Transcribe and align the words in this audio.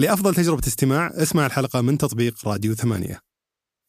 لأفضل 0.00 0.34
تجربة 0.34 0.62
استماع 0.66 1.10
اسمع 1.14 1.46
الحلقة 1.46 1.80
من 1.80 1.98
تطبيق 1.98 2.48
راديو 2.48 2.74
ثمانية. 2.74 3.20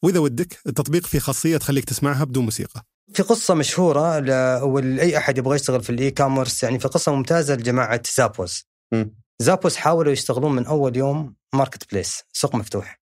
وإذا 0.04 0.20
ودك 0.20 0.60
التطبيق 0.68 1.08
فيه 1.08 1.20
خاصية 1.20 1.58
تخليك 1.58 1.86
تسمعها 1.86 2.24
بدون 2.24 2.44
موسيقى. 2.46 2.84
في 3.14 3.24
قصة 3.24 3.54
مشهورة 3.54 4.20
ل- 4.20 4.62
ولأي 4.64 5.18
أحد 5.18 5.38
يبغى 5.38 5.56
يشتغل 5.56 5.84
في 5.84 5.90
ال 5.90 6.12
e-commerce 6.12 6.64
يعني 6.64 6.80
في 6.80 6.88
قصة 6.88 7.16
ممتازة 7.16 7.56
لجماعة 7.56 8.02
زابوس. 8.16 8.66
زابوس 9.42 9.76
حاولوا 9.76 10.12
يشتغلون 10.12 10.56
من 10.56 10.66
أول 10.66 10.98
يوم 10.98 11.36
marketplace 11.54 12.24
سوق 12.34 12.56
مفتوح. 12.56 13.02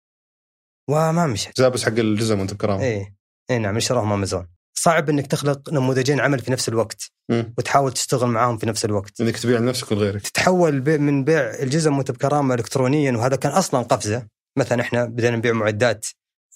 وما 0.89 1.27
مشت 1.27 1.57
زابس 1.57 1.83
حق 1.83 1.91
الجزم 1.97 2.39
وانت 2.39 2.53
بكرامه 2.53 2.83
إيه. 2.83 3.15
اي 3.49 3.57
نعم 3.59 3.79
شراهم 3.79 4.11
أمازون. 4.11 4.47
صعب 4.83 5.09
إنك 5.09 5.27
تخلق 5.27 5.69
نموذجين 5.69 6.19
عمل 6.19 6.39
في 6.39 6.51
نفس 6.51 6.69
الوقت 6.69 7.11
مم. 7.29 7.53
وتحاول 7.57 7.91
تشتغل 7.93 8.29
معاهم 8.29 8.57
في 8.57 8.65
نفس 8.65 8.85
الوقت. 8.85 9.21
إنك 9.21 9.37
تبيع 9.37 9.59
لنفسك 9.59 9.91
ولغيرك 9.91 10.21
تتحول 10.21 10.99
من 10.99 11.23
بيع 11.23 11.41
الجزم 11.41 11.97
وانت 11.97 12.11
بكرامه 12.11 12.55
الكترونيا 12.55 13.11
وهذا 13.11 13.35
كان 13.35 13.51
أصلا 13.51 13.81
قفزة. 13.81 14.27
مثلا 14.57 14.81
إحنا 14.81 15.05
بدينا 15.05 15.37
نبيع 15.37 15.53
معدات 15.53 16.05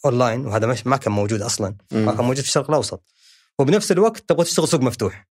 أونلاين 0.05 0.45
وهذا 0.45 0.67
مش 0.67 0.87
ما 0.87 0.97
كان 0.97 1.11
موجود 1.13 1.41
أصلا. 1.41 1.75
ما 1.91 1.99
مم. 1.99 2.11
كان 2.15 2.25
موجود 2.25 2.41
في 2.41 2.47
الشرق 2.47 2.69
الأوسط. 2.69 3.03
وبنفس 3.59 3.91
الوقت 3.91 4.29
تبغى 4.29 4.43
تشتغل 4.43 4.67
سوق 4.67 4.81
مفتوح. 4.81 5.27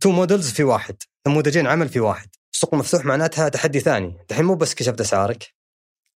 two 0.00 0.10
models 0.10 0.50
في 0.50 0.64
واحد. 0.64 0.96
نموذجين 1.26 1.66
عمل 1.66 1.88
في 1.88 2.00
واحد. 2.00 2.28
السوق 2.54 2.74
المفتوح 2.74 3.04
معناتها 3.04 3.48
تحدي 3.48 3.80
ثاني. 3.80 4.16
الحين 4.30 4.44
مو 4.44 4.54
بس 4.54 4.74
كشفت 4.74 5.00
أسعارك. 5.00 5.54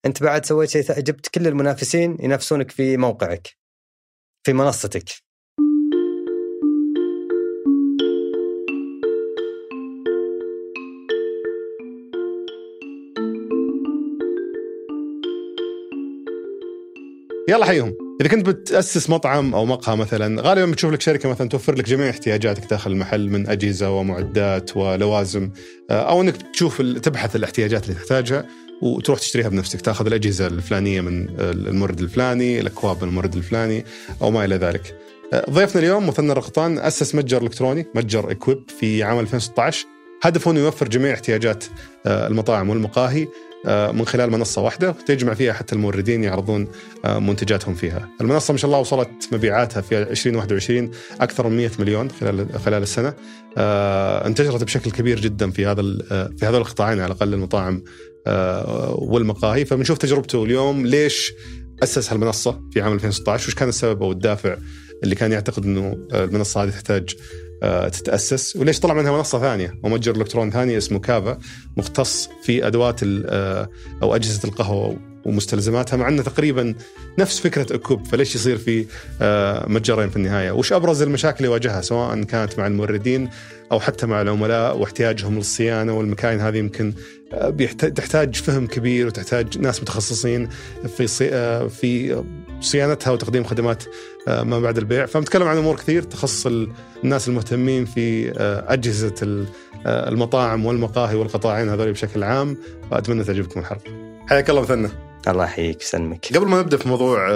أنت 0.06 0.22
بعد 0.22 0.46
سويت 0.46 0.70
شيء 0.70 1.00
جبت 1.00 1.28
كل 1.28 1.46
المنافسين 1.46 2.16
ينافسونك 2.20 2.70
في 2.70 2.96
موقعك 2.96 3.48
في 4.46 4.52
منصتك. 4.52 5.23
يلا 17.48 17.64
حيهم. 17.64 17.94
إذا 18.20 18.28
كنت 18.28 18.46
بتأسس 18.46 19.10
مطعم 19.10 19.54
أو 19.54 19.64
مقهى 19.64 19.96
مثلا 19.96 20.42
غالبا 20.42 20.72
بتشوف 20.72 20.92
لك 20.92 21.00
شركة 21.00 21.28
مثلا 21.28 21.48
توفر 21.48 21.74
لك 21.74 21.84
جميع 21.84 22.10
احتياجاتك 22.10 22.70
داخل 22.70 22.90
المحل 22.90 23.28
من 23.28 23.48
أجهزة 23.48 23.90
ومعدات 23.90 24.76
ولوازم 24.76 25.50
آه، 25.90 26.10
أو 26.10 26.20
إنك 26.20 26.36
تشوف 26.52 26.82
تبحث 26.82 27.36
الاحتياجات 27.36 27.84
اللي 27.84 27.94
تحتاجها 27.94 28.46
وتروح 28.82 29.18
تشتريها 29.18 29.48
بنفسك. 29.48 29.80
تأخذ 29.80 30.06
الأجهزة 30.06 30.46
الفلانية 30.46 31.00
من 31.00 31.26
المورد 31.40 32.00
الفلاني 32.00 32.60
الأكواب 32.60 33.02
من 33.02 33.08
المورد 33.08 33.36
الفلاني 33.36 33.84
أو 34.22 34.30
ما 34.30 34.44
إلى 34.44 34.56
ذلك. 34.56 34.98
آه، 35.32 35.44
ضيفنا 35.50 35.82
اليوم 35.82 36.06
مثنى 36.06 36.32
الرقطان 36.32 36.78
أسس 36.78 37.14
متجر 37.14 37.42
إلكتروني 37.42 37.86
متجر 37.94 38.30
اكويب 38.30 38.62
في 38.80 39.02
عام 39.02 39.18
2016 39.20 39.86
هدفه 40.22 40.50
إنه 40.50 40.60
يوفر 40.60 40.88
جميع 40.88 41.14
احتياجات 41.14 41.64
آه، 42.06 42.26
المطاعم 42.26 42.70
والمقاهي. 42.70 43.28
من 43.66 44.06
خلال 44.06 44.30
منصة 44.30 44.62
واحدة 44.62 44.94
تجمع 45.06 45.34
فيها 45.34 45.52
حتى 45.52 45.74
الموردين 45.74 46.24
يعرضون 46.24 46.68
آه، 47.04 47.18
منتجاتهم 47.18 47.74
فيها. 47.74 48.08
المنصة 48.20 48.52
ما 48.52 48.58
شاء 48.58 48.68
الله 48.68 48.80
وصلت 48.80 49.28
مبيعاتها 49.32 49.80
في 49.80 50.02
2021 50.02 50.90
أكثر 51.20 51.48
من 51.48 51.56
100 51.56 51.70
مليون 51.78 52.10
خلال 52.10 52.60
خلال 52.64 52.82
السنة. 52.82 53.14
آه، 53.58 54.26
انتشرت 54.26 54.64
بشكل 54.64 54.90
كبير 54.90 55.20
جدا 55.20 55.50
في 55.50 55.66
هذا 55.66 55.82
آه، 56.12 56.30
في 56.38 56.46
هذول 56.46 56.60
القطاعين 56.60 57.00
على 57.00 57.12
الأقل 57.12 57.34
المطاعم 57.34 57.84
آه، 58.26 58.94
والمقاهي 58.98 59.64
فبنشوف 59.64 59.98
تجربته 59.98 60.44
اليوم 60.44 60.86
ليش 60.86 61.32
أسس 61.82 62.12
هالمنصة 62.12 62.60
في 62.72 62.80
عام 62.80 62.92
2016 62.92 63.48
وش 63.48 63.54
كان 63.54 63.68
السبب 63.68 64.02
أو 64.02 64.12
الدافع 64.12 64.56
اللي 65.02 65.14
كان 65.14 65.32
يعتقد 65.32 65.64
إنه 65.64 66.06
آه، 66.12 66.24
المنصة 66.24 66.62
هذه 66.62 66.70
تحتاج 66.70 67.14
آه، 67.14 67.43
تتأسس 67.62 68.56
وليش 68.56 68.80
طلع 68.80 68.94
منها 68.94 69.12
منصة 69.12 69.40
ثانية 69.40 69.78
ومتجر 69.82 70.16
إلكتروني 70.16 70.50
ثاني 70.50 70.78
اسمه 70.78 70.98
كافا 70.98 71.38
مختص 71.76 72.28
في 72.42 72.66
أدوات 72.66 73.00
آه، 73.04 73.68
أو 74.02 74.14
أجهزة 74.14 74.48
القهوة 74.48 74.96
ومستلزماتها 75.24 75.96
مع 75.96 76.08
أنه 76.08 76.22
تقريبا 76.22 76.74
نفس 77.18 77.40
فكرة 77.40 77.74
أكوب 77.74 78.06
فليش 78.06 78.34
يصير 78.34 78.56
في 78.56 78.86
آه، 79.22 79.68
متجرين 79.68 80.10
في 80.10 80.16
النهاية؟ 80.16 80.50
وش 80.50 80.72
أبرز 80.72 81.02
المشاكل 81.02 81.36
اللي 81.36 81.48
يواجهها 81.48 81.80
سواء 81.80 82.22
كانت 82.22 82.58
مع 82.58 82.66
الموردين 82.66 83.30
أو 83.72 83.80
حتى 83.80 84.06
مع 84.06 84.22
العملاء 84.22 84.78
واحتياجهم 84.78 85.36
للصيانة 85.36 85.98
والمكاين 85.98 86.40
هذه 86.40 86.56
يمكن 86.56 86.92
آه، 86.92 87.23
تحتاج 87.96 88.34
فهم 88.36 88.66
كبير 88.66 89.06
وتحتاج 89.06 89.58
ناس 89.58 89.82
متخصصين 89.82 90.48
في 90.96 91.06
صي... 91.06 91.28
آه، 91.32 91.66
في 91.66 92.22
صيانتها 92.60 93.10
وتقديم 93.10 93.44
خدمات 93.44 93.84
آه، 94.28 94.42
ما 94.42 94.60
بعد 94.60 94.78
البيع 94.78 95.06
فبنتكلم 95.06 95.42
عن 95.48 95.56
أمور 95.56 95.76
كثير 95.76 96.02
تخص 96.02 96.46
ال- 96.46 96.72
الناس 97.04 97.28
المهتمين 97.28 97.84
في 97.84 98.30
آه، 98.30 98.72
أجهزة 98.72 99.14
ال- 99.22 99.46
المطاعم 99.86 100.66
والمقاهي 100.66 101.14
والقطاعين 101.16 101.68
هذول 101.68 101.92
بشكل 101.92 102.22
عام 102.22 102.56
واتمنى 102.92 103.24
تعجبكم 103.24 103.60
الحلقة. 103.60 104.16
حياك 104.28 104.50
الله 104.50 104.60
مثنى. 104.62 104.88
الله 105.28 105.44
يحييك 105.44 105.82
يسلمك 105.82 106.26
قبل 106.34 106.46
ما 106.46 106.60
نبدأ 106.60 106.76
في 106.76 106.88
موضوع 106.88 107.28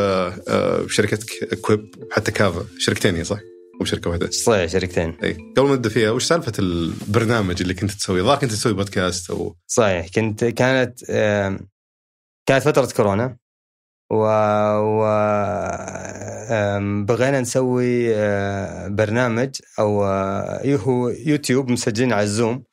شركتك 0.88 1.54
كويب 1.60 1.94
حتى 2.10 2.30
كافا 2.32 2.64
شركتين 2.78 3.16
هي 3.16 3.24
صح؟ 3.24 3.38
مو 3.80 3.86
شركه 3.86 4.10
واحدة. 4.10 4.30
صحيح 4.30 4.66
شركتين 4.66 5.14
اي 5.22 5.32
قبل 5.56 5.68
ما 5.68 5.74
نبدأ 5.74 5.88
فيها 5.88 6.10
وش 6.10 6.24
سالفة 6.24 6.52
البرنامج 6.58 7.62
اللي 7.62 7.74
كنت 7.74 7.90
تسويه؟ 7.90 8.22
ظاهر 8.22 8.38
كنت 8.38 8.50
تسوي 8.50 8.72
بودكاست 8.72 9.30
أو 9.30 9.56
صحيح 9.66 10.08
كنت 10.14 10.44
كانت 10.44 11.04
كانت 12.46 12.62
فترة 12.64 12.88
كورونا 12.96 13.36
و, 14.10 14.24
و 14.76 15.04
بغينا 17.04 17.40
نسوي 17.40 18.16
آه، 18.16 18.88
برنامج 18.88 19.50
أو 19.78 20.04
آه، 20.04 20.76
هو 20.76 21.08
يوتيوب 21.08 21.70
مسجلين 21.70 22.12
على 22.12 22.22
الزوم 22.22 22.64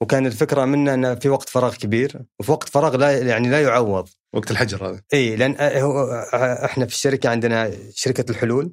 وكان 0.00 0.26
الفكرة 0.26 0.64
منه 0.64 0.94
إنه 0.94 1.14
في 1.14 1.28
وقت 1.28 1.48
فراغ 1.48 1.74
كبير 1.74 2.22
وفي 2.40 2.52
وقت 2.52 2.68
فراغ 2.68 2.96
لا 2.96 3.18
يعني 3.18 3.48
لا 3.48 3.62
يعوض 3.62 4.08
وقت 4.32 4.50
الحجر 4.50 4.88
هذا. 4.88 5.00
اي 5.14 5.36
لأن 5.36 5.56
آه، 5.58 6.64
إحنا 6.64 6.86
في 6.86 6.94
الشركة 6.94 7.28
عندنا 7.28 7.70
شركة 7.94 8.30
الحلول 8.30 8.72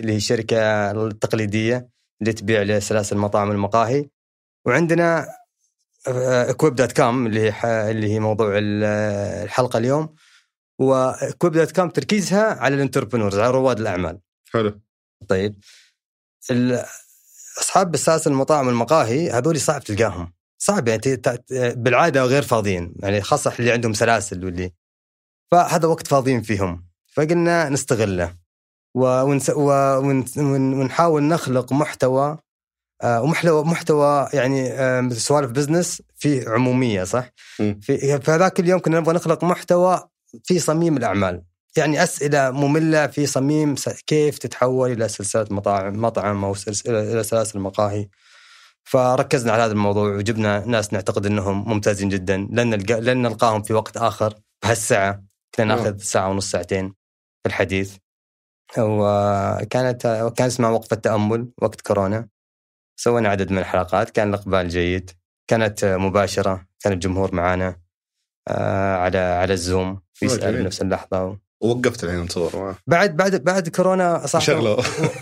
اللي 0.00 0.12
هي 0.12 0.16
الشركة 0.16 0.90
التقليدية 0.90 1.88
اللي 2.20 2.32
تبيع 2.32 2.62
لسلاسل 2.62 3.16
المطاعم 3.16 3.48
والمقاهي 3.48 4.08
وعندنا 4.66 5.28
اكويب 6.06 6.74
dot 6.74 6.92
com 6.92 7.26
اللي 7.26 7.52
هي 7.52 7.90
اللي 7.90 8.12
هي 8.12 8.20
موضوع 8.20 8.58
ال- 8.58 8.84
الحلقة 9.44 9.78
اليوم. 9.78 10.14
واكويب 10.78 11.52
dot 11.52 11.72
com 11.76 11.90
تركيزها 11.90 12.60
على 12.60 12.74
ال 12.74 12.79
entrepreneurs 12.79 13.38
على 13.38 13.50
رواد 13.50 13.80
الأعمال. 13.80 14.20
حلو. 14.52 14.80
طيب. 15.28 15.54
أصحاب 17.60 17.94
السلاسل 17.94 18.30
المطاعم 18.30 18.66
والمقاهي 18.66 19.30
هذول 19.30 19.60
صعب 19.60 19.80
تلقاهم. 19.84 20.32
صعب 20.58 20.88
يعني 20.88 21.00
بالعادة 21.76 22.24
غير 22.24 22.42
فاضيين. 22.42 22.94
يعني 23.02 23.20
خاصة 23.20 23.52
اللي 23.58 23.72
عندهم 23.72 23.92
سلاسل 23.92 24.44
واللي. 24.44 24.72
فهذا 25.50 25.88
وقت 25.88 26.06
فاضيين 26.06 26.42
فيهم. 26.42 26.88
فقلنا 27.12 27.68
نستغله. 27.68 28.41
ونس- 28.94 29.50
ونحاول 30.38 31.22
نخلق 31.22 31.72
محتوى 31.72 32.38
آه، 33.02 33.22
ومحتوى 33.22 33.64
محتوى 33.64 34.28
يعني 34.32 35.10
سوالف 35.10 35.50
business 35.50 36.02
في 36.16 36.48
عمومية 36.48 37.04
صح؟ 37.04 37.28
في 37.80 38.20
في 38.20 38.30
هذاك 38.30 38.60
اليوم 38.60 38.80
كنا 38.80 39.00
نبغى 39.00 39.14
نخلق 39.14 39.44
محتوى 39.44 40.00
في 40.44 40.58
صميم 40.58 40.96
الأعمال. 40.96 41.42
يعني 41.76 42.02
أسئلة 42.02 42.50
مملة 42.50 43.06
في 43.06 43.26
صميم 43.26 43.74
كيف 44.06 44.38
تتحول 44.38 44.92
إلى 44.92 45.08
سلسلة 45.08 45.46
مطاعم 45.50 46.02
مطعم 46.02 46.44
أو 46.44 46.54
سلس- 46.54 46.86
إلى 46.86 47.22
سلاسل 47.22 47.58
مقاهي 47.58 48.08
فركزنا 48.84 49.52
على 49.52 49.62
هذا 49.62 49.72
الموضوع 49.72 50.16
وجبنا 50.16 50.64
ناس 50.66 50.92
نعتقد 50.92 51.26
إنهم 51.26 51.68
ممتازين 51.68 52.08
جدا. 52.08 52.36
لن 52.36 52.70
نلقى 52.70 53.00
لن 53.00 53.22
نلقاهم 53.22 53.62
في 53.62 53.72
وقت 53.74 53.96
آخر 53.96 54.34
بهالساعة. 54.62 55.22
كنا. 55.54 55.74
ناخذ 55.74 55.96
ساعة 55.98 56.28
ونص 56.28 56.50
ساعتين 56.50 56.88
في 57.42 57.46
الحديث. 57.46 57.96
وكانت 58.78 60.32
كان 60.36 60.46
اسمها 60.46 60.70
وقفة 60.70 60.96
تأمل 60.96 61.48
وقت 61.62 61.80
كورونا. 61.80 62.28
سوينا 62.96 63.28
عدد 63.28 63.50
من 63.52 63.58
الحلقات 63.58 64.10
كان 64.10 64.28
الإقبال 64.28 64.68
جيد. 64.68 65.10
كانت 65.48 65.84
مباشرة 65.84 66.66
كان 66.80 66.92
الجمهور 66.92 67.34
معانا 67.34 67.76
آه، 68.48 68.96
على 68.96 69.18
على 69.18 69.52
الزوم 69.52 70.00
في 70.14 70.26
أوه، 70.26 70.34
يسأل 70.34 70.50
جميل. 70.50 70.62
بنفس 70.62 70.82
اللحظة 70.82 71.38
ووقفت 71.62 72.04
الحين 72.04 72.28
تصور 72.28 72.74
بعد 72.86 73.16
بعد 73.16 73.44
بعد 73.44 73.68
كورونا 73.68 74.26
صح 74.26 74.40
شغله 74.40 74.78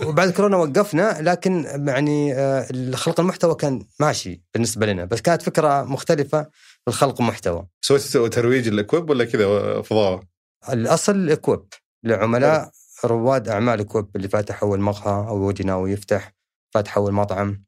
وبعد 0.06 0.30
كورونا 0.30 0.56
وقفنا 0.56 1.16
لكن 1.20 1.64
يعني 1.88 2.34
آه، 2.34 2.68
خلق 2.94 3.20
المحتوى 3.20 3.54
كان 3.54 3.86
ماشي 4.00 4.42
بالنسبة 4.54 4.86
لنا 4.86 5.04
بس 5.04 5.20
كانت 5.20 5.42
فكرة 5.42 5.82
مختلفة 5.82 6.46
في 6.84 6.90
خلق 6.92 7.20
محتوى. 7.20 7.66
سويت 7.80 8.02
ترويج 8.34 8.68
الاكويب 8.68 9.10
ولا 9.10 9.24
كذا 9.24 9.82
فضاوة؟ 9.82 10.28
الأصل 10.72 11.30
إكويب 11.30 11.64
لعملاء 12.04 12.70
رواد 13.04 13.48
أعمال 13.48 13.80
اكويب 13.80 14.06
اللي 14.16 14.28
فاتح 14.28 14.62
أول 14.62 14.80
مقهى 14.80 15.28
أو 15.28 15.50
ناوي 15.64 15.92
يفتح 15.92 16.32
فاتح 16.74 16.96
أول 16.96 17.12
مطعم. 17.12 17.64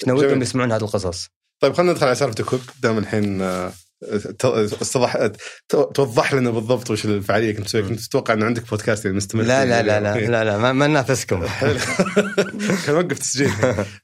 كنا 0.00 0.12
ودهم 0.14 0.28
جميل. 0.30 0.42
يسمعون 0.42 0.72
هذه 0.72 0.80
القصص. 0.82 1.28
طيب 1.62 1.72
خلينا 1.72 1.92
ندخل 1.92 2.06
على 2.06 2.14
سالفة 2.14 2.44
اكويب 2.44 2.62
دام 2.82 2.98
الحين 2.98 3.42
آه، 3.42 3.72
استضح 4.82 5.26
ت- 5.68 5.76
توضح 5.94 6.34
لنا 6.34 6.50
بالضبط 6.50 6.90
وش 6.90 7.04
الفعالية 7.04 7.52
كنت 7.56 7.66
تسوي 7.66 7.82
كنت 7.82 8.00
تتوقع 8.00 8.34
انه 8.34 8.46
عندك 8.46 8.68
بودكاست 8.70 9.04
يعني 9.04 9.16
مستمر 9.16 9.42
لا 9.42 9.64
لا 9.64 9.82
لا 9.82 10.00
لا. 10.00 10.18
لا, 10.18 10.44
لا 10.44 10.58
ما, 10.58 10.72
ما 10.72 10.86
ننافسكم. 10.86 11.46
كان 12.86 12.94
وقف 12.96 13.18
تسجيل. 13.18 13.50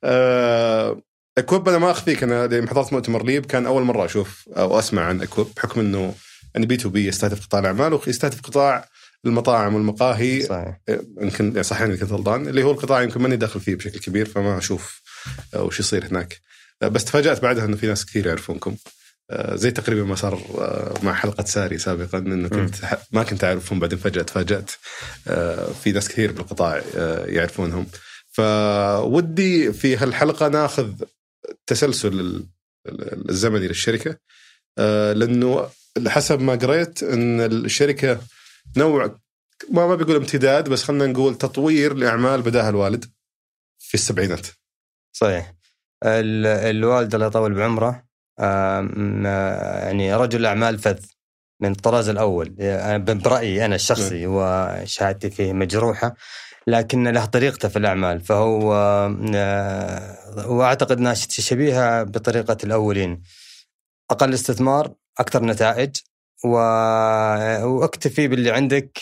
آه، 0.04 1.02
اكويب 1.38 1.68
أنا 1.68 1.78
ما 1.78 1.90
أخفيك. 1.90 2.22
أنا 2.22 2.46
لما 2.46 2.70
حضرت 2.70 2.92
مؤتمر 2.92 3.24
ليب. 3.24 3.46
كان 3.46 3.66
أول 3.66 3.82
مرة 3.82 4.04
أشوف 4.04 4.48
أو 4.56 4.78
أسمع 4.78 5.02
عن 5.02 5.22
اكويب 5.22 5.46
بحكم 5.56 5.80
إنه 5.80 6.14
يعني 6.54 6.66
B 6.66 6.76
to 6.76 6.88
B 6.88 7.06
يستهدف 7.06 7.46
قطاع 7.46 7.60
الأعمال 7.60 7.94
ويستهدف 7.94 8.40
قطاع 8.40 8.88
المطاعم 9.26 9.74
والمقاهي. 9.74 10.42
صحيح. 10.42 10.80
يمكن 11.20 11.44
يعني 11.46 11.62
صحيح 11.62 11.82
إني 11.82 11.96
كنت 11.96 12.12
غلطان. 12.12 12.48
اللي 12.48 12.62
هو 12.62 12.70
القطاع 12.70 13.02
يمكن 13.02 13.20
ماني 13.22 13.36
داخل 13.36 13.60
فيه 13.60 13.74
بشكل 13.74 13.98
كبير 13.98 14.26
فما 14.28 14.58
أشوف 14.58 15.02
آه، 15.54 15.62
وش 15.62 15.80
يصير 15.80 16.06
هناك. 16.06 16.40
آه، 16.82 16.88
بس 16.88 17.04
تفاجأت 17.04 17.42
بعدها 17.42 17.64
إنه 17.64 17.76
في 17.76 17.86
ناس 17.86 18.06
كثير 18.06 18.26
يعرفونكم. 18.26 18.76
آه، 19.30 19.56
زي 19.56 19.70
تقريبا 19.70 20.04
ما 20.04 20.14
صار 20.14 20.40
مع 21.02 21.14
حلقة 21.14 21.44
ساري 21.44 21.78
سابقا 21.78 22.18
إنه 22.18 22.48
كنت 22.48 22.74
ما 23.12 23.22
كنت 23.22 23.44
أعرفهم. 23.44 23.78
بعدين 23.78 23.98
فجاه 23.98 24.22
تفاجات 24.22 24.70
في 25.84 25.92
ناس 25.94 26.08
كثير 26.08 26.32
بالقطاع 26.32 26.82
يعرفونهم. 27.26 27.86
فودي 28.32 29.72
في 29.72 29.96
هالحلقة 29.96 30.48
ناخذ 30.48 30.90
تسلسل 31.66 32.20
ال- 32.20 32.46
ال- 32.88 33.30
الزمني 33.30 33.68
للشركة. 33.68 34.16
لأنه 35.12 35.68
حسب 36.06 36.40
ما 36.40 36.54
قريت 36.54 37.02
إن 37.02 37.40
الشركة 37.40 38.20
نوع 38.76 39.18
ما 39.70 39.86
ما 39.86 39.94
بيقول 39.94 40.16
امتداد 40.16 40.68
بس 40.68 40.82
خلينا 40.84 41.06
نقول 41.06 41.38
تطوير 41.38 41.94
لأعمال 41.94 42.42
بداها 42.42 42.68
الوالد 42.68 43.04
في 43.78 43.94
السبعينات. 43.94 44.46
صحيح. 45.12 45.54
ال- 46.04 46.46
الوالد 46.46 47.14
الله 47.14 47.26
يطول 47.26 47.54
بعمره 47.54 48.06
يعني 48.38 50.14
رجل 50.14 50.46
أعمال 50.46 50.78
فذ 50.78 50.98
من 51.60 51.70
الطراز 51.70 52.08
الأول. 52.08 52.54
برأيي 53.24 53.64
أنا 53.64 53.74
الشخصي 53.74 54.26
وشهادتي 54.26 55.30
فيه 55.30 55.52
مجروحة 55.52 56.14
لكن 56.66 57.08
له 57.08 57.24
طريقته 57.24 57.68
في 57.68 57.78
الأعمال. 57.78 58.20
فهو 58.20 58.74
آه، 59.34 60.46
وأعتقد 60.48 60.98
انها 60.98 61.14
شبيهة 61.14 62.02
بطريقة 62.02 62.56
الأولين. 62.64 63.22
أقل 64.10 64.34
استثمار 64.34 64.94
أكثر 65.18 65.44
نتائج 65.44 65.96
و- 66.44 67.66
واكتفي 67.66 68.28
باللي 68.28 68.50
عندك. 68.50 68.98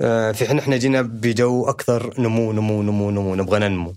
آه، 0.00 0.32
في 0.32 0.46
حين 0.48 0.58
إحنا 0.58 0.76
جينا 0.76 1.02
بجو 1.02 1.68
أكثر 1.68 2.14
نمو 2.20 2.52
نمو 2.52 2.82
نمو 2.82 3.10
نمو 3.10 3.34
نبغى 3.34 3.58
ننمو. 3.58 3.94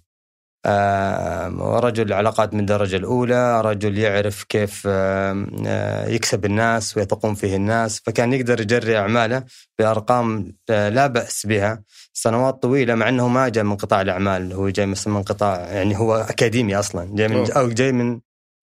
آه، 0.66 1.80
رجل 1.80 2.14
علاقات 2.14 2.54
من 2.54 2.60
الدرجة 2.60 2.96
الأولى 2.96 3.62
رجل 3.62 3.98
يعرف 3.98 4.44
كيف 4.44 4.84
آه، 4.88 6.08
يكسب 6.08 6.46
الناس 6.46 6.98
ويثقون 6.98 7.36
فيه 7.36 7.56
الناس 7.56 8.00
فكان 8.06 8.34
يقدر 8.34 8.62
يجري 8.62 8.98
أعماله 8.98 9.44
بأرقام 9.80 10.56
لا 10.70 11.08
بأس 11.08 11.46
بها. 11.46 11.84
سنوات 12.14 12.62
طويلة 12.62 12.96
مع 12.96 13.10
أنه 13.10 13.28
ما 13.28 13.50
جاء 13.50 13.64
من 13.64 13.76
قطاع 13.78 14.02
الأعمال 14.02 14.54
هو 14.54 14.70
جاي 14.70 14.86
مثلا 14.86 15.14
من 15.14 15.24
قطاع 15.24 15.60
يعني 15.60 15.98
هو 16.00 16.16
أكاديمي 16.16 16.76
أصلا 16.80 17.16
جاي 17.16 17.28
من. 17.28 17.52
أو 17.52 17.70
جاي 17.70 17.92
من 17.92 18.20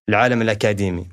العالم 0.09 0.43
الأكاديمي. 0.43 1.09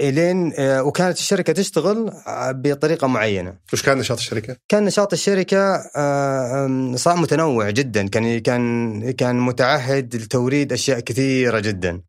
إلين 0.00 0.52
آه، 0.58 0.82
وكانت 0.82 1.18
الشركة 1.18 1.52
تشتغل 1.52 2.08
آه، 2.26 2.52
بطريقة 2.52 3.06
معينة. 3.06 3.54
وش 3.72 3.82
كان 3.82 3.98
نشاط 3.98 4.18
الشركة؟ 4.18 4.56
كان 4.68 4.84
نشاط 4.84 5.12
الشركة 5.12 5.74
آه، 5.96 6.92
صار 6.96 7.16
متنوع 7.16 7.70
جدا. 7.70 8.08
كان 8.08 8.38
كان 8.38 9.10
كان 9.10 9.36
متعهد 9.38 10.16
لتوريد 10.16 10.72
أشياء 10.72 11.00
كثيرة 11.00 11.60
جدا. 11.60 12.00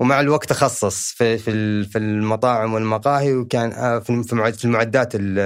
ومع 0.00 0.20
الوقت 0.20 0.48
تخصص 0.48 1.12
في 1.12 1.38
في 1.38 1.84
في 1.84 1.98
المطاعم 1.98 2.74
والمقاهي 2.74 3.34
وكان 3.34 3.70
في 4.00 4.22
في 4.22 4.32
المعد- 4.32 4.54
في 4.54 4.64
المعدات 4.64 5.14
ال- 5.14 5.38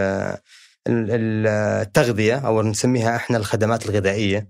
ال- 0.89 1.11
ال- 1.11 1.47
التغذية 1.87 2.35
أو 2.35 2.63
نسميها 2.63 3.17
إحنا 3.17 3.37
الخدمات 3.37 3.87
الغذائية. 3.87 4.49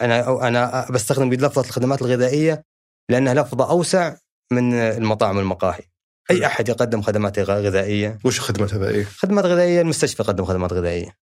أنا 0.00 0.48
أنا 0.48 0.86
بستخدم 0.90 1.32
لفظه 1.34 1.60
الخدمات 1.60 2.02
الغذائية 2.02 2.62
لأنها 3.10 3.34
لفظة 3.34 3.70
أوسع 3.70 4.14
من 4.52 4.74
المطاعم 4.74 5.36
والمقاهي. 5.36 5.82
أي 6.30 6.46
أحد 6.46 6.68
يقدم 6.68 7.02
خدمات 7.02 7.38
غذائية؟ 7.38 8.18
وش 8.24 8.38
الخدمات 8.38 8.74
هذا 8.74 8.88
إيه؟ 8.88 9.04
خدمات 9.04 9.44
غذائية 9.44 9.80
المستشفى 9.80 10.22
يقدم 10.22 10.44
خدمات 10.44 10.72
غذائية. 10.72 11.16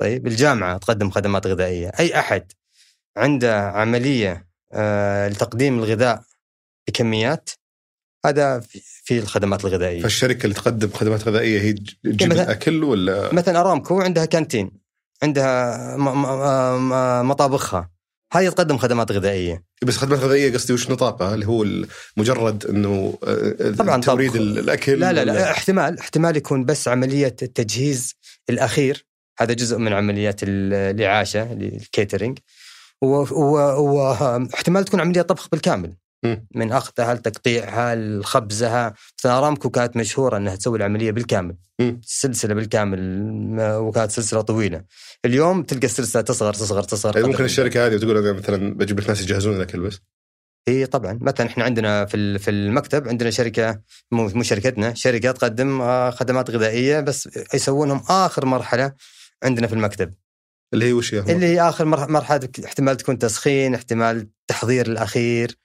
طيب 0.00 0.26
الجامعة 0.26 0.78
تقدم 0.78 1.10
خدمات 1.10 1.46
غذائية. 1.46 1.92
أي 2.00 2.18
أحد 2.18 2.52
عنده 3.16 3.60
عملية 3.70 4.48
آه 4.72 5.28
لتقديم 5.28 5.78
الغذاء 5.78 6.22
بكميات 6.88 7.50
هذا 8.26 8.60
في- 8.60 9.18
الخدمات 9.18 9.64
الغذائية. 9.64 10.02
فالشركة 10.02 10.44
اللي 10.44 10.54
تقدم 10.54 10.90
خدمات 10.90 11.28
غذائية 11.28 11.60
هي 11.60 11.72
تجيب 11.72 12.28
مثلا- 12.32 12.42
الأكل 12.42 12.84
ولا؟ 12.84 13.34
مثلا 13.34 13.60
أرامكو 13.60 14.00
عندها 14.00 14.24
كانتين 14.24 14.70
عندها 15.22 15.96
م- 15.96 16.22
م- 16.88 17.28
مطابخها. 17.28 17.90
هذه 18.32 18.48
تقدم 18.48 18.78
خدمات 18.78 19.12
غذائية. 19.12 19.64
بس 19.84 19.96
خدمات 19.96 20.18
غذائية 20.18 20.52
قصدي 20.52 20.72
وش 20.72 20.90
نطاقها 20.90 21.34
اللي 21.34 21.46
هو 21.46 21.66
مجرد 22.16 22.66
إنه 22.66 23.18
آه، 23.24 23.70
طبعاً 23.70 24.00
توريد 24.00 24.36
الأكل 24.36 24.92
لا 25.00 25.12
لا 25.12 25.22
ولا- 25.22 25.32
لا 25.32 25.50
احتمال 25.50 25.98
احتمال 25.98 26.36
يكون 26.36 26.64
بس 26.64 26.88
عملية 26.88 27.36
التجهيز 27.42 28.14
الأخير. 28.50 29.06
هذا 29.38 29.52
جزء 29.52 29.78
من 29.78 29.92
عمليات 29.92 30.42
ال- 30.42 30.74
الإعاشة 30.74 31.52
الكيترينج 31.52 32.38
واحتمال 33.02 34.84
تكون 34.84 35.00
عملية 35.00 35.22
طبخ 35.22 35.48
بالكامل. 35.52 35.94
من 36.54 36.72
اخذها 36.72 37.14
لتقطيعها 37.14 37.94
لخبزها 37.94 38.94
مثلا 39.18 39.38
ارامكو 39.38 39.70
كانت 39.70 39.96
مشهورة 39.96 40.36
إنها 40.36 40.56
تسوي 40.56 40.78
العملية 40.78 41.10
بالكامل. 41.10 41.56
السلسله 41.80 42.54
بالكامل 42.54 42.98
وكانت 43.60 44.10
سلسلة 44.10 44.40
طويلة. 44.40 44.84
اليوم 45.24 45.62
تلقى 45.62 45.84
السلسلة 45.86 46.22
تصغر 46.22 46.54
تصغر 46.54 46.82
تصغر. 46.82 47.16
يعني 47.16 47.28
ممكن 47.28 47.44
الشركة 47.44 47.86
هذه 47.86 47.96
تقول 47.96 48.16
أنا 48.16 48.32
مثلا 48.32 48.74
بجيب 48.74 49.00
لك 49.00 49.08
ناس 49.08 49.20
يجهزون 49.22 49.56
الاكل 49.56 49.80
بس 49.80 49.98
إي 50.68 50.86
طبعا. 50.86 51.18
مثلا 51.22 51.46
إحنا 51.46 51.64
عندنا 51.64 52.04
في 52.04 52.38
في 52.38 52.50
المكتب 52.50 53.08
عندنا 53.08 53.30
شركة 53.30 53.80
مو 54.12 54.28
مو 54.28 54.42
شركتنا 54.42 54.94
شركة 54.94 55.32
تقدم 55.32 55.80
آه، 55.80 56.10
خدمات 56.10 56.50
غذائية 56.50 57.00
بس 57.00 57.28
يسوونهم 57.54 58.02
آخر 58.08 58.46
مرحلة 58.46 58.92
عندنا 59.42 59.66
في 59.66 59.72
المكتب. 59.72 60.14
اللي 60.74 60.84
هي 60.84 60.92
وش؟ 60.92 61.14
اللي 61.14 61.46
هي 61.46 61.60
آخر 61.60 61.84
مرح- 61.84 62.08
مرحلة 62.08 62.48
احتمال 62.64 62.96
تكون 62.96 63.18
تسخين 63.18 63.74
احتمال 63.74 64.28
تحضير 64.46 64.86
الأخير. 64.86 65.56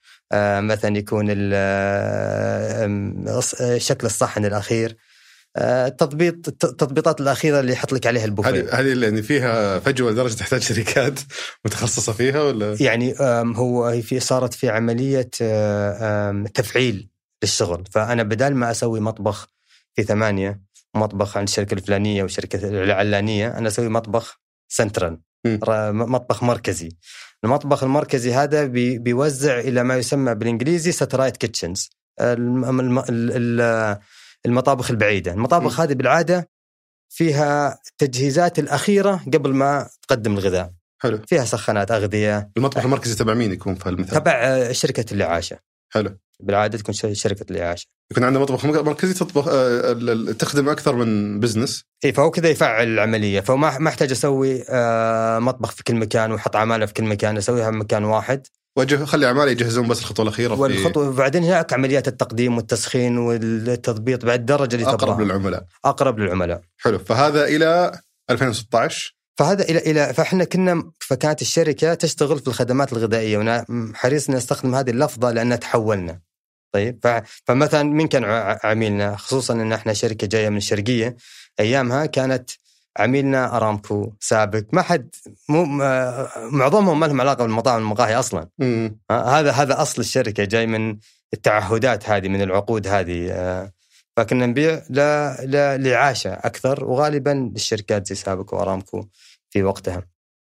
مثلا 0.62 0.98
يكون 0.98 1.28
آه، 1.54 2.86
آه، 3.62 3.78
شكل 3.78 4.08
الصحن 4.08 4.46
الأخير 4.46 4.98
آه، 5.56 5.88
تضبيط 5.88 6.48
الت- 6.48 6.64
التضبيطات 6.66 7.22
الأخيرة 7.22 7.60
اللي 7.60 7.74
يحط 7.74 7.94
لك 7.94 8.08
عليها 8.08 8.26
البوفيه. 8.26 8.50
هذه 8.50 8.80
هذه 8.80 8.92
اللي 8.92 9.06
يعني 9.06 9.22
فيها 9.22 9.80
فجوة 9.80 10.12
لدرجة 10.12 10.34
تحتاج 10.34 10.62
شركات 10.74 11.20
متخصصة 11.66 12.14
فيها 12.14 12.44
ولا؟ 12.44 12.78
يعني 12.80 13.16
هو 13.56 14.02
في 14.02 14.20
صارت 14.20 14.54
في 14.54 14.70
عملية 14.70 15.30
آه، 15.42 16.46
تفعيل 16.54 17.10
للشغل. 17.44 17.84
فأنا 17.92 18.24
بدال 18.24 18.56
ما 18.56 18.72
أسوي 18.72 19.00
مطبخ 19.00 19.48
في 19.96 20.04
ثمانية 20.04 20.62
مطبخ 20.96 21.38
عند 21.38 21.48
الشركة 21.48 21.74
الفلانية 21.74 22.24
والشركة 22.24 22.68
العلانية 22.68 23.58
أنا 23.58 23.68
أسوي 23.68 23.90
مطبخ 23.90 24.40
سنترال 24.68 25.20
مطبخ 25.94 26.44
مركزي. 26.44 26.90
المطبخ 27.44 27.84
المركزي 27.84 28.34
هذا 28.34 28.66
بي 28.66 28.98
بيوزع 28.98 29.60
إلى 29.60 29.84
ما 29.84 29.98
يسمى 29.98 30.36
بالإنجليزي 30.36 30.92
satellite 30.92 31.38
kitchens 31.38 31.90
المطابخ 34.46 34.92
البعيدة. 34.92 35.34
المطابخ 35.34 35.80
هذه 35.80 35.94
بالعادة 35.94 36.50
فيها 37.10 37.80
التجهيزات 37.92 38.60
الأخيرة 38.60 39.24
قبل 39.34 39.54
ما 39.54 39.90
تقدم 40.02 40.34
الغذاء. 40.34 40.74
حلو. 41.02 41.20
فيها 41.28 41.46
سخانات 41.46 41.92
أغذية. 41.92 42.52
المطبخ 42.58 42.84
المركزي 42.84 43.16
تبع 43.16 43.34
مين 43.34 43.52
يكون 43.52 43.76
في 43.76 43.90
هالمثال؟ 43.90 44.16
تبع 44.16 44.32
آه، 44.32 44.72
شركة 44.72 45.14
الاعاشه 45.14 45.60
حلو. 45.90 46.18
بالعادة 46.40 46.78
تكون 46.78 46.96
شركة 47.14 47.46
الاعاشه 47.52 47.88
يكون 48.12 48.24
عندنا 48.24 48.44
مطبخ. 48.44 48.66
مركزي 48.66 49.14
تطبخ 49.14 49.48
آه، 49.48 50.32
تخدم 50.32 50.70
أكثر 50.70 50.96
من 50.96 51.40
بزنس 51.40 51.84
إي 52.06 52.14
فهو 52.14 52.32
كذا 52.32 52.50
يفعل 52.50 52.88
العملية. 52.88 53.40
فما 53.40 53.78
ما 53.78 53.90
أحتاج 53.90 54.12
أسوي 54.12 54.64
آه، 54.70 55.40
مطبخ 55.40 55.72
في 55.72 55.84
كل 55.84 55.96
مكان 55.96 56.32
وأحط 56.32 56.56
عماله 56.56 56.86
في 56.86 56.94
كل 56.94 57.04
مكان 57.04 57.38
أسويها 57.38 57.72
في 57.72 57.78
مكان 57.78 58.04
واحد. 58.04 58.48
وجه 58.78 59.06
خلي 59.06 59.26
عمالي 59.26 59.52
يجهزون 59.52 59.88
بس 59.88 60.00
الخطوة 60.00 60.24
الأخيرة 60.24 60.56
في 60.56 60.62
والخطوة 60.62 61.10
وبعدين 61.10 61.44
هناك 61.44 61.74
عمليات 61.74 62.08
التقديم 62.08 62.58
والتسخين 62.58 63.18
والتطبيط 63.18 64.26
بعد 64.26 64.40
الدرجه 64.40 64.76
اللي 64.76 64.86
أقرب 64.88 65.00
تبغاها 65.00 65.22
للعملاء. 65.24 65.66
أقرب 65.86 66.20
للعملاء. 66.20 66.62
حلو. 66.78 67.00
فهذا 67.00 67.46
إلى 67.46 68.00
2016 68.30 69.16
فهذا 69.38 69.64
إلى 69.64 69.80
إلى 69.80 70.14
فإحنا 70.14 70.44
كنا 70.44 70.92
فكانت 71.00 71.42
الشركة 71.42 71.94
تشتغل 71.94 72.40
في 72.40 72.48
الخدمات 72.48 72.94
الغذائية 72.94 73.38
وأنا 73.38 73.66
حريص 73.96 74.30
إني 74.30 74.38
أستخدم 74.38 74.76
هذه 74.76 74.90
اللفظة 74.90 75.32
لأنها 75.32 75.58
تحولنا 75.58 76.20
طيب 76.72 77.22
فمثلا 77.46 77.84
مين 77.84 78.08
كان 78.08 78.24
عميلنا 78.64 79.16
خصوصا 79.16 79.54
إن 79.54 79.74
إحنا 79.74 79.94
شركة 79.94 80.28
جاية 80.28 80.50
من 80.50 80.58
الشرقية 80.58 81.16
أيامها 81.60 82.06
كانت 82.06 82.50
عميلنا 82.98 83.58
أرامكو 83.58 84.14
سابق 84.20 84.64
ما 84.72 84.82
حد 84.82 85.16
مو 85.50 85.66
معظمهم 86.52 87.00
ما 87.00 87.06
لهم 87.06 87.22
علاقة 87.22 87.44
بالمطاعم 87.44 87.82
والمقاهي 87.82 88.16
أصلا 88.16 88.48
مم. 88.60 89.00
هذا 89.12 89.52
هذا 89.52 89.82
أصل 89.82 90.02
الشركة 90.02 90.44
جاي 90.44 90.68
من 90.68 90.98
التعهدات 91.34 92.10
هذه 92.10 92.28
من 92.28 92.42
العقود 92.42 92.88
هذه 92.88 93.32
آه، 93.32 93.72
فكنا 94.18 94.46
نبيع 94.46 94.84
ل... 94.90 95.00
ل... 95.44 95.84
لعاشه 95.84 96.34
أكثر 96.34 96.86
وغالبا 96.86 97.52
للشركات 97.54 98.08
زي 98.08 98.16
سابق 98.16 98.54
وأرامكو 98.54 99.08
في 99.50 99.64
وقتها 99.64 100.08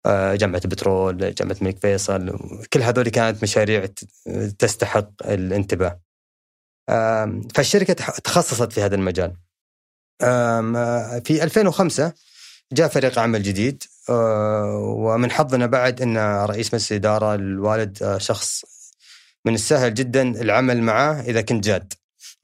آه، 0.06 0.36
جامعة 0.36 0.62
البترول، 0.66 1.34
جامعة 1.34 1.56
الملك 1.62 1.78
فيصل، 1.80 2.40
كل 2.74 2.82
هذول 2.82 3.10
كانت 3.10 3.44
مشاريع 3.44 3.86
تستحق 4.60 5.10
الانتباه. 5.26 6.00
فالشركة 7.56 7.94
تخصصت 7.94 8.74
في 8.74 8.82
هذا 8.82 8.96
المجال. 8.96 9.36
في 11.24 11.44
2005 11.44 12.14
جاء 12.74 12.88
فريق 12.88 13.20
عمل 13.20 13.44
جديد 13.44 13.84
آه، 14.10 14.78
ومن 14.78 15.32
حظنا 15.32 15.66
بعد 15.66 16.02
إن 16.02 16.18
رئيس 16.46 16.74
مجلس 16.74 16.92
الإدارة 16.92 17.36
الوالد 17.36 18.04
آه، 18.04 18.18
شخص 18.18 18.66
من 19.46 19.54
السهل 19.54 19.94
جدا 19.94 20.42
العمل 20.42 20.82
معه 20.82 21.22
إذا 21.22 21.42
كنت 21.42 21.64
جاد 21.64 21.94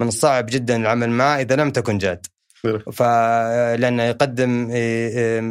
من 0.01 0.08
الصعب 0.08 0.46
جدا 0.46 0.75
العمل 0.75 1.10
معه 1.10 1.39
إذا 1.39 1.56
لم 1.56 1.72
تكن 1.72 1.98
جاد. 1.98 2.25
فلانه 2.94 4.04
يقدم 4.04 4.72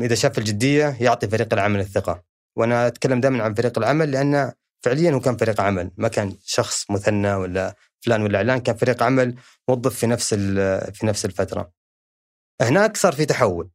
إذا 0.02 0.14
شاف 0.14 0.38
الجدية 0.38 0.96
يعطي 1.00 1.28
فريق 1.28 1.52
العمل 1.54 1.80
الثقة. 1.80 2.22
وأنا 2.56 2.86
أتكلم 2.86 3.20
دائما 3.20 3.44
عن 3.44 3.54
فريق 3.54 3.78
العمل 3.78 4.10
لأنه 4.10 4.52
فعليا 4.82 5.10
هو 5.10 5.20
كان 5.20 5.36
فريق 5.36 5.60
عمل. 5.60 5.90
ما 5.96 6.08
كان 6.08 6.36
شخص 6.44 6.90
مثنى 6.90 7.34
ولا 7.34 7.74
فلان 8.00 8.22
ولا 8.22 8.38
علان 8.38 8.60
كان 8.60 8.76
فريق 8.76 9.02
عمل 9.02 9.34
موظف 9.68 9.96
في 9.98 10.06
نفس 10.06 10.34
في 10.34 11.00
نفس 11.02 11.24
الفترة. 11.24 11.72
هناك 12.60 12.96
صار 12.96 13.12
في 13.12 13.24
تحول 13.24 13.70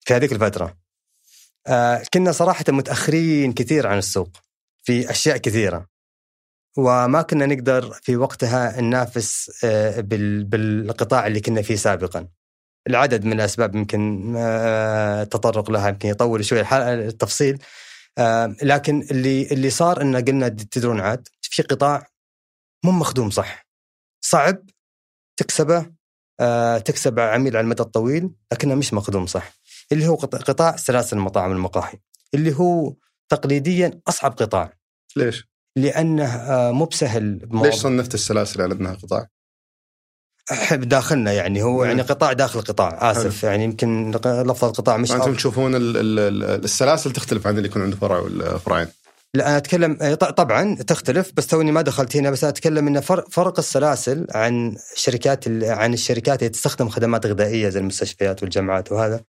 في 0.00 0.14
هذيك 0.14 0.32
الفترة. 0.32 0.78
آه 1.66 2.02
كنا 2.14 2.32
صراحة 2.32 2.64
متأخرين 2.68 3.52
كثير 3.52 3.86
عن 3.86 3.98
السوق 3.98 4.36
في 4.82 5.10
أشياء 5.10 5.36
كثيرة. 5.36 5.91
وما 6.76 7.22
كنا 7.22 7.46
نقدر 7.46 7.92
في 8.02 8.16
وقتها 8.16 8.80
ننافس 8.80 9.50
آه، 9.64 10.00
بال- 10.00 10.44
بالقطاع 10.44 11.26
اللي 11.26 11.40
كنا 11.40 11.62
فيه 11.62 11.76
سابقا. 11.76 12.28
العدد 12.88 13.24
من 13.24 13.32
الأسباب 13.32 13.74
يمكن 13.76 14.34
آه، 14.36 15.22
التطرق 15.22 15.70
لها 15.70 15.88
يمكن 15.88 16.08
يطول 16.08 16.44
شوي 16.44 16.60
التفصيل. 16.72 17.62
آه، 18.18 18.56
لكن 18.62 19.02
اللي 19.10 19.42
اللي 19.52 19.70
صار 19.70 20.02
انه 20.02 20.20
قلنا 20.20 20.48
تدرون 20.48 21.00
عاد 21.00 21.28
في 21.42 21.62
قطاع 21.62 22.06
مو 22.84 22.92
مخدوم 22.92 23.30
صح. 23.30 23.66
صعب 24.20 24.58
تكسبه 25.36 25.86
آه، 26.40 26.78
تكسب 26.78 27.20
عميل 27.20 27.56
على 27.56 27.64
المدى 27.64 27.82
الطويل 27.82 28.30
لكنه 28.52 28.74
مش 28.74 28.94
مخدوم 28.94 29.26
صح. 29.26 29.52
اللي 29.92 30.06
هو 30.08 30.14
قط- 30.14 30.34
قطاع 30.34 30.76
سلاسل 30.76 31.16
المطاعم 31.16 31.52
المقاهي. 31.52 31.98
اللي 32.34 32.54
هو 32.56 32.94
تقليديا 33.28 34.00
أصعب 34.08 34.32
قطاع. 34.32 34.72
ليش؟ 35.16 35.51
لأنه 35.76 36.24
آه، 36.26 36.70
مو 36.72 36.84
بسهل 36.84 37.48
ليش 37.52 37.74
صنفت 37.74 38.14
السلاسل 38.14 38.62
على 38.62 38.74
أنها 38.74 38.94
قطاع؟ 38.94 39.26
أحب 40.52 40.80
داخلنا 40.88 41.32
يعني 41.32 41.62
هو 41.62 41.78
مم. 41.78 41.84
يعني 41.84 42.02
قطاع 42.02 42.32
داخل 42.32 42.60
قطاع 42.60 43.10
آسف 43.10 43.42
يعني 43.42 43.64
يمكن 43.64 44.10
لفظ 44.24 44.64
القطاع 44.64 44.96
مش 44.96 45.12
أنتم. 45.12 45.34
تشوفون 45.34 45.74
ال- 45.74 45.96
ال- 45.96 46.18
ال- 46.18 46.64
السلاسل 46.64 47.12
تختلف 47.12 47.46
عن 47.46 47.56
اللي 47.56 47.68
يكون 47.68 47.82
عنده 47.82 47.96
فرع 47.96 48.18
ولا 48.18 48.58
فرعين 48.58 48.86
لا 49.34 49.48
أنا 49.48 49.56
أتكلم 49.56 49.98
آه، 50.02 50.14
طبعا 50.14 50.74
تختلف 50.74 51.32
بس 51.36 51.46
توني 51.46 51.72
ما 51.72 51.82
دخلت 51.82 52.16
هنا 52.16 52.30
بس 52.30 52.44
أنا 52.44 52.50
أتكلم 52.52 52.86
إن 52.86 53.00
فرق 53.00 53.30
فرق 53.30 53.58
السلاسل 53.58 54.26
عن 54.34 54.76
شركات 54.94 55.48
عن 55.62 55.94
الشركات 55.94 56.38
اللي 56.38 56.48
تستخدم 56.48 56.88
خدمات 56.88 57.26
غذائية 57.26 57.68
زي 57.68 57.80
المستشفيات 57.80 58.42
والجامعات 58.42 58.92
وهذا 58.92 59.20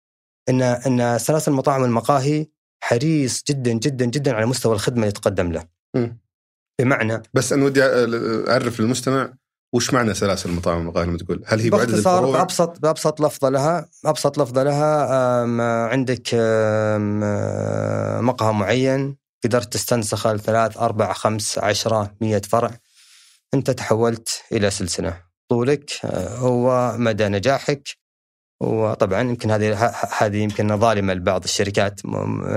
إن 0.49 0.62
إن 0.62 1.18
سلاسل 1.18 1.50
المطاعم 1.52 1.82
والمقاهي 1.82 2.46
حريص 2.84 3.42
جدا 3.49 3.72
جدا 3.72 4.04
جدا 4.04 4.34
على 4.34 4.46
مستوى 4.46 4.75
الخدمة 4.75 5.02
اللي 5.02 5.12
تقدم 5.12 5.52
له 5.52 5.64
مم. 5.96 6.18
بمعنى 6.79 7.23
بس 7.35 7.52
أنا 7.52 7.64
ودي 7.64 7.83
أعرف 8.50 8.81
للمستمع 8.81 9.33
وش 9.75 9.95
معنى 9.95 10.14
سلاسل 10.14 10.50
المطاعم 10.50 10.81
المقاهي 10.81 11.07
لما 11.07 11.19
تقول؟ 11.19 11.43
هل 11.47 11.61
هي 11.61 11.71
بعدد 11.71 11.91
باختصار 11.91 12.19
الفروع؟ 12.19 12.38
بأبسط 12.38 12.79
بأبسط 12.81 13.21
لفظة 13.21 13.49
لها 13.49 13.88
ابسط 14.05 14.38
لفظة 14.38 14.62
لها 14.62 15.07
عندك 15.87 16.35
مقهى 18.23 18.52
معين 18.52 19.17
قدرت 19.45 19.73
تستنسخه 19.73 20.33
لثلاث 20.33 20.76
أربع 20.76 21.12
خمس 21.12 21.59
عشرة 21.59 22.14
مية 22.21 22.43
فرع 22.49 22.71
أنت 23.55 23.71
تحولت 23.71 24.43
إلى 24.52 24.71
سلسلة 24.71 25.23
طولك 25.49 25.91
آه، 26.05 26.37
هو 26.37 26.95
مدى 26.99 27.29
نجاحك 27.29 27.88
وطبعا 28.62 29.21
يمكن 29.21 29.50
هذه 29.50 29.92
هذه 30.19 30.37
يمكن 30.37 30.78
ظالمة 30.78 31.14
لبعض 31.14 31.45
الشركات 31.45 32.00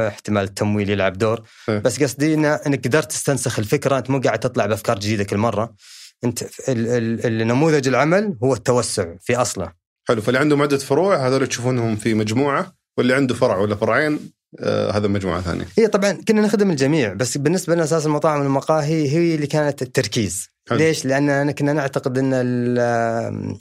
احتمال 0.07 0.43
التمويل 0.43 0.89
يلعب 0.89 1.17
دور. 1.17 1.41
إيه. 1.69 1.79
بس 1.79 2.03
قصدي 2.03 2.33
إنك 2.33 2.87
قدرت 2.87 3.11
تستنسخ 3.11 3.59
الفكرة 3.59 3.97
أنت 3.97 4.09
مو 4.09 4.19
قاعد 4.19 4.39
تطلع 4.39 4.65
بأفكار 4.65 4.99
جديدة 4.99 5.23
كل 5.23 5.37
مرة. 5.37 5.73
أنت 6.23 6.41
ال- 6.43 6.87
ال- 6.87 7.41
النموذج 7.41 7.87
العمل 7.87 8.37
هو 8.43 8.53
التوسع 8.53 9.05
في 9.21 9.35
أصله. 9.35 9.71
حلو. 10.07 10.21
فاللي 10.21 10.39
عندهم 10.39 10.61
عدة 10.61 10.77
فروع 10.77 11.27
هذول 11.27 11.47
تشوفونهم 11.47 11.95
في 11.95 12.13
مجموعة 12.13 12.73
واللي 12.97 13.13
عنده 13.13 13.35
فرع 13.35 13.57
ولا 13.57 13.75
فرعين 13.75 14.19
آه 14.59 14.91
هذا 14.91 15.07
مجموعة 15.07 15.41
ثانية. 15.41 15.65
هي 15.77 15.87
طبعا 15.87 16.11
كنا 16.27 16.41
نخدم 16.41 16.69
الجميع 16.71 17.13
بس 17.13 17.37
بالنسبة 17.37 17.73
لنا 17.75 17.83
أساس 17.83 18.05
المطاعم 18.05 18.39
والمقاهي 18.39 19.09
هي 19.09 19.35
اللي 19.35 19.47
كانت 19.47 19.81
التركيز. 19.81 20.49
حلو. 20.69 20.77
ليش؟ 20.77 21.05
لأن 21.05 21.51
كنا 21.51 21.73
نعتقد 21.73 22.17
إن 22.17 22.33
ال- 22.33 22.79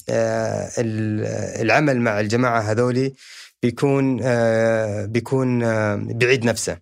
آه، 0.08 0.70
ال- 0.78 1.60
العمل 1.62 2.00
مع 2.00 2.20
الجماعة 2.20 2.60
هذولي 2.60 3.12
بيكون 3.62 4.20
آه، 4.22 5.04
بيكون 5.06 5.62
آه، 5.62 5.96
بعيد 5.96 6.44
نفسه 6.44 6.78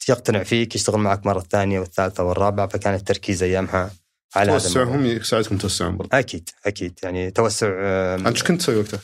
فيقتنع 0.00 0.42
فيك 0.42 0.74
يشتغل 0.74 1.00
معك 1.00 1.26
مرة 1.26 1.38
الثانية 1.38 1.80
والثالثة 1.80 2.24
والرابعة 2.24 2.68
فكان 2.68 2.94
التركيز 2.94 3.42
أيامها 3.42 3.90
على. 4.36 4.52
توسعهم 4.52 5.06
يساعدكم 5.06 5.58
برضه 5.96 6.18
أكيد 6.18 6.48
أكيد 6.66 6.98
يعني 7.02 7.30
توسع 7.30 7.66
أنت 8.14 8.26
إيش 8.26 8.42
كنت 8.42 8.60
تسوي 8.60 8.76
وقتها؟ 8.76 9.00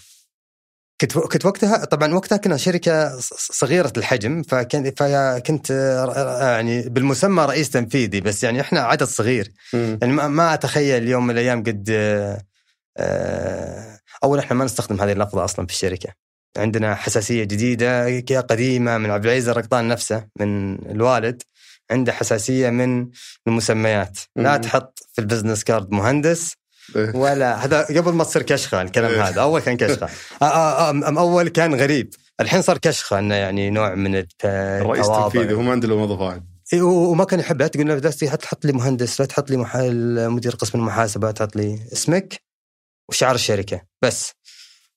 كنت 1.00 1.18
كنت 1.18 1.46
وقتها 1.46 1.84
طبعا 1.84 2.14
وقتها 2.14 2.36
كنا 2.36 2.56
شركة 2.56 3.18
صغيرة 3.36 3.92
الحجم 3.96 4.42
فكان 4.42 4.92
فكنت 4.96 5.70
يعني 6.40 6.82
بالمسمى 6.82 7.44
رئيس 7.44 7.70
تنفيذي 7.70 8.20
بس 8.20 8.44
يعني 8.44 8.60
إحنا 8.60 8.80
عدد 8.80 9.04
صغير 9.04 9.52
مم. 9.74 9.98
يعني 10.02 10.12
ما, 10.12 10.54
أتخيل 10.54 11.08
يوم 11.08 11.26
من 11.26 11.30
الأيام 11.30 11.62
قد 11.62 11.90
آه، 12.96 13.98
أول 14.24 14.38
إحنا 14.38 14.56
ما 14.56 14.64
نستخدم 14.64 15.00
هذه 15.00 15.12
اللفظة 15.12 15.44
أصلا 15.44 15.66
في 15.66 15.72
الشركة 15.72 16.14
عندنا 16.56 16.94
حساسية 16.94 17.44
جديدة 17.44 18.20
قديمة 18.40 18.98
من 18.98 19.10
عبد 19.10 19.24
العزيز 19.24 19.48
الرقطان 19.48 19.88
نفسه 19.88 20.26
من 20.40 20.74
الوالد 20.90 21.42
عنده 21.90 22.12
حساسية 22.12 22.70
من 22.70 23.08
المسميات 23.46 24.18
لا. 24.36 24.56
تحط 24.56 24.98
في 25.12 25.20
ال 25.20 25.25
business 25.25 25.64
card 25.64 25.90
مهندس. 25.90 26.56
ولا 27.14 27.64
هذا 27.64 27.82
قبل 28.00 28.12
ما 28.12 28.24
تصير 28.24 28.42
كشخة 28.42 28.82
الكلام 28.82 29.10
إيه. 29.10 29.28
هذا. 29.28 29.40
أول 29.40 29.60
كان 29.60 29.76
كشخة. 29.76 30.06
آه 30.42 30.44
آه 30.44 30.90
آه 30.90 31.18
أول 31.20 31.48
كان 31.48 31.74
غريب. 31.74 32.14
الحين 32.40 32.62
صار 32.62 32.78
كشخة 32.78 33.18
إنه 33.18 33.34
يعني 33.34 33.70
نوع 33.70 33.94
من 33.94 34.24
الرئيس. 34.44 35.08
التنفيذي 35.08 35.54
هو 35.54 35.62
ما 35.62 35.72
عنده 35.72 35.96
موظف 35.96 36.20
واحد. 36.20 36.44
إيه، 36.72 36.82
وما 36.82 37.24
كان 37.24 37.40
يحبها 37.40 37.66
تقول 37.66 37.88
له 37.88 37.94
لا 37.94 38.10
تحط 38.10 38.64
لي 38.64 38.72
مهندس 38.72 39.20
لا 39.20 39.26
تحط 39.26 39.50
لي 39.50 39.56
مح... 39.56 39.76
مدير 39.76 40.54
قسم 40.54 40.78
المحاسبة 40.78 41.30
تحط 41.30 41.56
لي 41.56 41.78
اسمك 41.92 42.40
وشعار 43.08 43.34
الشركة. 43.34 43.80
بس. 44.02 44.32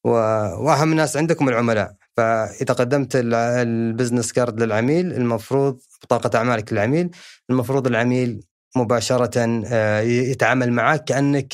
و... 0.04 0.10
وأهم 0.10 0.94
ناس 0.94 1.18
عندكم 1.18 1.50
العملاء. 1.50 1.94
فإذا 2.18 2.74
قدمت 2.74 3.16
ال- 3.16 3.34
ال 3.34 3.45
business 3.45 4.32
card 4.32 4.64
للعميل 4.64 5.14
المفروض 5.14 5.80
بطاقة 6.04 6.38
أعمالك 6.38 6.74
للعميل 6.74 7.10
المفروض 7.50 7.88
العميل 7.88 8.44
مباشرة 8.76 9.48
يتعامل 10.02 10.72
معك 10.72 11.04
كأنك 11.04 11.54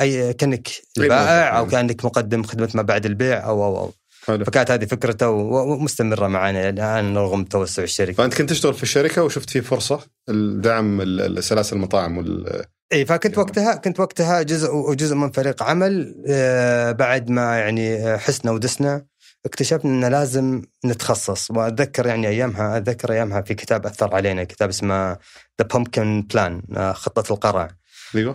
أي 0.00 0.32
كأنك 0.32 0.68
البائع 0.98 1.58
أو 1.58 1.64
يعني. 1.64 1.70
كأنك 1.70 2.04
مقدم 2.04 2.42
خدمة 2.42 2.68
ما 2.74 2.82
بعد 2.82 3.06
البيع 3.06 3.46
أو 3.48 3.64
أو 3.64 3.76
أو. 3.78 3.92
حلو. 4.26 4.44
فكانت 4.44 4.70
هذه 4.70 4.84
فكرته 4.84 5.28
ومستمرة 5.30 6.26
معنا 6.26 6.68
الآن 6.68 7.16
رغم 7.16 7.44
توسع 7.44 7.82
الشركة. 7.82 8.12
فأنت 8.12 8.34
كنت 8.34 8.50
تشتغل 8.50 8.74
في 8.74 8.82
الشركة 8.82 9.22
وشفت 9.22 9.50
في 9.50 9.60
فرصة 9.60 10.00
الدعم 10.28 11.00
ال- 11.00 11.38
السلاسل 11.38 11.76
المطاعم 11.76 12.18
وال 12.18 12.64
إي 12.92 13.06
فكنت 13.06 13.38
وقتها 13.38 13.74
كنت 13.74 14.00
وقتها 14.00 14.42
جزء 14.42 14.74
وجزء 14.74 15.14
من 15.14 15.30
فريق 15.30 15.62
عمل 15.62 16.24
آه، 16.28 16.92
بعد 16.92 17.30
ما 17.30 17.58
يعني 17.58 17.94
آه، 17.96 18.16
حسنا 18.16 18.50
ودسنا 18.52 19.04
اكتشفنا 19.46 19.90
ان 19.90 20.12
لازم 20.12 20.62
نتخصص. 20.84 21.50
وأتذكر 21.50 22.06
يعني 22.06 22.28
ايامها 22.28 22.76
أتذكر 22.76 23.12
أيامها 23.12 23.40
في 23.40 23.54
كتاب 23.54 23.86
أثر 23.86 24.14
علينا 24.14 24.44
كتاب 24.44 24.68
اسمه 24.68 25.12
The 25.60 25.66
Pumpkin 25.72 26.26
Plan 26.34 26.62
خطة 26.94 27.32
القرع. 27.32 27.68
أيوه. 28.14 28.34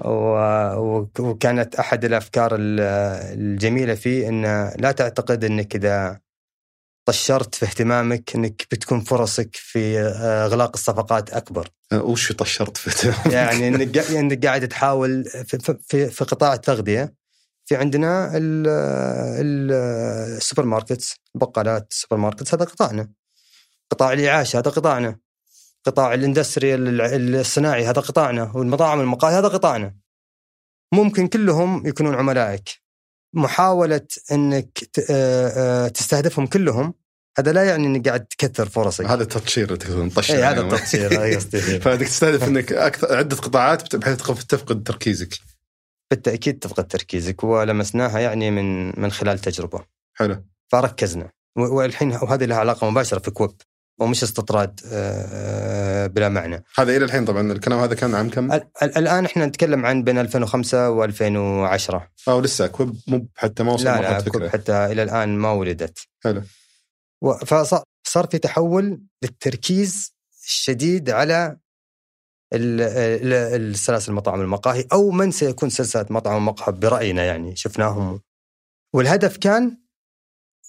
وكانت 1.20 1.76
أحد 1.76 2.06
الأفكار 2.06 2.56
ال- 2.56 2.80
الجميلة 3.40 3.96
فيه 3.96 4.30
إن 4.30 4.42
لا 4.80 4.92
تعتقد 4.92 5.44
إنك 5.44 5.76
إذا 5.76 6.20
طشرت 7.06 7.56
في 7.56 7.66
اهتمامك 7.66 8.36
إنك 8.36 8.68
بتكون 8.72 9.02
فرصك 9.02 9.50
في 9.54 10.00
آه، 10.00 10.46
إغلاق 10.46 10.72
الصفقات 10.74 11.30
أكبر. 11.30 11.70
آه، 11.92 12.04
وش 12.04 12.32
طشرت 12.32 12.78
في 12.78 13.14
يعني 13.32 13.68
إنك 13.68 13.98
إنك 13.98 14.46
قاعد 14.46 14.68
تحاول 14.68 15.24
في, 15.26 15.60
في- 15.60 15.78
في, 15.88 16.10
قطاع 16.26 16.54
التغذية 16.54 17.14
في 17.66 17.76
عندنا 17.76 18.38
ال- 18.38 18.68
ال- 19.42 19.72
ال 20.38 20.66
supermarkets 20.66 21.16
البقالات 21.36 21.88
السوبر 21.92 22.18
ماركتس 22.18 22.54
هذا 22.54 22.66
قطاعنا. 22.66 23.10
قطاع 23.92 24.14
الاعاشه 24.14 24.60
هذا 24.60 24.72
قطاعنا. 24.72 25.20
قطاع 25.86 26.14
ال 26.14 26.21
industry 26.21 26.76
ال- 26.76 27.36
الصناعي 27.36 27.86
هذا 27.86 28.02
قطاعنا 28.02 28.52
والمطاعم 28.56 29.00
المقاهي 29.00 29.36
هذا 29.36 29.48
قطاعنا. 29.48 29.96
ممكن 30.94 31.28
كلهم 31.28 31.88
يكونون 31.88 32.16
عملائك. 32.16 32.70
محاولة 33.36 34.08
إنك 34.32 34.70
ت- 34.94 35.06
آه، 35.12 35.48
آه، 35.86 35.88
تستهدفهم 35.88 36.48
كلهم 36.48 36.94
هذا 37.40 37.52
لا 37.52 37.64
يعني 37.64 37.88
إنك 37.88 38.08
قاعد 38.08 38.26
تكثر 38.26 38.70
فرصك. 38.70 39.06
هذا 39.06 39.24
التطشير 39.24 39.66
اللي 39.66 39.78
تقول 39.78 40.06
نطشر 40.06 40.34
اي 40.36 40.44
هذا 40.44 40.62
هذا 40.62 41.36
قصدي. 41.36 41.80
فإنك 41.80 42.00
تستهدف 42.02 42.44
إنك 42.48 42.74
أكثر 42.74 43.16
عدة 43.18 43.36
قطاعات 43.36 43.96
بحيث 43.96 44.18
تفقد 44.22 44.84
تركيزك. 44.84 45.40
بالتأكيد 46.12 46.60
تفقد 46.60 46.88
تركيزك 46.88 47.44
ولمسناها 47.44 48.20
يعني 48.20 48.52
من 48.52 49.00
من 49.02 49.12
خلال 49.12 49.40
تجربة. 49.40 49.86
حلو. 50.18 50.44
فركزنا. 50.72 51.30
والحين 51.58 52.12
وهذه 52.12 52.46
لها 52.46 52.58
علاقة 52.58 52.90
مباشرة 52.90 53.20
في 53.20 53.32
كويب. 53.32 53.62
ومش 54.00 54.24
استطراد 54.24 54.80
آه، 54.92 56.08
بلا 56.08 56.30
معنى. 56.30 56.64
هذا 56.78 56.98
إلى 56.98 57.06
الحين 57.06 57.26
طبعا 57.26 57.52
الكلام 57.52 57.80
هذا 57.80 57.96
كان 57.96 58.16
عام 58.16 58.30
كم؟ 58.30 58.52
ال- 58.52 58.68
ال- 58.84 58.98
الآن 58.98 59.26
إحنا 59.26 59.46
نتكلم 59.46 59.86
عن 59.86 60.04
بين 60.04 60.18
2005 60.18 61.08
و2010 61.08 62.02
أو 62.28 62.40
لسه 62.40 62.68
كويب 62.68 62.96
مو 63.08 63.28
حتى 63.36 63.64
ما 63.64 63.74
وصل 63.74 63.84
لا 63.86 64.02
لا 64.02 64.20
فكره 64.20 64.50
حتى 64.50 64.86
إلى 64.86 65.04
الآن 65.04 65.38
ما 65.38 65.52
ولدت. 65.52 66.00
حلو. 66.24 66.42
فصار 67.46 67.84
صار 68.08 68.28
في 68.28 68.38
تحول 68.38 69.02
للتركيز 69.24 70.14
الشديد 70.46 71.10
على 71.10 71.58
ال- 72.54 72.82
ال- 72.82 73.62
السلاسل 73.72 74.12
المطاعم 74.12 74.42
المقاهي 74.42 74.86
أو 74.94 75.12
من 75.12 75.32
سيكون 75.32 75.70
سلسلة 75.70 76.06
مطعم 76.10 76.36
ومقهى 76.36 76.72
برأينا 76.76 77.24
يعني 77.26 77.56
شفناهم. 77.56 78.22
والهدف 78.94 79.38
كان 79.38 79.78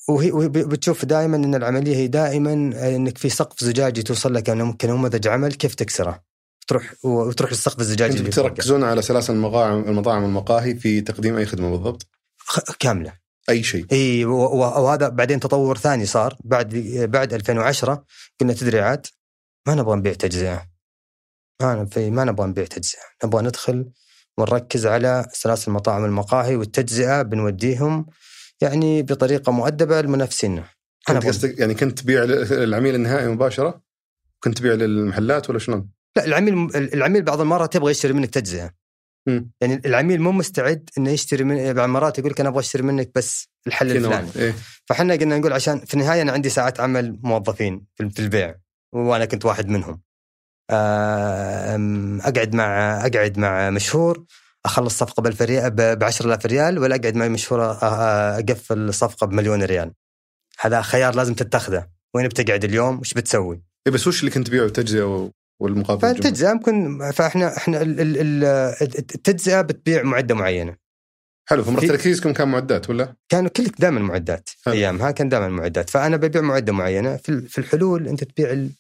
وهي 0.09 0.49
بتشوف 0.49 1.05
دائما 1.05 1.37
إن 1.37 1.55
العملية 1.55 1.97
هي 1.97 2.07
دائما 2.07 2.53
إنك 2.97 3.19
في 3.19 3.29
سقف 3.29 3.65
زجاجي 3.65 4.03
توصل 4.03 4.35
لك 4.35 4.47
كنم- 4.47 4.73
كنموذج 4.73 5.29
عمل 5.29 5.53
كيف 5.55 5.75
تكسره؟ 5.75 6.23
تروح 6.69 6.95
وتروح 7.05 7.51
للسقف 7.51 7.81
الزجاجي 7.81 8.19
اللي. 8.19 8.31
تركزون 8.31 8.85
على 8.85 9.03
سلاسل 9.03 9.33
المطاعم 9.33 9.79
المطاعم 9.85 10.23
والمقاهي 10.23 10.75
في 10.75 11.01
تقديم 11.01 11.37
أي 11.37 11.47
خدمة 11.47 11.71
بالضبط؟ 11.71 12.07
كاملة. 12.79 13.13
أي 13.51 13.63
شيء. 13.63 13.87
إي 13.93 14.25
وهذا 14.25 15.09
بعدين 15.09 15.41
تطور 15.41 15.79
ثاني 15.79 16.07
صار. 16.07 16.37
بعد 16.45 16.75
بعد 17.11 17.33
2010 17.33 18.05
قلنا 18.41 18.53
تدري 18.53 18.81
عاد 18.81 19.07
ما 19.67 19.75
نبغى 19.75 19.97
نبيع 19.97 20.13
تجزئة. 20.13 20.67
ما 21.63 21.75
نبغى 21.75 22.11
ما 22.11 22.25
نبغى 22.25 22.47
نبيع 22.47 22.65
تجزئة. 22.65 23.01
نبغى 23.25 23.43
ندخل 23.43 23.91
ونركز 24.39 24.87
على 24.87 25.27
سلاسل 25.33 25.71
المطاعم 25.71 26.05
المقاهي 26.05 26.57
والتجزئة 26.57 27.23
بنوديهم 27.23 28.07
يعني 28.61 29.03
بطريقة 29.03 29.53
مؤدبة 29.53 30.01
لمنافسينا 30.01 30.65
كنت 31.07 31.27
قصدك 31.27 31.59
يعني 31.59 31.75
كنت 31.75 31.99
تبيع 31.99 32.25
للعميل 32.25 32.95
النهائي 32.95 33.29
مباشرة؟ 33.29 33.83
كنت 34.45 34.59
تبيع 34.59 34.75
للمحلات 34.75 35.51
ولا 35.51 35.59
شلون؟ 35.59 35.89
لا 36.17 36.25
العميل 36.25 36.77
العميل 36.77 37.23
بعض 37.23 37.41
المرات 37.41 37.75
يبغى 37.75 37.91
يشتري 37.91 38.13
منك 38.13 38.31
تجزئة. 38.31 38.71
يعني 39.61 39.83
العميل 39.87 40.21
مو 40.21 40.33
مستعد 40.33 40.91
إنه 40.99 41.11
يشتري 41.11 41.45
من 41.45 41.73
بعض 41.73 41.85
المرات 41.85 42.19
يقول 42.19 42.31
لك 42.31 42.41
أنا 42.41 42.49
أبغى 42.49 42.61
أشتري 42.61 42.83
منك 42.83 43.11
بس 43.15 43.49
الحل 43.67 43.97
الفلاني 43.97 44.29
إيه؟ 44.37 44.55
فحنا 44.87 45.15
قلنا 45.15 45.39
نقول 45.39 45.53
عشان 45.53 45.81
في 45.81 45.95
النهاية 45.95 46.23
أنا 46.23 46.33
عندي 46.33 46.49
ساعات 46.49 46.81
عمل 46.81 47.19
موظفين 47.23 47.87
في 47.95 48.19
البيع 48.19 48.55
وأنا 48.93 49.25
كنت 49.25 49.45
واحد 49.45 49.69
منهم. 49.69 50.01
آم، 50.71 52.21
أقعد 52.21 52.55
مع 52.55 52.97
أقعد 53.07 53.39
مع 53.39 53.71
مشهور 53.71 54.25
أخلص 54.69 54.99
صفقة 54.99 55.21
ب 55.23 55.27
1000 55.27 55.43
ريال 55.43 55.71
ب 55.71 56.05
10000 56.05 56.47
ريال 56.47 56.79
ولا 56.79 56.97
أقعد 56.97 57.15
مع 57.17 57.29
مشهور 57.29 57.75
أ- 57.75 57.81
أ- 57.81 57.83
أقفل 57.83 58.95
صفقه 58.95 59.27
بمليون 59.27 59.63
ريال. 59.63 59.93
هذا 60.61 60.83
خيار 60.83 61.15
لازم 61.15 61.35
تتخذه، 61.35 61.87
وين 62.15 62.29
بتقعد 62.29 62.65
اليوم؟ 62.65 62.99
وش 63.01 63.15
بتسوي؟ 63.15 63.63
إيه 63.87 63.93
بس 63.93 64.07
وش 64.07 64.21
اللي 64.21 64.31
كنت 64.31 64.47
تبيعه 64.47 64.65
التجزئه 64.65 65.31
والمقابل؟ 65.61 66.01
فالتجزئة 66.01 66.53
ممكن 66.53 66.99
فإحنا 67.11 67.57
إحنا 67.57 67.83
ال- 67.83 68.01
ال- 68.01 68.17
ال- 68.19 68.45
التجزئة 68.99 69.61
بتبيع 69.61 70.03
معدة 70.03 70.35
معينة. 70.35 70.77
حلو 71.49 71.65
فمرة 71.65 71.81
تركيزكم 71.81 72.33
كان 72.33 72.49
معدات 72.49 72.91
ولا؟ 72.91 73.15
كانوا 73.29 73.51
كل 73.51 73.65
دائما 73.79 74.01
معدات 74.01 74.49
حلو. 74.67 74.75
ايامها 74.75 75.11
كان 75.11 75.29
دائما 75.29 75.49
معدات 75.49 75.91
فأنا 75.91 76.17
ببيع 76.17 76.43
معدة 76.43 76.73
معينة 76.73 77.17
في 77.17 77.29
ال- 77.29 77.49
في 77.49 77.59
الحلول 77.59 78.09
أنت 78.09 78.25
تبيع 78.25 78.51
ال- 78.53 78.71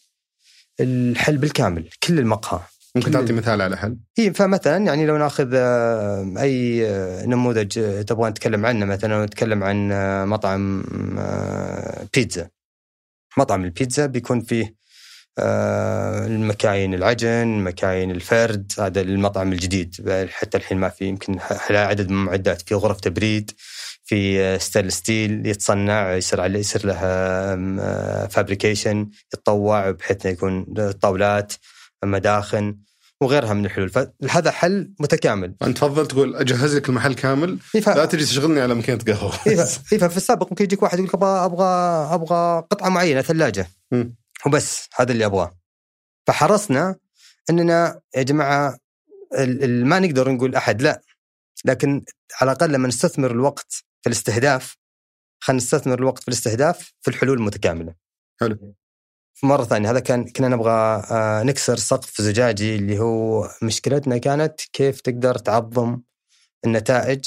الحل 0.81 1.39
بالكامل 1.39 1.89
كل 2.03 2.19
المقهى 2.19 2.61
ممكن 2.99 3.11
تعطي 3.11 3.33
مثال 3.33 3.63
على 3.63 3.77
حل؟ 3.77 3.97
هي 4.19 4.35
فمثلا 4.35 4.77
يعني 4.77 5.07
لو 5.07 5.17
ناخذ 5.17 5.51
آه، 5.55 6.35
أي 6.39 6.87
آه، 6.89 7.27
نموذج 7.27 7.79
آه، 7.79 8.03
تبغى 8.03 8.31
نتكلم 8.31 8.67
عنه 8.67 8.87
مثلا 8.87 9.25
نتكلم 9.25 9.65
عن 9.65 9.89
مطعم 10.29 10.85
بيتزا. 12.15 12.49
مطعم 13.39 13.65
البيتزا 13.65 14.07
بيكون 14.07 14.41
فيه 14.41 14.79
المكاين 16.27 16.95
العجن 16.95 17.47
مكاين 17.47 18.11
الفرد 18.11 18.73
هذا 18.79 19.01
المطعم 19.01 19.53
الجديد. 19.53 19.95
حتى 20.31 20.59
الحين 20.59 20.79
ما 20.79 20.89
في 20.89 21.05
يمكن 21.05 21.39
عدد 21.71 22.11
من 22.11 22.17
المعدات 22.17 22.63
في 22.63 22.75
غرف 22.75 23.01
تبريد 23.01 23.51
في 24.05 24.59
steel 24.59 24.93
steel 24.93 25.47
يتصنع 25.47 26.15
يصير 26.15 26.41
عليه 26.41 26.61
يصير 26.61 26.87
له 26.87 26.99
fabrication 28.27 29.11
يتطوع 29.35 29.91
بحيث 29.91 30.27
إنه 30.27 30.33
يكون 30.33 30.65
طاولات 30.93 31.53
مداخن. 32.05 32.77
وغيرها 33.21 33.53
من 33.55 33.65
الحلول. 33.67 33.89
فهذا 33.89 34.51
حل 34.51 34.93
متكامل. 35.01 35.55
أنت 35.63 35.77
تفضل 35.79 36.07
تقول 36.09 36.37
أجهز 36.37 36.77
لك 36.77 36.89
المحل 36.89 37.15
كامل؟ 37.15 37.59
إيه، 37.75 37.81
ف- 37.81 37.89
لا 37.89 38.05
تجي 38.05 38.25
تشغلني 38.25 38.61
على 38.61 38.75
ماكينه 38.75 38.99
قهوة. 39.07 39.33
إيه، 39.47 39.57
ف- 39.57 39.95
ففي 40.05 40.17
السابق 40.17 40.49
ممكن 40.51 40.65
يجيك 40.65 40.83
واحد 40.83 40.99
يقول 40.99 41.09
لك 41.09 41.15
أبغى 41.15 41.45
أبغى 41.45 41.65
أبغى 42.15 42.59
قطعة 42.71 42.89
معينة 42.89 43.23
ثلاجة. 43.23 43.67
مم. 43.93 44.15
وبس 44.47 44.89
هذا 44.97 45.13
اللي 45.13 45.27
أبغاه. 45.27 45.59
فحرصنا 46.27 46.97
أننا 47.51 48.01
يا 48.17 48.23
جماعة 48.23 48.79
ال- 49.39 49.65
ال- 49.65 49.87
ما 49.87 49.99
نقدر 49.99 50.31
نقول 50.33 50.55
أحد 50.55 50.83
لا. 50.83 51.03
لكن 51.65 52.05
على 52.41 52.53
الأقل 52.53 52.73
لما 52.73 52.89
نستثمر 52.89 53.31
الوقت 53.31 53.73
في 54.03 54.07
الاستهداف 54.07 54.77
خلينا 55.41 55.63
نستثمر 55.63 55.99
الوقت 55.99 56.23
في 56.23 56.29
الاستهداف 56.29 56.93
في 57.01 57.09
الحلول 57.11 57.39
المتكاملة. 57.39 57.95
حلو. 58.41 58.75
مرة 59.47 59.65
ثانية 59.65 59.91
هذا 59.91 60.01
كان 60.01 60.25
كنا 60.25 60.49
نبغى 60.49 61.03
آه، 61.11 61.43
نكسر 61.43 61.77
سقف 61.77 62.21
زجاجي 62.21 62.77
اللي 62.77 62.99
هو 62.99 63.49
مشكلتنا 63.63 64.19
كانت 64.19 64.61
كيف 64.73 65.01
تقدر 65.01 65.39
تعظم 65.39 66.01
النتائج 66.65 67.25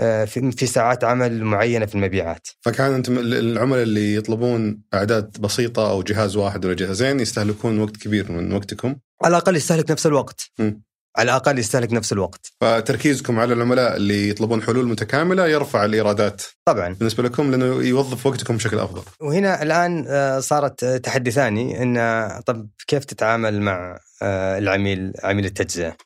آه، 0.00 0.24
في 0.24 0.66
ساعات 0.66 1.04
عمل 1.04 1.44
معينة 1.44 1.86
في 1.86 1.94
المبيعات. 1.94 2.48
فكان 2.60 2.92
أنتم 2.92 3.18
ال- 3.18 3.34
العملاء 3.34 3.82
اللي 3.82 4.14
يطلبون 4.14 4.82
أعداد 4.94 5.40
بسيطة 5.40 5.90
أو 5.90 6.02
جهاز 6.02 6.36
واحد 6.36 6.64
ولا 6.64 6.74
جهازين 6.74 7.20
يستهلكون 7.20 7.80
وقت 7.80 7.96
كبير 7.96 8.32
من 8.32 8.52
وقتكم 8.52 8.96
على 9.24 9.36
الأقل 9.36 9.56
يستهلك 9.56 9.90
نفس 9.90 10.06
الوقت. 10.06 10.50
مم. 10.58 10.82
على 11.16 11.30
الأقل 11.30 11.58
يستهلك 11.58 11.92
نفس 11.92 12.12
الوقت. 12.12 12.52
فتركيزكم 12.60 13.38
على 13.38 13.54
العملاء 13.54 13.96
اللي 13.96 14.28
يطلبون 14.28 14.62
حلول 14.62 14.88
متكاملة 14.88 15.46
يرفع 15.46 15.84
الإيرادات 15.84 16.42
طبعا 16.64 16.94
بالنسبة 16.94 17.22
لكم 17.22 17.50
لأنه 17.50 17.64
يوظف 17.64 18.26
وقتكم 18.26 18.56
بشكل 18.56 18.78
أفضل. 18.78 19.02
وهنا 19.20 19.62
الآن 19.62 20.04
آه، 20.08 20.40
صارت 20.40 20.84
آه، 20.84 20.96
تحدي 20.96 21.30
ثاني 21.30 21.82
إن 21.82 21.96
آه، 21.96 22.40
طب 22.40 22.68
كيف 22.86 23.04
تتعامل 23.04 23.60
مع 23.60 23.98
العميل 24.22 25.12
عميل 25.24 25.44
التجزئة؟ 25.44 25.96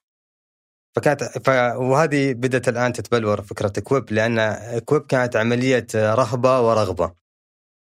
فكانت 0.96 1.24
ف... 1.24 1.48
وهذه 1.76 2.32
بدأت 2.32 2.68
الآن 2.68 2.92
تتبلور 2.92 3.42
فكرة 3.42 3.68
كويب 3.68 4.12
لأن 4.12 4.58
كويب 4.84 5.02
كانت 5.02 5.36
عملية 5.36 5.86
رهبة 5.94 6.60
ورغبة. 6.60 7.12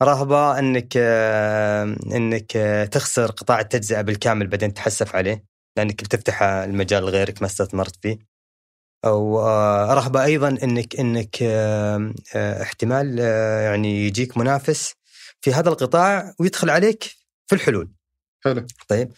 رهبة 0.03 0.59
إنك 0.59 0.97
إنك 2.15 2.51
تخسر 2.91 3.31
قطاع 3.31 3.59
التجزئة 3.59 4.01
بالكامل 4.01 4.47
بعدين 4.47 4.73
تحسف 4.73 5.15
عليه 5.15 5.52
لأنك 5.77 6.03
بتفتح 6.03 6.43
المجال 6.43 7.03
لغيرك 7.03 7.41
ما 7.41 7.47
استثمرت 7.47 7.95
فيه. 8.01 8.33
أو 9.05 9.39
رهبه 9.93 10.23
أيضا 10.23 10.47
إنك 10.47 10.99
إنك 10.99 11.43
احتمال 12.35 13.17
آه، 13.19 13.61
يعني 13.61 14.07
يجيك 14.07 14.37
منافس 14.37 14.93
في 15.41 15.53
هذا 15.53 15.69
القطاع 15.69 16.33
ويدخل 16.39 16.69
عليك 16.69 17.03
في 17.47 17.55
الحلول. 17.55 17.91
حلو 18.43 18.65
طيب 18.87 19.11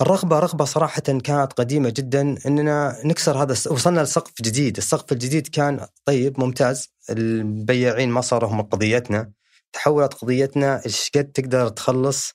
الرغبة 0.00 0.38
رغبة 0.38 0.64
صراحة 0.64 1.00
كانت 1.00 1.52
قديمة 1.52 1.90
جدا 1.96 2.36
إننا 2.46 2.96
نكسر 3.04 3.42
هذا 3.42 3.52
وصلنا 3.52 4.00
لسقف 4.00 4.42
جديد، 4.42 4.76
السقف 4.76 5.12
الجديد 5.12 5.48
كان 5.48 5.86
طيب 6.04 6.40
ممتاز، 6.40 6.88
البياعين 7.10 8.08
ما 8.08 8.20
صاروا 8.20 8.50
هم 8.50 8.62
قضيتنا، 8.62 9.32
تحولت 9.72 10.14
قضيتنا 10.14 10.84
إيش 10.86 11.10
قد 11.14 11.32
تقدر 11.32 11.68
تخلص 11.68 12.32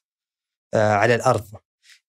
آه، 0.74 0.94
على 0.94 1.16
الأرض. 1.16 1.48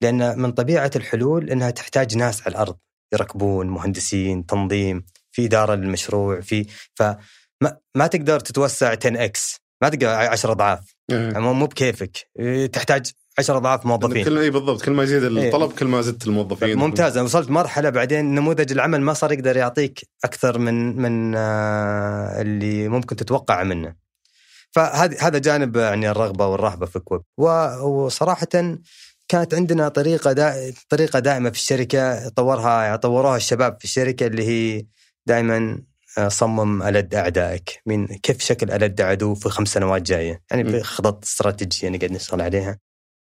لأن 0.02 0.38
من 0.38 0.52
طبيعة 0.52 0.90
الحلول 0.96 1.50
إنها 1.50 1.70
تحتاج 1.70 2.16
ناس 2.16 2.42
على 2.42 2.52
الأرض 2.52 2.76
يركبون 3.12 3.66
مهندسين 3.66 4.46
تنظيم 4.46 5.04
في 5.32 5.44
إدارة 5.44 5.74
للمشروع 5.74 6.40
في 6.40 6.66
فما 6.94 7.78
ما 7.94 8.06
تقدر 8.06 8.40
تتوسع 8.40 8.90
10 8.90 9.24
إكس 9.24 9.60
ما 9.82 9.88
تقدر 9.88 10.08
10 10.08 10.52
أضعاف. 10.52 10.94
إيه. 11.10 11.38
مو 11.38 11.52
مو 11.52 11.66
بكيفك. 11.66 12.28
إيه، 12.38 12.66
تحتاج 12.66 13.10
10 13.38 13.56
أضعاف 13.56 13.86
موظفين. 13.86 14.24
كل 14.24 14.38
إي 14.38 14.50
بالضبط. 14.50 14.82
كل 14.84 14.92
ما 14.92 15.02
يزيد 15.02 15.24
الطلب 15.24 15.72
كل 15.72 15.86
ما 15.86 16.00
زدت 16.00 16.26
الموظفين. 16.26 16.78
ممتاز. 16.78 17.16
أنا 17.16 17.24
وصلت 17.24 17.50
مرحلة 17.50 17.90
بعدين 17.90 18.34
نموذج 18.34 18.72
العمل 18.72 19.00
ما 19.00 19.12
صار 19.12 19.32
يقدر 19.32 19.56
يعطيك 19.56 20.08
أكثر 20.24 20.58
من 20.58 20.96
من 20.96 21.34
آه، 21.36 22.40
اللي 22.40 22.88
ممكن 22.88 23.16
تتوقع 23.16 23.62
منه. 23.62 23.94
فهذا 24.70 25.16
هذا 25.20 25.38
جانب 25.38 25.76
يعني 25.76 26.10
الرغبة 26.10 26.46
والرهبة 26.46 26.86
في 26.86 26.98
كويب. 26.98 27.22
وصراحه 27.82 28.48
كانت 29.30 29.54
عندنا 29.54 29.88
طريقة 29.88 30.32
دا 30.32 30.72
طريقة 30.88 31.18
دائمه 31.18 31.50
في 31.50 31.56
الشركة 31.56 32.28
طورها 32.28 32.96
طوروها 32.96 33.36
الشباب 33.36 33.76
في 33.78 33.84
الشركة 33.84 34.26
اللي 34.26 34.44
هي 34.46 34.86
دائما 35.26 35.82
آه، 36.18 36.28
صمم 36.28 36.82
ألد 36.82 37.14
أعدائك 37.14 37.82
من 37.86 38.06
كيف 38.06 38.40
شكل 38.40 38.70
ألد 38.70 39.00
عدو 39.00 39.34
في 39.34 39.48
خمس 39.48 39.68
سنوات 39.68 40.02
جاية. 40.02 40.42
يعني 40.50 40.64
م. 40.64 40.72
بخطط 40.72 41.24
استراتيجية 41.24 41.88
نقعد 41.88 42.12
نشتغل 42.12 42.40
عليها. 42.40 42.78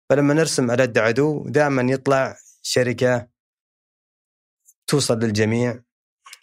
فلما 0.10 0.34
نرسم 0.34 0.72
ألد 0.72 0.98
عدو 0.98 1.50
دائما 1.50 1.94
يطلع 1.94 2.38
شركة 2.62 3.28
توصل 4.88 5.20
للجميع 5.20 5.80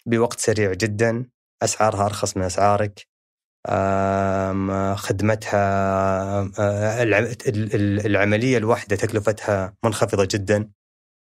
بوقت 0.05 0.39
سريع 0.39 0.73
جدا 0.73 1.29
أسعارها 1.63 2.05
أرخص 2.05 2.37
من 2.37 2.43
أسعارك. 2.43 2.99
آم، 2.99 3.12
خدمتها 4.95 5.59
آه، 6.59 7.03
الع- 7.03 7.19
ال- 7.19 7.75
ال- 7.75 8.05
العملية 8.05 8.57
الواحدة 8.57 8.95
تكلفتها 8.95 9.73
منخفضة 9.83 10.27
جدا. 10.31 10.69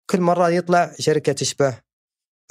كل 0.09 0.21
مرة 0.21 0.49
يطلع 0.49 0.91
شركة 0.99 1.31
تشبه 1.33 1.77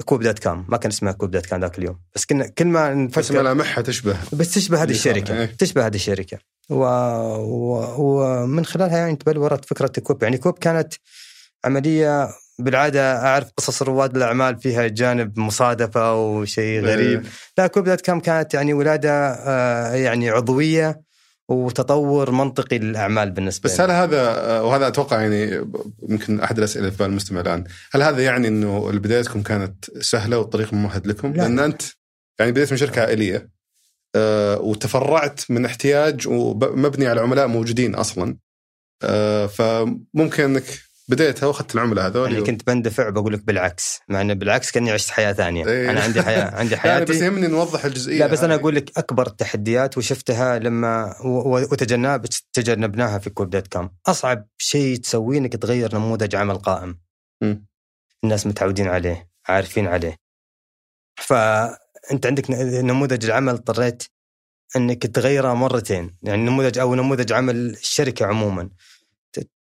كوب 0.05 0.23
دوت 0.23 0.39
كام 0.39 0.65
ما 0.69 0.77
كان 0.77 0.91
اسمها 0.91 1.11
كوب 1.11 1.31
دوت 1.31 1.45
كام 1.45 1.61
ذاك 1.61 1.79
اليوم. 1.79 1.99
بس 2.15 2.25
كنا 2.25 2.47
كل 2.47 2.65
ما 2.65 3.07
بس 3.07 3.17
نفكر 3.17 3.41
ملامحها 3.41 3.81
تشبه. 3.81 4.17
بس 4.33 4.53
تشبه 4.53 4.83
هذه 4.83 4.93
صار، 4.93 5.15
الشركة. 5.15 5.39
إيه. 5.39 5.45
تشبه 5.45 5.85
هذه 5.87 5.95
الشركة. 5.95 6.37
و... 6.69 6.83
و... 6.83 7.95
ومن 7.97 8.65
خلالها 8.65 8.97
يعني 8.97 9.15
تبلورت 9.15 9.65
فكرة 9.65 10.01
كوب. 10.03 10.23
يعني 10.23 10.37
كوب 10.37 10.57
كانت 10.57 10.93
عملية 11.65 12.29
بالعادة 12.59 13.17
أعرف 13.17 13.51
قصص 13.57 13.81
رواد 13.81 14.15
الأعمال 14.15 14.59
فيها 14.59 14.87
جانب 14.87 15.39
مصادفة 15.39 16.15
وشيء 16.15 16.81
غريب. 16.81 17.25
لا 17.57 17.67
كوب 17.67 17.83
دوت 17.83 18.01
كام 18.01 18.19
كانت 18.19 18.53
يعني 18.53 18.73
ولادة 18.73 19.11
آه، 19.33 19.93
يعني 19.93 20.29
عضوية 20.29 21.01
وتطور 21.49 22.31
منطقي 22.31 22.77
للأعمال 22.77 23.31
بالنسبة 23.31 23.69
بس 23.69 23.81
هل 23.81 23.91
هذا 23.91 24.59
وهذا 24.59 24.87
أتوقع 24.87 25.21
يعني 25.21 25.67
يمكن 26.09 26.39
أحد 26.39 26.57
الأسئلة 26.57 26.85
اللي 26.85 26.91
في 26.91 26.97
بال 26.97 27.09
المستمع 27.11 27.41
الآن، 27.41 27.63
هل 27.91 28.03
هذا 28.03 28.23
يعني 28.23 28.47
إنه 28.47 28.91
بدايتكم 28.91 29.41
كانت 29.41 29.85
سهلة 30.01 30.37
والطريق 30.37 30.73
ممهد 30.73 31.07
لكم؟ 31.07 31.33
لا. 31.33 31.41
لأن 31.41 31.59
أنت 31.59 31.81
يعني 32.39 32.51
بديت 32.51 32.71
من 32.71 32.77
شركة 32.77 33.01
عائليه 33.01 33.49
آه، 34.15 34.59
وتفرعت 34.61 35.41
من 35.49 35.65
احتياج 35.65 36.27
ومبني 36.27 37.07
على 37.07 37.21
عملاء 37.21 37.47
موجودين 37.47 37.95
أصلا. 37.95 38.37
آه، 39.03 39.47
فممكن 39.47 40.43
إنك 40.43 40.88
بديتها 41.09 41.47
واخذت 41.47 41.75
العملاء 41.75 42.07
هذول 42.07 42.31
يعني 42.31 42.45
كنت 42.45 42.67
بندفع 42.67 43.09
بقول 43.09 43.33
لك 43.33 43.45
بالعكس 43.45 43.99
مع 44.07 44.21
إنه 44.21 44.33
بالعكس 44.33 44.71
كأني 44.71 44.91
عشت 44.91 45.09
حياه 45.09 45.33
ثانية 45.33 45.67
إيه. 45.67 45.91
أنا 45.91 46.01
عندي 46.01 46.21
حياه 46.21 46.55
عندي 46.59 46.75
يعني 46.75 47.05
بس 47.05 47.11
حياتي. 47.11 47.25
يهمني 47.25 47.47
نوضح 47.47 47.85
الجزئية 47.85 48.19
لا 48.19 48.27
بس 48.27 48.43
أنا. 48.43 48.55
أقول 48.55 48.75
لك 48.75 48.97
أكبر 48.97 49.27
التحديات 49.27 49.97
وشفتها 49.97 50.59
لما 50.59 51.15
وتجنب 51.25 52.25
تجنبناها 52.53 53.19
في 53.19 53.29
كوب 53.29 53.49
دوت 53.49 53.67
كام. 53.67 53.89
أصعب 54.07 54.47
شيء 54.57 54.97
تسويه 54.97 55.37
إنك 55.37 55.53
تغير 55.53 55.95
نموذج 55.95 56.35
عمل 56.35 56.55
قائم. 56.55 56.99
مم. 57.41 57.65
الناس 58.23 58.47
متعودين 58.47 58.87
عليه 58.87 59.29
عارفين 59.47 59.87
عليه. 59.87 60.15
فأنت 61.15 62.25
عندك 62.25 62.51
نموذج 62.51 63.25
العمل 63.25 63.53
اضطريت 63.53 64.03
إنك 64.75 65.07
تغيره 65.07 65.53
مرتين. 65.53 66.15
يعني 66.23 66.43
نموذج 66.43 66.79
أو 66.79 66.95
نموذج 66.95 67.33
عمل 67.33 67.55
الشركة 67.55 68.25
عموما. 68.25 68.69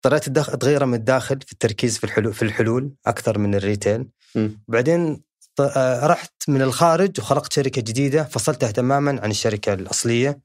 اضطريت 0.06 0.24
تدخ- 0.30 0.56
تغيره 0.58 0.86
من 0.86 0.94
الداخل 0.94 1.40
في 1.46 1.52
التركيز 1.52 1.98
في 1.98 2.04
الحلول 2.04 2.34
في 2.34 2.42
الحلول 2.42 2.92
أكثر 3.08 3.38
من 3.38 3.56
الريتيل. 3.56 4.06
مم. 4.36 4.64
بعدين 4.68 5.24
ط- 5.56 5.62
آه، 5.62 6.08
رحت 6.08 6.34
من 6.48 6.62
الخارج 6.62 7.20
وخلقت 7.20 7.54
شركة 7.54 7.82
جديدة 7.82 8.24
فصلتها 8.24 8.72
تماما 8.72 9.22
عن 9.24 9.32
الشركة 9.32 9.74
الأصلية. 9.74 10.40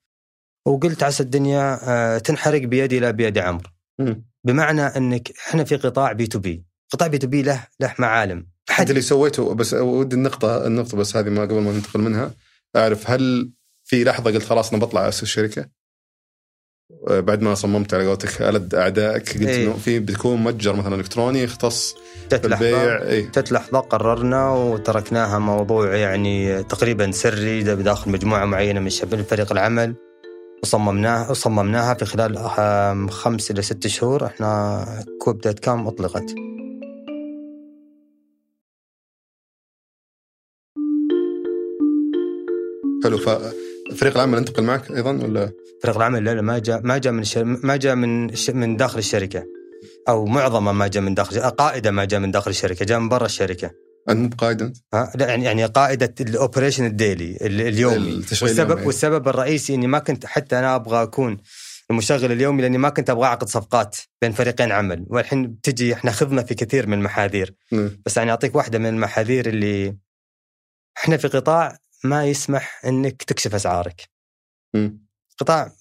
وقلت 0.66 1.02
عسى 1.02 1.22
الدنيا 1.22 1.78
آه، 1.82 2.18
تنحرق 2.18 2.62
بيدي 2.62 2.98
لا 2.98 3.10
بيد 3.10 3.38
عمرو. 3.38 3.70
بمعنى 4.44 4.82
إنك 4.82 5.32
إحنا 5.48 5.64
في 5.64 5.76
قطاع 5.76 6.12
B 6.12 6.26
to 6.26 6.38
B. 6.38 6.64
قطاع 6.92 7.08
B 7.08 7.18
to 7.18 7.26
B 7.26 7.42
له 7.42 7.66
له 7.80 7.94
معالم. 7.98 8.46
انت 8.80 8.90
اللي 8.90 9.00
سويته 9.00 9.54
بس 9.54 9.74
ودي 9.74 10.16
النقطه 10.16 10.66
النقطة 10.66 10.96
بس 10.96 11.16
هذه 11.16 11.28
ما 11.28 11.42
قبل 11.42 11.60
ما 11.60 11.72
ننتقل 11.72 12.00
منها. 12.00 12.34
أعرف 12.76 13.10
هل 13.10 13.50
في 13.84 14.04
لحظة 14.04 14.30
قلت 14.30 14.44
خلاص 14.44 14.72
أنا 14.72 14.80
بطلع 14.80 15.08
اسس 15.08 15.24
شركه 15.24 15.68
بعد 17.06 17.42
ما 17.42 17.54
صممت 17.54 17.94
على 17.94 18.06
قولتك 18.06 18.42
الد 18.42 18.74
أعدائك 18.74 19.38
قلت 19.38 19.48
إيه. 19.48 19.66
إنه 19.66 19.72
في 19.72 19.98
بتكون 19.98 20.44
متجر 20.44 20.76
مثلا 20.76 20.94
إلكتروني 20.94 21.42
يختص 21.42 21.94
بالبيع. 22.30 23.02
اي 23.02 23.22
جت 23.22 23.52
لحظه 23.52 23.78
قررنا 23.78 24.50
وتركناها 24.50 25.38
موضوع 25.38 25.94
يعني 25.94 26.62
تقريبا 26.62 27.10
سري 27.10 27.62
ده 27.62 27.74
بداخل 27.74 28.10
مجموعة 28.10 28.44
معينة 28.44 28.80
من 28.80 28.90
شباب 28.90 29.22
فريق 29.22 29.52
العمل. 29.52 29.94
وصممناها 30.62 31.30
وصممناها 31.30 31.94
في 31.94 32.04
خلال 32.04 32.38
خمس 33.10 33.50
إلى 33.50 33.62
ست 33.62 33.86
شهور. 33.86 34.26
إحنا 34.26 34.84
إكويب 35.20 35.40
dot 35.40 35.58
com 35.58 35.86
أطلقت. 35.86 36.34
حلو 43.04 43.18
ففريق 43.96 44.14
العمل 44.14 44.38
انتقل 44.38 44.62
معك 44.62 44.90
أيضا 44.90 45.10
ولا 45.10 45.52
فريق 45.82 45.96
العمل 45.96 46.24
لا 46.24 46.34
لا 46.34 46.42
ما 46.42 46.58
جاء 46.58 46.80
ما 46.82 46.98
جاء 46.98 47.12
من 47.12 47.20
الشر... 47.22 47.44
ما 47.44 47.76
جاء 47.76 47.94
من. 47.94 48.30
من 48.48 48.76
داخل 48.76 48.98
الشركة 48.98 49.44
أو 50.08 50.26
معظمه 50.26 50.72
ما 50.72 50.86
جاء 50.88 51.02
من 51.02 51.14
داخل 51.14 51.40
قائده 51.40 51.90
ما 51.90 52.04
جاء 52.04 52.20
من 52.20 52.30
داخل 52.30 52.50
الشركة 52.50 52.84
جاء 52.84 52.98
من 52.98 53.08
برا 53.08 53.26
الشركة 53.26 53.70
أنت 54.08 54.18
مو 54.18 54.28
بقائد 54.28 54.62
أنت؟ 54.62 54.76
ها 54.94 55.12
لا 55.14 55.26
يعني 55.28 55.44
يعني 55.44 55.64
قائد 55.66 56.14
ال 56.20 56.27
operation 56.27 56.84
ال 56.84 56.93
daily 56.93 57.36
ال- 57.40 57.60
اليومي 57.60 58.14
والسبب 58.42 58.70
اليومي. 58.70 58.86
والسبب 58.86 59.28
الرئيسي 59.28 59.74
إني 59.74 59.86
ما 59.86 59.98
كنت 59.98 60.26
حتى 60.26 60.58
أنا 60.58 60.74
أبغى 60.74 61.02
أكون 61.02 61.36
المشغل 61.90 62.32
اليومي 62.32 62.62
لأني 62.62 62.78
ما 62.78 62.88
كنت 62.88 63.10
أبغى 63.10 63.24
أعقد 63.24 63.48
صفقات 63.48 63.96
بين 64.22 64.32
فريقين 64.32 64.72
عمل 64.72 65.06
والحين 65.08 65.46
بتجي 65.48 65.92
إحنا 65.94 66.10
خضنا 66.10 66.42
في 66.42 66.54
كثير 66.54 66.86
من 66.86 66.98
المحاذير 66.98 67.54
مم. 67.72 68.02
بس 68.06 68.16
يعني 68.16 68.30
أعطيك 68.30 68.54
واحدة 68.56 68.78
من 68.78 68.86
المحاذير 68.86 69.48
اللي 69.48 69.96
إحنا 70.98 71.16
في 71.16 71.28
قطاع 71.28 71.76
ما 72.04 72.26
يسمح 72.26 72.80
إنك 72.84 73.22
تكشف 73.22 73.54
أسعارك 73.54 74.08
مم. 74.74 75.06
قطاع 75.38 75.72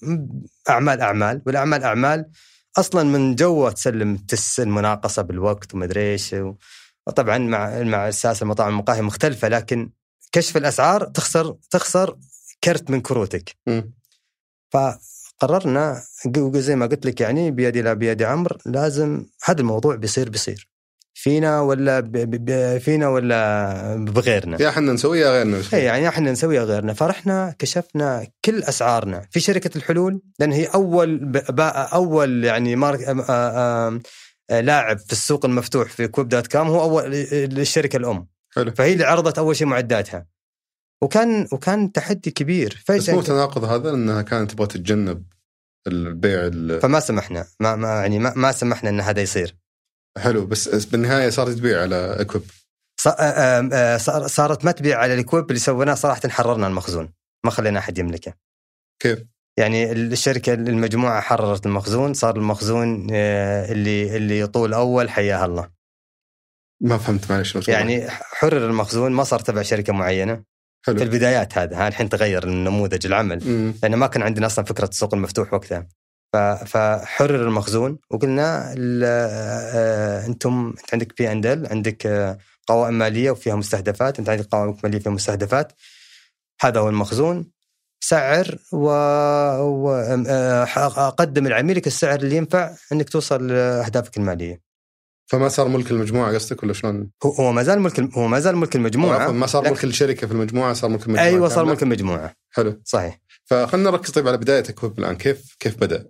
أعمال 0.70 1.02
أعمال 1.02 1.42
والأعمال 1.46 1.84
أعمال 1.84 2.32
أصلا 2.78 3.04
من 3.04 3.36
جوه 3.36 3.72
تسلم 3.72 4.18
تس 4.18 4.60
المناقصه 4.60 5.22
بالوقت 5.22 5.74
ومدري 5.74 6.12
إيش 6.12 6.36
وطبعا 7.08 7.38
مع 7.38 7.84
مع 7.84 8.08
الساسه 8.08 8.44
المطاعم 8.44 8.70
المقاهي 8.70 9.02
مختلفة 9.02 9.48
لكن 9.48 9.92
كشف 10.32 10.58
الأسعار 10.58 11.06
تخسر 11.06 11.58
تخسر 11.72 12.18
كرت 12.64 12.90
من 12.92 13.02
كروتك 13.02 13.56
مم. 13.68 13.94
فقررنا 14.72 16.04
زي 16.54 16.76
ما 16.76 16.86
قلت 16.86 17.06
لك 17.06 17.22
يعني 17.22 17.52
بيدي 17.52 17.82
لا 17.82 17.94
بيد 17.94 18.24
عمرو 18.24 18.58
لازم 18.66 19.26
هذا 19.44 19.62
الموضوع 19.62 19.96
بيصير 19.96 20.30
بيصير 20.30 20.70
فينا 21.20 21.62
ولا 21.62 22.00
ب 22.00 22.12
ب 22.12 22.46
ب 22.46 22.78
فينا 22.78 23.08
ولا 23.08 24.06
بغيرنا؟ 24.06 24.62
يا 24.62 24.70
إحنا 24.70 24.94
نسويها 24.94 25.32
غيرنا. 25.32 25.62
اي 25.74 25.84
يعني 25.84 26.08
إحنا 26.08 26.32
نسويها 26.32 26.64
غيرنا. 26.64 26.94
فرحنا 26.94 27.56
كشفنا 27.60 28.28
كل 28.46 28.64
أسعارنا. 28.64 29.28
في 29.32 29.40
شركة 29.40 29.78
الحلول 29.78 30.22
لأن 30.40 30.52
هي 30.52 30.66
أول 30.66 31.18
ب- 31.18 31.56
با- 31.56 31.70
أول 31.94 32.44
يعني 32.44 32.76
مارك 32.76 33.02
آه، 33.02 33.26
آه، 33.30 34.00
آه، 34.50 34.62
لاعب 34.62 34.98
في 34.98 35.12
السوق 35.12 35.46
المفتوح 35.46 35.90
في 35.90 36.08
إكويب 36.08 36.30
dot 36.30 36.48
com 36.48 36.68
هو 36.68 36.82
أول 36.82 37.14
الشركة 37.14 37.98
الأم. 37.98 38.28
حلو. 38.56 38.72
فهي 38.72 38.94
اللي 38.94 39.04
عرضت 39.04 39.38
أول 39.38 39.56
شيء 39.56 39.68
معداتها. 39.68 40.26
وكان 41.02 41.48
وكان 41.52 41.92
تحدي 41.92 42.32
كبير. 42.32 42.84
بس 42.90 43.10
مو 43.10 43.22
تناقض 43.22 43.64
هذا 43.64 43.92
لانها 43.92 44.22
كانت 44.22 44.52
تبغى 44.52 44.68
تتجنب 44.68 45.24
البيع 45.88 46.40
ال- 46.46 46.82
فما 46.82 47.00
سمحنا. 47.00 47.46
ما, 47.60 47.76
ما 47.76 47.88
يعني 47.90 48.20
ما, 48.20 48.34
ما 48.36 48.52
سمحنا 48.52 48.90
إن 48.90 49.00
هذا 49.02 49.22
يصير. 49.22 49.56
حلو 50.18 50.46
بس 50.46 50.86
بالنهاية 50.86 51.30
صارت 51.30 51.50
تبيع 51.58 51.82
على 51.82 52.22
اكويب 52.22 52.44
آه، 53.08 53.10
آه، 53.10 53.70
آه، 53.74 53.98
صار- 53.98 54.28
صارت 54.28 54.66
ما 54.66 54.72
تبيع 54.72 54.98
على 55.00 55.14
الكويب 55.14 55.46
اللي 55.50 55.60
سويناه 55.60 55.94
صراحة 55.94 56.30
حررنا 56.30 56.68
المخزون. 56.68 57.14
ما 57.46 57.52
خلينا 57.52 57.80
أحد 57.80 57.98
يملكه. 57.98 58.34
كيف؟ 59.02 59.24
يعني 59.60 59.92
الشركة 59.92 60.54
المجموعة 60.54 61.22
حررت 61.22 61.66
المخزون 61.66 62.14
صار 62.14 62.36
المخزون 62.36 63.08
اللي 63.12 64.18
اللي 64.18 64.40
يطول 64.40 64.74
أول 64.74 65.10
حياه 65.10 65.46
الله. 65.46 65.70
ما 66.82 66.98
فهمت 66.98 67.32
معلش. 67.32 67.68
يعني 67.70 68.10
حرر 68.10 68.66
المخزون 68.66 69.12
ما 69.12 69.24
صار 69.24 69.40
تبع 69.40 69.62
شركة 69.62 69.94
معينة. 69.94 70.36
في 70.86 70.92
حلو 70.92 71.02
البدايات 71.02 71.58
هذا 71.58 71.88
الحين 71.88 72.10
تغير 72.10 72.44
النموذج 72.44 73.06
العمل. 73.06 73.44
مم. 73.46 73.74
لأن 73.84 73.96
ما 73.96 74.08
كان 74.08 74.22
عندنا 74.24 74.46
أصلا 74.46 74.66
فكرة 74.66 74.88
السوق 74.88 75.14
المفتوح 75.14 75.54
وقتها. 75.54 75.88
فحرر 76.66 77.48
المخزون 77.48 78.00
وقلنا 78.10 78.74
ال- 78.78 79.04
آه، 79.76 80.26
أنتم 80.26 80.74
انت 80.80 80.94
عندك 80.94 81.18
P 81.18 81.32
and 81.32 81.46
L 81.46 81.68
عندك 81.68 82.06
آه، 82.06 82.38
قوائم 82.68 82.94
مالية 82.98 83.32
وفيها 83.32 83.56
مستهدفات 83.56 84.20
انت 84.20 84.30
عندك 84.30 84.46
قوائم 84.46 84.78
مالية 84.84 85.00
فيها 85.00 85.12
مستهدفات 85.12 85.72
هذا 86.62 86.80
هو 86.80 86.90
المخزون 86.90 87.52
سعر 88.00 88.58
و... 88.72 88.88
و... 89.60 89.92
آه، 90.28 91.26
لعميلك 91.38 91.88
السعر 91.88 92.20
اللي 92.20 92.36
ينفع 92.38 92.72
إنك 92.92 93.10
توصل 93.10 93.48
لأهدافك 93.48 94.18
المالية 94.18 94.62
فما 95.30 95.48
صار 95.50 95.68
ملك 95.68 95.92
المجموعة 95.92 96.34
قصدك 96.34 96.64
ولا 96.64 96.74
شلون؟ 96.74 97.10
هو 97.24 97.52
ما 97.52 97.64
زال 97.64 97.80
ملك 97.80 98.00
هو 98.00 98.28
ما 98.28 98.40
زال 98.40 98.58
ملك 98.58 98.76
المجموعة 98.76 99.32
ما 99.32 99.48
صار 99.48 99.70
ملك 99.70 99.84
الشركة 99.84 100.28
في 100.28 100.34
المجموعة 100.34 100.74
صار 100.74 100.90
ملك 100.90 101.04
المجموعة 101.06 101.26
أيوه 101.26 101.50
صار. 101.50 101.66
ملك 101.66 101.84
المجموعة 101.84 102.34
حلو 102.52 102.82
صحيح 102.86 103.20
فخلنا 103.46 103.90
نركز 103.92 104.12
طيب 104.12 104.28
على 104.28 104.38
بدايه 104.38 104.64
اكويب 104.70 105.00
الآن 105.00 105.16
كيف 105.16 105.56
كيف 105.60 105.78
بدأ؟ 105.78 106.10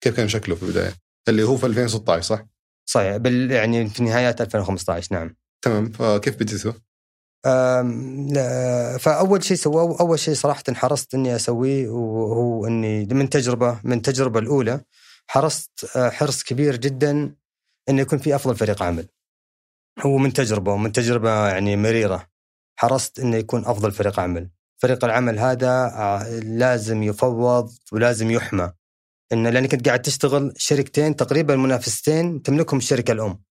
كيف 0.00 0.16
كان 0.16 0.28
شكله 0.28 0.54
في 0.54 0.62
البداية؟ 0.62 0.94
اللي 1.28 1.42
هو 1.42 1.56
في 1.56 1.66
2016 1.66 2.22
صح؟ 2.22 2.44
صحيح 2.88 3.16
بال 3.16 3.50
يعني 3.50 3.88
في 3.88 4.02
نهايات 4.02 4.40
2015 4.40 5.14
نعم 5.14 5.36
تمام 5.62 5.90
فكيف 5.92 6.36
بديته؟ 6.36 6.74
فأول 8.98 9.44
شيء 9.44 9.56
سواه 9.56 9.96
أول 10.00 10.18
شيء 10.18 10.34
صراحة 10.34 10.62
حرصت 10.74 11.14
إني 11.14 11.36
أسويه 11.36 11.88
وهو 11.88 12.66
إني 12.66 13.04
من 13.04 13.30
تجربة 13.30 13.80
من 13.84 13.92
التجربه 13.96 14.38
الأولى 14.40 14.80
حرصت 15.26 15.96
آه، 15.96 16.10
حرص 16.10 16.42
كبير 16.42 16.76
جدا 16.76 17.34
إنه 17.88 18.02
يكون 18.02 18.18
في 18.18 18.34
أفضل 18.36 18.56
فريق 18.56 18.82
عمل 18.82 19.06
هو 20.00 20.18
من 20.18 20.32
تجربة 20.32 20.72
ومن 20.72 20.92
تجربة 20.92 21.48
يعني 21.48 21.76
مريرة 21.76 22.26
حرصت 22.78 23.18
إنه 23.18 23.36
يكون 23.36 23.64
أفضل 23.66 23.92
فريق 23.92 24.20
عمل 24.20 24.50
فريق 24.82 25.04
العمل 25.04 25.38
هذا 25.38 25.70
ع- 25.70 26.26
لازم 26.42 27.02
يفوض 27.02 27.72
ولازم 27.92 28.30
يحمى 28.30 28.72
انه 29.32 29.50
لأنك 29.50 29.74
أنت 29.74 29.86
قاعد 29.86 30.02
تشتغل 30.02 30.52
شركتين 30.56 31.16
تقريبا 31.16 31.56
منافستين 31.56 32.42
تملكهم 32.42 32.78
الشركة 32.78 33.12
الأم 33.12 33.42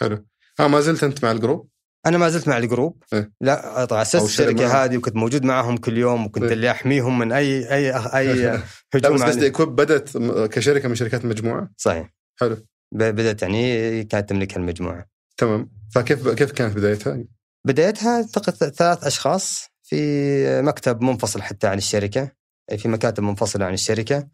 حلو 0.00 0.26
آه 0.60 0.68
ما 0.68 0.80
زلت 0.80 1.04
أنت 1.04 1.24
مع 1.24 1.30
ال 1.30 1.35
group؟ 1.35 1.68
أنا 2.06 2.18
ما 2.18 2.28
زلت 2.28 2.48
مع 2.48 2.58
ال 2.58 2.65
group 2.65 3.02
إيه. 3.12 3.32
لا 3.40 3.84
طبعا 3.84 4.02
أسست 4.02 4.24
الشركة. 4.24 4.84
هذه 4.84 4.96
وكنت 4.96 5.16
موجود 5.16 5.44
معهم 5.44 5.76
كل 5.76 5.98
يوم 5.98 6.26
وكنت 6.26 6.44
إيه. 6.44 6.52
اللي 6.52 6.70
أحميهم 6.70 7.18
من 7.18 7.32
اي 7.32 7.74
اي 7.74 7.90
أي 7.96 8.60
هجوم 8.94 9.16
بس. 9.16 9.22
قصدي 9.22 9.46
إكويب 9.46 9.68
بدأت 9.68 10.10
كشركة 10.52 10.88
من 10.88 10.94
شركات 10.94 11.24
المجموعه 11.24 11.70
صحيح 11.76 12.14
حلو 12.40 12.56
بدأت 12.92 13.42
يعني 13.42 14.04
كانت 14.04 14.28
تملكها 14.28 14.56
المجموعة 14.56 15.06
تمام 15.36 15.70
فكيف 15.94 16.28
كيف 16.28 16.52
كانت 16.52 16.76
بدايتها؟ 16.76 17.24
بدايتها 17.66 18.16
أعتقد 18.16 18.52
ثلاث 18.52 19.04
أشخاص 19.04 19.68
في 19.82 20.62
مكتب 20.62 21.02
منفصل 21.02 21.42
حتى 21.42 21.66
عن 21.66 21.78
الشركة 21.78 22.30
في 22.78 22.88
مكاتب 22.88 23.22
منفصلة 23.22 23.64
عن 23.64 23.74
الشركة. 23.74 24.28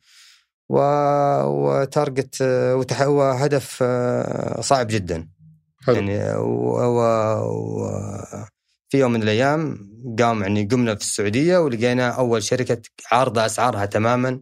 وتارجت. 1.44 2.36
وهدف 3.00 3.78
آه، 3.82 4.60
صعب 4.60 4.86
جدا 4.86 5.28
حلو 5.86 5.94
يعني 5.94 6.34
و... 6.34 6.78
و... 6.78 7.00
و... 7.42 7.90
في 8.88 8.98
يوم 8.98 9.12
من 9.12 9.22
الأيام 9.22 9.90
قام 10.18 10.42
يعني 10.42 10.64
قمنا 10.64 10.94
في 10.94 11.00
السعودية 11.00 11.58
ولقينا 11.58 12.08
أول 12.08 12.42
شركة 12.42 12.82
عارضه 13.12 13.46
أسعارها 13.46 13.86
تماما 13.86 14.40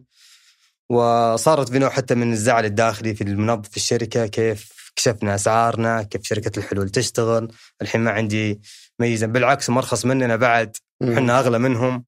وصارت 0.89 1.69
في 1.69 1.79
نوع 1.79 1.89
حتى 1.89 2.15
من 2.15 2.31
الزعل 2.33 2.65
الداخلي 2.65 3.15
في 3.15 3.23
المنظف 3.23 3.69
في 3.69 3.77
الشركة 3.77 4.25
كيف 4.25 4.91
كشفنا 4.95 5.35
أسعارنا 5.35 6.03
كيف 6.03 6.21
شركة 6.23 6.59
الحلول 6.59 6.89
تشتغل 6.89 7.51
الحين 7.81 8.01
ما 8.01 8.11
عندي 8.11 8.61
ميزة 8.99 9.27
بالعكس 9.27 9.69
هم 9.69 9.77
ارخص 9.77 10.05
مننا 10.05 10.35
بعد. 10.35 10.75
إحنا 11.03 11.39
أغلى 11.39 11.59
منهم 11.59 12.05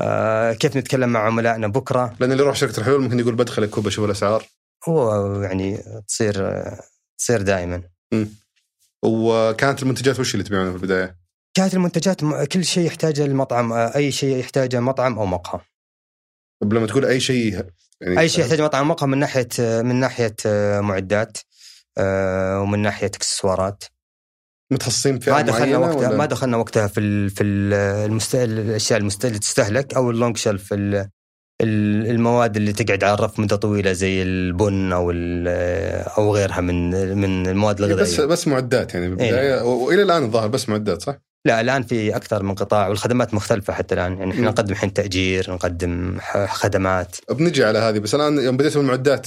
آه 0.00 0.52
كيف 0.52 0.76
نتكلم 0.76 1.08
مع 1.08 1.26
عملائنا 1.26 1.66
بكرة؟ 1.66 2.14
لأن 2.20 2.32
اللي 2.32 2.42
يروح 2.42 2.56
شركة 2.56 2.80
الحلول 2.80 3.00
ممكن 3.00 3.18
يقول 3.20 3.34
بدخل 3.34 3.66
كوب 3.66 3.86
أشوف 3.86 4.04
الأسعار. 4.04 4.46
هو 4.88 5.32
يعني 5.42 5.82
تصير 6.08 6.64
تصير 7.18 7.42
دائما. 7.42 7.82
وكانت 9.04 9.82
المنتجات 9.82 10.20
وش 10.20 10.34
اللي 10.34 10.44
تبيعونها 10.44 10.70
في 10.70 10.76
البداية؟ 10.76 11.16
كانت 11.54 11.74
المنتجات 11.74 12.20
كل 12.52 12.64
شيء 12.64 12.86
يحتاجه 12.86 13.24
المطعم 13.24 13.72
آه، 13.72 13.96
أي 13.96 14.12
شيء 14.12 14.36
يحتاجه 14.36 14.80
مطعم 14.80 15.18
أو 15.18 15.26
مقهى. 15.26 15.60
طب 16.62 16.72
لما 16.72 16.86
تقول 16.86 17.04
أي 17.04 17.20
شيء 17.20 17.52
يعني 18.00 18.20
أي 18.20 18.28
شيء 18.28 18.44
يحتاج 18.44 18.60
مطعم 18.60 18.88
مقهى 18.88 19.06
من 19.06 19.18
ناحية 19.18 19.48
من 19.58 19.96
ناحية 19.96 20.36
آه، 20.46 20.80
معدات 20.80 21.38
ومن 22.62 22.78
ناحية 22.78 23.06
إكسسوارات. 23.06 23.84
متخصصين 24.70 25.18
في 25.18 25.30
ما 25.30 25.40
دخلنا 25.40 25.78
وقتها 25.78 26.08
ولا؟ 26.08 26.16
ما 26.16 26.26
دخلنا 26.26 26.56
وقتها 26.56 26.86
في 26.86 27.00
ال 27.00 27.30
في 27.30 27.42
ال 27.44 27.72
المست... 28.10 28.34
الأشياء 28.34 28.98
المست... 28.98 29.24
اللي 29.24 29.38
تستهلك 29.38 29.94
أو 29.94 30.10
اللونج 30.10 30.36
شلف 30.36 30.72
ال... 30.72 30.94
ال- 31.62 32.06
المواد 32.10 32.56
اللي 32.56 32.72
تقعد 32.72 33.04
على 33.04 33.14
الرف 33.14 33.40
مدة 33.40 33.56
طويلة 33.56 33.92
زي 33.92 34.22
البن 34.22 34.92
أو. 34.92 35.10
أو 36.18 36.34
غيرها 36.34 36.60
من 36.60 36.90
من 37.18 37.46
المواد 37.46 37.76
بس 37.76 37.82
الغذائية 37.90 38.24
بس 38.26 38.48
معدات 38.48 38.94
يعني 38.94 39.06
إيه. 39.06 39.10
بالبداية 39.14 39.62
و- 39.62 39.86
وإلى 39.86 40.02
الآن 40.02 40.22
الظاهر 40.24 40.48
بس 40.48 40.68
معدات 40.68 41.02
صح؟ 41.02 41.16
لا 41.44 41.60
الآن 41.60 41.82
في 41.82 42.16
أكثر 42.16 42.42
من 42.42 42.54
قطاع 42.54 42.88
والخدمات 42.88 43.34
مختلفة 43.34 43.72
حتى 43.72 43.94
الآن 43.94 44.18
يعني 44.18 44.30
إحنا. 44.32 44.46
نقدم 44.50 44.72
الحين 44.72 44.92
تأجير 44.92 45.50
نقدم 45.50 46.18
خدمات 46.48 47.16
بنجي 47.30 47.64
على 47.64 47.78
هذه 47.78 47.98
بس 47.98 48.14
الآن 48.14 48.38
يوم 48.38 48.56
بديت 48.56 48.76
بالمعدات 48.76 49.26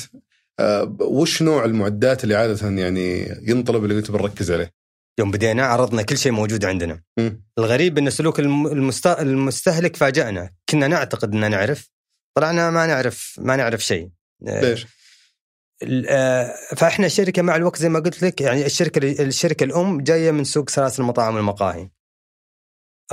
آه، 0.60 0.95
وش 0.99 1.41
نوع 1.41 1.65
المعدات 1.65 2.23
اللي 2.23 2.36
عادة 2.36 2.69
يعني 2.69 3.36
ينطلب 3.41 3.84
اللي 3.84 3.97
أنتم 3.97 4.13
بنركز 4.13 4.51
عليه؟ 4.51 4.83
يوم 5.19 5.32
بدينا 5.32 5.65
عرضنا 5.65 6.02
كل 6.02 6.17
شيء 6.17 6.32
موجود 6.32 6.65
عندنا. 6.65 7.02
مم. 7.17 7.43
الغريب 7.58 7.97
إن 7.97 8.10
سلوك 8.10 8.39
الم- 8.39 8.67
المست... 8.67 9.08
المستهلك 9.08 9.95
فاجأنا. 9.95 10.54
كنا 10.69 10.88
نعتقد 10.88 11.34
ان 11.34 11.52
نعرف. 11.52 11.89
طلعنا 12.38 12.69
ما 12.69 12.88
نعرف 12.88 13.36
ما 13.38 13.56
نعرف 13.56 13.80
شيء. 13.86 14.10
آه، 14.47 14.62
ليش؟ 14.62 14.88
آه، 16.10 16.54
فإحنا 16.76 17.08
شركه 17.08 17.41
مع 17.41 17.56
الوقت 17.56 17.80
زي 17.80 17.89
ما 17.89 17.99
قلت 17.99 18.23
لك 18.23 18.41
يعني 18.41 18.65
الشركة 18.65 19.23
الشركة 19.23 19.63
الأم 19.63 20.02
جاية 20.02 20.32
من 20.32 20.43
سوق 20.43 20.69
سلاسل 20.69 21.02
المطاعم 21.02 21.36
والمقاهي. 21.36 21.89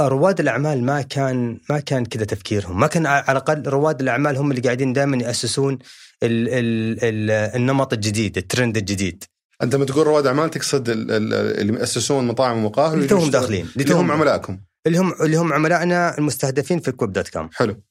رواد 0.01 0.41
الأعمال 0.41 0.85
ما 0.85 1.03
كان 1.03 1.61
ما 1.71 1.81
كان 1.81 2.05
كذا 2.05 2.25
تفكيرهم. 2.25 2.81
ما 2.81 2.87
كان 2.87 3.07
على 3.07 3.25
الأقل 3.29 3.69
رواد 3.69 4.01
الأعمال 4.01 4.37
هم 4.37 4.51
اللي 4.51 4.63
قاعدين 4.63 4.93
دائما 4.93 5.17
يأسسون 5.17 5.79
ال 6.23 6.49
ال 6.49 6.99
ال 7.05 7.31
النمط 7.31 7.93
الجديد 7.93 8.39
الترند 8.39 8.77
الجديد. 8.77 9.25
أنت 9.63 9.75
لما 9.75 9.85
تقول 9.85 10.07
رواد 10.07 10.27
أعمال 10.27 10.51
تقصد 10.51 10.89
ال- 10.89 11.11
ال- 11.11 11.35
اللي 11.35 11.81
يأسسون 11.81 12.27
مطاعم 12.27 12.59
ومقاهي 12.59 12.95
اللي 12.95 13.07
توهم 13.07 13.31
داخلين 13.31 13.69
اللي 13.77 13.95
هم 13.95 14.11
عملائكم. 14.13 14.61
اللي 14.87 14.99
هم 14.99 15.13
اللي 15.21 15.37
هم 15.37 15.53
عملائنا 15.53 16.19
المستهدفين 16.19 16.81
في 16.81 16.93
إكويب 16.93 17.13
dot 17.13 17.29
com. 17.29 17.51
حلو. 17.55 17.83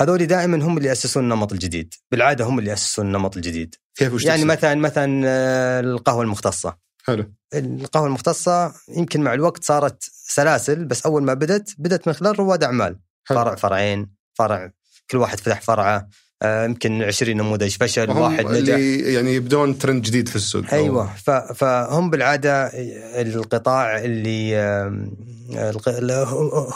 هذول 0.00 0.26
دائما 0.26 0.64
هم 0.64 0.76
اللي 0.78 0.88
يأسسون 0.88 1.24
النمط 1.24 1.52
الجديد. 1.52 1.94
بالعادة 2.10 2.44
هم 2.44 2.58
اللي 2.58 2.70
يأسسون 2.70 3.06
النمط 3.06 3.36
الجديد. 3.36 3.74
كيف 3.94 4.12
وش 4.14 4.24
يعني؟ 4.24 4.44
مثلا 4.44 4.74
مثلا 4.74 5.22
آه، 5.26 5.80
القهوة 5.80 6.22
المختصة. 6.22 6.76
حلو. 7.04 7.32
القهوة 7.54 8.06
المختصة 8.06 8.74
يمكن 8.88 9.20
مع 9.20 9.34
الوقت 9.34 9.64
صارت 9.64 10.02
سلاسل 10.12 10.84
بس 10.84 11.06
أول 11.06 11.22
ما 11.22 11.34
بدت 11.34 11.74
بدت 11.78 12.08
من 12.08 12.14
خلال 12.14 12.38
رواد 12.38 12.64
أعمال. 12.64 12.98
حلو. 13.24 13.38
فرع 13.38 13.54
فرعين 13.54 14.10
فرع 14.34 14.70
كل 15.10 15.18
واحد 15.18 15.40
فتح 15.40 15.60
فرعة. 15.60 16.08
يمكن 16.44 17.02
20 17.02 17.36
نموذج 17.36 17.76
فشل 17.80 18.10
واحد 18.10 18.46
نجح 18.46 18.74
اللي 18.74 19.12
يعني 19.14 19.34
يبدون 19.34 19.78
ترند 19.78 20.02
جديد 20.02 20.28
في 20.28 20.36
السوق. 20.36 20.64
أيوه 20.72 21.10
فهم 21.54 22.10
بالعادة 22.10 22.66
القطاع 23.22 23.98
اللي 24.04 24.56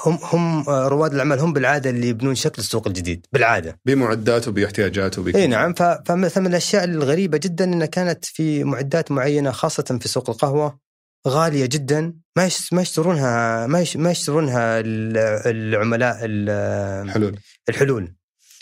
هم 0.05 0.19
هم 0.23 0.69
رواد 0.69 1.13
الأعمال 1.15 1.41
هم 1.41 1.53
بالعادة 1.53 1.91
اللي 1.91 2.09
يبنون 2.09 2.35
شكل 2.35 2.63
السوق 2.63 2.87
الجديد 2.87 3.27
بالعادة. 3.33 3.79
بمعدات 3.87 4.49
وباحتياجات 4.49 5.19
وب 5.19 5.29
أي 5.29 5.47
نعم 5.47 5.75
فمثلا 6.07 6.43
من 6.43 6.47
الأشياء 6.51 6.85
الغريبة 6.85 7.39
جدا 7.39 7.65
إنها 7.65 7.87
كانت 7.87 8.25
في 8.25 8.65
معدات 8.65 9.11
معينة 9.11 9.51
خاصة 9.51 9.99
في 10.01 10.09
سوق 10.09 10.31
القهوة 10.31 10.79
غالية 11.29 11.67
جدا 11.67 12.15
ما 12.37 12.49
ما 12.73 12.83
يشترونها 12.83 13.67
ما 13.67 13.81
يش- 13.81 13.97
ما 13.97 14.11
يشترونها 14.11 14.81
ال- 14.81 15.17
العملاء 15.47 16.19
ال- 16.23 17.11
حلول. 17.11 17.37
الحلول. 17.69 18.13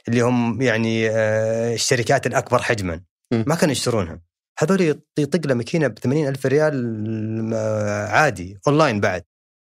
اللي 0.09 0.21
هم 0.21 0.63
يعني 0.63 1.11
آه، 1.11 1.75
الشركات 1.75 2.27
الأكبر 2.27 2.63
حجما. 2.63 3.01
ما 3.33 3.55
كانوا 3.55 3.73
يشترونها 3.73 4.21
هذول 4.59 4.95
يط- 4.95 5.19
يطق 5.19 5.47
له 5.47 5.55
ماكينه 5.55 5.87
ب 5.87 5.99
80 5.99 6.29
ألف 6.29 6.47
ريال 6.47 7.51
آه، 7.55 8.07
عادي 8.09 8.59
أونلاين 8.69 9.01
بعد 9.01 9.25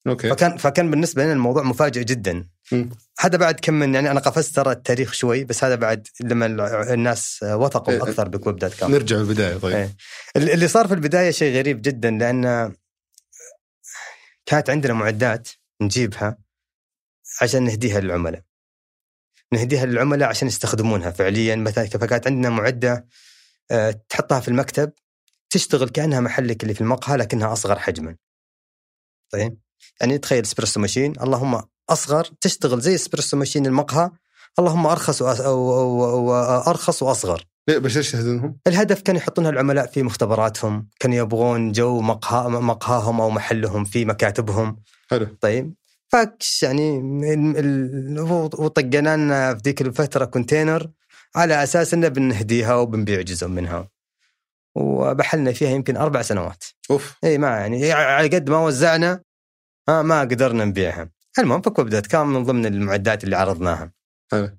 Okay 0.06 0.30
فكان 0.30 0.56
فكان 0.56 0.90
بالنسبة 0.90 1.24
لنا 1.24 1.32
الموضوع 1.32 1.62
مفاجئ 1.62 2.04
جدا 2.04 2.48
مم. 2.72 2.90
هذا 3.20 3.38
بعد 3.38 3.60
كم 3.60 3.74
من 3.74 3.94
يعني 3.94 4.10
أنا 4.10 4.20
قفزت 4.20 4.56
ترى 4.56 4.72
التاريخ 4.72 5.12
شوي 5.12 5.44
بس 5.44 5.64
هذا 5.64 5.74
بعد 5.74 6.08
لما 6.20 6.46
الناس 6.94 7.40
وثقوا 7.48 7.94
إيه. 7.94 8.02
أكثر 8.02 8.28
بإكويب 8.28 8.56
dot 8.56 8.80
com 8.80 8.90
نرجع 8.90 9.16
للبداية 9.16 9.56
طيب 9.56 9.74
إيه. 9.76 9.90
اللي 10.36 10.68
صار 10.68 10.88
في 10.88 10.94
البداية 10.94 11.30
شيء 11.30 11.56
غريب 11.58 11.82
جدا 11.82 12.10
لأن 12.10 12.72
كانت 14.46 14.70
عندنا 14.70 14.92
معدات 14.92 15.48
نجيبها 15.82 16.38
عشان 17.42 17.62
نهديها 17.62 18.00
للعملاء 18.00 18.42
نهديها 19.54 19.86
للعملاء 19.86 20.28
عشان 20.28 20.48
يستخدمونها 20.48 21.10
فعليا. 21.10 21.56
مثلا 21.56 21.86
فكانت 21.86 22.26
عندنا 22.26 22.50
معدة 22.50 23.06
آه، 23.70 24.00
تحطها 24.08 24.40
في 24.40 24.48
المكتب 24.48 24.92
تشتغل 25.50 25.88
كأنها 25.88 26.20
محلك 26.20 26.62
اللي 26.62 26.74
في 26.74 26.80
المقهى 26.80 27.16
لكنها 27.16 27.52
أصغر 27.52 27.78
حجما. 27.78 28.16
طيب؟ 29.32 29.58
يعني 30.00 30.18
تخيل 30.18 30.44
espresso 30.44 30.80
machine 30.80 31.12
اللهم 31.22 31.62
أصغر 31.88 32.24
تشتغل 32.40 32.80
زي 32.80 32.94
espresso 32.94 33.36
machine 33.36 33.66
المقهى. 33.66 34.10
اللهم 34.58 34.86
أرخص 34.86 35.22
وأس- 35.22 35.40
أو 35.40 35.80
أو 35.80 36.04
أو 36.10 36.34
أرخص 36.70 37.02
وأصغر. 37.02 37.46
ليه؟ 37.68 37.78
بس 37.78 37.96
إيش 37.96 38.12
تهدونهم؟ 38.12 38.58
الهدف 38.66 39.02
كان 39.02 39.16
يحطونها 39.16 39.50
العملاء 39.50 39.86
في 39.86 40.02
مختبراتهم. 40.02 40.88
كانوا 41.00 41.16
يبغون 41.16 41.72
جو 41.72 42.00
مقهى 42.00 42.48
مقهاهم 42.48 43.20
أو 43.20 43.30
محلهم 43.30 43.84
في 43.84 44.04
مكاتبهم. 44.04 44.82
حلو. 45.10 45.26
طيب؟ 45.40 45.74
فاكش 46.14 46.62
يعني 46.62 46.98
وطقنا 48.58 49.16
لنا 49.16 49.54
في 49.54 49.60
ذيك 49.64 49.82
الفترة 49.82 50.24
container 50.24 50.90
على 51.36 51.62
أساس 51.62 51.94
إنه 51.94 52.08
بنهديها 52.08 52.74
وبنبيع 52.74 53.20
جزء 53.20 53.48
منها. 53.48 53.88
وبحلنا 54.76 55.52
فيها 55.52 55.70
يمكن 55.70 55.96
أربع 55.96 56.22
سنوات. 56.22 56.64
أوف. 56.90 57.16
إي 57.24 57.38
ما 57.38 57.48
يعني 57.48 57.92
على 57.92 58.36
قد 58.36 58.50
ما 58.50 58.58
وزعنا 58.58 59.22
ما 59.88 60.20
قدرنا 60.20 60.64
نبيعها. 60.64 61.10
المهم 61.38 61.62
ف 61.62 61.67
Ekuep 61.67 61.88
dot 61.88 61.97
com 61.97 62.06
كان 62.06 62.26
من 62.26 62.44
ضمن 62.44 62.66
المعدات 62.66 63.24
اللي 63.24 63.36
عرضناها. 63.36 63.92
حلو. 64.32 64.58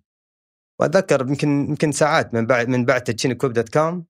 وأتذكر 0.80 1.22
يمكن 1.22 1.70
يمكن 1.70 1.92
ساعات 1.92 2.34
من 2.34 2.46
بعد 2.46 2.70
من 2.70 2.86
بعد 2.86 3.04
تدشين 3.04 3.34
Ekuep 3.34 3.54
dot 3.54 3.70
com 3.70 4.06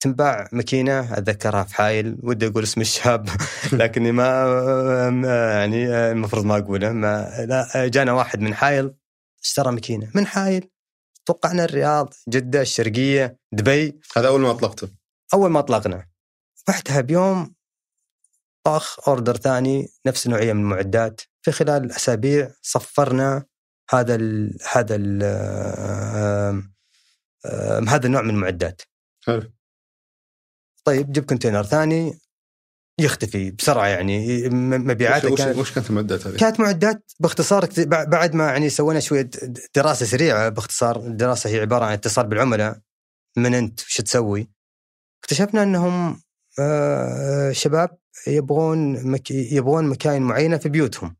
تنباع 0.00 0.48
ماكينة 0.52 1.18
أتذكرها 1.18 1.64
في 1.64 1.74
حايل 1.74 2.16
ودي 2.22 2.46
أقول 2.46 2.62
اسم 2.62 2.80
الشاب 2.80 3.28
لكني 3.72 4.12
ما 4.12 4.24
يعني 5.52 5.86
المفروض 5.86 6.44
ما 6.44 6.58
أقوله 6.58 6.92
ما 6.92 7.44
لا 7.48 7.88
جانا 7.88 8.12
واحد 8.12 8.40
من 8.40 8.54
حايل 8.54 8.94
اشترى 9.42 9.72
ماكينة 9.72 10.10
من 10.14 10.26
حايل. 10.26 10.70
توقعنا 11.26 11.64
الرياض 11.64 12.14
جدة 12.28 12.60
الشرقية 12.60 13.38
دبي. 13.52 14.00
هذا 14.16 14.28
أول 14.28 14.40
ما 14.40 14.50
أطلقته. 14.50 14.88
أول 15.34 15.50
ما 15.50 15.58
أطلقنا. 15.58 16.06
بعدها 16.68 17.00
بيوم 17.00 17.54
طاخ 18.64 19.08
أوردر 19.08 19.36
ثاني 19.36 19.88
نفس 20.06 20.26
النوعيه 20.26 20.52
من 20.52 20.60
المعدات. 20.60 21.20
في 21.42 21.52
خلال 21.52 21.92
أسابيع 21.92 22.50
صفرنا 22.62 23.44
هذا 23.90 24.14
ال 24.14 24.58
هذا 24.72 24.96
ال 24.98 25.22
هذا 27.88 28.06
النوع 28.06 28.22
من 28.22 28.30
المعدات. 28.30 28.82
حلو. 29.26 29.52
طيب 30.84 31.12
جيب 31.12 31.24
كونتينر 31.24 31.62
ثاني 31.62 32.18
يختفي 33.00 33.50
بسرعة 33.50 33.86
يعني 33.86 34.48
مبيعاته 34.48 35.32
وش, 35.32 35.38
كانت 35.38 35.58
وش 35.58 35.72
كانت 35.72 35.90
المعدات 35.90 36.26
هذه؟ 36.26 36.36
كانت 36.36 36.60
معدات 36.60 37.12
باختصار 37.20 37.68
بعد 37.86 38.34
ما 38.34 38.44
يعني 38.46 38.68
سوينا 38.70 39.00
شوية 39.00 39.30
دراسة 39.74 40.06
سريعة 40.06 40.48
باختصار 40.48 40.96
الدراسه 40.96 41.50
هي 41.50 41.60
عبارة 41.60 41.84
عن 41.84 41.92
اتصال 41.92 42.26
بالعملاء 42.26 42.78
من 43.36 43.54
انت 43.54 43.80
وش 43.80 43.96
تسوي 44.00 44.48
اكتشفنا 45.24 45.62
انهم 45.62 46.20
آه، 46.58 47.52
شباب 47.52 47.98
يبغون 48.26 49.06
مك... 49.06 49.30
يبغون 49.30 49.84
مكاين 49.88 50.22
معينة 50.22 50.56
في 50.56 50.68
بيوتهم 50.68 51.16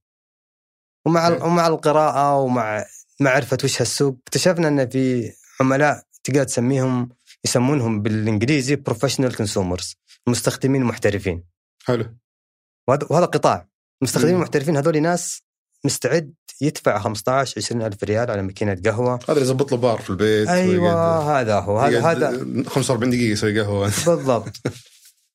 ومع 1.06 1.28
ال- 1.28 1.32
أوكي. 1.32 1.44
ومع 1.44 1.66
القراءة 1.66 2.36
ومع 2.36 2.84
معرفة 3.20 3.58
وش 3.64 3.80
هالسوق 3.82 4.18
اكتشفنا 4.26 4.68
ان 4.68 4.88
في 4.88 5.32
عملاء 5.60 6.02
تقدر 6.24 6.44
تسميهم 6.44 7.08
يسمونهم 7.44 8.02
بالإنجليزي 8.02 8.76
professional 8.76 9.36
consumers 9.36 9.94
المستخدمين 10.26 10.82
المحترفين 10.82 11.44
حلو. 11.84 12.04
وهذا 12.88 13.06
وهذا 13.10 13.24
قطاع. 13.24 13.68
المستخدمين 14.02 14.34
مم. 14.34 14.40
المحترفين 14.40 14.76
هذول 14.76 15.02
ناس 15.02 15.42
مستعد 15.84 16.34
يدفع 16.60 16.98
15 16.98 17.54
20 17.58 17.82
ألف 17.82 18.04
ريال 18.04 18.30
على 18.30 18.42
ماكينة 18.42 18.82
قهوة. 18.84 19.14
هذا 19.14 19.22
اللي 19.32 19.40
يظبط 19.42 19.72
له 19.72 19.78
بار 19.78 19.98
في 20.00 20.10
البيت 20.10 20.48
أيوة 20.48 21.40
هذا 21.40 21.58
هو 21.60 21.80
هذا 21.80 22.00
هذا 22.00 22.28
هذا 22.28 22.64
45 22.68 23.10
دقيقة 23.10 23.32
يسوي 23.32 23.60
قهوة. 23.60 23.86
بالضبط. 24.06 24.52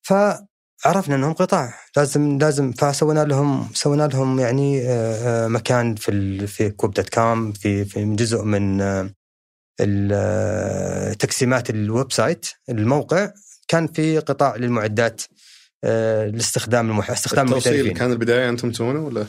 فعرفنا 0.02 1.14
إنهم 1.14 1.32
قطاع. 1.32 1.74
لازم 1.96 2.38
لازم 2.38 2.72
فسوينا 2.72 3.24
لهم 3.24 3.68
سوينا 3.74 4.06
لهم 4.08 4.40
يعني 4.40 4.82
آه، 4.82 5.44
آه، 5.44 5.48
مكان 5.48 5.94
في 5.94 6.10
ال- 6.10 6.48
في 6.48 6.70
Ekuep 6.70 6.94
dot 6.94 7.08
com 7.08 7.52
في 7.52 7.84
في 7.84 8.14
جزء 8.14 8.42
من 8.42 8.80
آه، 8.80 9.10
تقسيمات 11.18 11.70
ال 11.70 12.12
website 12.12 12.46
الموقع 12.68 13.32
كان 13.68 13.86
في 13.86 14.18
قطاع 14.18 14.56
للمعدات 14.56 15.22
آه، 15.84 16.26
لاستخدام 16.26 16.90
المح... 16.90 17.10
استخدام 17.10 17.48
التوصيل 17.48 17.92
كان 17.92 18.12
البداية 18.12 18.48
أنتم 18.48 18.70
تسوونه 18.70 19.00
ولا؟ 19.00 19.24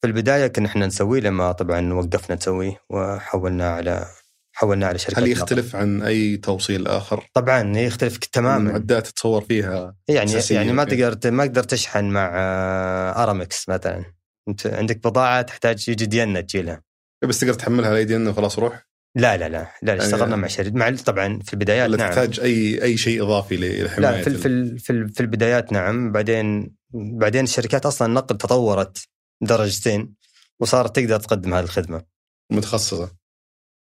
في 0.00 0.06
البداية 0.08 0.46
كنا 0.46 0.66
إحنا 0.66 0.86
نسويه 0.86 1.20
لما 1.20 1.52
طبعا 1.52 1.92
وقفنا 1.92 2.36
نسويه 2.36 2.80
وحولنا 2.90 3.70
على 3.70 4.06
حولنا 4.52 4.86
على 4.86 4.98
شركة 4.98 5.18
هل 5.18 5.22
نقل. 5.22 5.32
يختلف 5.32 5.76
عن 5.76 6.02
أي 6.02 6.36
توصيل 6.36 6.86
آخر؟ 6.86 7.30
طبعا 7.34 7.78
يختلف 7.78 8.16
تماما 8.16 8.56
المعدات 8.56 9.06
تتصور 9.06 9.44
فيها 9.44 9.96
يعني 10.08 10.32
يعني 10.50 10.72
ما 10.72 10.82
أوكي. 10.82 11.10
تقدر 11.10 11.30
ما 11.30 11.46
تقدر 11.46 11.62
تشحن 11.62 12.04
مع 12.04 12.32
آه، 12.34 13.22
أرامكس 13.22 13.68
مثلا 13.68 14.04
أنت 14.48 14.66
عندك 14.66 14.96
بضاعة 14.96 15.42
تحتاج 15.42 15.88
يجي 15.88 16.06
دينا 16.06 16.40
تجيلها 16.40 16.82
بس 17.28 17.40
تقدر 17.40 17.54
تحملها 17.54 17.90
على 17.90 18.00
يدين 18.00 18.28
وخلاص 18.28 18.58
روح 18.58 18.91
لا 19.16 19.36
لا 19.36 19.48
لا 19.48 19.66
لا 19.82 19.96
اشتغلنا 20.04 20.24
يعني- 20.28 20.36
مع 20.42 20.48
شركه 20.48 20.74
مع 20.74 20.90
طبعا 20.90 21.38
في 21.44 21.52
البدايات 21.52 21.90
نعم. 21.90 21.98
تحتاج 21.98 22.40
أي 22.40 22.82
أي 22.82 22.96
شيء 22.96 23.22
إضافي 23.22 23.56
للحمايه 23.56 24.10
لا 24.16 24.22
في 24.22 24.26
ال- 24.28 24.38
في 24.38 24.48
ال- 24.48 24.78
في 24.78 24.90
ال- 24.90 25.08
في 25.08 25.20
البدايات 25.20 25.72
نعم. 25.72 26.12
بعدين 26.12 26.74
بعدين 26.94 27.44
الشركات 27.44 27.86
أصلا 27.86 28.08
النقل 28.08 28.36
تطورت 28.38 28.98
درجتين 29.40 30.14
وصارت 30.60 30.96
تقدر 30.96 31.20
تقدم 31.20 31.54
هذه 31.54 31.64
الخدمة. 31.64 32.02
المتخصصه 32.52 33.22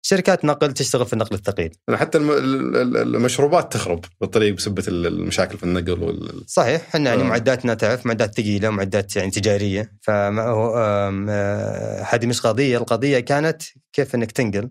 شركات 0.05 0.45
نقل 0.45 0.73
تشتغل 0.73 1.05
في 1.05 1.13
النقل 1.13 1.35
الثقيل. 1.35 1.71
يعني 1.87 1.99
حتى 1.99 2.17
الم- 2.17 2.31
ال- 2.31 2.75
ال- 2.77 2.97
المشروبات 3.15 3.73
تخرب 3.73 4.05
بالطريق 4.21 4.53
بسبة 4.53 4.83
ال- 4.87 5.07
المشاكل 5.07 5.57
في 5.57 5.63
النقل 5.63 6.03
وال... 6.03 6.43
صحيح 6.47 6.81
إحنا 6.89 7.09
يعني 7.09 7.21
آه. 7.21 7.25
معداتنا 7.25 7.73
تعرف 7.73 8.05
معدات 8.05 8.35
ثقيلة 8.35 8.69
معدات 8.69 9.15
يعني 9.15 9.31
تجارية. 9.31 9.93
فما 10.01 10.43
هو 10.43 10.77
آم، 10.77 11.27
آه، 11.29 12.01
هذه 12.09 12.25
مش 12.25 12.41
قضية 12.41 12.77
القضية 12.77 13.19
كانت 13.19 13.61
كيف 13.93 14.15
إنك 14.15 14.31
تنقل. 14.31 14.69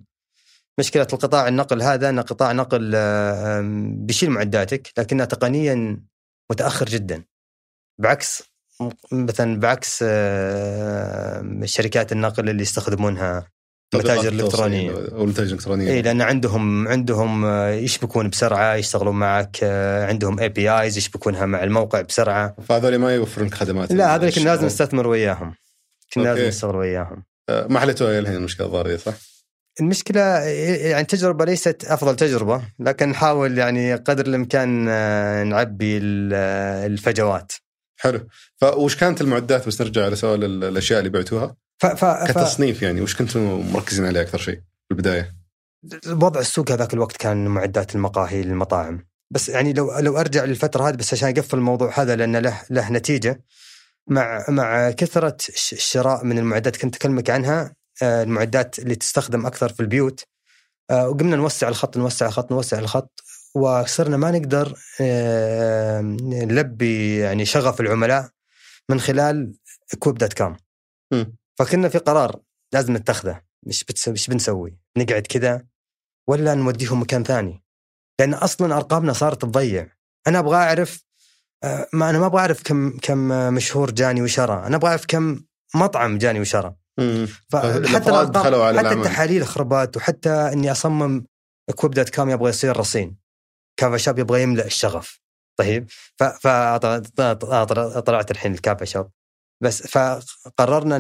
مشكلة 0.81 1.07
القطاع 1.13 1.49
النقل 1.49 1.83
هذا 1.83 2.09
أن 2.09 2.21
قطاع 2.21 2.53
نقل 2.53 2.93
آه، 2.95 3.61
بيشيل 3.95 4.31
معداتك 4.31 4.93
لكنها 4.99 5.25
تقنيا 5.25 6.01
متأخر 6.51 6.87
جدا. 6.87 7.25
بعكس 7.99 8.43
مثلا 9.13 9.61
بعكس 9.61 10.05
آه، 10.07 11.45
شركات 11.65 12.13
النقل 12.13 12.49
اللي 12.51 12.63
يستخدمونها 12.63 13.47
متاجر 13.95 14.33
الكترونيه 14.33 14.91
أو 14.91 15.25
المتاجر 15.25 15.49
الالكترونيه 15.49 15.91
إي 15.91 16.03
لأن 16.03 16.23
عندهم 16.23 16.89
عندهم 16.89 17.45
آه، 17.45 17.71
يشبكون 17.71 18.29
بسرعة 18.29 18.75
يشتغلون 18.75 19.17
معك 19.17 19.65
عندهم 20.09 20.39
APIs 20.39 20.97
يشبكونها 20.99 21.47
مع 21.47 21.63
الموقع 21.63 22.01
بسرعة. 22.01 22.57
فهذول 22.69 22.97
ما 22.97 23.15
يوفرون 23.15 23.47
لك 23.47 23.55
خدمات. 23.55 23.93
لا 23.93 24.15
هذول 24.15 24.33
كنا 24.33 24.45
لازم 24.45 24.67
نستثمر 24.67 25.07
وياهم. 25.07 25.55
كنا 26.15 26.25
لازم. 26.25 26.49
نشتغل 26.49 26.77
وياهم. 26.77 27.25
ما 27.51 27.81
حلتوها 27.81 28.19
الحين 28.19 28.37
المشكلة 28.37 28.67
الظاهره 28.67 28.97
صح؟ 28.97 29.30
المشكلة 29.81 30.21
يعني 30.21 31.01
التجربه 31.01 31.45
ليست 31.45 31.85
أفضل 31.85 32.17
تجربة 32.17 32.63
لكن 32.79 33.09
نحاول 33.09 33.59
يعني 33.59 33.95
قدر 33.95 34.27
الإمكان 34.27 34.87
آه، 34.89 35.45
نعبي 35.45 36.01
آه، 36.33 36.87
الفجوات. 36.87 37.53
حلو. 38.01 38.29
فوش 38.57 38.97
كانت 38.97 39.21
المعدات؟ 39.21 39.67
بس 39.67 39.81
نرجع 39.81 40.05
على 40.05 40.17
سؤال 40.17 40.45
ال- 40.45 40.65
الأشياء 40.65 40.99
اللي 40.99 41.11
بعتوها. 41.11 41.57
ف 41.79 41.87
ف 41.87 42.05
كتصنيف 42.05 42.83
يعني 42.83 43.01
وش 43.01 43.17
كنتم 43.17 43.73
مركزين 43.73 44.07
عليه 44.07 44.21
أكثر 44.21 44.39
شيء 44.39 44.55
في 44.55 44.91
البداية؟ 44.91 45.35
وضع 46.07 46.41
السوق 46.41 46.71
هذاك 46.71 46.95
الوقت 46.95 47.17
كان 47.17 47.47
معدات 47.47 47.95
المقاهي 47.95 48.43
للمطاعم 48.43 49.07
بس 49.31 49.49
يعني 49.49 49.73
لو 49.73 49.99
لو 49.99 50.19
أرجع 50.19 50.45
للفترة 50.45 50.89
هذه 50.89 50.95
بس 50.95 51.13
عشان 51.15 51.29
أقفل 51.29 51.57
الموضوع 51.57 52.01
هذا 52.01 52.17
لأن 52.17 52.37
له 52.37 52.61
له 52.71 52.91
نتيجة. 52.93 53.43
مع 54.07 54.45
مع 54.49 54.91
كثرة 54.91 55.37
الش- 55.49 55.73
الشراء 55.73 56.25
من 56.25 56.39
المعدات 56.39 56.77
كنت 56.77 56.97
أكلمك 56.97 57.31
عنها. 57.31 57.75
المعدات 58.03 58.79
اللي 58.79 58.95
تستخدم 58.95 59.47
أكثر 59.47 59.73
في 59.73 59.81
البيوت. 59.81 60.25
آه، 60.91 61.09
وقمنا 61.09 61.37
نوسع 61.37 61.69
الخط 61.69 61.97
نوسع 61.97 62.27
الخط 62.27 62.53
نوسع 62.53 62.79
الخط 62.79 63.21
وصرنا 63.55 64.17
ما 64.17 64.31
نقدر 64.31 64.79
آه، 65.01 66.01
نلبي 66.01 67.19
يعني 67.19 67.45
شغف 67.45 67.81
العملاء 67.81 68.31
من 68.91 69.01
خلال 69.01 69.55
كوب 69.99 70.19
دوت 70.19 70.33
كوم. 70.33 70.57
فكنا 71.59 71.89
في 71.89 71.99
قرار 71.99 72.41
لازم 72.73 72.97
نتخذه. 72.97 73.41
مش 73.67 73.85
بتسوي 73.85 74.13
مش 74.15 74.27
بنسوي؟ 74.29 74.79
نقعد 74.99 75.23
كذا 75.23 75.67
ولا 76.29 76.55
نوديهم 76.55 77.01
مكان 77.01 77.25
ثاني؟ 77.25 77.65
لأن 78.21 78.35
أصلا 78.35 78.77
أرقامنا 78.77 79.13
صارت 79.13 79.43
تضيع. 79.43 79.93
أنا 80.27 80.39
أبغى 80.39 80.57
أعرف 80.57 81.05
آه، 81.65 81.89
ما 81.93 82.11
أنا 82.11 82.19
ما 82.19 82.27
أبغى 82.27 82.41
أعرف 82.41 82.63
كم 82.63 82.99
كم 82.99 83.33
آه، 83.33 83.51
مشهور 83.51 83.91
جاني 83.91 84.23
وشرى. 84.23 84.67
أنا 84.67 84.77
أبغى 84.77 84.91
أعرف 84.91 85.05
كم 85.09 85.41
مطعم 85.75 86.19
جاني 86.19 86.41
وشرى. 86.41 86.75
فحتى 87.49 88.11
على 88.11 88.79
حتى. 88.79 88.93
التحاليل 88.93 89.47
خربت 89.47 89.97
وحتى 89.97 90.31
إني 90.31 90.71
أصمم 90.71 91.25
Ekuep 91.75 91.95
dot 91.95 92.09
com 92.15 92.31
يبغى 92.31 92.51
يصير 92.51 92.77
رصين. 92.77 93.17
كافا 93.77 93.97
shop 93.97 94.19
يبغى 94.19 94.43
يملأ 94.43 94.67
الشغف. 94.67 95.21
طيب؟ 95.57 95.91
فطلعت 96.41 98.31
الحين 98.31 98.55
الكافا 98.55 98.85
shop 98.85 99.11
بس 99.63 99.87
فقررنا 99.87 100.97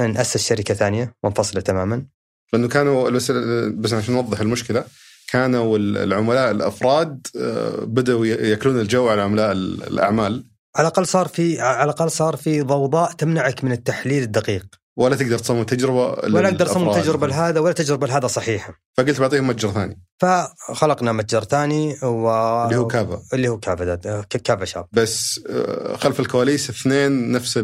إن 0.00 0.12
نأسس 0.12 0.48
شركة 0.48 0.74
ثانية 0.74 1.14
منفصلة 1.24 1.60
تماما. 1.60 2.06
لأنه 2.52 2.68
كانوا 2.68 3.10
بس 3.10 3.30
بس 3.30 3.92
عشان 3.92 4.14
نوضح 4.14 4.40
المشكلة 4.40 4.84
كانوا 5.28 5.78
العملاء 5.78 6.50
الأفراد 6.50 7.26
آه، 7.36 7.84
بدأوا 7.84 8.26
يأكلون 8.26 8.80
الجو 8.80 9.08
على 9.08 9.22
عملاء 9.22 9.52
الأعمال. 9.52 10.44
على 10.76 10.88
الأقل 10.88 11.06
صار 11.06 11.28
في 11.28 11.60
على 11.60 11.84
الأقل 11.84 12.10
صار 12.10 12.36
في 12.36 12.62
ضوضاء 12.62 13.12
تمنعك 13.12 13.64
من 13.64 13.72
التحليل 13.72 14.22
الدقيق. 14.22 14.66
ولا 14.96 15.16
تقدر 15.16 15.38
تصمم 15.38 15.62
تجربة 15.62 16.06
ولا 16.06 16.48
أقدر 16.48 16.66
أصمم. 16.66 16.92
تجربة 16.92 17.26
لهذا 17.26 17.60
ولا 17.60 17.72
تجربة 17.72 18.06
لهذا 18.06 18.26
صحيحة 18.26 18.82
فقلت 18.96 19.20
بعطيهم 19.20 19.46
متجر 19.46 19.70
ثاني 19.70 20.02
فخلقنا 20.20 21.12
متجر 21.12 21.44
ثاني 21.44 21.96
و... 22.02 22.30
اللي 22.64 22.76
هو 22.76 22.86
كافا 22.86 23.22
اللي 23.34 23.48
هو 23.48 23.58
كافا 23.58 24.22
كافا 24.22 24.64
shop 24.64 24.86
بس 24.92 25.40
آه، 25.48 25.96
خلف 25.96 26.20
الكواليس 26.20 26.70
اثنين 26.70 27.32
نفس 27.32 27.60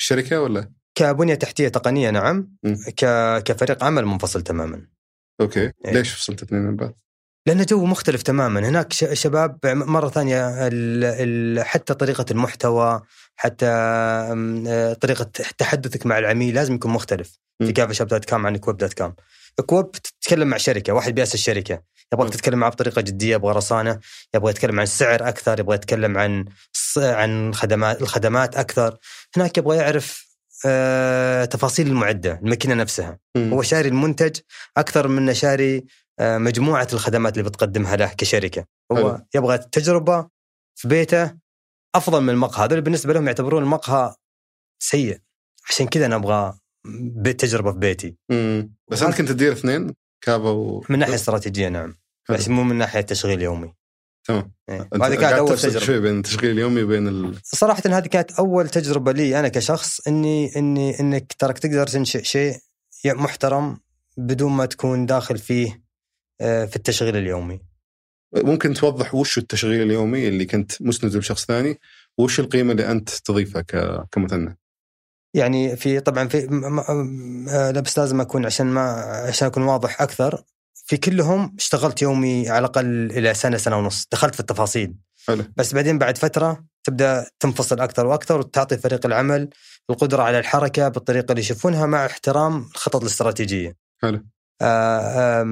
الشركة 0.00 0.40
ولا؟ 0.40 0.70
كبنية 0.94 1.34
تحتية 1.34 1.68
تقنية 1.68 2.10
نعم 2.10 2.56
م. 2.62 2.74
ك... 2.96 3.04
كفريق 3.42 3.84
عمل 3.84 4.06
منفصل 4.06 4.42
تماما 4.42 4.86
أوكي 5.40 5.60
إيه. 5.60 5.92
ليش 5.92 6.14
فصلت 6.14 6.42
اثنين 6.42 6.62
من 6.62 6.76
بعض؟ 6.76 6.98
لأنه 7.46 7.64
جو 7.64 7.84
مختلف 7.84 8.22
تماما 8.22 8.68
هناك 8.68 8.92
شباب 8.92 9.58
مرة 9.64 10.08
ثانية. 10.08 10.68
حتى 11.62 11.94
طريقة 11.94 12.24
المحتوى 12.30 13.02
حتى 13.36 13.66
طريقة 15.00 15.24
تحدثك 15.58 16.06
مع 16.06 16.18
العميل 16.18 16.54
لازم 16.54 16.74
يكون 16.74 16.90
مختلف. 16.90 17.38
في 17.58 17.72
كافا 17.72 17.92
shop 17.92 18.06
dot 18.06 18.24
com 18.24 18.46
عن 18.46 18.56
Ekuep 18.56 18.76
dot 18.76 18.92
com 18.92 19.14
Ekuep 19.66 19.90
تتكلم 19.92 20.48
مع 20.48 20.56
شركة 20.56 20.92
واحد 20.92 21.14
بيأسس 21.14 21.36
شركة 21.36 21.82
يبغاك. 22.12 22.32
تتكلم 22.32 22.58
معه 22.58 22.70
بطريقة 22.70 23.00
جدية 23.00 23.34
يبغى 23.34 23.52
رصانة 23.52 24.00
يبغى 24.34 24.50
يتكلم 24.50 24.76
عن 24.78 24.82
السعر 24.82 25.28
أكثر 25.28 25.60
يبغى 25.60 25.74
يتكلم 25.74 26.18
عن 26.18 26.44
عن 26.96 27.54
خدمات 27.54 28.02
الخدمات 28.02 28.56
أكثر 28.56 28.96
هناك 29.36 29.58
يبغى 29.58 29.76
يعرف 29.76 30.26
آه، 30.66 31.44
تفاصيل 31.44 31.86
المعدة 31.86 32.40
الماكينة 32.42 32.74
نفسها. 32.74 33.18
هو 33.36 33.62
شاري 33.62 33.88
المنتج 33.88 34.36
أكثر 34.76 35.08
من 35.08 35.34
شاري 35.34 35.84
مجموعة 36.20 36.88
الخدمات 36.92 37.38
اللي 37.38 37.48
بتقدمها 37.48 37.96
له 37.96 38.12
كشركة. 38.18 38.64
هو 38.92 38.96
حلو. 38.96 39.26
يبغى 39.34 39.58
تجربة 39.58 40.28
في 40.74 40.88
بيته 40.88 41.32
أفضل 41.94 42.20
من 42.20 42.30
المقهى. 42.30 42.64
هذول 42.64 42.80
بالنسبة 42.80 43.12
لهم 43.12 43.26
يعتبرون 43.26 43.62
المقهى 43.62 44.14
سيء. 44.78 45.20
عشان 45.68 45.86
كذا 45.86 46.08
نبغى 46.08 46.58
تجربة 47.38 47.72
في 47.72 47.78
بيتي. 47.78 48.16
مم. 48.30 48.74
بس 48.90 49.02
انت 49.02 49.16
كنت 49.16 49.28
تدير 49.28 49.52
اثنين؟ 49.52 49.94
كابا 50.20 50.50
و 50.50 50.84
من 50.88 50.98
ناحية 50.98 51.14
استراتيجية 51.14 51.68
نعم. 51.68 51.96
حلو. 52.28 52.36
بس 52.36 52.48
مو 52.48 52.62
من 52.62 52.76
ناحية 52.76 53.00
تشغيل 53.00 53.42
يومي. 53.42 53.74
تمام. 54.24 54.52
إيه. 54.68 54.88
وهذه 54.92 55.14
كانت 55.14 55.32
أول 55.32 55.58
تجربة. 55.58 55.86
شوي 55.86 56.00
بين 56.00 56.18
التشغيل 56.18 56.50
اليومي 56.50 56.82
وبين 56.82 57.08
ال... 57.08 57.38
صراحة 57.42 57.82
هذه 57.86 58.06
كانت 58.06 58.30
أول 58.30 58.68
تجربة 58.68 59.12
لي 59.12 59.40
أنا 59.40 59.48
كشخص 59.48 60.00
إني 60.08 60.56
إني 60.56 61.00
إنك 61.00 61.32
تراك 61.32 61.58
تقدر 61.58 61.86
تنشئ 61.86 62.22
شيء 62.22 62.56
محترم 63.04 63.80
بدون 64.16 64.52
ما 64.52 64.66
تكون 64.66 65.06
داخل 65.06 65.38
فيه 65.38 65.72
آه، 65.72 65.85
في 66.38 66.76
التشغيل 66.76 67.16
اليومي 67.16 67.60
ممكن 68.36 68.74
توضح 68.74 69.14
وش 69.14 69.38
التشغيل 69.38 69.82
اليومي 69.82 70.28
اللي 70.28 70.44
كنت 70.44 70.82
مسند 70.82 71.16
بشخص 71.16 71.46
ثاني 71.46 71.78
وش 72.18 72.40
القيمة 72.40 72.72
اللي 72.72 72.90
أنت 72.90 73.10
تضيفها. 73.10 73.60
كمثنى 74.10 74.58
يعني 75.34 75.76
في 75.76 76.00
طبعا 76.00 76.28
في 76.28 76.38
آه، 77.50 77.70
لا 77.70 77.80
بس 77.80 77.98
لازم 77.98 78.20
أكون 78.20 78.46
عشان 78.46 78.66
ما 78.66 78.90
عشان 79.28 79.48
أكون 79.48 79.62
واضح 79.62 80.02
أكثر 80.02 80.42
في 80.86 80.96
كلهم 80.96 81.54
اشتغلت 81.58 82.02
يومي 82.02 82.48
على 82.48 82.58
الأقل 82.58 83.10
إلى 83.10 83.34
سنة 83.34 83.56
سنة 83.56 83.78
ونص 83.78 84.06
دخلت 84.12 84.34
في 84.34 84.40
التفاصيل 84.40 84.94
حلو 85.26 85.44
بس 85.56 85.74
بعدين 85.74 85.98
بعد 85.98 86.18
فترة 86.18 86.64
تبدأ 86.84 87.26
تنفصل 87.40 87.80
أكثر 87.80 88.06
وأكثر 88.06 88.38
وتعطي 88.38 88.78
فريق 88.78 89.06
العمل 89.06 89.48
القدرة 89.90 90.22
على 90.22 90.38
الحركة 90.38 90.88
بالطريقة 90.88 91.32
اللي 91.32 91.40
يشوفونها 91.40 91.86
مع 91.86 92.06
احترام 92.06 92.68
الخطط 92.74 93.00
الاستراتيجية. 93.00 93.76
حلو. 94.02 94.26
آه 94.62 95.42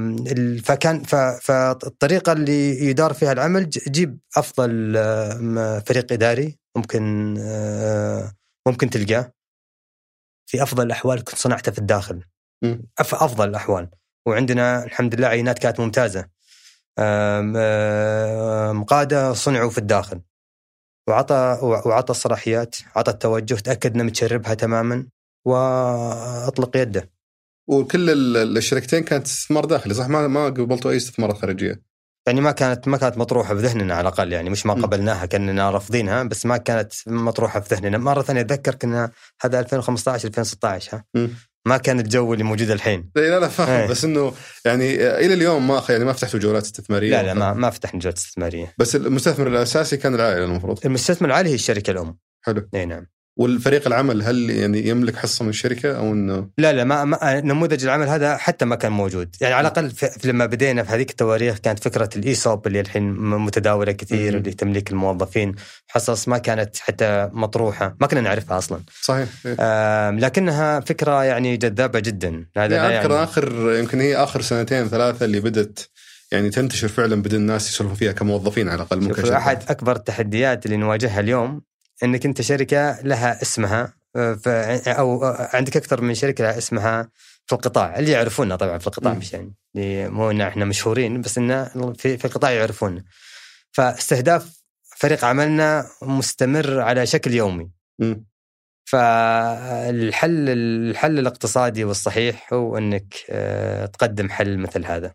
فكان 0.65 1.03
فالطريقة 1.43 2.33
اللي 2.33 2.85
يدار 2.85 3.13
فيها 3.13 3.33
العمل 3.33 3.71
جيب 3.71 4.19
أفضل 4.37 4.95
فريق 5.87 6.13
إداري 6.13 6.59
ممكن 6.77 7.35
آه، 7.41 8.33
ممكن 8.69 8.91
تلقاه 8.91 9.33
في 10.51 10.63
أفضل 10.63 10.87
الأحوال 10.87 11.25
كنت 11.25 11.37
صنعته 11.37 11.73
في 11.73 11.79
الداخل. 11.79 12.25
أف- 13.03 13.15
أفضل 13.23 13.49
الأحوال 13.49 13.91
وعندنا 14.27 14.85
الحمد 14.85 15.15
لله 15.15 15.27
عينات 15.29 15.59
كانت 15.59 15.81
ممتازة. 15.81 16.29
آم، 16.99 17.57
آم، 17.57 18.85
قادة 18.85 19.33
صنعوا 19.33 19.71
في 19.71 19.79
الداخل. 19.79 20.21
وعطى 21.09 21.59
وعطى 21.63 22.11
الصلاحيات 22.11 22.77
عطى 22.97 23.11
التوجه 23.11 23.55
تأكد 23.55 23.95
إنه 23.95 24.05
متشربها 24.05 24.55
تماما 24.55 25.07
وأطلق 25.47 26.77
يده 26.77 27.11
وكل 27.67 28.11
ال- 28.11 28.57
الشركتين 28.57 29.03
كانت 29.03 29.27
استثمار 29.27 29.65
داخلي 29.65 29.95
صح؟ 29.95 30.09
ما 30.09 30.29
ما 30.29 30.45
قبلتوا 30.45 30.91
أي 30.91 30.97
استثمارات 30.97 31.37
خارجية؟ 31.39 31.83
يعني 32.27 32.41
ما 32.41 32.51
كانت 32.51 32.89
ما 32.89 32.97
كانت 32.97 33.19
مطروحة 33.19 33.55
في 33.55 33.61
ذهننا 33.61 33.95
على 33.95 34.09
الأقل 34.09 34.33
يعني 34.33 34.51
مش 34.51 34.67
ما. 34.67 34.75
قبلناها 34.75 35.27
كاننا 35.27 35.71
رافضينها 35.71 36.23
بس 36.23 36.47
ما 36.47 36.57
كانت 36.57 36.93
مطروحة 37.07 37.61
في 37.61 37.75
ذهننا 37.75 37.99
مرة 37.99 38.23
ثانية 38.23 38.41
أتذكر 38.41 38.75
كنا 38.75 39.11
هذا 39.41 39.61
2015 39.61 40.29
2016 40.29 40.97
ها؟ 40.97 41.05
م. 41.15 41.29
ما 41.67 41.77
كان 41.77 42.01
الجو 42.01 42.33
اللي 42.33 42.45
موجود 42.45 42.71
الحين. 42.71 43.11
لا 43.17 43.41
لا, 43.41 43.49
فاهم 43.49 43.69
إيه. 43.81 43.87
بس 43.89 44.05
إنه 44.05 44.33
يعني 44.65 44.95
إلى 44.95 45.35
اليوم 45.35 45.69
ما 45.69 45.83
يعني 45.89 46.05
ما 46.05 46.13
فتحتوا 46.13 46.41
جولات 46.41 46.63
استثمارية؟ 46.63 47.11
لا 47.11 47.23
لا 47.23 47.35
ما 47.35 47.53
ما 47.53 47.71
فتحنا 47.71 48.01
جولات 48.01 48.19
استثمارية. 48.19 48.75
بس 48.79 48.97
المستثمر 48.97 49.47
الأساسي 49.47 49.97
كان 49.97 50.15
العائلة 50.15 50.45
المفروض. 50.45 50.79
المستثمر 50.87 51.29
العالي 51.29 51.51
هي 51.51 51.55
الشركة 51.55 51.91
الأم. 51.91 52.19
حلو. 52.41 52.69
إي 52.75 52.85
نعم. 52.85 53.07
والفريق 53.37 53.87
العمل 53.87 54.23
هل 54.23 54.51
يعني 54.51 54.89
يملك 54.89 55.17
حصة 55.17 55.43
من 55.43 55.49
الشركة 55.49 55.97
أو 55.97 56.13
إنه 56.13 56.49
لا 56.59 56.73
لا 56.73 56.85
ما, 56.85 57.05
ما 57.05 57.41
نموذج 57.41 57.85
العمل 57.85 58.09
هذا 58.09 58.37
حتى 58.37 58.65
ما 58.65 58.77
كان 58.77 58.93
موجود 58.93 59.37
يعني 59.41 59.55
على 59.55 59.69
الأقل 59.69 59.91
في 59.91 60.29
لما 60.29 60.47
بدينا 60.47 60.83
في 60.83 60.93
هذيك 60.93 61.11
التواريخ 61.11 61.59
كانت 61.59 61.85
فكرة 61.85 62.09
الايسوب 62.17 62.67
اللي 62.67 62.81
الحين 62.81 63.13
متداولة 63.19 63.93
كثير. 63.93 64.37
اللي 64.37 64.53
تمليك 64.53 64.91
الموظفين 64.91 65.55
حصص 65.89 66.29
ما 66.29 66.39
كانت 66.39 66.77
حتى 66.77 67.31
مطروحة 67.33 67.97
ما 68.01 68.07
كنا 68.07 68.21
نعرفها 68.21 68.59
أصلا 68.59 68.81
صحيح 69.03 69.29
إيه. 69.47 69.57
آم، 69.61 70.19
لكنها 70.19 70.81
فكرة 70.81 71.25
يعني 71.25 71.57
جذابة 71.57 72.01
جدا 72.01 72.47
هذا 72.57 72.77
يعني 72.77 72.99
أذكر 72.99 73.11
يعني 73.11 73.25
اخر 73.25 73.75
يمكن 73.79 74.01
هي 74.01 74.17
آخر 74.17 74.41
سنتين 74.41 74.89
ثلاثة 74.89 75.25
اللي 75.25 75.41
بدت 75.41 75.91
يعني 76.33 76.51
تنتشر 76.51 76.89
فعلا 76.89 77.23
بدأ 77.23 77.37
الناس 77.37 77.71
يسولفون 77.71 77.97
فيها 77.97 78.13
كموظفين 78.13 78.69
على 78.69 78.77
الأقل 78.77 79.13
كشركات. 79.13 79.33
أحد 79.33 79.63
أكبر 79.69 79.97
التحديات 79.97 80.67
اللي 80.67 80.77
نواجهها 80.77 81.21
اليوم 81.21 81.63
إنك 82.03 82.27
أنت 82.27 82.43
شركة 82.43 83.01
لها 83.03 83.43
اسمها 83.43 83.95
آه، 84.17 84.39
أو 84.87 85.25
آه، 85.25 85.51
عندك 85.57 85.77
أكثر 85.77 86.01
من 86.01 86.15
شركة 86.15 86.45
لها 86.45 86.59
اسمها 86.59 87.09
في 87.47 87.53
القطاع. 87.53 87.99
اللي 87.99 88.11
يعرفونا 88.11 88.57
طبعا 88.57 88.79
في 88.79 88.87
القطاع. 88.87 89.15
مش 89.15 89.33
يعني 89.33 89.55
مو 90.09 90.31
إن 90.31 90.41
إحنا 90.41 90.65
مشهورين 90.65 91.21
بس 91.21 91.39
انه 91.39 91.93
في, 91.99 92.19
في 92.19 92.25
القطاع 92.25 92.51
يعرفونا. 92.51 93.05
فاستهداف 93.73 94.63
فريق 94.97 95.25
عملنا 95.25 95.87
مستمر 96.03 96.81
على 96.81 97.07
شكل 97.07 97.35
يومي. 97.35 97.71
مم. 97.99 98.27
فالحل 98.85 100.49
الحل 100.49 101.19
الاقتصادي 101.19 101.85
والصحيح 101.85 102.53
هو 102.53 102.79
إنك 102.79 103.15
آه، 103.31 103.87
تقدم 103.87 104.31
حل 104.31 104.59
مثل 104.59 104.85
هذا. 104.85 105.15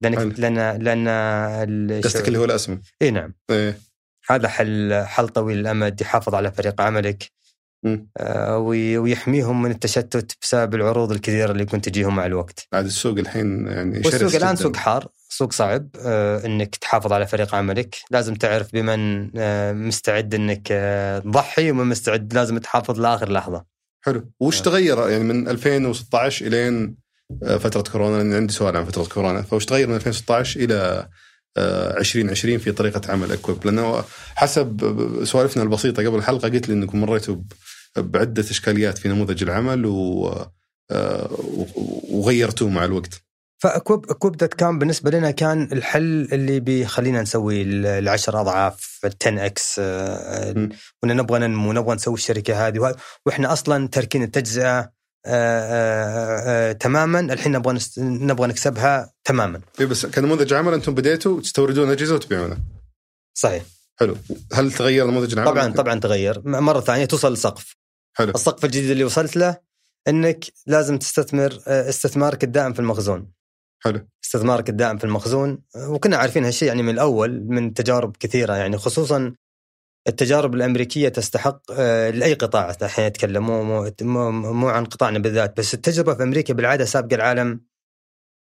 لأنك 0.00 0.38
لأن 0.38 0.82
لأن 0.82 2.00
قصدك 2.04 2.28
اللي 2.28 2.38
هو 2.38 2.44
الاسمى 2.44 2.78
اي 3.02 3.10
نعم. 3.10 3.34
إيه. 3.50 3.87
هذا 4.30 4.48
حل 4.48 5.02
حل 5.06 5.28
طويل 5.28 5.58
الامد 5.58 6.00
يحافظ 6.00 6.34
على 6.34 6.52
فريق 6.52 6.80
عملك. 6.80 7.30
آه، 8.16 8.58
وي- 8.58 8.98
ويحميهم 8.98 9.62
من 9.62 9.70
التشتت 9.70 10.32
بسبب 10.42 10.74
العروض 10.74 11.12
الكثيرة 11.12 11.52
اللي 11.52 11.64
كنت 11.64 11.88
تجيهم 11.88 12.16
مع 12.16 12.26
الوقت. 12.26 12.66
بعد 12.72 12.84
السوق 12.84 13.18
الحين 13.18 13.66
يعني 13.66 13.98
والسوق 14.04 14.34
الآن. 14.34 14.56
سوق 14.56 14.76
حار، 14.76 15.08
سوق 15.28 15.52
صعب 15.52 15.88
آه، 16.00 16.46
إنك 16.46 16.76
تحافظ 16.76 17.12
على 17.12 17.26
فريق 17.26 17.54
عملك، 17.54 17.96
لازم 18.10 18.34
تعرف 18.34 18.72
بمن 18.72 19.30
آه، 19.36 19.72
مستعد 19.72 20.34
إنك 20.34 20.68
تضحي 21.24 21.70
ومن 21.70 21.84
مستعد 21.86 22.34
لازم 22.34 22.58
تحافظ 22.58 23.00
لآخر 23.00 23.32
لحظة. 23.32 23.64
حلو 24.04 24.30
وش 24.40 24.60
تغير 24.60 25.08
يعني 25.08 25.24
من 25.24 25.48
2016 25.48 26.46
إلين 26.46 26.96
فترة 27.58 27.82
كورونا 27.92 28.16
لأن 28.16 28.34
عندي 28.34 28.52
سؤال 28.52 28.76
عن 28.76 28.84
فترة 28.84 29.04
كورونا 29.04 29.42
فوش 29.42 29.64
تغير 29.66 29.88
من 29.88 29.94
2016 29.94 30.60
إلى 30.60 31.08
2020 31.58 32.58
في 32.58 32.72
طريقة 32.72 33.12
عمل 33.12 33.32
Ekuep 33.32 33.66
لأنه 33.66 34.04
حسب 34.34 34.80
سوالفنا 35.24 35.62
البسيطة 35.62 36.06
قبل 36.06 36.18
الحلقة 36.18 36.48
قلت 36.48 36.68
لي 36.68 36.74
إنكم 36.74 37.00
مريتوا 37.00 37.36
بعدة 37.96 38.42
إشكاليات 38.50 38.98
في 38.98 39.08
نموذج 39.08 39.42
العمل 39.42 39.86
و 39.86 40.26
آه، 40.90 41.30
وغيرتوه 42.10 42.68
مع 42.68 42.84
الوقت. 42.84 43.22
ف 43.62 43.70
Ekuep 43.70 44.10
Ekuep 44.10 44.36
dot 44.36 44.54
com 44.54 44.78
بالنسبة 44.78 45.10
لنا 45.10 45.30
كان 45.30 45.68
الحل 45.72 46.28
اللي 46.32 46.60
بيخلينا 46.60 47.22
نسوي 47.22 47.62
ال- 47.62 47.86
العشر 47.86 48.40
أضعاف 48.40 49.00
ال 49.04 49.12
10 49.22 49.46
X 49.46 49.78
م. 49.78 50.68
وان 51.02 51.16
نبغى 51.16 51.38
ننمو 51.38 51.72
نبغى 51.72 51.94
نسوي 51.94 52.14
الشركة 52.14 52.66
هذه. 52.68 52.94
وإحنا 53.26 53.52
أصلا 53.52 53.88
تاركين 53.88 54.22
التجزئة 54.22 54.90
آه، 55.28 55.60
آه، 55.60 56.70
آه، 56.70 56.72
تماما. 56.72 57.20
الحين 57.20 57.52
نبغى 57.52 57.74
نست... 57.74 57.98
نبغى 57.98 58.46
نكسبها 58.46 59.12
تماما. 59.24 59.60
إيه 59.80 59.86
بس 59.86 60.06
كنموذج 60.06 60.52
عمل 60.54 60.74
أنتم 60.74 60.94
بديتوا 60.94 61.40
تستوردون 61.40 61.90
أجهزة 61.90 62.14
وتبيعونها. 62.14 62.58
صحيح. 63.34 63.62
حلو. 64.00 64.16
هل 64.52 64.72
تغير 64.72 65.06
نموذج 65.06 65.32
العمل؟ 65.32 65.50
طبعا 65.50 65.72
طبعا 65.72 66.00
تغير. 66.00 66.42
مرة 66.44 66.80
ثانية 66.80 67.04
توصل 67.04 67.32
لسقف. 67.32 67.76
حلو. 68.14 68.30
السقف 68.30 68.64
الجديد 68.64 68.90
اللي 68.90 69.04
وصلت 69.04 69.36
له 69.36 69.56
إنك 70.08 70.44
لازم 70.66 70.98
تستثمر 70.98 71.58
استثمارك 71.66 72.44
الدائم 72.44 72.72
في 72.72 72.80
المخزون. 72.80 73.32
حلو. 73.80 74.08
استثمارك 74.24 74.68
الدائم 74.68 74.98
في 74.98 75.04
المخزون. 75.04 75.58
وكنا 75.76 76.16
عارفين 76.16 76.44
هالشيء 76.44 76.68
يعني 76.68 76.82
من 76.82 76.94
الأول 76.94 77.44
من 77.44 77.74
تجارب 77.74 78.16
كثيرة 78.20 78.54
يعني 78.54 78.78
خصوصا 78.78 79.34
التجارب 80.08 80.54
الأمريكية 80.54 81.08
تستحق 81.08 81.60
آه، 81.72 82.10
لأي 82.10 82.34
قطاع 82.34 82.76
الحين 82.82 83.04
اتكلم 83.04 83.46
مو 83.46 83.62
مو, 84.02 84.30
مو, 84.30 84.68
عن 84.68 84.84
قطاعنا 84.84 85.18
بالذات 85.18 85.56
بس 85.58 85.74
التجربة 85.74 86.14
في 86.14 86.22
أمريكا 86.22 86.54
بالعادة 86.54 86.84
سابقة 86.84 87.14
العالم 87.14 87.60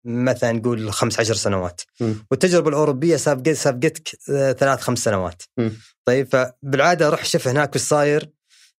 مثلا 0.05 0.51
نقول 0.51 0.91
15 0.91 1.33
سنوات 1.33 1.81
مم. 2.01 2.25
والتجربة 2.31 2.69
الأوروبية 2.69 3.15
سابقت 3.15 3.49
سابقتك 3.49 4.09
آه، 4.31 4.51
ثلاث 4.51 4.79
خمس 4.81 4.99
سنوات 4.99 5.43
مم. 5.57 5.71
طيب 6.05 6.27
فبالعادة 6.31 7.09
روح 7.09 7.25
شوف 7.25 7.47
هناك 7.47 7.75
وش 7.75 7.81
صاير 7.81 8.29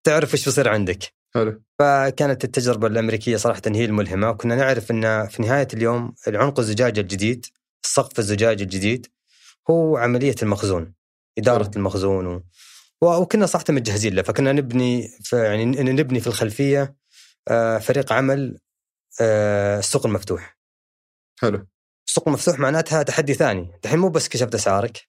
تعرف 0.05 0.35
وش 0.35 0.45
بيصير 0.45 0.68
عندك 0.68 0.99
حلو 1.35 1.62
فكانت 1.79 2.45
التجربة 2.45 2.87
الأمريكية 2.87 3.37
صراحة 3.37 3.62
هي 3.66 3.85
الملهمة 3.85 4.31
وكنا 4.31 4.57
نعرف 4.57 4.91
أن 4.91 5.26
في 5.29 5.43
نهاية 5.43 5.68
اليوم 5.74 6.14
العنق 6.29 6.59
الزجاج 6.59 6.99
الجديد 6.99 7.47
السقف 7.85 8.18
الزجاج 8.18 8.62
الجديد 8.62 9.07
هو 9.70 9.97
عملية 9.97 10.35
المخزون 10.43 10.95
إدارة 11.39 11.62
حلو. 11.64 11.72
المخزون. 11.76 12.26
و- 12.26 12.43
وكنا 13.03 13.47
صراحة 13.47 13.65
مجهزين 13.69 14.15
له 14.15 14.23
فكنا 14.23 14.53
نبني 14.53 15.09
في 15.09 15.37
يعني 15.37 15.65
نبني 15.65 16.21
في 16.21 16.27
الخلفية 16.27 16.97
آه، 17.49 17.79
فريق 17.79 18.13
عمل 18.13 18.59
آه، 19.21 19.79
السوق 19.79 20.07
المفتوح. 20.07 20.59
حلو. 21.41 21.67
السوق 22.09 22.29
المفتوح 22.29 22.59
معناتها 22.59 23.03
تحدي 23.03 23.35
ثاني. 23.35 23.71
الحين 23.85 23.99
مو 23.99 24.09
بس 24.09 24.29
كشفت 24.29 24.55
أسعارك 24.55 25.09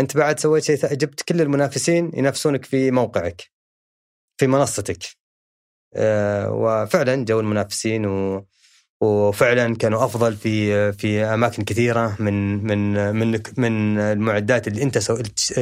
أنت 0.00 0.16
بعد 0.16 0.38
سويت 0.38 0.64
شيء 0.64 0.94
جبت 0.94 1.22
كل 1.22 1.40
المنافسين 1.40 2.10
ينافسونك 2.14 2.64
في 2.64 2.90
موقعك 2.90 3.42
في 4.36 4.46
منصتك. 4.46 5.02
آه، 5.94 6.50
وفعلا 6.50 7.24
جو 7.24 7.40
المنافسين 7.40 8.06
و 8.06 8.46
وفعلا 9.00 9.76
كانوا 9.76 10.04
أفضل 10.04 10.36
في 10.36 10.92
في 10.92 11.24
أماكن 11.24 11.64
كثيرة 11.64 12.16
من 12.20 12.64
من 12.64 13.12
من 13.16 13.42
من 13.56 13.98
المعدات 13.98 14.68
اللي 14.68 14.82
أنت 14.82 14.98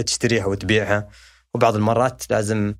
تشتريها 0.07 0.47
وتبيعها. 0.47 1.09
وبعض 1.55 1.77
المرات 1.77 2.23
لازم 2.31 2.75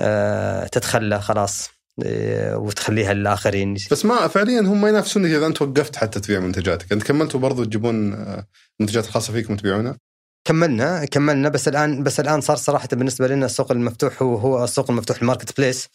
آه، 0.00 0.66
تتخلى 0.66 1.20
خلاص 1.20 1.70
آه، 2.04 2.56
وتخليها 2.56 3.12
للآخرين. 3.12 3.74
بس 3.90 4.04
ما 4.04 4.28
فعليا 4.28 4.60
هم 4.60 4.80
ما 4.80 4.88
ينافسونك 4.88 5.30
إذا 5.30 5.46
أنت 5.46 5.62
وقفت 5.62 5.96
حتى 5.96 6.20
تبيع 6.20 6.40
منتجاتك، 6.40 6.92
أنت 6.92 7.02
كملتوا 7.02 7.40
برضو 7.40 7.64
تجيبون 7.64 8.14
آه، 8.14 8.46
منتجات 8.80 9.06
خاصة 9.06 9.32
فيكم 9.32 9.56
تبيعونها؟ 9.56 9.96
كملنا 10.44 11.04
كملنا 11.04 11.48
بس 11.48 11.68
الآن 11.68 12.02
بس 12.02 12.20
الآن 12.20 12.40
صار 12.40 12.56
صراحة 12.56 12.88
بالنسبة 12.92 13.28
لنا 13.28 13.46
السوق 13.46 13.72
المفتوح 13.72 14.22
هو 14.22 14.36
هو 14.36 14.64
السوق 14.64 14.90
المفتوح 14.90 15.20
الماركت 15.20 15.56
بليس 15.58 15.88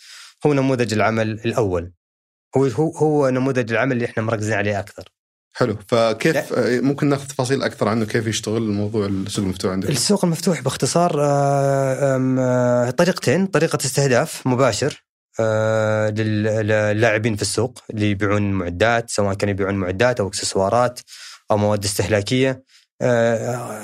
هو 0.45 0.53
نموذج 0.53 0.93
العمل 0.93 1.31
الأول. 1.31 1.91
هو 2.57 2.65
هو 2.65 2.91
هو 2.91 3.29
نموذج 3.29 3.71
العمل 3.71 3.91
اللي 3.91 4.05
إحنا 4.05 4.23
مركزين 4.23 4.53
عليه 4.53 4.79
أكثر. 4.79 5.14
حلو. 5.57 5.77
فكيف 5.87 6.53
آه، 6.53 6.79
ممكن 6.79 7.09
ناخذ 7.09 7.27
تفاصيل 7.27 7.63
أكثر 7.63 7.87
عنه 7.87 8.05
كيف 8.05 8.27
يشتغل 8.27 8.57
الموضوع 8.57 9.05
السوق 9.05 9.43
المفتوح 9.45 9.71
عندك؟ 9.71 9.89
السوق 9.89 10.25
المفتوح 10.25 10.61
باختصار 10.61 11.21
آه، 11.21 12.35
آه، 12.39 12.89
طريقتين. 12.89 13.45
طريقة 13.45 13.77
استهداف 13.85 14.47
مباشر 14.47 15.03
لل- 16.09 16.67
للاعبين 16.67 17.35
في 17.35 17.41
السوق 17.41 17.79
اللي 17.89 18.11
يبيعون 18.11 18.51
معدات 18.51 19.09
سواء 19.09 19.33
كانوا 19.33 19.51
يبيعون 19.53 19.75
معدات 19.75 20.19
أو 20.19 20.27
إكسسوارات 20.27 20.99
أو 21.51 21.57
مواد 21.57 21.83
استهلاكية. 21.83 22.63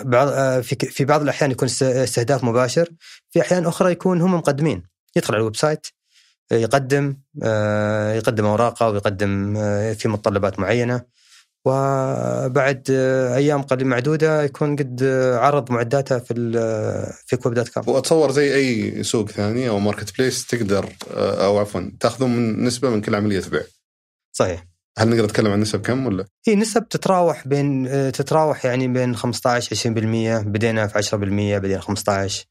بعض 0.06 0.62
في 0.64 1.06
بعض 1.06 1.22
الأحيان 1.22 1.52
يكون 1.52 1.68
است- 1.68 1.84
استهداف 1.84 2.44
مباشر. 2.44 2.90
في 3.32 3.42
أحيان 3.42 3.66
أخرى 3.66 3.92
يكون 3.92 4.22
هم 4.22 4.34
مقدمين. 4.34 4.84
يدخل 5.16 5.34
على 5.34 5.40
ال 5.40 5.56
website 5.56 5.88
يقدم 6.52 7.16
يقدم 8.16 8.46
أوراقه 8.46 8.90
ويقدم 8.90 9.54
في 9.94 10.08
متطلبات 10.08 10.60
معينة. 10.60 11.02
وبعد 11.66 12.88
آه، 12.92 13.36
أيام 13.36 13.62
قليل 13.62 13.88
معدودة 13.88 14.44
يكون 14.44 14.76
قد 14.76 15.00
آه، 15.04 15.38
عرض 15.38 15.72
معداته 15.72 16.20
في 16.20 16.34
ال- 16.34 17.14
في 17.28 17.36
Ekuep 17.38 17.56
dot 17.56 17.70
com 17.70 17.84
وأتصور 17.96 18.32
زي 18.32 18.56
أي 18.56 19.04
سوق 19.04 19.30
ثاني 19.32 19.70
أو 19.70 19.80
marketplace 19.80 20.46
تقدر 20.48 20.90
آه، 21.14 21.46
أو 21.46 21.60
عفوا 21.60 21.92
تأخذون 22.00 22.30
من 22.36 22.64
نسبة 22.64 22.90
من 22.90 23.02
كل 23.02 23.16
عملية 23.16 23.42
بيع. 23.52 23.62
صحيح 24.34 24.68
هل 24.98 25.10
نقدر 25.10 25.24
نتكلم 25.24 25.52
عن 25.52 25.60
نسب 25.60 25.82
كم 25.82 26.06
ولا؟ 26.06 26.26
هي 26.48 26.56
نسب 26.56 26.88
تتراوح 26.90 27.48
بين 27.48 27.88
آه، 27.88 28.10
تتراوح 28.10 28.66
يعني 28.66 28.88
بين 28.88 29.16
15 29.16 29.76
20% 29.76 30.44
بدينا 30.48 30.88
في 30.88 30.98
10% 30.98 31.14
بعدين 31.60 31.80
15 31.82 32.46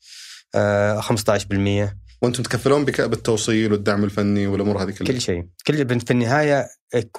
آه، 0.54 1.00
15% 1.00 1.96
وأنتم 2.22 2.42
تكفلون 2.42 2.84
بك 2.84 3.00
بالتوصيل 3.00 3.72
والدعم 3.72 4.04
الفني 4.04 4.46
والأمور 4.46 4.82
هذه 4.82 4.90
كلها؟ 4.90 5.12
كل 5.12 5.20
شيء. 5.20 5.46
كل 5.66 6.00
في 6.00 6.10
النهاية 6.10 6.68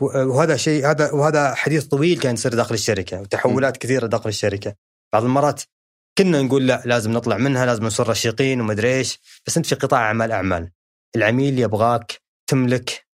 وهذا 0.01 0.57
شيء 0.57 0.91
هذا 0.91 1.11
وهذا 1.11 1.53
حديث 1.53 1.85
طويل 1.85 2.19
كان 2.19 2.33
يصير 2.33 2.53
داخل 2.53 2.75
الشركة 2.75 3.21
وتحولات 3.21 3.77
كثيرة 3.77 4.07
داخل 4.07 4.29
الشركة. 4.29 4.75
بعض 5.13 5.23
المرات 5.23 5.61
كنا 6.17 6.41
نقول 6.41 6.67
لا 6.67 6.81
لازم 6.85 7.11
نطلع 7.11 7.37
منها 7.37 7.65
لازم 7.65 7.83
نصير 7.83 8.07
رشيقين 8.07 8.61
ومدري 8.61 8.97
إيش 8.97 9.19
بس 9.47 9.57
أنت 9.57 9.65
في 9.65 9.75
قطاع 9.75 9.99
اعمال 10.07 10.31
أعمال. 10.31 10.71
العميل 11.15 11.59
يبغاك 11.59 12.21
تملك 12.47 13.07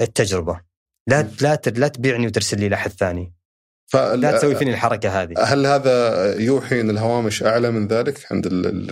التجربة. 0.00 0.60
لا 1.08 1.22
لا 1.40 1.60
لا 1.66 1.88
تبيعني 1.88 2.26
وترسل 2.26 2.60
لي 2.60 2.68
لأحد 2.68 2.90
ثاني. 2.90 3.34
لا 3.94 4.38
تسوي 4.38 4.54
فيني 4.54 4.70
الحركة 4.70 5.22
هذه. 5.22 5.34
هل 5.38 5.66
هذا 5.66 6.34
يوحي 6.40 6.80
إن 6.80 6.90
الهوامش 6.90 7.42
أعلى 7.42 7.70
من 7.70 7.86
ذلك؟ 7.88 8.26
عند 8.30 8.46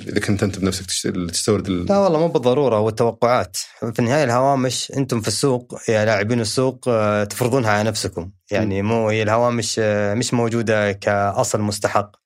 إذا 0.09 0.21
كنت 0.21 0.43
أنت 0.43 0.59
بنفسك 0.59 0.87
تستورد 1.31 1.67
ال- 1.67 1.87
لا 1.87 1.99
والله 1.99 2.19
مو 2.19 2.29
بالضرورة 2.29 2.77
هو 2.77 2.89
التوقعات. 2.89 3.57
في 3.93 3.99
النهاية 3.99 4.25
الهوامش 4.25 4.93
أنتم 4.97 5.21
في 5.21 5.29
السوق 5.29 5.75
يا 5.89 6.05
لاعبين 6.05 6.41
السوق 6.41 6.85
آه، 6.89 7.25
تفرضونها 7.25 7.71
على 7.71 7.89
نفسكم. 7.89 8.31
يعني 8.51 8.83
مو 8.83 9.09
هي 9.09 9.23
الهوامش 9.23 9.77
آه، 9.79 10.15
مش 10.15 10.35
موجودة 10.35 10.93
كأصل 10.93 11.61
مستحق. 11.61 12.17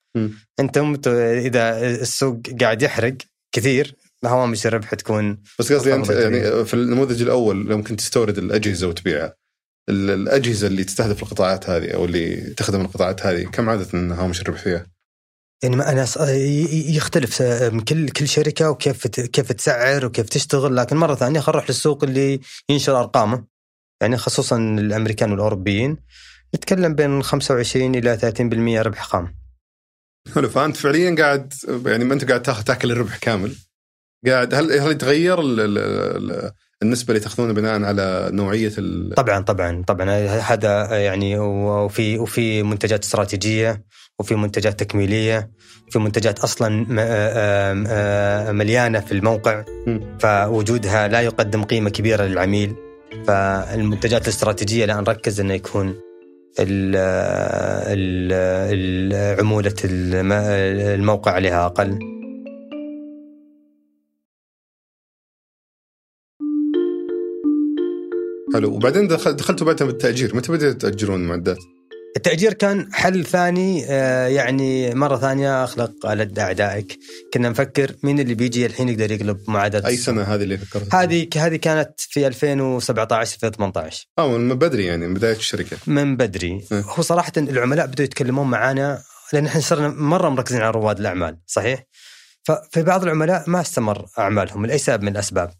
ت- 0.96 1.08
إذا 1.46 1.80
السوق 1.86 2.40
قاعد 2.60 2.82
يحرق 2.82 3.14
كثير 3.52 3.94
هوامش 4.24 4.66
الربح 4.66 4.94
تكون 4.94 5.38
بس 5.58 5.72
قصدي 5.72 5.94
أنت 5.94 6.10
يعني 6.10 6.64
في 6.64 6.74
النموذج 6.74 7.22
الأول 7.22 7.66
لو 7.66 7.76
ممكن 7.76 7.96
تستورد 7.96 8.38
الأجهزة 8.38 8.88
وتبيعها. 8.88 9.34
الأجهزة 9.88 10.66
اللي 10.66 10.84
تستهدف 10.84 11.22
القطاعات 11.22 11.70
هذه 11.70 11.90
أو 11.90 12.04
اللي 12.04 12.36
تخدم 12.36 12.80
القطاعات 12.80 13.26
هذه 13.26 13.44
كم 13.44 13.68
عاده 13.68 13.86
هامش 13.94 14.40
الربح 14.40 14.62
فيها؟ 14.62 14.86
يعني 15.62 15.76
ما 15.76 15.92
أنا 15.92 16.06
يختلف 16.88 17.42
من 17.42 17.80
كل 17.80 18.08
كل 18.08 18.28
شركة 18.28 18.70
وكيف 18.70 19.06
كيف 19.06 19.52
تسعر 19.52 20.06
وكيف 20.06 20.28
تشتغل 20.28 20.76
لكن 20.76 20.96
مرة 20.96 21.14
ثانية 21.14 21.40
خلينا 21.40 21.58
نروح 21.58 21.70
للسوق 21.70 22.04
اللي 22.04 22.40
ينشر 22.70 23.00
أرقامه. 23.00 23.44
يعني 24.02 24.16
خصوصا 24.16 24.58
الأمريكان 24.58 25.30
والأوروبيين. 25.30 25.96
نتكلم 26.54 26.94
بين 26.94 27.22
25 27.22 27.94
إلى 27.94 28.18
30% 28.18 28.82
ربح 28.82 29.04
خام. 29.04 29.36
حلو 30.34 30.48
فأنت 30.48 30.76
فعليا 30.76 31.14
قاعد 31.18 31.52
يعني 31.86 32.04
ما 32.04 32.14
أنت 32.14 32.24
قاعد 32.24 32.42
تاخذ 32.42 32.62
تاكل 32.62 32.90
الربح 32.92 33.16
كامل. 33.16 33.56
قاعد 34.26 34.54
هل 34.54 34.72
هل 34.72 34.90
يتغير 34.90 35.40
ال- 35.40 35.60
ال- 35.60 36.52
النسبة 36.82 37.08
اللي 37.10 37.20
تاخذونها 37.20 37.52
بناء 37.52 37.82
على 37.82 38.28
نوعية 38.32 38.72
ال- 38.78 39.14
طبعا 39.14 39.40
طبعا 39.40 39.82
طبعا. 39.86 40.10
هذا 40.26 40.98
يعني 40.98 41.38
وفي 41.38 42.18
وفي 42.18 42.62
منتجات 42.62 43.04
استراتيجية 43.04 43.82
وفي 44.18 44.34
منتجات 44.34 44.80
تكميلية 44.80 45.50
وفي 45.88 45.98
منتجات 45.98 46.38
أصلا 46.38 46.84
آم- 46.84 46.88
آم- 46.88 48.50
مليانة 48.50 49.00
في 49.00 49.12
الموقع. 49.12 49.64
فوجودها 50.20 51.08
لا 51.08 51.20
يقدم 51.20 51.64
قيمة 51.64 51.90
كبيرة 51.90 52.24
للعميل. 52.24 52.74
فالمنتجات 53.26 54.22
الاستراتيجية 54.22 54.84
لا 54.84 55.00
نركز 55.00 55.40
انه 55.40 55.54
يكون 55.54 55.88
ال- 56.58 56.96
ال- 57.86 58.32
ال- 59.12 59.40
عمولة 59.40 59.74
الم- 59.84 60.32
الموقع 61.00 61.32
عليها 61.32 61.66
أقل. 61.66 61.98
حلو 68.56 68.74
وبعدين 68.74 69.08
دخل 69.08 69.32
دخلتوا 69.36 69.66
بعدها 69.66 69.86
بالتاجير 69.86 70.36
متى 70.36 70.52
بديتوا 70.52 70.90
تأجرون 70.90 71.20
المعدات؟ 71.20 71.58
التأجير 72.16 72.52
كان 72.52 72.88
حل 72.92 73.24
ثاني 73.24 73.84
آه، 73.88 74.26
يعني 74.26 74.94
مرة 74.94 75.16
ثانية 75.16 75.64
أخلق 75.64 76.12
لدى 76.12 76.40
أعدائك 76.40 76.98
كنا 77.34 77.48
نفكر 77.48 77.94
مين 78.02 78.20
اللي 78.20 78.34
بيجي 78.34 78.66
الحين 78.66 78.88
يقدر 78.88 79.12
يقلب 79.12 79.38
معادلة 79.48 79.86
أي 79.86 79.94
السوق. 79.94 80.14
سنة 80.14 80.22
هذه 80.22 80.42
اللي 80.42 80.58
فكرت؟ 80.58 80.94
هذه 80.94 81.28
هذه 81.36 81.56
كانت 81.56 82.00
في 82.00 82.26
2017 82.26 83.34
2018 83.34 84.06
آه 84.18 84.38
من 84.38 84.54
بدري 84.54 84.84
يعني 84.84 85.08
من 85.08 85.14
بداية 85.14 85.36
الشركة 85.36 85.76
من 85.86 86.16
بدري 86.16 86.64
م. 86.70 86.74
هو 86.74 87.02
صراحة 87.02 87.32
العملاء 87.36 87.86
بدأوا 87.86 88.04
يتكلمون 88.04 88.46
معانا 88.46 89.02
لأن 89.32 89.46
إحنا 89.46 89.60
صرنا 89.60 89.88
مرة 89.88 90.28
مركزين 90.28 90.60
على 90.60 90.70
رواد 90.70 90.98
الأعمال 90.98 91.38
صحيح؟ 91.46 91.84
ففي 92.44 92.82
بعض 92.82 93.02
العملاء 93.02 93.44
ما 93.46 93.60
استمر 93.60 94.06
أعمالهم 94.18 94.66
لأي 94.66 94.78
سبب 94.78 95.02
من 95.02 95.12
الأسباب 95.12 95.50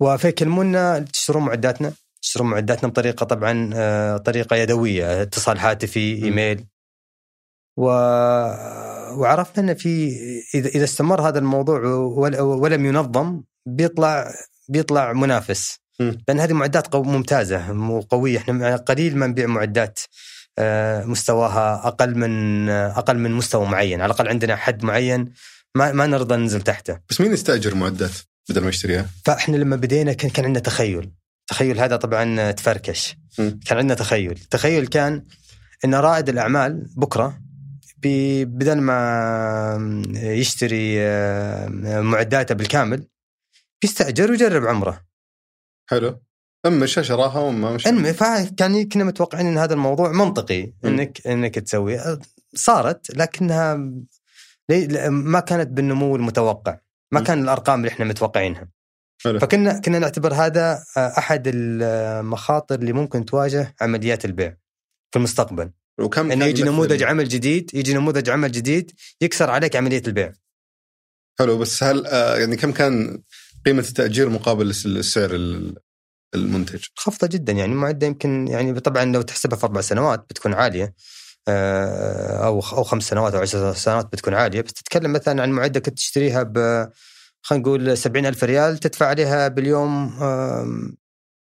وفيكلمونا 0.00 0.98
تشترون 0.98 1.42
معداتنا 1.44 1.92
تشترون 2.22 2.50
معداتنا 2.50 2.88
بطريقة 2.88 3.24
طبعا 3.26 3.70
آه، 3.74 4.16
طريقة 4.16 4.56
يدوية 4.56 5.22
اتصال 5.22 5.58
هاتفي 5.58 6.20
م. 6.20 6.24
إيميل. 6.24 6.66
و... 7.76 7.84
وعرفنا 9.20 9.70
إن 9.72 9.74
في 9.74 10.12
إذا 10.54 10.84
استمر 10.84 11.28
هذا 11.28 11.38
الموضوع 11.38 11.80
ول- 11.94 12.40
ولم 12.40 12.86
ينظم 12.86 13.42
بيطلع 13.66 14.34
بيطلع 14.68 15.12
منافس. 15.12 15.78
لأن 16.28 16.40
هذه 16.40 16.52
معدات 16.52 16.96
ممتازة 16.96 17.72
وقويه 17.90 18.38
إحنا 18.38 18.76
قليل 18.76 19.16
ما 19.16 19.26
نبيع 19.26 19.46
معدات 19.46 20.00
آه، 20.58 21.04
مستواها 21.04 21.86
أقل 21.88 22.18
من 22.18 22.68
أقل 22.70 23.18
من 23.18 23.30
مستوى 23.30 23.66
معين. 23.66 24.00
على 24.00 24.10
الأقل 24.12 24.28
عندنا 24.28 24.56
حد 24.56 24.84
معين 24.84 25.32
ما 25.74 25.92
ما 25.92 26.06
نرضى 26.06 26.36
ننزل 26.36 26.62
تحته. 26.62 27.00
بس 27.10 27.20
مين 27.20 27.32
يستأجر 27.32 27.74
معدات؟ 27.74 28.10
بدل 28.48 28.62
ما 28.62 28.68
يشتريها؟ 28.68 29.06
فاحنا 29.24 29.56
لما 29.56 29.76
بدينا 29.76 30.12
كان 30.12 30.30
كان 30.30 30.44
عندنا 30.44 30.62
تخيل. 30.62 31.12
تخيل 31.46 31.80
هذا 31.80 31.96
طبعا 31.96 32.50
تفركش. 32.50 33.16
مم. 33.38 33.60
كان 33.66 33.78
عندنا 33.78 33.94
تخيل. 33.94 34.38
تخيل 34.38 34.86
كان 34.86 35.24
إن 35.84 35.94
رائد 35.94 36.28
الأعمال 36.28 36.88
بكرة 36.96 37.40
بدل 38.44 38.80
ما 38.80 40.06
يشتري 40.14 40.96
آه، 41.00 41.68
معداته 42.00 42.54
بالكامل 42.54 43.06
بيستأجر 43.82 44.30
ويجرب 44.30 44.66
عمرة. 44.66 45.04
حلو. 45.90 46.20
اما 46.66 46.76
مشى 46.76 47.04
شراها 47.04 47.38
وما 47.38 47.72
مشى 47.72 47.88
المهم 47.88 48.12
فكان 48.12 48.88
كنا 48.88 49.04
متوقعين 49.04 49.46
إن 49.46 49.58
هذا 49.58 49.74
الموضوع 49.74 50.12
منطقي 50.12 50.72
انك 50.84 51.26
إنك 51.26 51.54
تسوي. 51.54 52.18
صارت 52.54 53.16
لكنها 53.16 53.74
ما 55.08 55.40
كانت 55.40 55.68
بالنمو 55.68 56.16
المتوقع. 56.16 56.78
ما. 57.12 57.20
كان 57.20 57.42
الأرقام 57.42 57.78
اللي 57.80 57.88
إحنا 57.88 58.04
متوقعينها 58.04 58.68
حلو. 59.24 59.38
فكنا 59.38 59.80
كنا 59.80 59.98
نعتبر 59.98 60.34
هذا 60.34 60.84
أحد 60.96 61.42
المخاطر 61.54 62.74
اللي 62.74 62.92
ممكن 62.92 63.24
تواجه 63.24 63.74
عمليات 63.80 64.24
البيع 64.24 64.56
في 65.10 65.16
المستقبل 65.18 65.70
وكم 66.00 66.30
إنه 66.32 66.44
يجي 66.44 66.62
نموذج 66.62 67.02
عمل 67.02 67.28
جديد 67.28 67.70
يجي 67.74 67.94
نموذج 67.94 68.30
عمل 68.30 68.52
جديد 68.52 68.90
يكسر 69.20 69.50
عليك 69.50 69.76
عملية 69.76 70.02
البيع 70.06 70.32
حلو 71.38 71.58
بس 71.58 71.82
هل 71.82 72.06
آه، 72.06 72.36
يعني 72.38 72.56
كم 72.56 72.72
كان 72.72 73.22
قيمة 73.66 73.80
التأجير 73.82 74.28
مقابل 74.28 74.70
الس- 74.70 74.86
السعر 74.86 75.30
ال- 75.34 75.74
المنتج؟ 76.34 76.84
خفضة 76.96 77.26
جدا 77.26 77.52
يعني 77.52 77.72
المعده 77.72 78.06
يمكن 78.06 78.48
يعني 78.48 78.80
طبعا 78.80 79.04
لو 79.04 79.22
تحسبها 79.22 79.58
في 79.58 79.64
أربع 79.66 79.80
سنوات 79.80 80.20
بتكون 80.30 80.54
عالية 80.54 80.84
آه، 80.84 80.94
أو 81.48 82.60
أو 82.60 82.82
خمس 82.82 83.02
سنوات 83.08 83.34
أو 83.34 83.40
عشر 83.40 83.74
سنوات 83.74 84.12
بتكون 84.12 84.34
عاليه 84.34 84.60
بس 84.60 84.72
تتكلم 84.72 85.12
مثلا 85.12 85.42
عن 85.42 85.50
معدة 85.50 85.80
كنت 85.80 85.96
تشتريها 85.96 86.42
ب 86.42 86.58
خلينا 87.42 87.62
نقول 87.64 87.98
70 87.98 88.26
ألف 88.26 88.44
ريال 88.44 88.78
تدفع 88.78 89.06
عليها 89.06 89.48
باليوم 89.48 90.22
آم، 90.22 90.96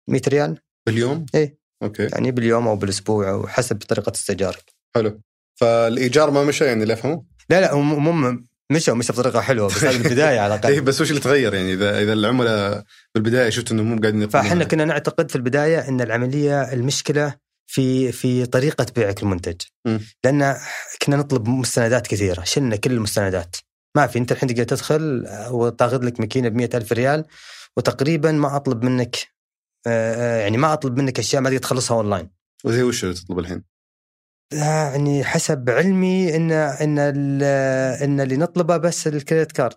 100 0.09 0.20
ريال. 0.28 0.59
باليوم؟ 0.86 1.26
إيه. 1.34 1.59
أوكي. 1.82 2.03
يعني 2.03 2.30
باليوم 2.30 2.68
أو 2.68 2.76
بالأسبوع 2.76 3.30
أو 3.30 3.46
حسب 3.46 3.76
طريقة 3.76 4.12
استئجارك. 4.14 4.64
حلو. 4.94 5.20
فالإيجار 5.61 6.30
ما 6.30 6.44
مشى 6.44 6.64
يعني 6.64 6.82
اللي 6.82 6.94
افهمه؟ 6.94 7.24
لا 7.51 7.61
لا 7.61 7.74
هم 7.74 8.46
مشوا 8.72 8.94
مشوا 8.94 9.14
بطريقة 9.14 9.40
حلوة 9.40 9.66
بس 9.68 9.84
هذه 9.84 9.96
البداية 9.96 10.40
على 10.40 10.55
اي 10.55 10.59
الاقل 10.59 10.80
بس 10.88 11.01
وش 11.01 11.11
اللي 11.11 11.20
تغير 11.20 11.55
يعني؟ 11.55 11.72
إذا 11.72 12.03
إذا 12.03 12.12
العملاء 12.12 12.84
بالبداية 13.14 13.51
شفت 13.51 13.72
انهم 13.72 13.86
مو 13.86 14.01
قاعدين 14.01 14.28
فإحنا 14.28 14.64
كنا 14.64 14.84
نعتقد 14.84 15.30
في 15.30 15.36
البداية 15.36 15.88
إن 15.88 16.01
العملية 16.01 16.72
المشكلة 16.72 17.34
في 17.70 18.12
في 18.12 18.46
طريقة 18.46 18.86
بيعك 18.96 19.22
المنتج. 19.22 19.60
لأن 20.24 20.56
كنا 21.02 21.16
نطلب 21.16 21.48
مستندات 21.48 22.06
كثيرة 22.06 22.44
شلنا 22.44 22.76
كل 22.76 22.92
المستندات 22.92 23.56
ما 23.96 24.06
في 24.06 24.18
أنت 24.18 24.32
الحين 24.32 24.48
تقدر 24.48 24.64
تدخل 24.64 25.26
وتاخذ 25.50 26.04
لك 26.04 26.20
ماكينة 26.20 26.48
ب 26.48 26.60
ألف 26.60 26.92
ريال 26.92 27.24
وتقريبا 27.76 28.32
ما 28.32 28.56
أطلب 28.56 28.84
منك 28.84 29.16
آه، 29.86 30.14
آه، 30.14 30.40
يعني 30.40 30.56
ما 30.56 30.72
أطلب 30.72 30.98
منك 30.98 31.18
أشياء 31.18 31.42
ما 31.42 31.50
تقدر 31.50 31.62
تخلصها 31.62 31.96
أونلاين 31.96 32.30
وزي 32.64 32.82
وش 32.82 33.04
اللي 33.04 33.14
تطلب 33.14 33.38
الحين؟ 33.38 33.64
يعني 34.52 35.24
حسب 35.24 35.70
علمي 35.70 36.36
إن 36.36 36.52
إن 36.52 36.98
إن 38.02 38.20
اللي 38.20 38.36
نطلبه 38.36 38.76
بس 38.76 39.06
ال 39.06 39.13
credit 39.13 39.52
card 39.52 39.76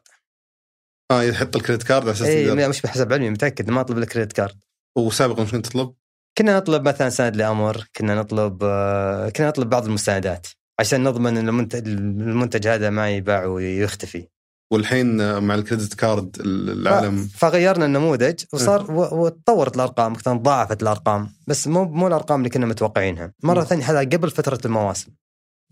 آه 1.11 1.23
يحط 1.23 1.55
ال 1.55 1.59
credit 1.59 1.83
card 1.83 2.03
على 2.03 2.11
أساس 2.11 2.27
اي 2.27 2.67
مش 2.67 2.81
بحسب 2.81 3.13
علمي 3.13 3.29
متأكد 3.29 3.69
ما 3.69 3.81
أطلب 3.81 3.97
ال 3.97 4.02
credit 4.02 4.33
card 4.33 4.63
وسابقا 4.97 5.43
كنت 5.43 5.65
تطلب؟ 5.67 5.95
كنا 6.37 6.57
نطلب 6.57 6.87
مثلا 6.87 7.09
سند 7.09 7.35
لأمر 7.35 7.83
كنا 7.95 8.15
نطلب 8.15 8.63
آه، 8.63 9.29
كنا 9.29 9.47
نطلب 9.47 9.69
بعض 9.69 9.85
المستندات 9.85 10.47
عشان 10.79 11.03
نضمن 11.03 11.37
إن 11.37 11.47
المنتج 11.49 11.87
المنتج 11.87 12.67
هذا 12.67 12.89
ما 12.89 13.09
يباع 13.09 13.45
ويختفي. 13.45 14.27
والحين 14.73 15.37
مع 15.43 15.55
الكريدت 15.55 15.93
كارد 15.93 16.37
العالم. 16.45 17.27
فغيرنا 17.37 17.85
النموذج 17.85 18.43
وصار 18.53 18.91
و- 18.91 19.23
وتطورت 19.25 19.75
الأرقام 19.75 20.15
كانت 20.15 20.41
ضاعفت 20.41 20.81
الأرقام 20.83 21.29
بس 21.47 21.67
مو 21.67 21.83
مو 21.85 22.07
الأرقام 22.07 22.39
اللي 22.39 22.49
كنا 22.49 22.65
متوقعينها. 22.65 23.33
مرة 23.43 23.61
م. 23.61 23.63
ثانية 23.63 23.83
هذا 23.91 23.99
قبل 23.99 24.29
فترة 24.31 24.59
المواسم. 24.65 25.11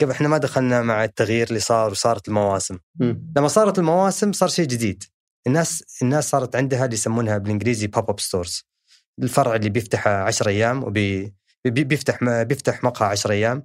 قبل 0.01 0.11
إحنا 0.11 0.27
ما 0.27 0.37
دخلنا 0.37 0.81
مع 0.81 1.03
التغيير 1.03 1.47
اللي 1.47 1.59
صار 1.59 1.91
وصارت 1.91 2.27
المواسم. 2.27 2.77
مم. 2.99 3.31
لما 3.37 3.47
صارت 3.47 3.79
المواسم 3.79 4.31
صار 4.31 4.49
شيء 4.49 4.65
جديد. 4.67 5.03
الناس 5.47 5.83
الناس 6.01 6.29
صارت 6.29 6.55
عندها 6.55 6.85
اللي 6.85 6.93
يسمونها 6.95 7.37
بالإنجليزي 7.37 7.87
pop 7.87 8.09
up 8.09 8.19
stores 8.19 8.65
الفرع 9.19 9.55
اللي 9.55 9.69
بيفتح 9.69 10.07
10 10.07 10.49
أيام 10.49 10.83
وبي 10.83 11.33
بي- 11.65 11.83
بيفتح 11.83 12.23
بيفتح 12.43 12.83
مقهى 12.83 13.07
10 13.09 13.31
أيام 13.31 13.63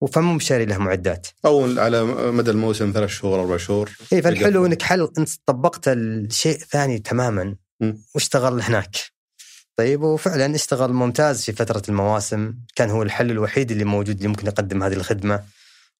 فمو 0.00 0.38
شاري 0.38 0.64
له 0.64 0.78
معدات. 0.78 1.26
أو 1.46 1.80
على 1.80 2.04
مدى 2.32 2.50
الموسم 2.50 2.90
ثلاث 2.94 3.10
شهور 3.10 3.40
أربع 3.40 3.56
شهور. 3.56 3.90
اي 4.12 4.22
فالحلو. 4.22 4.66
إنك 4.66 4.82
حل 4.82 5.08
انت 5.18 5.28
طبقت 5.46 5.88
الشيء 5.88 6.56
ثاني 6.58 6.98
تماما 6.98 7.56
مم. 7.80 7.98
واشتغل 8.14 8.62
هناك. 8.62 8.96
طيب 9.76 10.02
وفعلا 10.02 10.54
اشتغل 10.54 10.92
ممتاز 10.92 11.44
في 11.44 11.52
فترة 11.52 11.82
المواسم. 11.88 12.54
كان 12.76 12.90
هو 12.90 13.02
الحل 13.02 13.30
الوحيد 13.30 13.70
اللي 13.70 13.84
موجود 13.84 14.16
اللي 14.16 14.28
ممكن 14.28 14.46
يقدم 14.46 14.82
هذه 14.82 14.92
الخدمة. 14.94 15.42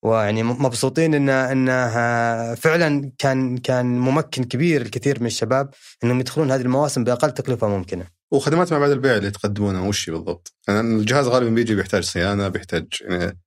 ويعني 0.02 0.42
مبسوطين 0.42 1.14
انه 1.14 1.52
انه 1.52 2.54
فعلا 2.54 3.12
كان 3.18 3.58
كان 3.58 3.98
ممكن 3.98 4.44
كبير 4.44 4.82
الكثير 4.82 5.20
من 5.20 5.26
الشباب 5.26 5.70
إنهم 6.04 6.20
يدخلون 6.20 6.50
هذه 6.50 6.60
المواسم 6.60 7.04
بأقل 7.04 7.30
تكلفة 7.30 7.68
ممكنة. 7.68 8.06
وخدمات 8.32 8.72
ما 8.72 8.78
بعد 8.78 8.90
البيع 8.90 9.16
اللي 9.16 9.30
تقدمونها 9.30 9.88
وش 9.88 10.10
بالضبط؟ 10.10 10.54
يعني 10.68 10.80
الجهاز 10.80 11.26
غالبا 11.26 11.50
بيجي 11.50 11.74
بيحتاج 11.74 12.04
صيانة 12.04 12.48
بيحتاج 12.48 12.86
يعني 13.00 13.38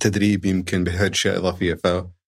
تدريب 0.00 0.44
يمكن 0.44 0.84
بيحتاج 0.84 1.10
أشياء 1.10 1.38
إضافية. 1.38 1.78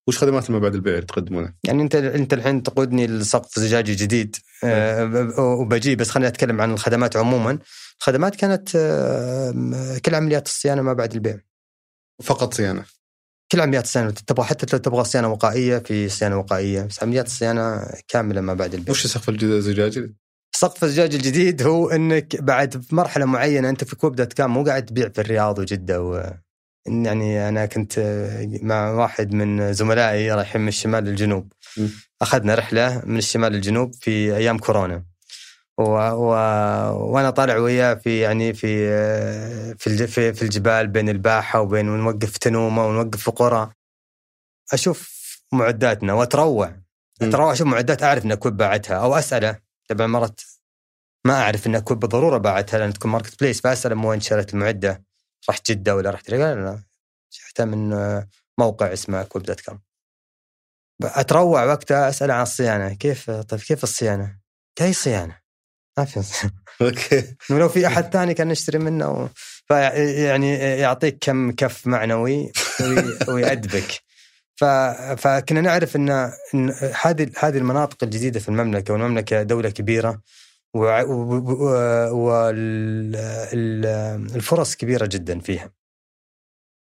فوش 0.06 0.18
خدمات 0.18 0.50
ما 0.50 0.58
بعد 0.58 0.74
البيع 0.74 0.94
اللي 0.94 1.06
تقدمونها؟ 1.06 1.54
يعني 1.64 1.82
أنت 1.82 1.94
أنت 1.94 2.32
الحين 2.34 2.62
تقودني 2.62 3.06
لسقف 3.06 3.58
زجاجي 3.58 3.94
جديد 3.94 4.36
آه، 4.64 5.04
ب- 5.04 5.38
وبجي 5.38 5.96
بس 5.96 6.10
خليني 6.10 6.28
أتكلم 6.28 6.60
عن 6.60 6.72
الخدمات 6.72 7.16
عموما. 7.16 7.58
الخدمات 7.98 8.36
كانت 8.36 8.76
آه، 8.76 9.98
كل 10.04 10.14
عمليات 10.14 10.46
الصيانة 10.46 10.82
ما 10.82 10.92
بعد 10.92 11.12
البيع. 11.14 11.38
فقط 12.22 12.54
صيانة. 12.54 12.84
كل 13.52 13.60
عمليات 13.60 13.84
الصيانة 13.84 14.10
تبغى 14.10 14.46
حتى 14.46 14.66
لو 14.72 14.78
تبغى 14.78 15.04
صيانة 15.04 15.28
وقائية 15.28 15.78
في 15.78 16.08
صيانة 16.08 16.38
وقائية. 16.38 16.82
بس 16.82 17.02
عمليات 17.02 17.26
الصيانة 17.26 17.86
كاملة 18.08 18.40
ما 18.40 18.54
بعد 18.54 18.74
البيع. 18.74 18.90
وش 18.90 19.06
سقف 19.06 19.28
الزجاجي؟ 19.28 20.14
سقف 20.52 20.84
الزجاج 20.84 21.14
الجديد 21.14 21.62
هو 21.62 21.90
إنك 21.90 22.42
بعد 22.42 22.82
في 22.82 22.94
مرحلة 22.94 23.24
معينة 23.24 23.68
أنت 23.68 23.84
في 23.84 23.96
كوب 23.96 24.16
دوت 24.16 24.32
كام 24.32 24.50
مو 24.50 24.64
قاعد 24.64 24.84
تبيع 24.86 25.08
في 25.08 25.20
الرياض 25.20 25.58
وجدة 25.58 26.02
و 26.02 26.32
يعني 26.86 27.48
أنا 27.48 27.66
كنت 27.66 27.98
مع 28.62 28.90
واحد 28.90 29.32
من 29.34 29.72
زملائي 29.72 30.32
رايحين 30.32 30.60
من 30.60 30.68
الشمال 30.68 31.04
للجنوب. 31.04 31.52
أخذنا 32.22 32.54
رحلة 32.54 33.02
من 33.06 33.18
الشمال 33.18 33.52
للجنوب 33.52 33.94
في 33.94 34.36
أيام 34.36 34.58
كورونا 34.58 35.04
و... 35.78 35.82
و... 35.82 36.30
وأنا 37.12 37.30
طالع 37.30 37.56
وياه 37.56 37.94
في 37.94 38.20
يعني 38.20 38.54
في 38.54 38.88
في 39.78 39.86
الج... 39.86 40.04
في, 40.04 40.32
في 40.32 40.42
الجبال 40.42 40.86
بين 40.86 41.08
الباحة 41.08 41.60
وبين 41.60 41.88
ونوقف 41.88 42.30
في 42.30 42.38
تنومة 42.38 42.86
ونوقف 42.86 43.22
في 43.22 43.30
قرى 43.30 43.70
أشوف 44.72 45.16
معداتنا 45.52 46.12
وأتروع. 46.12 46.76
أتروع 47.22 47.52
أشوف 47.52 47.66
معدات 47.66 48.02
أعرف 48.02 48.24
ان 48.24 48.32
اكويب 48.32 48.56
باعتها 48.56 48.96
أو 48.96 49.14
أسأله 49.14 49.65
طبعا 49.88 50.06
مرات 50.06 50.40
ما 51.26 51.42
أعرف 51.42 51.66
إن 51.66 51.74
اكويب 51.74 52.00
بالضرورة 52.00 52.38
باعتها 52.38 52.78
لأن 52.78 52.92
تكون 52.92 53.10
marketplace 53.10 53.60
فاساله 53.60 53.94
من 53.94 54.04
وين 54.04 54.20
شريت 54.20 54.54
المعدة 54.54 55.04
رحت 55.50 55.70
جدة 55.70 55.96
ولا 55.96 56.10
رحت 56.10 56.30
قال 56.30 56.40
لا 56.40 56.82
شفتها 57.30 57.64
من 57.64 57.90
موقع 58.58 58.92
اسمه 58.92 59.22
اكويب 59.22 59.44
دوت 59.44 59.60
كوم 59.60 59.80
أتروع 61.02 61.64
وقتها 61.64 62.08
أسأل 62.08 62.30
عن 62.30 62.42
الصيانة 62.42 62.94
كيف 62.94 63.30
طيب 63.30 63.60
كيف 63.60 63.82
الصيانة؟ 63.82 64.38
اي 64.80 64.92
صيانة 64.92 65.38
ما 65.98 66.04
في. 66.04 66.20
أوكي 66.82 67.36
ولو 67.50 67.68
في 67.68 67.86
أحد 67.86 68.12
ثاني 68.12 68.34
كان 68.34 68.48
نشتري 68.48 68.78
منه 68.78 69.10
و... 69.10 69.28
فيعني 69.68 70.54
يعطيك 70.54 71.18
كم 71.20 71.50
كف 71.52 71.86
معنوي 71.86 72.52
وي- 72.82 73.18
ويأدبك. 73.28 74.00
فكنا 75.16 75.60
نعرف 75.60 75.96
ان 75.96 76.10
إن 76.54 76.70
هذه 77.02 77.30
هذه 77.38 77.58
المناطق 77.58 78.04
الجديدة 78.04 78.40
في 78.40 78.48
المملكة 78.48 78.92
والمملكة 78.92 79.42
دولة 79.42 79.70
كبيرة 79.70 80.20
والفرص 84.34 84.76
كبيرة 84.76 85.06
جدا 85.06 85.40
فيها. 85.40 85.70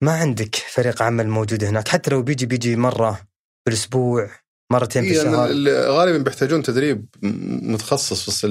ما 0.04 0.12
عندك 0.12 0.56
فريق 0.56 1.02
عمل 1.02 1.28
موجود 1.28 1.64
هناك؟ 1.64 1.88
حتى 1.88 2.12
لو 2.12 2.22
بيجي 2.22 2.46
بيجي 2.46 2.76
مرة 2.76 3.20
بالأسبوع 3.66 4.30
مرتين 4.72 5.04
في 5.04 5.10
إيه، 5.12 5.22
الشهر. 5.22 5.50
ال- 5.50 5.90
غالبا 5.92 6.18
بيحتاجون 6.24 6.64
تدريب 6.64 7.06
متخصص 7.64 8.30
بس 8.30 8.46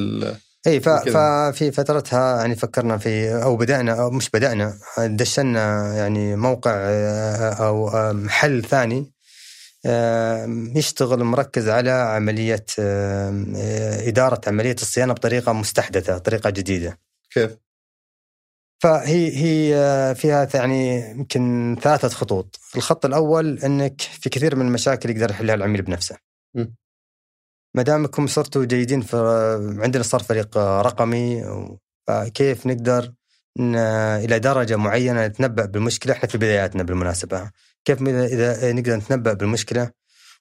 اي. 0.69 0.81
ففي 0.81 1.73
فترتها 1.73 2.41
يعني 2.41 2.55
فكرنا 2.55 2.99
في 2.99 3.43
أو 3.43 3.57
بدأنا 3.57 4.03
أو 4.03 4.11
مش 4.11 4.31
بدأنا 4.31 4.79
دشنا 4.99 5.95
يعني 5.97 6.37
موقع 6.37 6.73
آه، 6.75 7.53
أو 7.53 7.91
محل 8.13 8.65
ثاني 8.65 9.13
يشتغل 10.77 11.25
مركز 11.25 11.69
على 11.69 11.91
عملية 11.91 12.65
آه، 12.79 14.09
إدارة 14.09 14.41
عملية 14.47 14.75
الصيانة 14.75 15.13
بطريقة 15.13 15.53
مستحدثة 15.53 16.19
طريقة 16.19 16.51
جديدة 16.51 16.99
كيف؟ 17.31 17.57
فهي 18.83 19.37
هي 19.37 19.77
آه، 19.77 20.13
فيها 20.13 20.49
يعني 20.55 21.11
يمكن 21.11 21.77
ثلاثة 21.83 22.09
خطوط 22.09 22.61
الخط 22.77 23.07
الأول 23.07 23.59
إنك 23.59 24.01
في 24.01 24.31
كثير 24.31 24.57
من 24.57 24.67
المشاكل 24.67 25.11
يقدر 25.11 25.31
يحلها 25.31 25.55
العميل 25.55 25.83
بنفسه 25.83 26.17
م. 26.55 26.67
ما 27.79 27.85
دامكم 27.85 28.27
صرتوا 28.27 28.65
جيدين 28.65 29.01
في 29.01 29.17
عندنا 29.83 30.03
صار 30.03 30.23
فريق 30.23 30.59
رقمي 30.59 31.45
فكيف 32.07 32.67
نقدر 32.67 33.13
إلى 34.25 34.39
درجة 34.39 34.77
معينة 34.77 35.27
نتنبأ 35.27 35.65
بالمشكلة؟ 35.65 36.13
إحنا 36.13 36.29
في 36.29 36.39
بداياتنا 36.39 36.83
بالمناسبة. 36.83 37.51
كيف 37.85 38.03
إذا 38.03 38.73
نقدر 38.73 38.97
نتنبأ 38.97 39.33
بالمشكلة 39.33 39.91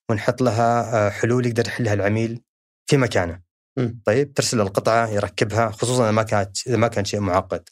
ونحط 0.09 0.41
لها 0.41 1.09
حلول 1.09 1.45
يقدر 1.45 1.67
يحلها 1.67 1.93
العميل 1.93 2.41
في 2.85 2.97
مكانه. 2.97 3.41
طيب 4.05 4.33
ترسل 4.33 4.61
القطعة 4.61 5.09
يركبها 5.09 5.69
خصوصا 5.71 6.03
إذا 6.03 6.11
ما 6.11 6.23
كانت 6.23 6.67
إذا 6.67 6.77
ما 6.77 6.87
كان 6.87 7.05
شيء 7.05 7.19
معقد. 7.19 7.69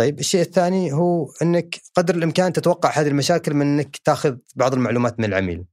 طيب 0.00 0.18
الشيء 0.18 0.40
الثاني 0.40 0.92
هو 0.92 1.32
إنك 1.42 1.76
قدر 1.94 2.14
الإمكان 2.14 2.52
تتوقع 2.52 2.90
هذه 2.90 3.08
المشاكل 3.08 3.54
من 3.54 3.66
إنك 3.66 3.96
تاخذ 4.04 4.36
بعض 4.56 4.74
المعلومات 4.74 5.18
من 5.18 5.24
العميل. 5.24 5.64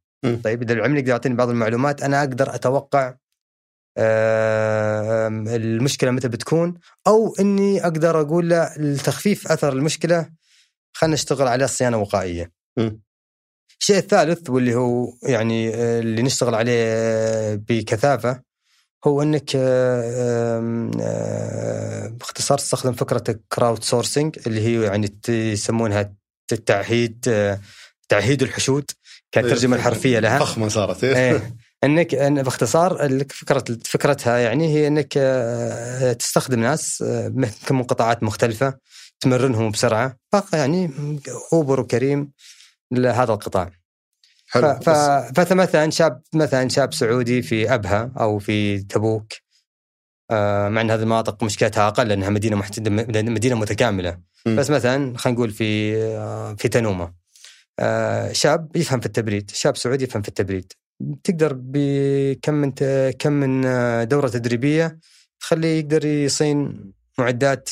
طيب 0.43 0.61
إذا 0.61 0.73
العميل 0.73 0.97
يقدر 0.97 1.09
يعطيني 1.09 1.35
بعض 1.35 1.49
المعلومات 1.49 2.03
أنا 2.03 2.19
أقدر 2.19 2.55
أتوقع 2.55 3.15
المشكلة 5.55 6.11
متى 6.11 6.27
بتكون 6.27 6.79
أو 7.07 7.35
إني 7.39 7.83
أقدر 7.83 8.21
أقول 8.21 8.49
له 8.49 8.73
لتخفيف 8.77 9.51
أثر 9.51 9.73
المشكلة 9.73 10.29
خلينا 10.93 11.13
نشتغل 11.13 11.47
على 11.47 11.67
صيانة 11.67 11.97
وقائية. 11.97 12.51
الشيء 13.79 13.97
الثالث 13.97 14.49
واللي 14.49 14.75
هو 14.75 15.13
يعني 15.23 15.75
آه، 15.75 15.99
اللي 15.99 16.21
نشتغل 16.21 16.55
عليه 16.55 17.55
بكثافة 17.55 18.41
هو 19.07 19.21
إنك 19.21 19.51
آه، 19.55 20.91
آه، 21.01 22.07
باختصار 22.07 22.57
تستخدم 22.57 22.93
فكرة 22.93 23.23
الكراود 23.29 23.83
سورسنج 23.83 24.39
اللي 24.47 24.61
هي 24.61 24.83
يعني 24.83 25.19
يسمونها 25.29 26.13
التعهيد 26.51 27.21
تعهيد 28.09 28.41
الحشود. 28.43 28.91
كالترجمه 29.31 29.75
الحرفيه 29.75 30.19
لها. 30.19 30.39
فخمة 30.39 30.67
صارت. 30.67 31.03
إيه؟ 31.03 31.15
إيه. 31.15 31.55
إنك 31.83 32.15
إن 32.15 32.43
باختصار 32.43 33.05
لك 33.05 33.31
فكرة 33.31 33.63
فكرتها 33.85 34.37
يعني 34.37 34.67
هي 34.75 34.87
إنك 34.87 35.13
آه، 35.17 36.13
تستخدم 36.13 36.59
ناس 36.59 37.01
آه، 37.01 37.27
من 37.71 37.83
قطاعات 37.83 38.23
مختلفة 38.23 38.77
تمرنهم 39.19 39.71
بسرعة. 39.71 40.17
يعني 40.53 40.91
أوبر 41.53 41.79
وكريم 41.79 42.31
لهذا 42.91 43.33
القطاع. 43.33 43.71
حلو. 44.47 44.79
ف... 44.81 44.89
فمثلا 45.39 45.89
شاب 45.89 46.21
مثلا 46.33 46.69
شاب 46.69 46.93
سعودي 46.93 47.41
في 47.41 47.73
أبها 47.73 48.11
أو 48.19 48.39
في 48.39 48.79
تبوك 48.79 49.33
آه 50.31 50.69
مع 50.69 50.81
إن 50.81 50.91
هذه 50.91 51.01
المناطق 51.01 51.43
مشكلتها 51.43 51.87
أقل 51.87 52.07
لأنها 52.07 52.29
مدينة. 52.29 52.63
مدينة 53.31 53.55
متكاملة. 53.55 54.17
م. 54.45 54.55
بس 54.55 54.69
مثلا 54.69 55.17
خلينا 55.17 55.37
نقول 55.37 55.51
في 55.51 55.95
في 56.55 56.67
تنومة. 56.67 57.18
شاب 58.31 58.75
يفهم 58.75 58.99
في 58.99 59.05
التبريد 59.05 59.51
شاب 59.51 59.77
سعودي 59.77 60.03
يفهم 60.03 60.21
في 60.21 60.27
التبريد. 60.27 60.73
تقدر 61.23 61.53
بكم 61.59 62.53
من 62.53 62.71
كم 63.11 63.31
من 63.33 63.65
آه، 63.65 64.03
دورة 64.03 64.27
تدريبية 64.27 64.99
تخليه 65.39 65.79
يقدر 65.79 66.05
يصين 66.05 66.91
معدات 67.17 67.69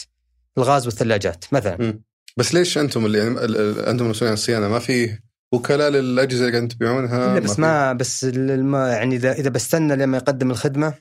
الغاز 0.58 0.86
والثلاجات 0.86 1.45
مثلا. 1.51 1.78
مم. 1.80 2.03
بس 2.38 2.53
ليش 2.53 2.78
أنتم 2.78 3.05
اللي 3.05 3.18
يعني 3.18 3.30
ال- 3.30 3.58
ال- 3.58 3.80
أنتم 3.86 4.05
المسؤولين 4.05 4.28
عن 4.30 4.34
الصيانة؟ 4.34 4.68
ما 4.68 4.80
في 4.80 5.20
وكلاء 5.53 5.89
للأجهزة 5.89 6.39
اللي 6.39 6.51
قاعدين 6.51 6.68
تبيعونها؟ 6.70 7.32
إلا 7.32 7.39
بس 7.39 7.53
في- 7.55 7.62
ما 7.62 7.93
بس 7.93 8.24
الم... 8.24 8.76
يعني 8.76 9.16
إذا 9.16 9.32
إذا 9.32 9.49
بستنى 9.49 9.95
لما 9.95 10.18
يقدم 10.18 10.51
الخدمة 10.51 10.93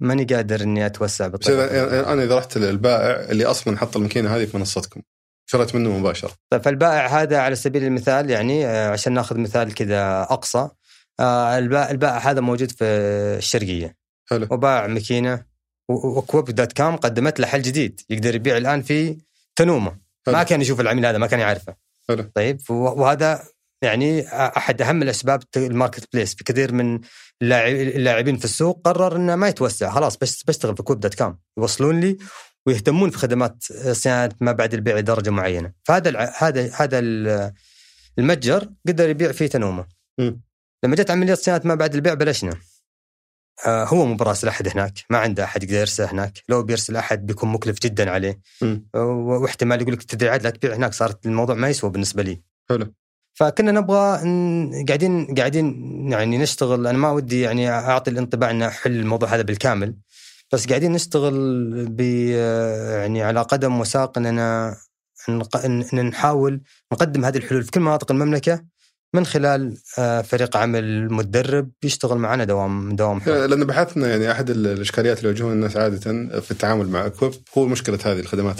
ماني 0.00 0.24
قادر 0.24 0.60
إني 0.62 0.86
أتوسع 0.86 1.26
بس 1.26 1.32
بالطريقة 1.32 1.64
إذا 1.64 1.96
يعني 1.96 2.12
أنا 2.12 2.22
إذا 2.24 2.38
رحت 2.38 2.58
للبائع 2.58 3.30
اللي 3.30 3.44
أصلا 3.44 3.76
حط 3.78 3.96
الماكينة 3.96 4.36
هذه 4.36 4.44
في 4.44 4.56
منصتكم 4.56 5.02
شريت 5.46 5.74
منه 5.74 5.98
مباشرة. 5.98 6.30
طيب 6.50 6.62
فالبائع 6.62 7.06
هذا 7.06 7.38
على 7.38 7.54
سبيل 7.56 7.84
المثال 7.84 8.30
يعني 8.30 8.66
آه، 8.66 8.90
عشان 8.90 9.12
ناخذ 9.12 9.38
مثال 9.38 9.74
كذا 9.74 10.22
أقصى 10.22 10.68
آه، 11.20 11.58
البائع 11.58 12.18
هذا 12.18 12.40
موجود 12.40 12.70
في 12.70 12.84
الشرقية. 13.38 13.96
حلو. 14.30 14.46
وباع 14.50 14.86
ماكينة 14.86 15.44
واكويب 15.88 16.44
دوت 16.44 16.72
كام 16.72 16.96
قدمت 16.96 17.40
له 17.40 17.46
حل 17.46 17.62
جديد 17.62 18.00
يقدر 18.10 18.34
يبيع 18.34 18.56
الآن 18.56 18.82
في 18.82 19.16
تنومة. 19.56 19.96
حلو. 20.26 20.36
ما 20.36 20.42
كان 20.42 20.60
يشوف 20.60 20.80
العميل 20.80 21.06
هذا 21.06 21.18
ما 21.18 21.26
كان 21.26 21.40
يعرفه. 21.40 21.74
حلو. 22.08 22.30
طيب 22.34 22.60
وهذا 22.70 23.42
يعني 23.82 24.28
أحد 24.32 24.82
أهم 24.82 25.02
الأسباب 25.02 25.42
ال 25.56 26.08
marketplace. 26.12 26.34
في 26.34 26.44
كثير 26.44 26.72
من 26.72 27.00
اللاعب- 27.42 27.74
اللاعبين 27.74 28.36
في 28.36 28.44
السوق 28.44 28.80
قرر 28.84 29.16
إنه 29.16 29.36
ما 29.36 29.48
يتوسع 29.48 29.90
خلاص 29.90 30.16
بس 30.16 30.42
بشتغل 30.42 30.76
في 30.76 30.82
اكويب 30.82 31.00
دوت 31.00 31.14
كام 31.14 31.38
يوصلون 31.58 32.00
لي 32.00 32.18
ويهتمون 32.66 33.10
في 33.10 33.18
خدمات 33.18 33.64
صيانة 33.92 34.34
ما 34.40 34.52
بعد 34.52 34.74
البيع 34.74 34.98
لدرجة 34.98 35.30
معينة. 35.30 35.72
فهذا 35.84 36.08
الع- 36.08 36.32
هذا 36.38 36.70
هذا 36.74 36.98
ال- 36.98 37.52
المتجر 38.18 38.68
قدر 38.88 39.08
يبيع 39.08 39.32
فيه 39.32 39.46
تنومة. 39.46 39.86
مم. 40.18 40.40
لما 40.84 40.96
جت 40.96 41.10
عملية 41.10 41.34
صيانة 41.34 41.60
ما 41.64 41.74
بعد 41.74 41.94
البيع 41.94 42.14
بلشنا. 42.14 42.56
آه 43.66 43.84
هو 43.84 44.06
مو 44.06 44.14
براسل 44.16 44.48
احد 44.48 44.68
هناك. 44.68 44.92
ما 45.10 45.18
عنده 45.18 45.44
أحد 45.44 45.62
يقدر 45.62 45.76
يرسل 45.76 46.04
هناك. 46.04 46.38
لو 46.48 46.62
بيرسل 46.62 46.96
أحد 46.96 47.26
بيكون 47.26 47.48
مكلف 47.52 47.78
جدا 47.80 48.10
عليه. 48.10 48.40
و- 48.94 49.42
واحتمال 49.42 49.80
يقول 49.80 49.92
لك 49.92 50.02
تدري 50.02 50.28
عاد 50.30 50.42
لا 50.42 50.50
تبيع 50.50 50.74
هناك 50.76 50.92
صارت 50.94 51.26
الموضوع 51.26 51.54
ما 51.54 51.68
يسوى 51.68 51.90
بالنسبة 51.90 52.22
لي. 52.22 52.42
حلو. 52.70 52.94
فكنا 53.34 53.72
نبغى 53.72 54.24
ن- 54.24 54.84
قاعدين 54.88 55.34
قاعدين 55.34 55.74
يعني 56.12 56.38
نشتغل. 56.38 56.86
أنا 56.86 56.98
ما 56.98 57.10
ودي 57.10 57.40
يعني 57.40 57.70
أعطي 57.70 58.10
الانطباع 58.10 58.50
ان 58.50 58.62
احل 58.62 58.92
الموضوع 58.92 59.28
هذا 59.28 59.42
بالكامل. 59.42 59.96
بس 60.52 60.66
قاعدين 60.66 60.92
نشتغل 60.92 61.34
ب 61.88 62.00
يعني 63.00 63.22
على 63.22 63.42
قدم 63.42 63.80
وساق 63.80 64.18
إننا 64.18 64.76
إن 65.64 66.06
نحاول 66.06 66.60
نقدم 66.92 67.24
هذه 67.24 67.36
الحلول 67.36 67.62
في 67.64 67.70
كل 67.70 67.80
مناطق 67.80 68.12
المملكة 68.12 68.64
من 69.14 69.26
خلال 69.26 69.76
آه، 69.98 70.22
فريق 70.22 70.56
عمل 70.56 71.12
متدرب 71.12 71.70
يشتغل 71.84 72.18
معنا 72.18 72.44
دوام 72.44 72.96
دوام 72.96 73.20
حر. 73.20 73.46
لأن 73.46 73.64
بحثنا 73.64 74.08
يعني 74.08 74.30
أحد 74.30 74.50
ال- 74.50 74.66
الإشكاليات 74.66 75.18
اللي 75.18 75.28
يواجهون 75.28 75.52
الناس 75.52 75.76
عادة 75.76 76.00
في 76.40 76.50
التعامل 76.50 76.88
مع 76.88 77.06
اكويب 77.06 77.32
هو 77.58 77.66
مشكلة 77.66 77.98
هذه 78.04 78.20
الخدمات 78.20 78.56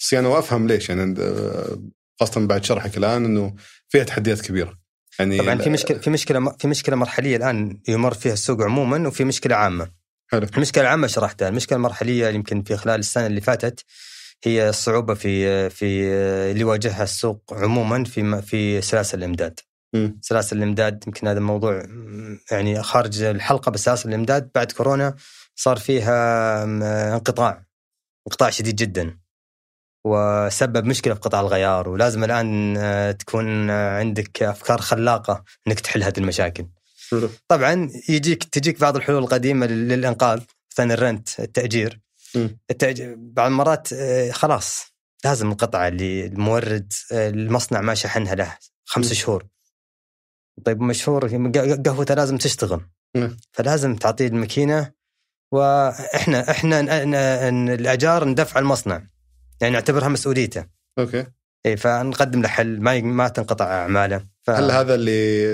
الصيانه 0.00 0.28
وأفهم 0.28 0.66
ليش 0.66 0.88
يعني 0.88 1.14
آه، 1.20 1.78
خاصة 2.20 2.46
بعد 2.46 2.64
شرحك 2.64 2.96
الآن 2.96 3.24
إنه 3.24 3.54
فيها 3.88 4.04
تحديات 4.04 4.40
كبيرة 4.40 4.74
يعني 5.18 5.38
طبعا 5.38 5.58
في 5.58 5.70
مشكله 5.70 5.98
في 5.98 6.10
مشكلة 6.10 6.50
في 6.58 6.68
مشكلة 6.68 6.96
مرحلية 6.96 7.36
الآن 7.36 7.80
يمر 7.88 8.14
فيها 8.14 8.32
السوق 8.32 8.62
عموما 8.62 9.08
وفي 9.08 9.24
مشكلة 9.24 9.56
عامة. 9.56 10.03
حلو 10.32 10.46
المشكلة 10.56 10.84
العامة 10.84 11.06
شرحتها، 11.06 11.48
المشكلة 11.48 11.76
المرحلية 11.76 12.28
يمكن 12.28 12.62
في 12.62 12.76
خلال 12.76 13.00
السنة 13.00 13.26
اللي 13.26 13.40
فاتت 13.40 13.84
هي 14.44 14.68
الصعوبة 14.68 15.14
في 15.14 15.70
في 15.70 16.04
اللي 16.50 16.60
يواجهها 16.60 17.02
السوق 17.02 17.42
عموما 17.52 18.04
في 18.04 18.42
في 18.42 18.80
سلاسل 18.80 19.18
الإمداد. 19.18 19.60
مم. 19.94 20.18
سلاسل 20.22 20.56
الإمداد 20.56 21.04
يمكن 21.06 21.28
هذا 21.28 21.38
الموضوع 21.38 21.86
يعني 22.50 22.82
خارج 22.82 23.22
الحلقة 23.22 23.70
بس 23.70 23.84
سلاسل 23.84 24.08
الإمداد 24.08 24.50
بعد 24.54 24.72
كورونا 24.72 25.14
صار 25.56 25.76
فيها 25.76 26.64
انقطاع 27.14 27.64
انقطاع 28.26 28.50
شديد 28.50 28.76
جدا 28.76 29.18
وسبب 30.06 30.84
مشكلة 30.84 31.14
في 31.14 31.20
قطاع 31.20 31.40
الغيار 31.40 31.88
ولازم 31.88 32.24
الآن 32.24 32.76
آه، 32.76 33.12
تكون 33.12 33.70
آه، 33.70 33.98
عندك 33.98 34.42
أفكار 34.42 34.80
خلاقة 34.80 35.44
إنك 35.68 35.80
تحل 35.80 36.02
هذه 36.02 36.18
المشاكل. 36.18 36.66
طبعا 37.48 37.90
يجيك 38.08 38.44
تجيك 38.44 38.80
بعض 38.80 38.96
الحلول 38.96 39.22
القديمة 39.22 39.66
لل- 39.66 39.88
للإنقاذ 39.88 40.40
مثلا 40.72 40.94
ال 40.94 41.03
rent 41.03 41.40
التأجير. 41.40 42.00
التأجير 42.70 43.14
بعض 43.18 43.46
المرات 43.50 43.92
آه، 43.92 44.30
خلاص 44.30 44.86
لازم 45.24 45.50
القطعة 45.52 45.88
اللي 45.88 46.26
المورد 46.26 46.92
آه، 47.12 47.28
المصنع 47.28 47.80
ما 47.80 47.94
شحنها 47.94 48.34
له 48.34 48.56
خمس. 48.84 49.12
شهور. 49.12 49.44
طيب 50.64 50.80
مشهور 50.80 51.28
قهوته 51.86 52.14
لازم 52.14 52.36
تشتغل. 52.38 52.80
فلازم 53.52 53.96
تعطيه 53.96 54.26
الماكينة 54.26 54.92
وإحنا 55.52 56.50
إحنا 56.50 56.80
الأجار 57.74 58.24
ندفع 58.24 58.60
المصنع. 58.60 59.06
يعني 59.60 59.74
نعتبرها 59.74 60.08
مسؤوليته. 60.08 60.66
أوكي. 60.98 61.26
اي 61.66 61.76
فنقدم 61.76 62.42
له 62.42 62.48
حل 62.48 62.80
ما 62.80 63.00
ما 63.00 63.28
تنقطع 63.28 63.64
أعماله. 63.64 64.26
ف... 64.46 64.50
هل 64.50 64.70
هذا 64.70 64.94
اللي 64.94 65.44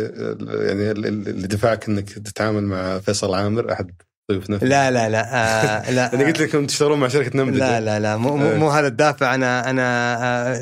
يعني 0.68 0.90
اللي 0.90 1.46
دفعك 1.46 1.88
إنك 1.88 2.10
تتعامل 2.10 2.62
مع 2.62 2.98
فيصل 2.98 3.34
عامر 3.34 3.72
أحد 3.72 4.02
ضيوفنا 4.30 4.56
لا 4.56 4.90
لا 4.90 5.08
لا 5.08 5.34
آه 5.34 5.90
لا 5.96 6.14
أنا 6.14 6.26
قلت 6.26 6.40
لكم 6.40 6.66
تشتغلون 6.66 7.00
مع 7.00 7.08
شركة 7.08 7.38
نمذجه 7.38 7.58
لا 7.58 7.80
لا 7.80 8.00
لا 8.00 8.16
مو, 8.16 8.36
مو, 8.36 8.46
إيه. 8.46 8.56
مو 8.56 8.70
هذا 8.70 8.86
الدافع 8.86 9.34
أنا 9.34 9.70
أنا 9.70 10.14
آه، 10.14 10.54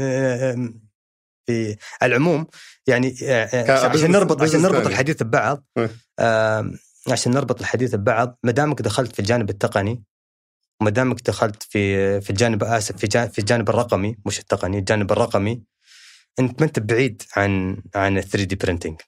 آه، 0.52 0.68
في 1.46 1.76
العموم 2.02 2.46
يعني 2.86 3.14
آه، 3.22 3.44
آه، 3.44 3.88
عشان 3.88 4.10
نربط 4.10 4.42
عشان 4.42 4.62
نربط. 4.62 4.86
الحديث 4.86 5.22
ببعض 5.22 5.64
إيه. 5.78 5.90
آه، 6.18 6.70
عشان 7.10 7.32
نربط 7.32 7.60
الحديث 7.60 7.94
ببعض 7.94 8.38
ما 8.42 8.52
دامك 8.52 8.82
دخلت 8.82 9.12
في 9.12 9.18
الجانب 9.18 9.50
التقني 9.50 10.02
وما 10.80 10.90
دامك 10.90 11.20
دخلت 11.22 11.62
في 11.62 12.20
في 12.20 12.30
الجانب 12.30 12.64
آسف 12.64 12.96
في 12.96 13.28
في 13.28 13.38
الجانب 13.38 13.68
الرقمي 13.68 14.16
مش 14.26 14.38
التقني 14.38 14.78
الجانب 14.78 15.12
الرقمي 15.12 15.62
انت 16.40 16.60
ما 16.60 16.66
انت 16.66 16.78
بعيد 16.78 17.22
عن 17.36 17.82
عن 17.94 18.18
ال 18.18 18.24
3 18.24 18.44
دي 18.44 18.56
برينتنج 18.56 19.00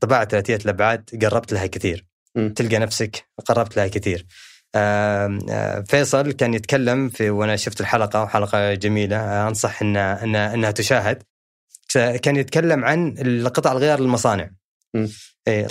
طباعة 0.00 0.24
ثلاثية 0.28 0.56
الأبعاد 0.56 1.24
قربت 1.24 1.52
لها 1.52 1.66
كثير. 1.66 2.06
مم. 2.34 2.52
تلقى 2.56 2.78
نفسك 2.78 3.24
قربت 3.46 3.76
لها 3.76 3.88
كثير. 3.88 4.26
آه، 4.74 5.84
فيصل 5.88 6.32
كان 6.32 6.54
يتكلم 6.54 7.08
في 7.08 7.30
وأنا 7.30 7.56
شفت 7.56 7.80
الحلقة 7.80 8.22
وحلقة 8.22 8.74
جميلة 8.74 9.48
أنصح 9.48 9.82
إنها 9.82 10.24
إنها, 10.24 10.54
إنها 10.54 10.70
تشاهد. 10.70 11.22
كان 11.94 12.36
يتكلم 12.36 12.84
عن 12.84 13.14
قطع 13.48 13.72
الغيار 13.72 14.00
للمصانع. 14.00 14.50
إيه، 15.48 15.68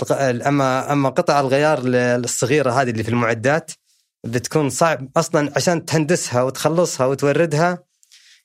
أما 0.48 0.92
أما 0.92 1.08
قطع 1.08 1.40
الغيار 1.40 1.80
الصغيره 1.84 2.70
هذه 2.70 2.90
اللي 2.90 3.02
في 3.02 3.08
المعدات 3.08 3.70
بتكون 4.24 4.70
صعب 4.70 5.08
أصلا 5.16 5.52
عشان 5.56 5.84
تهندسها 5.84 6.42
وتخلصها 6.42 7.06
وتوردها 7.06 7.85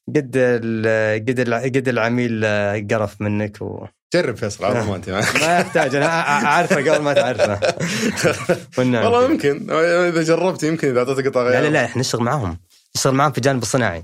قد 0.09 0.31
ال- 0.35 1.19
قد 1.29 1.39
ال- 1.39 1.53
قد 1.53 1.87
العميل 1.87 2.41
آه، 2.45 2.85
قرف 2.91 3.21
منك 3.21 3.61
و... 3.61 3.85
جرب 4.13 4.35
فيصل 4.37 4.65
على 4.65 4.79
ضمانتي 4.81 5.11
ما 5.11 5.19
يحتاج 5.19 5.95
أنا 5.95 6.05
أعرفه 6.45 6.75
قبل 6.75 7.01
ما 7.01 7.13
تعرفه. 7.13 7.59
والله 8.77 9.25
يمكن. 9.31 9.71
إذا 9.71 10.23
جربت 10.23 10.63
يمكن 10.63 10.87
إذا 10.89 10.99
أعطيتك 10.99 11.27
قطع 11.27 11.43
لا 11.43 11.49
غيار. 11.49 11.63
لا 11.63 11.67
لا 11.69 11.85
إحنا 11.85 11.99
نشتغل 11.99 12.21
معاهم. 12.23 12.57
نشتغل 12.95 13.13
معاهم 13.13 13.31
في 13.31 13.37
الجانب 13.37 13.61
الصناعي. 13.61 14.03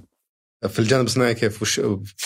في 0.70 0.80
الجانب 0.80 1.06
الصناعي 1.06 1.34
كيف؟ 1.34 1.62
وش 1.62 1.82
ف 2.18 2.26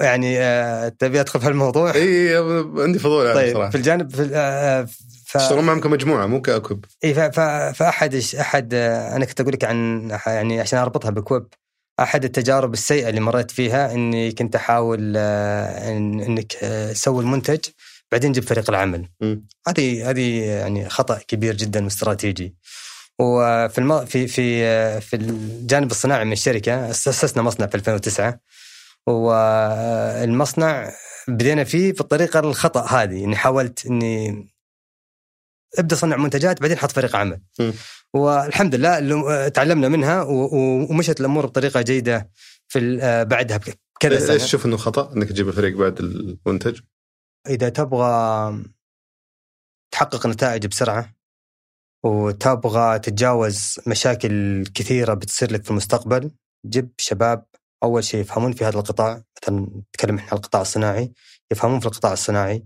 يعني 0.00 0.40
آه، 0.40 0.88
تبي 0.88 1.20
أدخل 1.20 1.40
في 1.40 1.46
هالموضوع؟ 1.46 1.94
إي 1.94 2.36
عندي 2.76 2.98
فضول 2.98 3.26
يعني 3.26 3.38
طيب 3.38 3.54
صراحة. 3.54 3.70
في 3.70 3.76
الجانب 3.76 4.10
في 4.14 4.22
ال- 4.22 4.30
آه، 4.34 4.86
ف... 5.26 5.36
تشتغلون 5.36 5.64
معهم 5.64 5.80
كمجموعة 5.80 6.26
مو 6.26 6.40
كاكوب 6.40 6.84
إي 7.04 7.14
ف- 7.14 7.18
ف- 7.20 7.40
فأحد 7.78 8.22
أحد 8.40 8.74
آه، 8.74 9.16
أنا 9.16 9.24
كنت 9.24 9.40
أقول 9.40 9.52
لك 9.52 9.64
عن 9.64 10.08
يعني 10.26 10.60
عشان 10.60 10.78
أربطها 10.78 11.10
بكويب. 11.10 11.46
أحد 12.00 12.24
التجارب 12.24 12.72
السيئة 12.72 13.08
اللي 13.08 13.20
مريت 13.20 13.50
فيها 13.50 13.92
إني 13.92 14.32
كنت 14.32 14.56
أحاول 14.56 15.14
آه، 15.16 15.96
إن 15.96 16.20
إنك 16.20 16.56
آه، 16.62 16.92
تسوي 16.92 17.22
المنتج 17.22 17.58
بعدين 18.12 18.32
تجيب 18.32 18.44
فريق 18.44 18.70
العمل. 18.70 19.08
هذه 19.68 20.10
هذه 20.10 20.44
يعني 20.44 20.88
خطأ 20.88 21.18
كبير 21.28 21.56
جدا 21.56 21.84
واستراتيجي. 21.84 22.54
وفي 23.18 23.78
الم... 23.78 24.04
في 24.04 24.26
في 24.26 24.64
آه، 24.64 24.98
في 24.98 25.16
الجانب 25.16 25.90
الصناعي 25.90 26.24
من 26.24 26.32
الشركة 26.32 26.90
أسسنا 26.90 27.42
مصنع 27.42 27.66
في 27.66 27.74
2009 27.74 28.40
والمصنع 29.06 30.92
بدينا 31.28 31.64
فيه 31.64 31.92
بالطريقة 31.92 32.40
الخطأ 32.40 32.86
هذه 32.86 33.24
إني 33.24 33.36
حاولت 33.36 33.86
إني 33.86 34.46
ابدأ 35.78 35.96
صنع 35.96 36.16
منتجات 36.16 36.60
بعدين 36.60 36.78
حط 36.78 36.92
فريق 36.92 37.16
عمل. 37.16 37.40
م. 37.60 37.72
والحمد 38.14 38.74
لله 38.74 38.98
اللي- 38.98 39.50
تعلمنا 39.50 39.88
منها 39.88 40.22
ومشت 40.90 41.20
الأمور 41.20 41.46
بطريقة 41.46 41.82
جيدة 41.82 42.30
في 42.68 42.96
بعدها 43.30 43.56
بكذا 43.56 44.14
ليش 44.14 44.22
سنة. 44.22 44.36
تشوف 44.36 44.66
إنه 44.66 44.76
خطأ؟ 44.76 45.12
إنك 45.16 45.28
تجيب 45.28 45.48
الفريق 45.48 45.76
بعد 45.76 45.98
المنتج؟ 45.98 46.80
إذا 47.48 47.68
تبغى 47.68 48.64
تحقق 49.92 50.26
نتائج 50.26 50.66
بسرعة 50.66 51.14
وتبغى 52.04 52.98
تتجاوز 52.98 53.76
مشاكل 53.86 54.64
كثيرة 54.74 55.14
بتصير 55.14 55.52
لك 55.52 55.64
في 55.64 55.70
المستقبل 55.70 56.30
جيب 56.66 56.90
شباب 56.98 57.44
أول 57.82 58.04
شيء 58.04 58.20
يفهمون 58.20 58.52
في 58.52 58.64
هذا 58.64 58.78
القطاع. 58.78 59.22
مثلا 59.42 59.60
نتكلم 59.60 60.16
إحنا 60.16 60.30
عن 60.30 60.36
القطاع 60.36 60.62
الصناعي 60.62 61.12
يفهمون 61.52 61.80
في 61.80 61.86
القطاع 61.86 62.12
الصناعي. 62.12 62.64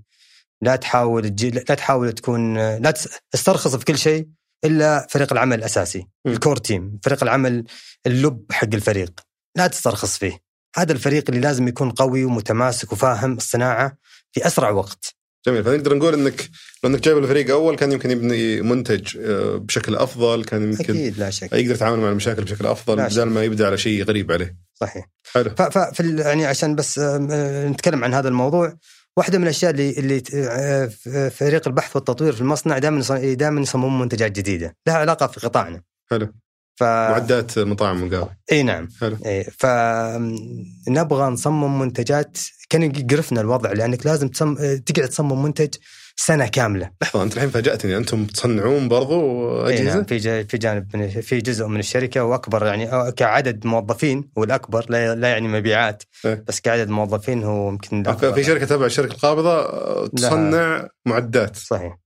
لا 0.63 0.77
تحاول 0.77 1.23
تجي 1.29 1.51
لا 1.51 1.61
تحاول 1.63 2.13
تكون 2.13 2.55
لا 2.77 2.91
تس- 2.91 3.09
تسترخص 3.31 3.77
في 3.77 3.85
كل 3.85 3.99
شيء 3.99 4.29
إلا 4.65 5.07
فريق 5.11 5.33
العمل 5.33 5.59
الأساسي 5.59 6.07
م. 6.25 6.31
الكور 6.31 6.57
تيم 6.57 6.99
فريق 7.03 7.23
العمل 7.23 7.65
اللب 8.07 8.45
حق 8.53 8.69
الفريق. 8.75 9.21
لا 9.57 9.67
تسترخص 9.67 10.19
فيه. 10.19 10.39
هذا 10.77 10.93
الفريق 10.93 11.25
اللي 11.29 11.41
لازم 11.41 11.69
يكون 11.69 11.91
قوي 11.91 12.25
ومتماسك 12.25 12.93
وفاهم 12.93 13.33
الصناعة 13.37 13.97
في 14.33 14.47
أسرع 14.47 14.71
وقت. 14.71 15.15
جميل. 15.47 15.65
فنقدر 15.65 15.95
نقول 15.97 16.15
إنك 16.15 16.51
لو 16.85 16.91
إنك 16.91 17.01
جايب 17.01 17.19
الفريق 17.19 17.51
أول 17.51 17.77
كان 17.77 17.93
يمكن 17.93 18.11
يبني 18.11 18.63
منتج 18.63 19.17
آه، 19.21 19.57
بشكل 19.57 19.97
أفضل 19.97 20.45
كان 20.45 20.63
يمكن 20.63 20.85
أكيد 20.95 21.19
لا 21.19 21.31
شك. 21.31 21.53
يقدر 21.53 21.75
يتعامل 21.75 21.99
مع 22.01 22.09
المشاكل 22.11 22.45
بشكل 22.45 22.67
أفضل 22.67 22.97
بدل 22.97 23.23
ما 23.25 23.45
يبدأ 23.45 23.67
على 23.67 23.79
شيء 23.79 24.05
غريب 24.05 24.33
عليه. 24.33 24.57
صحيح. 24.75 25.07
حلو. 25.33 25.51
ف- 25.51 25.63
ففي 25.63 26.17
يعني 26.21 26.47
عشان 26.47 26.75
بس 26.75 26.99
آه، 26.99 27.69
نتكلم 27.69 28.05
عن 28.05 28.15
هذا 28.15 28.29
الموضوع 28.29 28.77
واحدة 29.17 29.39
من 29.39 29.45
الأشياء 29.45 29.71
اللي 29.71 29.91
اللي 29.91 30.23
آه، 30.35 30.87
ف- 30.87 31.09
فريق 31.09 31.69
البحث 31.69 31.97
والتطوير 31.97 32.33
في 32.33 32.41
المصنع 32.41 32.79
دائما 32.79 33.03
دائما 33.35 33.61
يصممون 33.61 33.99
منتجات 33.99 34.33
جديدة. 34.33 34.77
لها 34.87 34.97
علاقة 34.97 35.27
في 35.27 35.41
قطاعنا. 35.41 35.83
حلو. 36.11 36.29
ف 36.77 36.83
معدات 36.83 37.59
مطاعم 37.59 38.05
مقاهي 38.07 38.29
إي 38.53 38.63
نعم. 38.63 38.89
حلو. 39.01 39.17
إي 39.27 39.45
فنبغى 39.45 41.27
نصمم 41.31 41.79
منتجات. 41.79 42.39
كان 42.69 42.83
يقرفنا 42.83 43.41
الوضع 43.41 43.73
لأنك 43.73 44.07
لازم 44.07 44.29
تصم... 44.29 44.57
آه، 44.61 44.75
تقعد 44.77 45.09
تصمم 45.09 45.43
منتج 45.43 45.75
سنة 46.17 46.47
كاملة 46.47 46.91
لحظة 47.03 47.23
أنت 47.23 47.35
الحين 47.35 47.51
فاجأتني 47.51 47.97
أنتم 47.97 48.27
تصنعون 48.27 48.89
برضو 48.89 49.67
إي 49.67 49.75
أجهزة؟ 49.75 49.95
نعم 49.95 50.05
في 50.05 50.45
في 50.45 50.59
جانب 50.59 50.97
من 50.97 51.09
في 51.09 51.39
جزء 51.39 51.67
من 51.67 51.81
الشركة 51.81 52.25
وأكبر 52.25 52.67
يعني 52.67 53.13
كعدد 53.13 53.67
موظفين 53.67 54.31
هو 54.39 54.45
الاكبر 54.45 54.87
لا, 54.89 55.15
لا 55.15 55.29
يعني 55.29 55.49
مبيعات 55.49 56.03
إيه. 56.25 56.45
بس 56.49 56.61
كعدد 56.61 56.89
موظفين 56.89 57.45
هو 57.45 57.69
يمكن. 57.69 58.17
في 58.35 58.45
شركة 58.45 58.67
تبع 58.67 58.87
الشركة 58.87 59.13
القابضة 59.13 59.59
آه، 59.59 60.07
تصنع 60.07 60.89
معدات 61.07 61.57
صحيح 61.57 61.99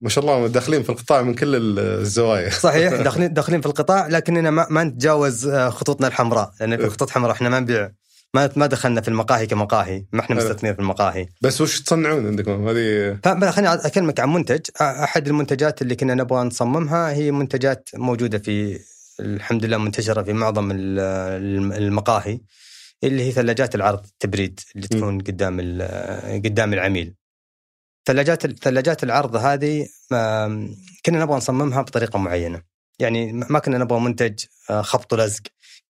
ما 0.00 0.08
شاء 0.08 0.24
الله 0.24 0.46
داخلين 0.46 0.82
في 0.82 0.90
القطاع 0.90 1.22
من 1.22 1.34
كل 1.34 1.78
الزوايا 1.78 2.50
صحيح 2.50 2.94
داخلين 3.02 3.32
داخلين 3.32 3.60
في 3.60 3.66
القطاع 3.66 4.06
لكننا 4.06 4.50
ما, 4.50 4.66
ما 4.70 4.84
نتجاوز 4.84 5.46
آه، 5.46 5.70
خطوطنا 5.70 6.06
الحمراء 6.06 6.50
لأن 6.60 6.76
في 6.76 6.82
إيه. 6.82 6.88
خطوط 6.88 7.10
حمراء 7.10 7.32
إحنا 7.32 7.48
ما 7.48 7.60
نبيع 7.60 7.90
ما 8.36 8.50
ما 8.56 8.66
دخلنا 8.66 9.00
في 9.00 9.08
المقاهي 9.08 9.46
كمقاهي 9.46 10.04
ما 10.12 10.20
إحنا 10.20 10.36
حلو. 10.36 10.44
مستثمرين 10.44 10.74
في 10.74 10.80
المقاهي 10.80 11.26
بس 11.40 11.60
وش 11.60 11.80
تصنعون 11.80 12.26
عندكم 12.26 12.68
هذه 12.68 13.18
فخليني 13.24 13.74
أكلمك 13.74 14.20
عن 14.20 14.32
منتج 14.32 14.60
أحد 14.80 15.26
المنتجات 15.28 15.82
اللي 15.82 15.94
كنا 15.96 16.14
نبغى 16.14 16.44
نصممها 16.44 17.10
هي 17.12 17.30
منتجات 17.30 17.88
موجودة 17.94 18.38
في 18.38 18.80
الحمد 19.20 19.64
لله 19.64 19.78
منتشرة 19.78 20.22
في 20.22 20.32
معظم 20.32 20.70
ال- 20.70 20.98
الم- 21.42 21.72
المقاهي 21.72 22.40
اللي 23.04 23.22
هي 23.22 23.32
ثلاجات 23.32 23.74
العرض 23.74 24.04
التبريد 24.06 24.60
اللي. 24.76 24.88
تكون 24.88 25.18
قدام 25.20 25.60
قدام 26.44 26.72
العميل. 26.72 27.14
ثلاجات 28.06 28.46
ثلاجات 28.46 29.04
العرض 29.04 29.36
هذه 29.36 29.86
كنا 31.06 31.18
نبغى 31.24 31.36
نصممها 31.36 31.82
بطريقة 31.82 32.18
معينة. 32.18 32.62
يعني 32.98 33.32
ما 33.32 33.58
كنا 33.58 33.78
نبغى 33.78 34.00
منتج 34.00 34.44
آه، 34.70 34.82
خبط 34.82 35.12
ولزق، 35.12 35.42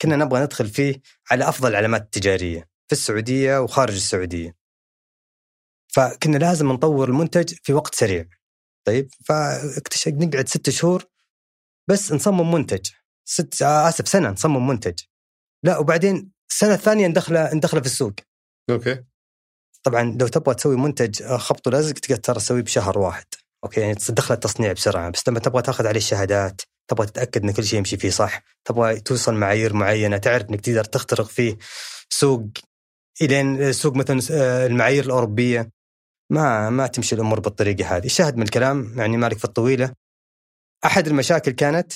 كنا 0.03 0.17
نبغى 0.17 0.45
ندخل 0.45 0.69
فيه 0.69 1.01
على 1.31 1.49
أفضل 1.49 1.71
العلامات 1.71 2.03
التجارية 2.03 2.61
في 2.61 2.93
السعودية 2.93 3.59
وخارج 3.59 3.95
السعودية. 3.95 4.57
فكنا 5.95 6.37
لازم 6.39 6.73
نطور 6.73 7.09
المنتج 7.09 7.55
في 7.63 7.73
وقت 7.73 7.95
سريع. 7.95 8.29
طيب 8.87 9.09
فاكتشف 9.25 10.09
نقعد 10.09 10.49
ست 10.49 10.71
شهور 10.71 11.05
بس 11.89 12.13
نصمم 12.13 12.53
منتج. 12.53 12.91
ست 13.25 13.63
آسف 13.63 14.09
سنة 14.09 14.31
نصمم 14.31 14.67
منتج. 14.67 15.03
لا 15.63 15.79
وبعدين 15.79 16.33
السنة 16.51 16.75
الثانية 16.75 17.07
ندخله 17.07 17.55
ندخله 17.55 17.81
في 17.81 17.87
السوق. 17.87 18.13
okay. 18.71 19.05
طبعا 19.83 20.17
لو 20.21 20.29
تبغى 20.29 20.55
تسوي 20.55 20.77
منتج 20.77 21.23
آه، 21.23 21.37
خبط 21.37 21.67
ولزق 21.67 21.95
تقدر 21.95 22.17
ترى 22.17 22.35
تسويه 22.37 22.63
بشهر 22.63 22.99
واحد. 22.99 23.27
okay 23.65 23.81
يعني 23.81 23.95
تدخل 23.95 24.35
التصنيع 24.35 24.73
بسرعة 24.73 25.11
بس 25.11 25.29
لما 25.29 25.39
تبغى 25.39 25.63
تاخذ 25.63 25.87
عليه 25.87 25.99
الشهادات 25.99 26.61
تبغى 26.89 27.07
تتأكد 27.07 27.43
إن 27.43 27.51
كل 27.51 27.65
شيء 27.65 27.79
يمشي 27.79 27.97
فيه 27.97 28.11
صح. 28.11 28.43
تبغى 28.65 29.01
توصل 29.01 29.35
معايير 29.35 29.73
معينة 29.73 30.17
تعرف 30.17 30.51
إنك 30.51 30.61
تقدر 30.61 30.85
تخترق 30.85 31.27
فيه 31.27 31.57
سوق 32.09 32.47
إلين 33.23 33.73
سوق 33.73 33.97
مثلا 33.97 34.21
آه، 34.31 34.67
المعايير 34.67 35.05
الأوروبية. 35.05 35.71
ما 36.31 36.71
ما 36.71 36.87
تمشي 36.87 37.15
الأمور 37.15 37.41
بالطريقة 37.41 37.97
هذه. 37.97 38.07
الشاهد 38.07 38.37
من 38.37 38.43
الكلام 38.43 38.95
يعني 38.99 39.17
مالك 39.17 39.39
في 39.39 39.45
الطويلة. 39.45 39.93
أحد 40.85 41.07
المشاكل 41.07 41.53
كانت 41.53 41.93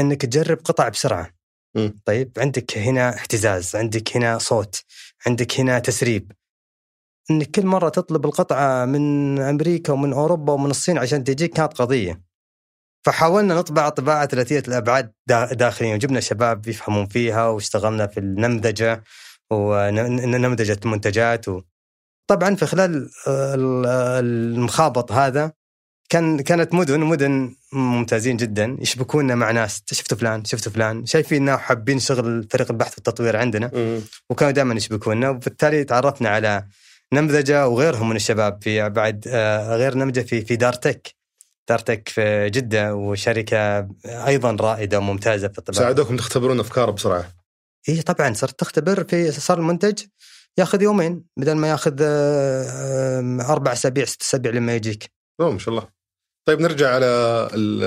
إنك 0.00 0.20
تجرب 0.22 0.58
قطع 0.64 0.88
بسرعة. 0.88 1.30
مم. 1.74 1.94
طيب 2.04 2.32
عندك 2.38 2.78
هنا 2.78 3.22
اهتزاز 3.22 3.76
عندك 3.76 4.16
هنا 4.16 4.38
صوت 4.38 4.82
عندك 5.26 5.60
هنا 5.60 5.78
تسريب. 5.78 6.32
إنك 7.30 7.50
كل 7.50 7.66
مرة 7.66 7.88
تطلب 7.88 8.24
القطعة 8.24 8.84
من 8.84 9.38
أمريكا 9.38 9.92
ومن 9.92 10.12
أوروبا 10.12 10.52
ومن 10.52 10.70
الصين 10.70 10.98
عشان 10.98 11.24
تجيك 11.24 11.52
كانت 11.52 11.72
قضية. 11.72 12.33
فحاولنا 13.04 13.54
نطبع 13.54 13.88
طباعة 13.88 14.26
ثلاثيه 14.26 14.62
الأبعاد 14.68 15.12
دا- 15.26 15.52
داخليا 15.54 15.94
وجبنا 15.94 16.20
شباب 16.20 16.68
يفهمون 16.68 17.06
فيها 17.06 17.46
واشتغلنا 17.46 18.06
في 18.06 18.20
النمذجة 18.20 19.02
ونمذجة 19.50 20.80
منتجات 20.84 21.48
و... 21.48 21.60
طبعا 22.26 22.54
في 22.54 22.66
خلال 22.66 23.10
ال- 23.28 23.86
المخابط 24.24 25.12
هذا 25.12 25.52
كان 26.08 26.40
كانت 26.40 26.74
مدن 26.74 27.00
مدن 27.00 27.56
ممتازين 27.72 28.36
جدا. 28.36 28.76
يشبكونا 28.80 29.34
مع 29.34 29.50
ناس. 29.50 29.82
شفتوا 29.92 30.16
فلان 30.18 30.44
شفتوا 30.44 30.72
فلان. 30.72 31.06
شايفيننا 31.06 31.54
وحابين 31.54 31.98
شغل 31.98 32.46
فريق 32.50 32.70
البحث 32.70 32.94
والتطوير 32.94 33.36
عندنا. 33.36 33.70
وكانوا 34.30 34.52
دائما 34.52 34.74
يشبكونا. 34.74 35.28
وبالتالي 35.30 35.84
تعرفنا 35.84 36.28
على 36.28 36.64
نمذجة 37.12 37.68
وغيرهم 37.68 38.08
من 38.08 38.16
الشباب 38.16 38.58
في 38.62 38.88
بعد 38.88 39.24
آه، 39.28 39.76
غير 39.76 39.94
نمذجه 39.94 40.20
في 40.20 40.40
في 40.44 40.56
دارتك 40.56 41.14
دارتك 41.68 42.08
في 42.08 42.50
جدة 42.50 42.94
وشركة 42.94 43.88
أيضا 44.06 44.56
رائدة 44.60 44.98
وممتازة 44.98 45.48
في 45.48 45.58
الطباعه 45.58 45.80
ساعدوكم 45.82 46.16
تختبرون 46.16 46.60
أفكار 46.60 46.90
بسرعة. 46.90 47.24
اي 47.88 48.02
طبعا 48.02 48.32
صرت 48.34 48.60
تختبر 48.60 49.04
في 49.04 49.32
صار 49.32 49.58
المنتج 49.58 49.98
ياخذ 50.58 50.82
يومين 50.82 51.24
بدل 51.36 51.52
ما 51.54 51.68
ياخذ 51.70 52.02
أربع 53.50 53.72
أسابيع 53.72 54.04
ست 54.04 54.22
أسابيع 54.22 54.52
لما 54.52 54.74
يجيك. 54.74 55.10
أوه 55.40 55.50
ما 55.52 55.58
شاء 55.58 55.74
الله. 55.74 55.88
طيب 56.46 56.60
نرجع 56.60 56.94
على 56.94 57.06
ال- 57.54 57.84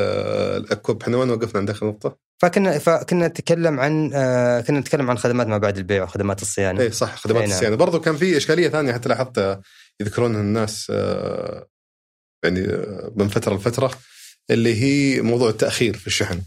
الاكوب 0.63 1.01
إحنا 1.01 1.17
وين 1.17 1.29
وقفنا 1.29 1.59
عند 1.59 1.69
اخر 1.69 1.87
نقطه؟ 1.87 2.17
فكنا 2.41 2.79
فكنا 2.79 3.27
نتكلم 3.27 3.79
عن 3.79 4.11
آه، 4.13 4.61
كنا 4.61 4.79
نتكلم 4.79 5.09
عن 5.09 5.17
خدمات 5.17 5.47
ما 5.47 5.57
بعد 5.57 5.77
البيع 5.77 6.03
وخدمات 6.03 6.41
الصيانة. 6.41 6.81
اي 6.81 6.91
صح 6.91 7.15
خدمات 7.15 7.41
نعم. 7.43 7.51
الصيانة. 7.51 7.75
برضو 7.75 7.99
كان 7.99 8.15
في 8.15 8.37
إشكالية 8.37 8.69
ثانية 8.69 8.93
حتى 8.93 9.09
لاحظتها 9.09 9.61
يذكرونها 10.01 10.41
الناس 10.41 10.87
آه، 10.95 11.67
يعني 12.43 12.59
آه، 12.59 13.11
من 13.15 13.27
فترة 13.27 13.55
لفترة 13.55 13.91
اللي 14.49 14.81
هي 14.83 15.21
موضوع 15.21 15.49
التأخير 15.49 15.97
في 15.97 16.07
الشحن. 16.07 16.41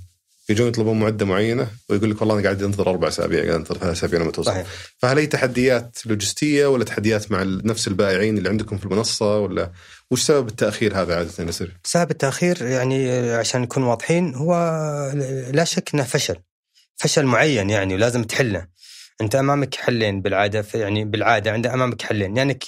يجون 0.48 0.68
يطلبون 0.68 1.00
معدة 1.00 1.26
معينة 1.26 1.68
ويقول 1.88 2.10
لك 2.10 2.20
والله 2.20 2.34
أنا 2.34 2.42
قاعد 2.42 2.62
أنتظر 2.62 2.90
أربع 2.90 3.08
أسابيع 3.08 3.44
قاعد 3.44 3.54
أنتظر 3.54 3.78
ثلاث 3.78 3.92
أسابيع 3.92 4.20
لما 4.20 4.30
توصل. 4.30 4.50
صحيح. 4.50 4.66
فهل 4.98 5.18
هي 5.18 5.26
تحديات 5.26 5.98
لوجستية 6.06 6.66
ولا 6.66 6.84
تحديات 6.84 7.32
مع 7.32 7.42
نفس 7.42 7.88
البائعين 7.88 8.38
اللي 8.38 8.48
عندكم 8.48 8.78
في 8.78 8.84
المنصة 8.84 9.38
ولا 9.38 9.72
وش 10.10 10.22
سبب 10.22 10.48
التأخير 10.48 11.02
هذا 11.02 11.16
عادة 11.16 11.44
يصير؟ 11.44 11.76
سبب 11.84 12.10
التأخير 12.10 12.62
يعني 12.62 13.10
آه، 13.10 13.38
عشان 13.38 13.60
نكون 13.60 13.82
واضحين 13.82 14.34
هو 14.34 14.54
لا 15.52 15.64
شك 15.64 15.94
إنه 15.94 16.02
فشل. 16.02 16.36
فشل 16.96 17.24
معين 17.24 17.70
يعني 17.70 17.94
ولازم 17.94 18.24
تحله. 18.24 18.66
أنت 19.20 19.34
أمامك 19.34 19.74
حلين 19.74 20.22
بالعادة 20.22 20.64
يعني 20.74 21.04
بالعادة 21.04 21.52
عند 21.52 21.66
أمامك 21.66 22.02
حلين. 22.02 22.36
يعني 22.36 22.58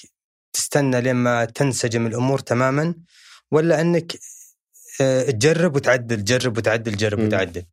تستنى 0.53 1.01
لما 1.01 1.45
تنسجم 1.45 2.07
الأمور 2.07 2.39
تماما 2.39 2.95
ولا 3.51 3.81
إنك 3.81 4.13
آه، 5.01 5.23
تجرب 5.31 5.77
وتعدل 5.77 6.17
تجرب 6.17 6.57
وتعدل 6.57 6.95
تجرب 6.95 7.19
مم. 7.19 7.27
وتعدل 7.27 7.65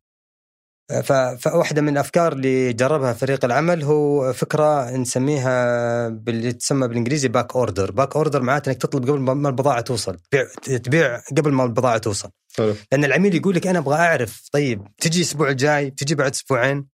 آه، 0.90 1.34
فواحدة 1.36 1.82
من 1.82 1.88
الأفكار 1.88 2.32
اللي 2.32 2.72
جربها 2.72 3.12
فريق 3.12 3.44
العمل 3.44 3.82
هو 3.82 4.32
فكرة 4.32 4.90
نسميها 4.90 6.08
باللي 6.08 6.52
تسمى 6.52 6.88
بالإنجليزي 6.88 7.28
back 7.28 7.56
order 7.56 7.90
back 7.90 8.16
order 8.16 8.42
معناته 8.42 8.70
أنك 8.70 8.78
تطلب 8.82 9.10
قبل 9.10 9.18
ما 9.18 9.48
البضاعة 9.48 9.80
توصل 9.80 10.16
تبيع, 10.18 10.46
تبيع 10.78 11.20
قبل 11.36 11.52
ما 11.52 11.64
البضاعة 11.64 11.98
توصل 11.98 12.30
حلو. 12.56 12.74
لأن 12.92 13.04
العميل 13.04 13.34
يقول 13.34 13.54
لك 13.54 13.66
أنا 13.66 13.78
أبغى 13.78 13.96
أعرف 13.96 14.48
طيب 14.52 14.88
تجي 14.98 15.18
الأسبوع 15.18 15.48
الجاي 15.48 15.90
تجي 15.90 16.14
بعد 16.14 16.30
أسبوعين 16.30 16.88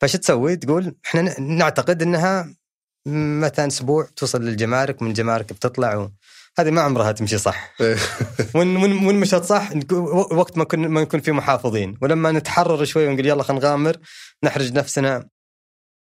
فش 0.00 0.12
تسوي 0.12 0.56
تقول 0.56 0.96
إحنا 1.06 1.40
نعتقد 1.40 2.02
إنها 2.02 2.54
مثلا 3.06 3.66
أسبوع 3.66 4.08
توصل 4.16 4.42
للجمارك 4.42 5.02
من 5.02 5.08
الجمارك 5.08 5.52
بتطلع 5.52 5.96
و... 5.96 6.10
هذه 6.58 6.70
ما 6.70 6.80
عمرها 6.80 7.12
تمشي 7.12 7.38
صح. 7.38 7.74
وين 8.54 8.76
وين 8.76 9.20
مشت 9.20 9.42
صح؟ 9.42 9.70
وقت 10.32 10.58
ما 10.58 10.64
كنا 10.64 10.88
ما 10.88 11.00
نكون 11.00 11.20
في 11.20 11.32
محافظين. 11.32 11.98
ولما 12.02 12.32
نتحرر 12.32 12.84
شوي 12.84 13.06
ونقول 13.06 13.26
يلا 13.26 13.42
خلينا 13.42 13.64
نغامر 13.64 13.96
نحرج 14.44 14.72
نفسنا 14.72 15.28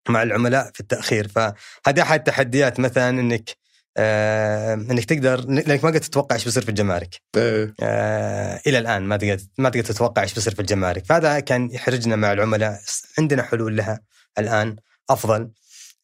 مع 0.10 0.24
العملاء 0.24 0.72
في 0.74 0.80
التأخير. 0.80 1.28
فهذه 1.28 2.02
أحد 2.02 2.20
التحديات 2.20 2.80
مثلا 2.80 3.10
إنك 3.10 3.50
آه 3.98 4.74
إنك 4.74 5.06
تقدر 5.06 5.40
لأنك 5.42 5.84
ما 5.84 5.90
قد 5.90 6.00
تتوقع 6.00 6.36
إيش 6.36 6.46
بيصير 6.46 6.64
في 6.64 6.70
الجمارك. 6.70 7.22
إيه. 7.36 7.74
آه 7.80 8.62
إلى 8.68 8.80
الآن 8.80 9.04
ما 9.04 9.18
تقدر 9.18 9.44
ما 9.58 9.70
تقدر 9.70 9.86
تتوقع 9.86 10.22
إيش 10.22 10.34
بيصير 10.34 10.54
في 10.56 10.60
الجمارك. 10.60 11.06
فهذا 11.06 11.40
كان 11.40 11.72
يحرجنا 11.72 12.16
مع 12.16 12.34
العملاء. 12.34 12.82
عندنا 13.20 13.44
حلول 13.44 13.78
لها 13.78 14.00
الآن 14.40 14.76
أفضل. 15.10 15.50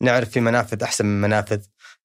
نعرف 0.02 0.30
في 0.30 0.40
منافذ 0.40 0.84
أحسن 0.84 1.06
من 1.06 1.22
منافذ 1.22 1.60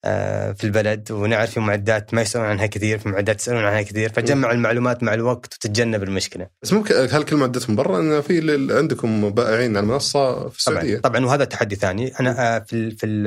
آه، 0.05 0.53
في 0.53 0.64
البلد 0.64 1.12
ونعرف 1.12 1.51
في 1.51 1.61
معدات 1.61 2.14
ما 2.14 2.22
يسألون 2.22 2.47
عنها 2.47 2.66
كثير 2.66 2.99
في 2.99 3.09
معدات 3.09 3.40
يسالون 3.40 3.64
عنها 3.64 3.82
كثير 3.82 4.12
فجمع 4.12 4.51
المعلومات 4.51 5.03
مع 5.03 5.14
الوقت 5.14 5.55
وتتجنب 5.55 6.03
المشكلة. 6.03 6.49
بس 6.62 6.72
ممكن 6.72 6.94
هل 6.94 7.22
كل 7.22 7.36
معدتهم 7.36 7.76
برا؟ 7.76 8.01
إن 8.01 8.20
في 8.20 8.68
عندكم 8.70 9.30
بائعين 9.30 9.76
على 9.76 9.84
المنصة 9.84 10.49
في 10.49 10.64
طبعا 10.64 10.78
السعودية. 10.78 10.99
طبعا 10.99 11.26
وهذا 11.26 11.44
تحدي 11.44 11.76
ثاني. 11.76 12.20
أنا 12.20 12.57
آه، 12.57 12.59
في 12.59 12.90
في 12.90 13.24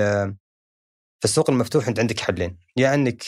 في 1.19 1.25
السوق 1.25 1.49
المفتوح 1.49 1.87
أنت 1.87 1.99
عندك 1.99 2.19
حلين 2.19 2.57
يا 2.77 2.93
إنك 2.93 3.23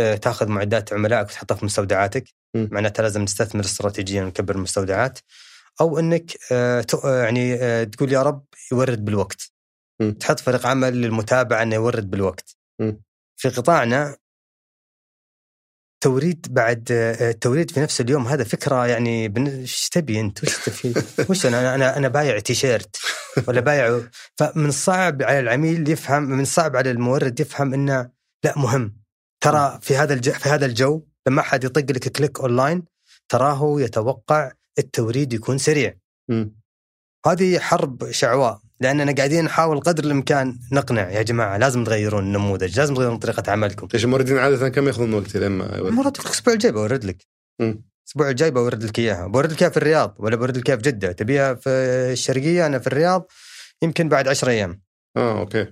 آه، 0.00 0.16
تاخذ 0.16 0.48
معدات 0.48 0.92
عملائك 0.92 1.26
وتحطها 1.26 1.54
في 1.54 1.64
مستودعاتك. 1.64 2.24
معناتها 2.54 3.02
لازم 3.02 3.22
نستثمر 3.22 3.64
استراتيجيا 3.64 4.22
ونكبر 4.22 4.54
المستودعات 4.54 5.18
أو 5.80 5.98
إنك 5.98 6.30
يعني 7.04 7.56
تقول 7.86 8.12
يا 8.12 8.22
رب 8.22 8.44
يورد 8.72 9.04
بالوقت. 9.04 9.55
م. 10.00 10.10
تحط 10.10 10.40
فريق 10.40 10.66
عمل 10.66 11.00
للمتابعة 11.00 11.62
إنه 11.62 11.74
يورد 11.74 12.10
بالوقت. 12.10 12.56
م. 12.80 12.92
في 13.36 13.48
قطاعنا 13.48 14.16
توريد 16.00 16.46
بعد 16.50 16.92
آه، 16.92 17.30
التوريد 17.30 17.70
في 17.70 17.80
نفس 17.80 18.00
اليوم. 18.00 18.26
هذا 18.28 18.44
فكرة 18.44 18.86
يعني 18.86 19.32
إيش 19.36 19.88
تبي 19.88 20.20
أنت؟ 20.20 20.44
وش 20.44 20.68
تبي؟ 20.68 20.94
وش 21.30 21.46
أنا 21.46 21.74
أنا 21.74 21.96
أنا 21.96 22.08
بايع 22.08 22.38
تيشيرت 22.38 22.96
ولا 23.48 23.60
بايع 23.60 24.00
فمن 24.36 24.66
الصعب 24.66 25.22
على 25.22 25.40
العميل 25.40 25.88
يفهم 25.88 26.22
من 26.22 26.40
الصعب 26.40 26.76
على 26.76 26.90
المورد 26.90 27.40
يفهم 27.40 27.74
إنه 27.74 28.10
لا 28.44 28.58
مهم. 28.58 28.96
ترى 29.40 29.78
في 29.82 29.96
هذا 29.96 30.14
الج... 30.14 30.30
في 30.30 30.48
هذا 30.48 30.66
الجو 30.66 31.02
لما 31.26 31.40
أحد 31.40 31.64
يطق 31.64 31.92
لك 31.92 32.08
click 32.08 32.40
online 32.40 32.84
تراه 33.28 33.80
يتوقع 33.80 34.52
التوريد 34.78 35.32
يكون 35.32 35.58
سريع. 35.58 35.98
مم. 36.28 36.56
هذه 37.26 37.58
حرب 37.58 38.10
شعواء. 38.10 38.60
لاننا 38.80 39.12
قاعدين 39.12 39.44
نحاول 39.44 39.80
قدر 39.80 40.04
الإمكان 40.04 40.58
نقنع. 40.72 41.10
يا 41.10 41.22
جماعة 41.22 41.56
لازم 41.56 41.84
تغيرون 41.84 42.24
النموذج 42.24 42.78
لازم 42.78 42.94
تغيرون 42.94 43.16
طريقة 43.16 43.52
عملكم. 43.52 43.88
إيش 43.94 44.04
الموردين 44.04 44.38
عادة 44.38 44.68
كم 44.68 44.86
يأخذون 44.86 45.14
وقت 45.14 45.36
لما 45.36 45.90
مرات 45.90 46.20
الأسبوع 46.20 46.54
الجاي 46.54 46.72
بورد 46.72 47.04
لك. 47.04 47.16
الأسبوع 47.60 48.30
الجاي 48.30 48.50
بورد 48.50 48.84
لك 48.84 48.98
إياها. 48.98 49.26
بورد 49.26 49.52
لك 49.52 49.62
إياها 49.62 49.70
في 49.70 49.76
الرياض 49.76 50.14
ولا 50.18 50.36
بورد 50.36 50.56
لك 50.56 50.68
إياها 50.68 50.76
في 50.78 50.82
جدة؟ 50.82 51.12
تبيها 51.12 51.54
في 51.54 51.70
الشرقية 52.12 52.66
أنا 52.66 52.78
في 52.78 52.86
الرياض 52.86 53.26
يمكن 53.82 54.08
بعد 54.08 54.28
10 54.28 54.50
أيام. 54.50 54.82
آه 55.16 55.40
okay. 55.40 55.66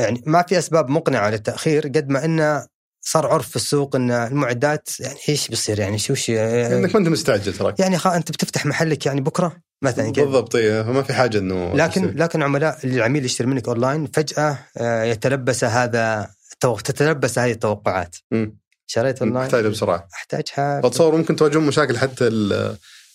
يعني 0.00 0.22
ما 0.26 0.42
في 0.42 0.58
أسباب 0.58 0.88
مقنعة 0.88 1.30
للتأخير 1.30 1.86
قد 1.86 2.08
ما 2.08 2.24
إنه 2.24 2.66
صار 3.00 3.26
عرف 3.26 3.48
في 3.48 3.56
السوق 3.56 3.96
إن 3.96 4.10
المعدات 4.10 4.88
يعني 5.00 5.18
إيش 5.28 5.48
بيصير؟ 5.48 5.78
يعني 5.78 5.98
شو 5.98 6.14
شو 6.14 6.32
إنك 6.32 6.94
ما 6.94 7.00
أنت 7.00 7.08
مستعجل 7.08 7.52
تراك. 7.52 7.80
يعني 7.80 7.98
خا 7.98 8.16
أنت 8.16 8.30
بتفتح 8.30 8.66
محلك 8.66 9.06
يعني 9.06 9.20
بكرة؟ 9.20 9.63
مثلا 9.84 10.12
كذا. 10.12 10.24
بالضبط 10.24 10.56
إيه، 10.56 10.82
فما 10.82 11.02
في 11.02 11.12
حاجة 11.12 11.38
إنه 11.38 11.74
لكن 11.74 12.00
تصير. 12.00 12.16
لكن 12.16 12.42
عملاء 12.42 12.78
اللي 12.84 12.96
العميل 12.96 13.24
يشتري 13.24 13.46
منك 13.46 13.68
أونلاين 13.68 14.06
فجأة 14.06 14.58
آه، 14.78 15.02
يتلبس 15.04 15.64
هذا 15.64 16.30
تتلبس 16.84 17.38
هذه 17.38 17.50
التوقعات. 17.52 18.16
مم. 18.30 18.58
شريت 18.86 19.22
أونلاين؟ 19.22 19.44
محتاجة 19.44 19.68
بسرعة. 19.68 20.08
أحتاجها. 20.14 20.80
فتصور 20.80 21.16
ممكن 21.16 21.36
تواجهون 21.36 21.66
مشاكل 21.66 21.98
حتى 21.98 22.24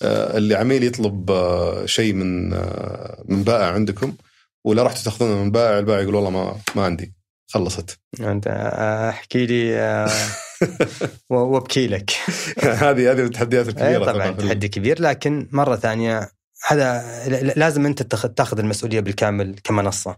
آه، 0.01 0.37
اللي 0.37 0.55
عميل 0.55 0.83
يطلب 0.83 1.31
آه، 1.31 1.85
شيء 1.85 2.13
من 2.13 2.49
من 3.25 3.43
بائع 3.43 3.65
عندكم 3.71 4.13
ولا 4.63 4.83
رحتوا 4.83 5.03
تاخذونه 5.03 5.43
من 5.43 5.51
بائع 5.51 5.79
البائع 5.79 6.01
يقول 6.01 6.15
والله 6.15 6.29
ما 6.29 6.55
ما 6.75 6.83
عندي. 6.85 7.13
خلصت. 7.51 7.97
أنت 8.19 8.47
أحكي 9.09 9.45
لي 9.45 9.75
وابكي 11.29 11.87
لك. 11.87 12.11
هذه 12.63 13.11
هذه 13.11 13.23
التحديات 13.23 13.65
إيه 13.67 13.71
الكبيره 13.97 14.11
طبعا 14.11 14.31
في 14.33 14.41
ال- 14.41 14.47
تحدي 14.47 14.67
كبير 14.67 15.01
لكن 15.01 15.47
مرة 15.51 15.75
ثانية 15.75 16.29
هذا 16.67 17.03
لازم 17.55 17.85
انت 17.85 18.03
تاخذ 18.03 18.59
المسؤولية 18.59 18.99
بالكامل 18.99 19.55
كمنصة. 19.63 20.17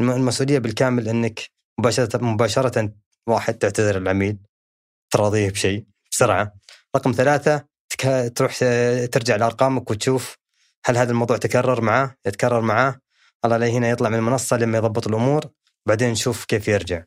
الم- 0.00 0.10
المسؤولية 0.10 0.58
بالكامل 0.58 1.08
انك 1.08 1.40
مباشره 1.80 2.24
مباشرة 2.24 2.92
واحد 3.26 3.54
تعتذر 3.54 3.96
العميل 3.96 4.38
تراضيه 5.10 5.50
بشيء 5.50 5.84
بسرعة. 6.10 6.54
رقم 6.96 7.12
ثلاثة 7.12 7.64
تك- 7.90 8.32
تروح 8.36 8.58
ترجع 9.12 9.36
لأرقامك 9.36 9.90
وتشوف 9.90 10.36
هل 10.86 10.96
هذا 10.96 11.10
الموضوع 11.10 11.36
تكرر 11.36 11.80
معاه 11.80 12.14
يتكرر 12.26 12.60
معاه 12.60 12.98
الله 13.44 13.56
لا 13.56 13.66
هنا 13.66 13.88
يطلع 13.90 14.08
من 14.08 14.18
المنصة 14.18 14.56
لما 14.56 14.78
يضبط 14.78 15.06
الأمور 15.08 15.44
بعدين 15.88 16.10
نشوف 16.10 16.44
كيف 16.44 16.68
يرجع. 16.68 17.02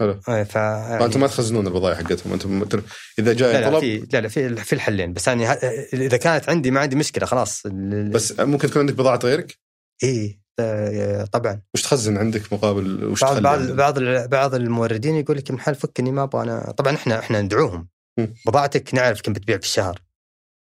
حلو. 0.00 0.20
إيه، 0.28 0.42
ف 0.42 0.52
فانتم 0.98 1.20
ما 1.20 1.26
تخزنون 1.26 1.66
البضائع 1.66 1.96
حقتهم 1.96 2.32
أنتم 2.32 2.82
إذا 3.18 3.32
جاء 3.32 3.52
لا 3.52 3.60
لا 3.60 3.70
طلب 3.70 3.80
في 3.80 4.06
لا 4.12 4.20
لا 4.20 4.28
في 4.28 4.56
في 4.56 4.72
الحلين 4.72 5.12
بس 5.12 5.28
يعني 5.28 5.50
إذا 5.92 6.16
كانت 6.16 6.48
عندي 6.48 6.70
ما 6.70 6.80
عندي 6.80 6.96
مشكلة 6.96 7.26
خلاص. 7.26 7.66
ال- 7.66 8.10
بس 8.10 8.40
ممكن 8.40 8.68
تكون 8.70 8.80
عندك 8.80 8.94
بضاعة 8.94 9.20
غيرك؟ 9.24 9.58
إيه 10.02 10.40
آه، 10.60 11.24
طبعا. 11.24 11.60
وش 11.74 11.82
تخزن 11.82 12.16
عندك 12.16 12.52
مقابل 12.52 13.04
وش 13.04 13.20
بعض 13.20 13.42
بعض 13.42 13.58
عندك؟ 13.58 13.74
بعض 13.74 13.98
بعض 14.28 14.54
الموردين 14.54 15.14
يقول 15.14 15.36
لك 15.36 15.50
من 15.50 15.60
حال 15.60 15.74
فكني 15.74 16.12
ما 16.12 16.22
أبغى 16.22 16.42
أنا 16.42 16.70
طبعا 16.76 16.94
إحنا 16.94 17.18
إحنا 17.18 17.40
ندعوهم. 17.42 17.88
بضاعتك 18.46 18.94
نعرف 18.94 19.20
كم 19.22 19.32
بتبيع 19.32 19.56
في 19.56 19.64
الشهر. 19.64 20.02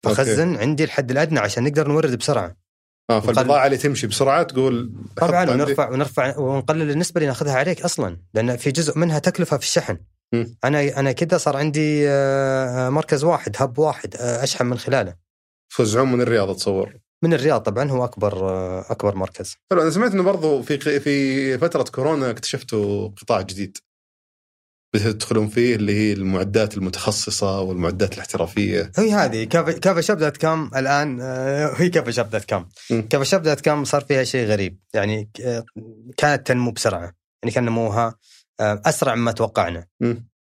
فخزن 0.04 0.56
عندي 0.56 0.84
الحد 0.84 1.10
الأدنى 1.10 1.38
عشان 1.38 1.64
نقدر 1.64 1.88
نورد 1.88 2.18
بسرعة. 2.18 2.56
آه 3.10 3.20
فالبضاعة 3.20 3.66
اللي 3.66 3.76
تمشي 3.76 4.06
بسرعة 4.06 4.42
تقول 4.42 4.92
طبعا. 5.16 5.50
ونرفع 5.50 5.90
ونرفع 5.90 6.38
ونقلل 6.38 6.90
النسبة 6.90 7.18
اللي 7.18 7.26
ناخذها 7.28 7.54
عليك 7.54 7.82
أصلا 7.82 8.16
لأن 8.34 8.56
في 8.56 8.70
جزء 8.70 8.98
منها 8.98 9.18
تكلفة 9.18 9.56
في 9.56 9.64
الشحن. 9.64 9.98
مم. 10.34 10.56
أنا 10.64 11.00
أنا 11.00 11.12
كذا 11.12 11.38
صار 11.38 11.56
عندي 11.56 12.08
آه، 12.08 12.88
مركز 12.88 13.24
واحد 13.24 13.56
هب 13.58 13.78
واحد 13.78 14.16
آه، 14.16 14.44
أشحن 14.44 14.66
من 14.66 14.78
خلاله. 14.78 15.14
توزعون 15.76 16.12
من 16.12 16.20
الرياض 16.20 16.50
اتصور 16.50 16.96
من 17.24 17.34
الرياض 17.34 17.60
طبعا 17.60 17.90
هو 17.90 18.04
أكبر 18.04 18.48
آه، 18.50 18.84
أكبر 18.90 19.16
مركز. 19.16 19.56
حلو 19.72 19.82
أنا 19.82 19.90
سمعت 19.90 20.12
إنه 20.12 20.22
برضو 20.22 20.62
في 20.62 21.00
في 21.00 21.58
فترة 21.58 21.82
كورونا 21.82 22.30
اكتشفتوا 22.30 23.08
قطاع 23.08 23.40
جديد. 23.40 23.78
بتدخلون 24.98 25.48
فيه 25.48 25.74
اللي 25.74 25.94
هي 25.94 26.12
المعدات 26.12 26.76
المتخصصة 26.76 27.60
والمعدات 27.60 28.14
الاحترافية. 28.14 28.92
هي 28.98 29.12
هذه. 29.12 29.44
كافا 29.44 30.00
شوب 30.00 30.18
دوت 30.18 30.36
كوم 30.36 30.70
الآن؟ 30.76 31.18
آه، 31.20 31.74
هي 31.76 31.88
كافا 31.88 32.10
شوب 32.10 32.30
دوت 32.30 32.44
كوم 32.44 32.68
مم. 32.90 33.08
كافا 33.08 33.24
شوب 33.24 33.42
دوت 33.42 33.60
كوم 33.60 33.84
صار 33.84 34.00
فيها 34.00 34.24
شيء 34.24 34.46
غريب. 34.46 34.78
يعني 34.94 35.30
آه، 35.44 35.64
كانت 36.16 36.46
تنمو 36.46 36.70
بسرعة. 36.70 37.12
يعني 37.42 37.54
كان 37.54 37.64
نموها 37.64 38.14
آه، 38.60 38.82
أسرع 38.84 39.14
مما 39.14 39.32
توقعنا. 39.32 39.86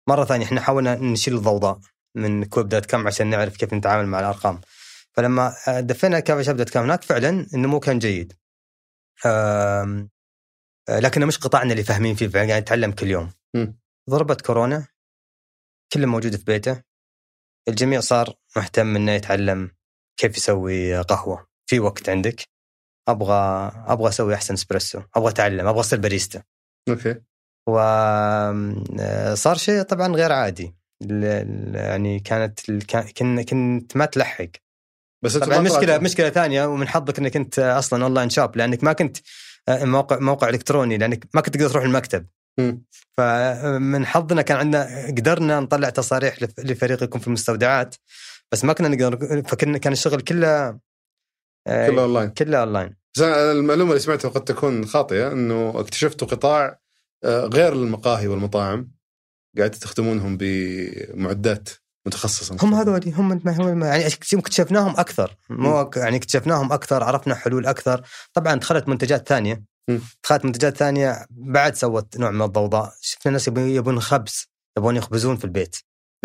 مرة 0.08 0.26
ثانية 0.26 0.46
إحنا 0.46 0.62
حاولنا 0.62 0.96
نشيل 0.96 1.36
الضوضاء 1.36 1.80
من 2.16 2.46
اكويب 2.46 2.70
دوت 2.70 2.86
كوم 2.86 3.08
عشان 3.08 3.28
نعرف 3.28 3.58
كيف 3.58 3.74
نتعامل 3.74 4.08
مع 4.08 4.20
الأرقام. 4.20 4.62
فلما 5.14 5.54
دفينا 5.80 6.20
كافا 6.20 6.44
شوب 6.44 6.56
دوت 6.58 6.70
كوم 6.70 6.84
هناك 6.84 7.04
فعلا 7.04 7.48
النمو 7.54 7.80
كان 7.80 8.00
جيد. 8.00 8.34
لكن 10.90 11.26
مش 11.26 11.38
قطاعنا 11.38 11.72
اللي 11.72 11.84
فاهمين 11.84 12.16
فيه 12.16 12.28
قاعد 12.28 12.52
نتعلم 12.52 12.92
كل 12.92 13.08
يوم. 13.08 13.32
ضربت 14.10 14.42
كورونا 14.42 14.88
كل 15.94 16.08
موجود 16.08 16.36
في 16.36 16.44
بيته. 16.44 16.82
الجميع 17.68 18.00
صار 18.00 18.36
مهتم 18.56 18.96
إنه 18.96 19.12
يتعلم 19.12 19.72
كيف 20.20 20.38
يسوي 20.38 21.02
قهوة. 21.02 21.48
في 21.70 21.80
وقت 21.80 22.10
عندك؟ 22.10 22.42
أبغى 23.08 23.72
أبغى 23.88 24.10
أسوي 24.10 24.34
أحسن 24.36 24.54
إسبريسو. 24.54 25.02
أبغى 25.16 25.30
أتعلم 25.30 25.68
أبغى 25.68 25.80
أصير 25.80 26.00
باريستا. 26.00 26.44
okay. 26.90 27.22
وصار 27.70 29.58
شيء 29.58 29.82
طبعا 29.82 30.08
غير 30.16 30.32
عادي. 30.32 30.76
يعني 31.74 32.20
كانت 32.20 32.70
ال- 32.70 32.86
كان- 32.86 33.10
كن- 33.10 33.44
كنت 33.44 33.98
ما 33.98 34.06
تلحق. 34.06 34.50
بس 35.24 35.38
طبعا 35.38 35.60
مشكلة 35.60 35.80
طلعتوا- 35.98 36.04
مشكلة 36.04 36.30
ثانية 36.30 36.66
ومن 36.66 36.88
حظك 36.88 37.20
إنك 37.20 37.36
أنت 37.36 37.60
أصلا 37.60 38.04
online 38.04 38.30
shop 38.30 38.58
لأنك 38.58 38.84
ما 38.84 38.94
كنت 38.94 39.18
آه، 39.70 39.86
موقع 39.86 40.20
موقع 40.20 40.50
إلكتروني 40.50 40.98
لأنك 40.98 41.28
ما 41.34 41.42
كنت 41.42 41.56
تقدر 41.58 41.70
تروح 41.70 41.84
المكتب. 41.84 42.28
فمن 43.18 44.06
حظنا 44.06 44.42
كان 44.42 44.58
عندنا 44.58 45.08
قدرنا 45.08 45.60
نطلع 45.60 45.90
تصاريح 45.90 46.44
لف- 46.44 46.60
لفريق 46.60 47.04
يكون 47.04 47.22
في 47.22 47.28
المستودعات 47.28 47.96
بس 48.52 48.66
ما 48.66 48.74
كنا 48.74 48.88
نقدر 48.88 49.44
فكنا 49.48 49.78
كان 49.78 49.94
الشغل 49.94 50.22
كله 50.22 50.80
آه، 51.68 51.88
كله 51.90 52.02
اونلاين 52.02 52.30
كله 52.30 52.58
اونلاين 52.60 52.96
بس 53.16 53.22
المعلومة 53.22 53.90
اللي 53.90 54.00
سمعتها 54.02 54.30
قد 54.30 54.44
تكون 54.44 54.86
خاطئة 54.86 55.32
إنه 55.32 55.80
اكتشفتوا 55.80 56.28
قطاع 56.28 56.80
آه، 57.24 57.46
غير 57.46 57.74
المقاهي 57.74 58.28
والمطاعم 58.28 58.92
قاعد 59.58 59.72
تخدمونهم 59.72 60.38
بمعدات 60.38 61.70
متخصصة. 62.08 62.58
هم 62.62 62.74
هذول 62.74 63.14
هم 63.14 63.32
هم 63.48 63.84
يعني 63.84 64.08
اكتشفناهم 64.08 65.00
أكثر 65.00 65.36
مو 65.50 65.92
يعني 65.96 66.18
اكتشفناهم 66.18 66.74
أكثر 66.74 67.04
عرفنا 67.04 67.36
حلول 67.36 67.66
أكثر. 67.66 68.02
طبعا 68.34 68.56
دخلت 68.56 68.88
منتجات 68.88 69.28
ثانية. 69.30 69.64
دخلت 70.24 70.46
منتجات 70.46 70.78
ثانية 70.78 71.26
بعد 71.30 71.76
سوت 71.76 72.18
نوع 72.18 72.32
من 72.32 72.42
الضوضاء. 72.42 72.94
شفنا 73.02 73.32
ناس 73.32 73.48
يبون 73.48 73.70
يبون 73.70 74.00
خبز 74.00 74.46
يبون 74.78 74.96
يخبزون 74.96 75.38
في 75.38 75.46
البيت. 75.46 75.76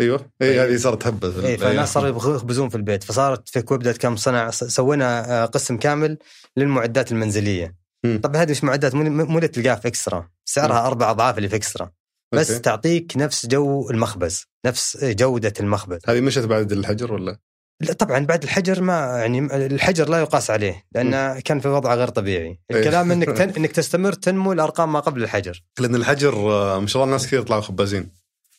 أيوه. 0.01 0.31
إي 0.41 0.59
هذه 0.59 0.77
صارت 0.77 1.07
هبة. 1.07 1.45
إي 1.47 1.53
ال- 1.53 1.59
فالناس 1.59 1.93
صاروا 1.93 2.35
يخبزون 2.35 2.69
في 2.69 2.75
البيت. 2.75 3.03
فصارت 3.03 3.49
في 3.49 3.61
إكويب 3.61 3.81
دوت 3.81 3.97
كم 3.97 4.49
سوينا 4.49 5.43
آه، 5.43 5.45
قسم 5.45 5.77
كامل 5.77 6.17
للمعدات 6.57 7.11
المنزلية. 7.11 7.75
مم. 8.05 8.19
طب 8.23 8.35
هذه 8.35 8.51
مش 8.51 8.63
معدات؟ 8.63 8.95
مو 8.95 9.03
مو 9.25 9.37
اللي 9.37 9.47
تلقاها 9.47 9.75
في 9.75 9.87
إكسترا؟ 9.87 10.29
سعرها 10.45 10.87
أربع 10.87 11.11
أضعاف 11.11 11.37
اللي 11.37 11.49
في 11.49 11.55
إكسترا. 11.55 11.91
بس 12.33 12.51
أوكي. 12.51 12.61
تعطيك 12.61 13.13
نفس 13.17 13.45
جو 13.45 13.89
المخبز 13.89 14.45
نفس 14.65 15.03
جودة 15.03 15.53
المخبز. 15.59 15.99
هذه 16.07 16.21
مشت 16.21 16.39
بعد 16.39 16.71
الحجر 16.71 17.13
ولا؟ 17.13 17.37
لا 17.83 17.93
طبعا 17.93 18.25
بعد 18.25 18.43
الحجر 18.43 18.81
ما 18.81 18.93
يعني 19.19 19.39
الحجر 19.65 20.09
لا 20.09 20.19
يقاس 20.19 20.49
عليه 20.51 20.83
لأنه 20.91 21.39
كان 21.39 21.59
في 21.59 21.67
وضع 21.67 21.95
غير 21.95 22.07
طبيعي. 22.07 22.59
إيه. 22.71 22.77
الكلام 22.79 23.11
إنك 23.11 23.27
تن... 23.37 23.49
إنك 23.49 23.71
تستمر 23.71 24.13
تنمو 24.13 24.53
الأرقام 24.53 24.93
ما 24.93 24.99
قبل 24.99 25.23
الحجر. 25.23 25.63
لأن 25.79 25.95
الحجر 25.95 26.33
آه، 26.35 26.79
ما 26.79 26.87
شاء 26.87 27.03
الله 27.03 27.15
الناس 27.15 27.27
كثير 27.27 27.41
طلعوا 27.41 27.61
خبازين. 27.61 28.09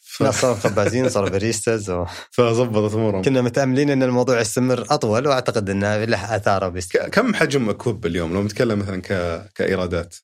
ف- 0.02 0.22
ناس 0.22 0.40
صاروا 0.40 0.56
خبازين 0.56 1.08
صاروا 1.08 1.28
باريستاز 1.28 1.90
و... 1.90 2.04
فظبطت 2.36 2.94
أمورهم. 2.94 3.22
كنا 3.22 3.42
متأملين 3.42 3.90
إن 3.90 4.02
الموضوع 4.02 4.40
يستمر 4.40 4.86
أطول 4.90 5.26
وأعتقد 5.26 5.70
إنه 5.70 6.04
له 6.04 6.36
آثاره 6.36 6.68
بس. 6.68 6.88
كم 6.88 7.34
حجم 7.34 7.68
اكوب 7.70 8.06
اليوم؟ 8.06 8.34
لو 8.34 8.42
نتكلم 8.42 8.78
مثلا 8.78 9.02
ك... 9.02 9.42
كإيرادات. 9.54 10.14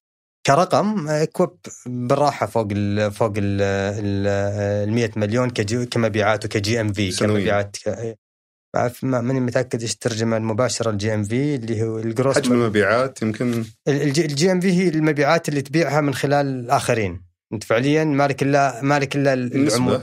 كرقم 0.46 1.08
آه، 1.08 1.24
كوب 1.24 1.58
بالراحة 1.86 2.46
فوق 2.46 2.68
ال 2.72 3.12
فوق 3.12 3.32
ال 3.36 3.60
ال 4.88 4.92
100 4.92 5.10
مليون 5.16 5.50
كمبيعات 5.90 6.44
وك 6.44 6.80
GMV. 6.80 7.10
كمبيعات 7.16 7.76
ماني 9.02 9.40
متأكد 9.40 9.80
إيش 9.82 9.92
الترجمه 9.92 10.36
المباشرة 10.36 10.90
ال 10.90 11.14
GMV 11.14 11.54
اللي 11.54 11.82
هو 11.82 11.98
ال 11.98 12.05
gross 12.05 12.36
حجم 12.36 12.52
المبيعات 12.52 13.22
يمكن. 13.22 13.64
ال 13.88 14.52
GMV 14.52 14.72
هي 14.72 14.88
المبيعات 14.88 15.48
اللي 15.48 15.62
تبيعها 15.62 16.00
من 16.00 16.14
خلال 16.14 16.46
الآخرين. 16.46 17.30
أنت 17.52 17.64
فعليا 17.64 18.04
مالك 18.04 18.42
الا 18.42 18.80
مالك 18.82 19.16
إلا. 19.16 19.32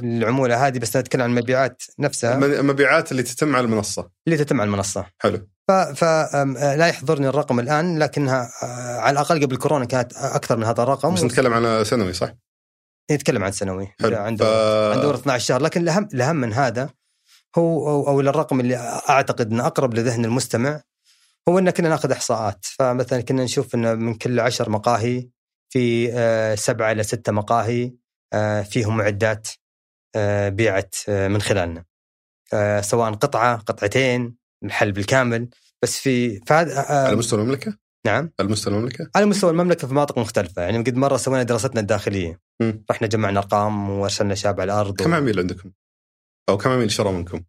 العمولة 0.04 0.68
هذه 0.68 0.80
بس 0.80 0.98
نتكلم 0.98 1.22
عن 1.22 1.30
المبيعات 1.30 1.84
نفسها. 2.00 2.34
الم- 2.36 2.44
المبيعات 2.44 3.12
اللي 3.12 3.24
تتم 3.24 3.56
على 3.56 3.66
المنصة. 3.66 4.10
اللي 4.28 4.38
تتم 4.38 4.62
على 4.62 4.68
المنصة. 4.68 5.06
حلو. 5.20 5.48
ف, 5.68 5.72
ف 5.72 6.04
أم، 6.04 6.58
آه، 6.58 6.76
لا 6.76 6.88
يحضرني 6.88 7.28
الرقم 7.28 7.60
الآن 7.60 8.00
لكنها 8.00 8.50
آه، 8.64 9.00
على 9.00 9.12
الأقل 9.14 9.44
قبل 9.46 9.58
كورونا 9.58 9.86
كانت 9.86 10.14
أكثر 10.14 10.58
من 10.58 10.64
هذا 10.64 10.84
الرقم. 10.84 11.14
بس 11.14 11.24
نتكلم 11.24 11.54
على 11.54 11.84
سنوي 11.86 12.14
صح؟ 12.14 12.34
نتكلم 13.12 13.44
عن 13.44 13.52
سنوي. 13.52 13.88
حلو. 14.02 14.18
عن 14.18 14.36
ف... 14.36 14.42
عن 14.94 15.02
دور 15.02 15.16
12 15.16 15.46
شهر 15.46 15.62
لكن 15.62 15.82
الاهم 15.82 16.08
الأهم 16.14 16.36
من 16.36 16.54
هذا 16.54 16.90
هو 17.58 17.90
أو, 17.90 18.08
أو 18.08 18.20
الرقم 18.20 18.60
اللي 18.60 18.76
أعتقد 19.10 19.52
إنه 19.52 19.68
أقرب 19.68 19.94
لذهن 19.94 20.26
المستمع 20.26 20.82
هو 21.50 21.60
إن 21.60 21.70
كنا 21.70 21.90
ناخذ 21.90 22.12
إحصاءات 22.12 22.66
فمثلا 22.66 23.22
كنا 23.22 23.44
نشوف 23.44 23.76
إنه 23.76 23.94
من 23.94 24.14
كل 24.14 24.40
عشر 24.40 24.70
مقاهي 24.70 25.30
في 25.70 26.12
آه، 26.14 26.56
سبعة 26.56 26.92
إلى 26.92 27.04
ستة 27.04 27.32
مقاهي 27.32 27.94
آه، 28.34 28.62
فيهم 28.62 28.98
معدات 28.98 29.48
آه، 30.16 30.50
بيعت 30.50 30.96
من 31.08 31.42
خلالنا 31.42 31.86
سواء 32.82 33.14
قطعة 33.14 33.58
قطعتين 33.58 34.36
الحل 34.64 34.92
بالكامل 34.92 35.50
بس 35.82 36.00
في 36.00 36.40
فهذا 36.40 36.80
على 36.80 37.16
مستوى 37.16 37.42
المملكة؟ 37.42 37.78
نعم 38.06 38.32
على 38.40 38.50
مستوى 38.50 38.74
المملكة؟ 38.74 39.10
على 39.16 39.26
مستوى 39.26 39.52
المملكة 39.52 39.88
في 39.88 39.94
مناطق 39.94 40.18
مختلفة 40.18 40.62
يعني 40.62 40.78
قد 40.78 40.96
مرة 40.96 41.18
سوينا 41.18 41.44
دراستنا 41.44 41.82
الداخلية 41.82 42.40
مم. 42.62 42.84
رحنا 42.92 43.08
جمعنا 43.08 43.40
أرقام 43.40 43.90
وأرسلنا 43.90 44.36
شاب 44.36 44.62
على 44.62 44.74
الأرض 44.74 44.96
كم 44.96 45.14
عميل 45.14 45.40
عندكم؟ 45.40 45.72
أو 46.50 46.58
كم 46.58 46.70
عميل 46.70 46.92
شرى 46.92 47.12
منكم؟ 47.12 47.42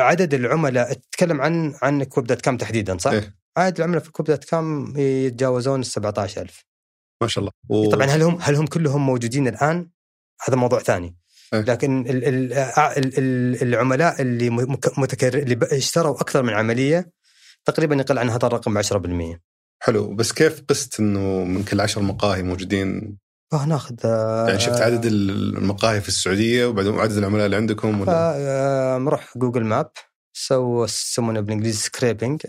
عدد 0.00 0.34
العملاء 0.34 0.92
تتكلم 0.92 1.40
عن 1.40 1.74
عن 1.82 2.04
كوب 2.04 2.24
دوت 2.24 2.40
كام 2.40 2.56
تحديدا 2.56 2.98
صح؟ 2.98 3.10
إيه. 3.10 3.34
عدد 3.56 3.76
العملاء 3.76 4.02
في 4.02 4.12
كوب 4.12 4.26
دوت 4.26 4.44
كام 4.44 4.94
يتجاوزون 4.96 5.80
ال 5.80 5.86
17000 5.86 6.64
ما 7.22 7.28
شاء 7.28 7.42
الله 7.42 7.52
و... 7.68 7.90
طبعا 7.90 8.06
هل 8.06 8.22
هم 8.22 8.38
هل 8.40 8.54
هم 8.54 8.66
كلهم 8.66 9.06
موجودين 9.06 9.48
الآن؟ 9.48 9.90
هذا 10.48 10.56
موضوع 10.56 10.78
ثاني 10.78 11.16
إيه. 11.54 11.60
لكن 11.60 12.00
ال 12.00 12.24
ال 12.24 12.52
ال 12.52 13.18
ال 13.18 13.62
العملاء 13.62 14.22
اللي 14.22 14.50
متكرر 14.98 15.38
اللي 15.38 15.58
اشتروا 15.62 16.20
أكثر 16.20 16.42
من 16.42 16.52
عملية 16.52 17.12
تقريبا 17.64 17.96
يقل 17.96 18.18
عن 18.18 18.30
هذا 18.30 18.46
الرقم 18.46 18.74
ب 18.74 18.82
10% 19.34 19.38
حلو 19.82 20.14
بس 20.14 20.32
كيف 20.32 20.62
قست 20.68 21.00
إنه 21.00 21.44
من 21.44 21.64
كل 21.64 21.80
عشر 21.80 22.02
مقاهي 22.02 22.42
موجودين 22.42 23.18
فناخذ 23.52 23.94
يعني 24.48 24.60
شفت 24.60 24.80
عدد 24.80 25.04
المقاهي 25.04 26.00
في 26.00 26.08
السعودية 26.08 26.66
وبعدين 26.66 26.98
عدد 26.98 27.16
العملاء 27.16 27.46
اللي 27.46 27.56
عندكم 27.56 28.00
ولا؟ 28.00 28.98
نروح 29.00 29.38
جوجل 29.38 29.64
map 29.64 29.90
سووا 30.32 30.84
يسمونه 30.84 31.40
بالإنجليزي 31.40 31.78
scraping 31.78 32.42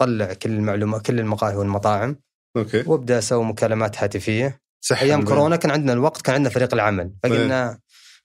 طلع 0.00 0.32
كل 0.32 0.50
المعلومات 0.50 1.06
كل 1.06 1.20
المقاهي 1.20 1.56
والمطاعم. 1.56 2.16
أوكي. 2.56 2.84
وابدأ 2.86 3.18
أسوي 3.18 3.44
مكالمات 3.44 3.98
هاتفية. 4.02 4.60
سحب 4.80 5.06
أيام 5.06 5.20
بين- 5.20 5.28
كورونا 5.28 5.56
كان 5.56 5.70
عندنا 5.70 5.92
الوقت 5.92 6.22
كان 6.22 6.34
عندنا 6.34 6.50
فريق 6.54 6.74
العمل. 6.74 7.12
فقلنا 7.22 7.78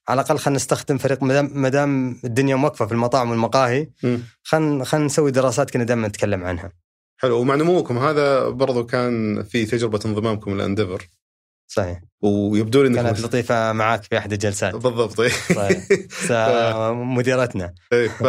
على 0.08 0.20
الأقل 0.20 0.38
خلينا 0.38 0.56
نستخدم 0.56 0.98
فريق 0.98 1.22
ما 1.22 1.68
دام 1.68 2.20
الدنيا 2.24 2.56
موقفة 2.56 2.86
في 2.86 2.92
المطاعم 2.92 3.30
والمقاهي. 3.30 3.90
خلينا 4.42 4.84
خلينا 4.84 5.06
نسوي 5.06 5.30
دراسات 5.30 5.70
كنا 5.70 5.84
دائما 5.84 6.08
نتكلم 6.08 6.44
عنها. 6.44 6.72
حلو. 7.20 7.38
ومع 7.40 7.54
نموكم 7.54 7.98
هذا 7.98 8.48
برضو 8.48 8.86
كان 8.86 9.42
في 9.42 9.66
تجربة 9.66 10.00
انضمامكم 10.06 10.56
لأنديفر. 10.56 11.08
صحيح 11.68 12.00
ويبدو 12.22 12.82
لي 12.82 12.94
كانت 12.94 13.20
لطيفة 13.20 13.72
معاك 13.72 14.02
في 14.02 14.18
أحد 14.18 14.32
الجلسات 14.32 14.74
بالضبط 14.74 15.20
إيه. 15.20 15.30
صحيح 15.30 15.82
س- 16.10 16.92
مديرتنا 16.94 17.74
إيه، 17.92 18.08
ف... 18.08 18.22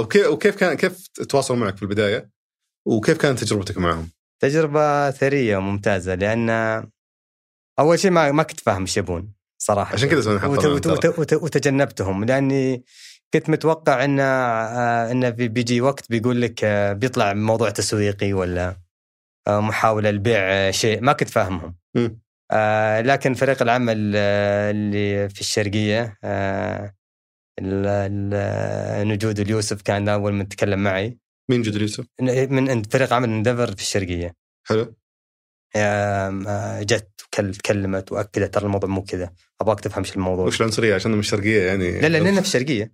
وكيف 0.00 0.26
وكيف 0.26 0.56
كان 0.56 0.74
كيف 0.76 1.06
تواصلوا 1.08 1.58
معك 1.58 1.76
في 1.76 1.82
البداية؟ 1.82 2.30
وكيف 2.86 3.18
كانت 3.18 3.38
تجربتك 3.38 3.78
معهم؟ 3.78 4.10
تجربة 4.40 5.10
ثرية 5.10 5.56
وممتازة 5.56 6.14
لأن 6.14 6.50
أول 7.78 7.98
شيء 7.98 8.10
ما 8.10 8.32
ما 8.32 8.42
كنت 8.42 8.60
فاهم 8.60 8.80
إيش 8.80 8.96
يبون 8.96 9.32
صراحة 9.58 9.94
عشان 9.94 10.08
كذا 10.08 10.20
سوينا 10.20 10.46
وت- 10.46 10.64
وت-. 10.64 10.86
وت- 10.86 11.18
وت- 11.18 11.32
وتجنبتهم 11.42 12.24
لأني 12.24 12.84
كنت 13.34 13.50
متوقع 13.50 14.04
انه 14.04 14.22
آه، 14.22 15.10
انه 15.12 15.30
بي- 15.30 15.48
بيجي 15.48 15.80
وقت 15.80 16.10
بيقول 16.10 16.42
لك 16.42 16.64
آه، 16.64 16.92
بيطلع 16.92 17.32
موضوع 17.32 17.70
تسويقي 17.70 18.32
ولا 18.32 18.76
آه، 19.46 19.60
محاولة 19.60 20.10
لبيع 20.10 20.70
شيء 20.70 21.00
ما 21.00 21.12
كنت 21.12 21.28
فاهمهم. 21.28 21.76
آه، 22.50 23.00
لكن 23.00 23.34
فريق 23.34 23.62
العمل 23.62 24.12
آه، 24.16 24.70
اللي 24.70 25.28
في 25.28 25.40
الشرقية 25.40 26.18
آه، 26.24 26.94
نجود 29.02 29.40
اليوسف 29.40 29.82
كان 29.82 30.08
أول 30.08 30.32
من 30.32 30.48
تكلم 30.48 30.82
معي. 30.82 31.18
مين 31.50 31.62
جد 31.62 31.80
يوسف؟ 31.80 32.06
من 32.20 32.70
عند 32.70 32.92
فريق 32.92 33.12
عمل 33.12 33.28
إندفر 33.28 33.66
في 33.76 33.82
الشرقية. 33.82 34.34
حلو. 34.66 34.94
جت 36.82 37.10
تكلمت 37.58 38.12
وأكدت 38.12 38.54
ترى 38.54 38.64
الموضوع 38.64 38.90
مو 38.90 39.02
كذا. 39.02 39.32
أبغاك 39.60 39.80
تفهم 39.80 40.04
إيش 40.04 40.16
الموضوع. 40.16 40.46
وش 40.46 40.60
العنصرية؟ 40.60 40.94
عشان 40.94 41.10
من 41.10 41.18
الشرقيه 41.18 41.66
يعني. 41.66 42.00
لا 42.00 42.08
لا 42.08 42.18
لنا 42.18 42.40
في 42.40 42.46
الشرقية. 42.46 42.92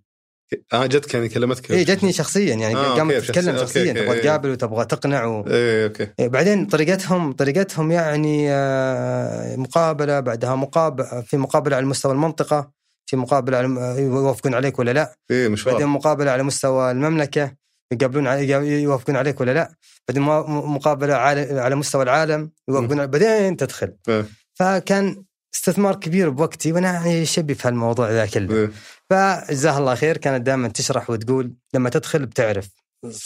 آه 0.72 0.86
جتك 0.86 1.14
يعني 1.14 1.28
كلمتك. 1.28 1.70
اي 1.70 1.84
جتني 1.84 2.12
شخصيا 2.12 2.54
يعني 2.54 2.76
آه، 2.76 2.94
قامت 2.94 3.14
تتكلم 3.14 3.56
شخصي- 3.56 3.60
شخصيا. 3.60 3.92
تبغى 3.92 4.12
إيه. 4.12 4.22
تقابل 4.22 4.50
وتبغى 4.50 4.84
تقنع 4.84 5.24
و... 5.24 5.44
أوكي. 5.48 6.08
إيه، 6.18 6.28
بعدين 6.28 6.66
طريقتهم 6.66 7.32
طريقتهم 7.32 7.92
يعني 7.92 8.46
آه، 8.50 9.56
مقابلة 9.56 10.20
بعدها 10.20 10.54
مقابله 10.54 11.20
في 11.20 11.36
مقابلة 11.36 11.76
على 11.76 11.86
مستوى 11.86 12.12
المنطقة 12.12 12.70
في 13.06 13.16
مقابلة 13.16 13.56
على 13.58 13.80
آه، 13.80 13.98
يوافقون 13.98 14.54
عليك 14.54 14.78
ولا 14.78 14.90
لا؟ 14.90 15.14
بعدين 15.30 15.50
مشوار. 15.50 15.86
مقابلة 15.86 16.30
على 16.30 16.42
مستوى 16.42 16.90
المملكة 16.90 17.52
يقابلون 17.92 18.26
يوافقون 18.66 19.16
عليك 19.16 19.40
ولا 19.40 19.50
لا؟ 19.54 19.70
بعدين 20.08 20.22
مقابلة 20.48 21.14
على 21.14 21.60
على 21.60 21.74
مستوى 21.74 22.02
العالم 22.02 22.50
يوافقون 22.68 23.06
بعدين 23.06 23.56
تدخل. 23.56 23.92
إيه. 24.08 24.24
فكان 24.54 25.24
استثمار 25.54 25.94
كبير 25.96 26.30
بوقتي 26.30 26.72
وأنا 26.72 26.92
يعني 26.92 27.26
شبي 27.26 27.54
في 27.54 27.68
هالموضوع 27.68 28.10
ذا 28.10 28.26
كله 28.26 28.56
إيه. 28.56 28.70
فجزاها 29.15 29.78
الله 29.78 29.95
خير 29.95 30.16
كانت 30.16 30.47
دائما 30.47 30.69
تشرح 30.69 31.11
وتقول 31.11 31.55
لما 31.74 31.91
تدخل 31.91 32.27
بتعرف 32.27 32.70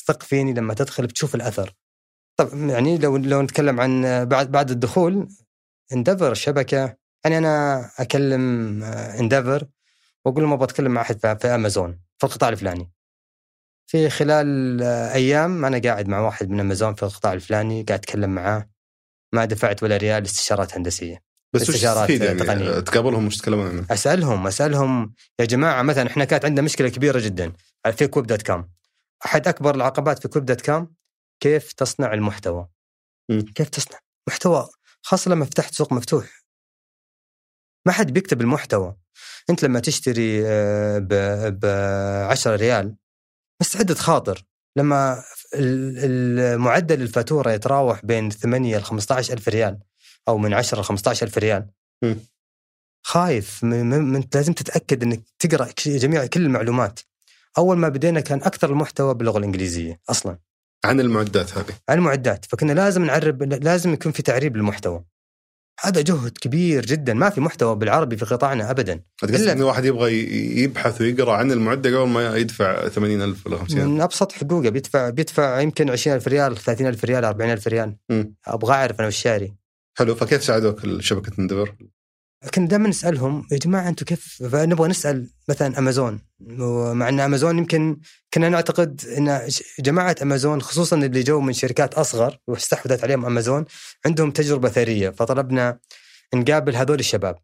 ثق 0.06 0.22
فيني 0.22 0.52
لما 0.52 0.74
تدخل 0.74 1.06
بتشوف 1.06 1.34
الأثر. 1.34 1.74
طب 2.36 2.70
يعني 2.70 2.98
لو 2.98 3.16
لو 3.16 3.42
نتكلم 3.42 3.80
عن 3.80 4.24
بعد 4.24 4.50
بعد 4.50 4.70
الدخول 4.70 5.28
اندفر 5.92 6.34
شبكة 6.34 6.96
يعني 7.24 7.38
أنا 7.38 7.90
أكلم 7.98 8.82
اندفر 8.84 9.66
وأقول 10.24 10.42
لهم 10.42 10.52
أبغى 10.52 10.64
أتكلم 10.64 10.92
مع 10.92 11.00
أحد 11.00 11.20
في 11.20 11.36
في 11.40 11.48
امازون 11.48 12.00
في 12.18 12.26
القطاع 12.26 12.48
الفلاني. 12.48 12.92
في 13.86 14.10
خلال 14.10 14.82
آه، 14.82 15.14
أيام 15.14 15.64
أنا 15.64 15.78
قاعد 15.78 16.08
مع 16.08 16.20
واحد 16.20 16.50
من 16.50 16.60
امازون 16.60 16.94
في 16.94 17.02
القطاع 17.02 17.32
الفلاني 17.32 17.82
قاعد 17.82 17.98
أتكلم 17.98 18.30
معاه 18.30 18.70
ما 19.34 19.44
دفعت 19.44 19.82
ولا 19.82 19.96
ريال 19.96 20.24
استشارات 20.24 20.74
هندسية. 20.76 21.27
بس 21.52 21.62
وش 21.62 21.68
استشارات 21.68 21.98
تستفيد 21.98 22.22
يعني؟ 22.22 22.38
تقنية. 22.38 22.80
تقابلهم 22.80 23.26
وش 23.26 23.36
تتكلمون 23.36 23.68
عنه؟ 23.68 23.86
أسألهم 23.90 24.46
أسألهم. 24.46 25.14
يا 25.40 25.44
جماعة 25.44 25.82
مثلا 25.82 26.06
إحنا 26.06 26.24
كانت 26.24 26.44
عندنا 26.44 26.64
مشكلة 26.64 26.88
كبيرة 26.88 27.20
جدا 27.20 27.52
في 27.92 28.06
كوب 28.06 28.26
دوت 28.26 28.42
كام. 28.42 28.70
أحد 29.26 29.48
أكبر 29.48 29.74
العقبات 29.74 30.18
في 30.18 30.28
كوب 30.28 30.44
دوت 30.44 30.60
كام؟ 30.60 30.94
كيف 31.42 31.72
تصنع 31.72 32.14
المحتوى؟ 32.14 32.68
مم. 33.30 33.40
كيف 33.54 33.68
تصنع 33.68 33.98
محتوى؟ 34.28 34.68
خاصة 35.02 35.30
لما 35.30 35.44
فتحت 35.44 35.74
سوق 35.74 35.92
مفتوح. 35.92 36.44
ما 37.86 37.92
حد 37.92 38.12
بيكتب 38.12 38.40
المحتوى. 38.40 38.96
أنت 39.50 39.64
لما 39.64 39.80
تشتري 39.80 40.42
ب 41.50 41.64
10 42.30 42.56
ريال 42.56 42.96
مستعد 43.62 43.94
تخاطر 43.94 44.44
لما 44.76 45.24
المعدل 45.54 47.02
الفاتورة 47.02 47.50
يتراوح 47.50 48.04
بين 48.04 48.30
8 48.30 48.78
ل 48.78 48.82
15 48.82 49.32
ألف 49.32 49.48
ريال. 49.48 49.78
أو 50.28 50.38
من 50.38 50.54
10 50.54 50.80
ل 50.80 50.84
15 50.84 51.26
الف 51.26 51.38
ريال. 51.38 51.66
مم. 52.02 52.16
خايف. 53.06 53.64
من, 53.64 54.24
لازم 54.34 54.52
تتأكد 54.52 55.02
إنك 55.02 55.20
تقرأ 55.38 55.68
جميع 55.86 56.26
كل 56.26 56.42
المعلومات. 56.42 57.00
أول 57.58 57.78
ما 57.78 57.88
بدينا 57.88 58.20
كان 58.20 58.38
أكثر 58.42 58.70
المحتوى 58.70 59.14
باللغة 59.14 59.38
الإنجليزية 59.38 60.00
أصلا. 60.10 60.38
عن 60.84 61.00
المعدات 61.00 61.58
هذه. 61.58 61.74
عن 61.88 61.98
المعدات. 61.98 62.44
فكنا 62.44 62.72
لازم 62.72 63.04
نعرب 63.04 63.42
لازم 63.42 63.92
يكون 63.92 64.12
في 64.12 64.22
تعريب 64.22 64.56
للمحتوى. 64.56 65.04
هذا 65.80 66.00
جهد 66.00 66.38
كبير 66.40 66.86
جدا. 66.86 67.14
ما 67.14 67.30
في 67.30 67.40
محتوى 67.40 67.76
بالعربي 67.76 68.16
في 68.16 68.24
قطاعنا 68.24 68.70
ابدا. 68.70 69.00
إلا- 69.26 69.48
إن 69.48 69.62
واحد 69.62 69.84
يبغى 69.84 70.12
يبحث 70.62 71.00
ويقرأ 71.00 71.32
عن 71.32 71.52
المعدة 71.52 72.00
قبل 72.00 72.08
ما 72.08 72.36
يدفع 72.36 72.88
80000 72.88 73.46
ولا 73.46 73.56
50000 73.56 73.84
من 73.88 74.00
أبسط 74.00 74.32
حقوقه. 74.32 74.68
بيدفع 74.68 75.10
بيدفع 75.10 75.60
يمكن 75.60 75.90
20000 75.90 76.28
ريال 76.28 76.56
30000 76.56 77.04
ريال 77.04 77.24
40000 77.24 77.68
ريال. 77.68 77.96
مم. 78.10 78.34
أبغى 78.46 78.74
أعرف 78.74 78.98
أنا 79.00 79.08
وش 79.08 79.16
شاري. 79.16 79.54
حلو 79.98 80.14
فكيف 80.14 80.44
ساعدوك 80.44 81.00
شبكه 81.00 81.32
اندبر؟ 81.38 81.74
لكن 82.44 82.68
دائما 82.68 82.88
نسألهم 82.88 83.46
يا 83.52 83.56
جماعة 83.56 83.88
أنتم 83.88 84.04
كيف؟ 84.04 84.42
فنبغى 84.42 84.88
نسأل 84.88 85.30
مثلا 85.48 85.78
أمازون. 85.78 86.20
ومع 86.58 87.08
أن 87.08 87.20
أمازون 87.20 87.58
يمكن 87.58 88.00
كنا 88.34 88.48
نعتقد 88.48 89.04
إن 89.18 89.48
جماعة 89.78 90.16
أمازون 90.22 90.62
خصوصا 90.62 90.96
اللي 90.96 91.22
جو 91.22 91.40
من 91.40 91.52
شركات 91.52 91.94
أصغر 91.94 92.38
واستحوذت 92.46 93.04
عليهم 93.04 93.24
أمازون 93.24 93.64
عندهم 94.06 94.30
تجربة 94.30 94.68
ثرية 94.68 95.10
فطلبنا 95.10 95.78
نقابل 96.34 96.76
هذول 96.76 96.98
الشباب. 96.98 97.38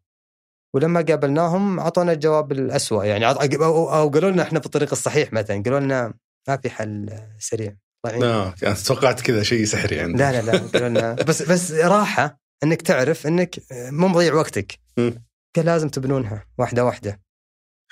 ولما 0.73 1.01
قابلناهم 1.01 1.79
أعطونا 1.79 2.11
الجواب 2.11 2.51
الأسوأ 2.51 3.03
يعني 3.03 3.27
أو 3.27 4.09
قالوا 4.09 4.31
لنا 4.31 4.43
إحنا 4.43 4.59
في 4.59 4.65
الطريق 4.65 4.91
الصحيح 4.91 5.33
مثلا 5.33 5.63
قالوا 5.63 5.79
لنا 5.79 6.13
ما 6.47 6.57
في 6.57 6.69
حل 6.69 7.19
سريع. 7.39 7.75
طيب. 8.05 8.23
آه 8.23 8.55
يعني 8.61 8.75
توقعت 8.75 9.21
كذا 9.21 9.43
شيء 9.43 9.65
سحري 9.65 9.99
عندك. 9.99 10.19
لا 10.19 10.31
لا 10.31 10.51
لا 10.51 10.57
قالوا 10.73 10.89
لنا 10.89 11.13
بس 11.27 11.41
بس 11.41 11.71
راحة. 11.71 12.44
إنك 12.63 12.81
تعرف 12.81 13.27
إنك 13.27 13.59
مو 13.71 14.07
مضيع 14.07 14.33
وقتك 14.33 14.79
مم. 14.97 15.25
قال 15.55 15.65
لازم 15.65 15.89
تبنونها 15.89 16.45
واحدة 16.57 16.85
واحدة 16.85 17.21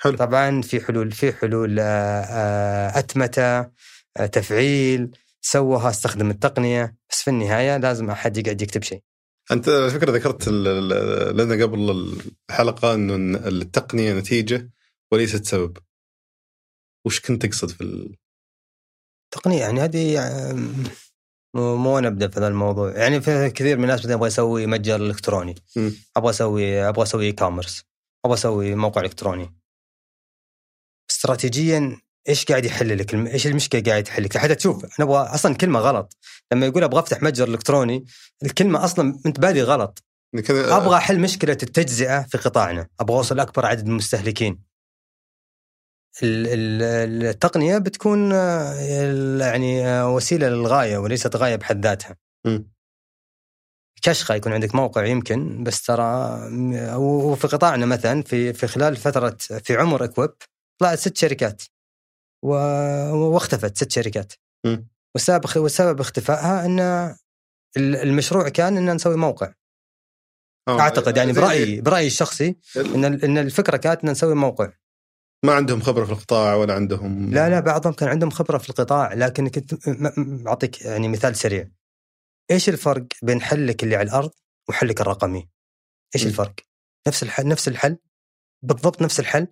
حلو. 0.00 0.16
طبعا 0.16 0.62
في 0.62 0.80
حلول 0.80 1.12
في 1.12 1.32
حلول 1.32 1.80
آه، 1.80 2.20
آه، 2.20 2.98
أتمتة 2.98 3.60
آه، 4.16 4.26
تفعيل 4.32 5.16
سوها 5.40 5.90
استخدم 5.90 6.30
التقنية 6.30 6.96
بس 7.10 7.22
في 7.22 7.30
النهاية 7.30 7.76
لازم 7.76 8.10
أحد 8.10 8.36
يقعد 8.36 8.62
يكتب 8.62 8.82
شيء 8.82 9.02
أنت 9.52 9.68
على 9.68 9.90
فكرة 9.90 10.12
ذكرت 10.12 10.48
لنا 10.48 11.62
قبل 11.64 11.90
الحلقة 12.50 12.94
إنه 12.94 13.14
التقنية 13.48 14.12
نتيجة 14.14 14.70
وليست 15.12 15.44
سبب. 15.44 15.78
وش 17.06 17.20
كنت 17.20 17.46
تقصد 17.46 17.70
في 17.70 17.80
ال... 17.80 18.16
تقنية 19.30 19.60
يعني 19.60 19.80
هذه 19.80 20.18
مو 21.54 21.76
مو 21.76 21.98
نبدأ 22.00 22.28
في 22.28 22.38
هذا 22.38 22.48
الموضوع. 22.48 22.92
يعني 22.92 23.20
في 23.20 23.50
كثير 23.50 23.76
من 23.76 23.84
الناس 23.84 24.00
مثلا 24.00 24.12
يبغى 24.12 24.26
يسوي 24.28 24.66
متجر 24.66 24.96
إلكتروني. 24.96 25.54
مم. 25.76 25.92
أبغى 26.16 26.30
أسوي 26.30 26.88
أبغى 26.88 27.02
أسوي 27.02 27.26
اي 27.26 27.32
كوميرس 27.32 27.84
أبغى 28.24 28.34
أسوي 28.34 28.74
موقع 28.74 29.00
إلكتروني. 29.00 29.54
استراتيجيا 31.10 31.96
إيش 32.28 32.44
قاعد 32.44 32.64
يحل 32.64 32.98
لك؟ 32.98 33.14
إيش 33.14 33.46
المشكلة 33.46 33.82
قاعد 33.82 34.08
يحل 34.08 34.24
لك؟ 34.24 34.36
حتى 34.38 34.54
تشوف 34.54 34.84
أنا 34.84 34.90
أبغى 35.00 35.18
أصلا 35.18 35.54
كلمة 35.54 35.80
غلط. 35.80 36.16
لما 36.52 36.66
يقول 36.66 36.84
أبغى 36.84 37.00
أفتح 37.00 37.22
متجر 37.22 37.48
إلكتروني 37.48 38.04
الكلمة 38.42 38.84
أصلا 38.84 39.20
انت 39.26 39.40
بادي 39.40 39.62
غلط 39.62 40.04
كذا 40.44 40.76
أبغى 40.76 40.96
أحل 40.96 41.20
مشكلة 41.20 41.58
التجزئة 41.62 42.22
في 42.22 42.38
قطاعنا. 42.38 42.88
أبغى 43.00 43.16
أوصل 43.16 43.40
أكبر 43.40 43.66
عدد 43.66 43.84
من 43.84 43.90
المستهلكين. 43.90 44.52
ال- 44.52 44.58
ال- 44.58 44.73
التقنية 46.22 47.78
بتكون 47.78 48.32
آه، 48.32 48.74
يعني 49.40 49.86
آه، 49.88 50.14
وسيلة 50.14 50.48
للغاية 50.48 50.98
وليست 50.98 51.36
غاية 51.36 51.56
بحد 51.56 51.86
ذاتها. 51.86 52.16
كشخة 54.02 54.34
يكون 54.34 54.52
عندك 54.52 54.74
موقع 54.74 55.04
يمكن 55.04 55.64
بس 55.64 55.82
ترى 55.82 56.38
وفي 56.96 57.46
قطاعنا 57.46 57.86
مثلا 57.86 58.22
في 58.22 58.52
في 58.52 58.66
خلال 58.66 58.96
فترة 58.96 59.36
في 59.40 59.76
عمر 59.76 60.04
إكويب 60.04 60.30
طلعت 60.80 60.98
ست 60.98 61.16
شركات 61.16 61.62
و... 62.44 62.48
واختفت 63.14 63.76
ست 63.76 63.90
شركات. 63.90 64.32
والسبب 65.14 65.44
والسبب 65.56 66.00
اختفائها 66.00 66.64
إن 66.66 66.80
ال- 67.76 67.96
المشروع 67.96 68.48
كان 68.48 68.76
إن 68.76 68.94
نسوي 68.94 69.16
موقع 69.16 69.52
آه، 70.68 70.80
أعتقد 70.80 71.16
يعني 71.16 71.32
برأيي 71.32 71.80
برأيي 71.80 72.06
الشخصي 72.06 72.56
إن 72.76 73.04
إن 73.04 73.38
الفكرة 73.38 73.76
كانت 73.76 74.04
إن 74.04 74.10
نسوي 74.10 74.34
موقع 74.34 74.72
ما 75.44 75.54
عندهم 75.54 75.80
خبرة 75.80 76.04
في 76.04 76.12
القطاع 76.12 76.54
ولا 76.54 76.74
عندهم 76.74 77.30
لا 77.30 77.48
لا 77.48 77.60
بعضهم 77.60 77.92
كان 77.92 78.08
عندهم 78.08 78.30
خبرة 78.30 78.58
في 78.58 78.70
القطاع 78.70 79.12
لكن 79.12 79.48
كنت 79.48 79.74
أعطيك 80.46 80.82
يعني 80.82 81.08
مثال 81.08 81.36
سريع 81.36 81.68
إيش 82.50 82.68
الفرق 82.68 83.06
بين 83.22 83.42
حلك 83.42 83.82
اللي 83.82 83.96
على 83.96 84.08
الأرض 84.08 84.30
وحلك 84.68 85.00
الرقمي؟ 85.00 85.48
إيش 86.14 86.24
م. 86.24 86.28
الفرق؟ 86.28 86.54
نفس 87.08 87.22
الحل 87.22 87.48
نفس 87.48 87.68
الحل 87.68 87.96
بالضبط 88.62 89.02
نفس 89.02 89.20
الحل 89.20 89.46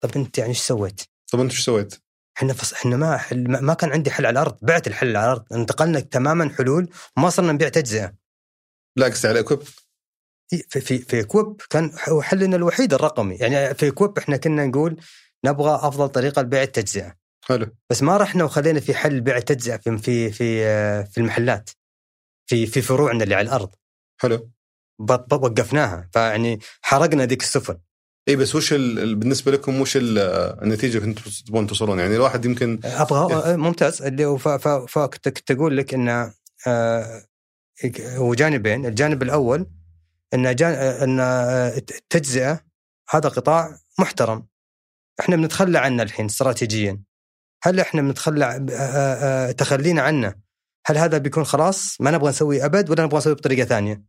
طب 0.00 0.10
أنت 0.16 0.38
يعني 0.38 0.50
إيش 0.50 0.58
سويت؟ 0.58 1.00
طب 1.32 1.40
أنت 1.40 1.50
إيش 1.50 1.64
سويت؟ 1.64 1.94
إحنا 2.36 2.52
فص... 2.52 2.72
إحنا 2.72 2.96
ما 2.96 3.16
حل... 3.16 3.50
ما 3.50 3.60
ما 3.60 3.74
كان 3.74 3.92
عندي 3.92 4.10
حل 4.10 4.26
على 4.26 4.32
الأرض 4.32 4.58
بعت 4.62 4.86
الحل 4.86 5.16
على 5.16 5.26
الأرض 5.26 5.52
انتقلنا 5.52 6.00
تماما 6.00 6.50
حلول 6.58 6.90
وما 7.16 7.30
صرنا 7.30 7.52
نبيع 7.52 7.68
تجزئة 7.68 8.14
لا 8.96 9.06
قصدي 9.06 9.28
على 9.28 9.40
اكويب 9.40 9.62
في 10.68 10.80
في 10.80 10.98
في 10.98 11.24
إكويب 11.24 11.60
كان 11.70 11.92
هو 12.08 12.22
حلنا 12.22 12.56
الوحيد 12.56 12.94
الرقمي 12.94 13.34
يعني 13.34 13.74
في 13.74 13.90
إكويب 13.90 14.18
إحنا 14.18 14.36
كنا 14.36 14.66
نقول 14.66 15.00
نبغى 15.44 15.74
أفضل 15.74 16.08
طريقة 16.08 16.42
لبيع 16.42 16.62
التجزئة. 16.62 17.16
حلو. 17.44 17.66
بس 17.90 18.02
ما 18.02 18.16
رحنا 18.16 18.44
وخلينا 18.44 18.80
في 18.80 18.94
حل 18.94 19.20
بيع 19.20 19.36
التجزئة 19.36 19.76
في 19.76 19.98
في 19.98 20.32
في 20.32 20.64
آه، 20.66 21.02
في 21.02 21.18
المحلات. 21.18 21.70
في 22.46 22.66
في 22.66 22.82
فروعنا 22.82 23.24
اللي 23.24 23.34
على 23.34 23.48
الأرض. 23.48 23.70
حلو. 24.20 24.50
وقفناها. 25.32 26.08
فيعني 26.12 26.58
حرقنا 26.82 27.26
ذيك 27.26 27.42
السفن. 27.42 27.78
اي 28.28 28.36
بس 28.36 28.54
وش 28.54 28.72
ال... 28.72 28.98
ال- 28.98 29.14
بالنسبة 29.14 29.52
لكم 29.52 29.80
وش 29.80 29.96
ال... 29.96 30.18
النتيجة 30.62 30.98
اللي 30.98 31.14
كنتوا 31.14 31.32
تبغون 31.46 31.66
توصلون؟ 31.66 31.98
يعني 31.98 32.16
الواحد 32.16 32.44
يمكن 32.44 32.80
أبغى 32.84 33.34
آه، 33.34 33.56
ممتاز. 33.56 34.02
اللي 34.02 34.38
ف- 34.38 34.48
ف- 34.48 34.68
فكنت 34.98 35.28
كنت 35.28 35.50
أقول 35.50 35.76
لك 35.76 35.94
إن 35.94 36.32
آه، 36.66 37.22
هو 37.98 38.34
جانبين 38.34 38.86
الجانب 38.86 39.22
الأول 39.22 39.66
إن 40.34 40.54
جان 40.56 40.72
إن 40.74 41.20
التجزئة 41.20 42.60
هذا 43.10 43.28
قطاع 43.28 43.78
محترم. 43.98 44.46
إحنا 45.20 45.36
بنتخلى 45.36 45.78
عنه 45.78 46.02
الحين 46.02 46.26
استراتيجيا. 46.26 47.00
هل 47.62 47.80
إحنا 47.80 48.02
بنتخلى 48.02 49.54
تخلينا 49.58 50.02
عنه؟ 50.02 50.34
هل 50.86 50.98
هذا 50.98 51.18
بيكون 51.18 51.44
خلاص؟ 51.44 51.96
ما 52.00 52.10
نبغى 52.10 52.28
نسوي 52.28 52.64
أبد 52.64 52.90
ولا 52.90 53.04
نبغى 53.04 53.18
نسوي 53.18 53.34
بطريقة 53.34 53.64
ثانية؟ 53.64 54.02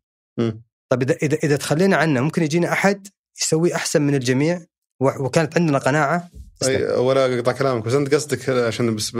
طيب 0.90 1.02
إذا 1.02 1.14
إذا 1.24 1.38
إذا 1.44 1.56
تخلينا 1.56 1.98
عنه 1.98 2.22
ممكن 2.22 2.44
يجينا 2.44 2.72
أحد 2.72 3.08
يسوي 3.42 3.76
أحسن 3.76 4.02
من 4.02 4.16
الجميع؟ 4.16 4.66
وكانت 5.00 5.58
عندنا 5.58 5.78
قناعة؟ 5.78 6.30
أي 6.64 6.84
ولا 6.84 7.40
أقطع 7.40 7.52
كلامك 7.52 7.86
بس 7.86 7.94
أنت 7.94 8.14
قصدك 8.14 8.50
عشان 8.50 8.96
بس 8.96 9.16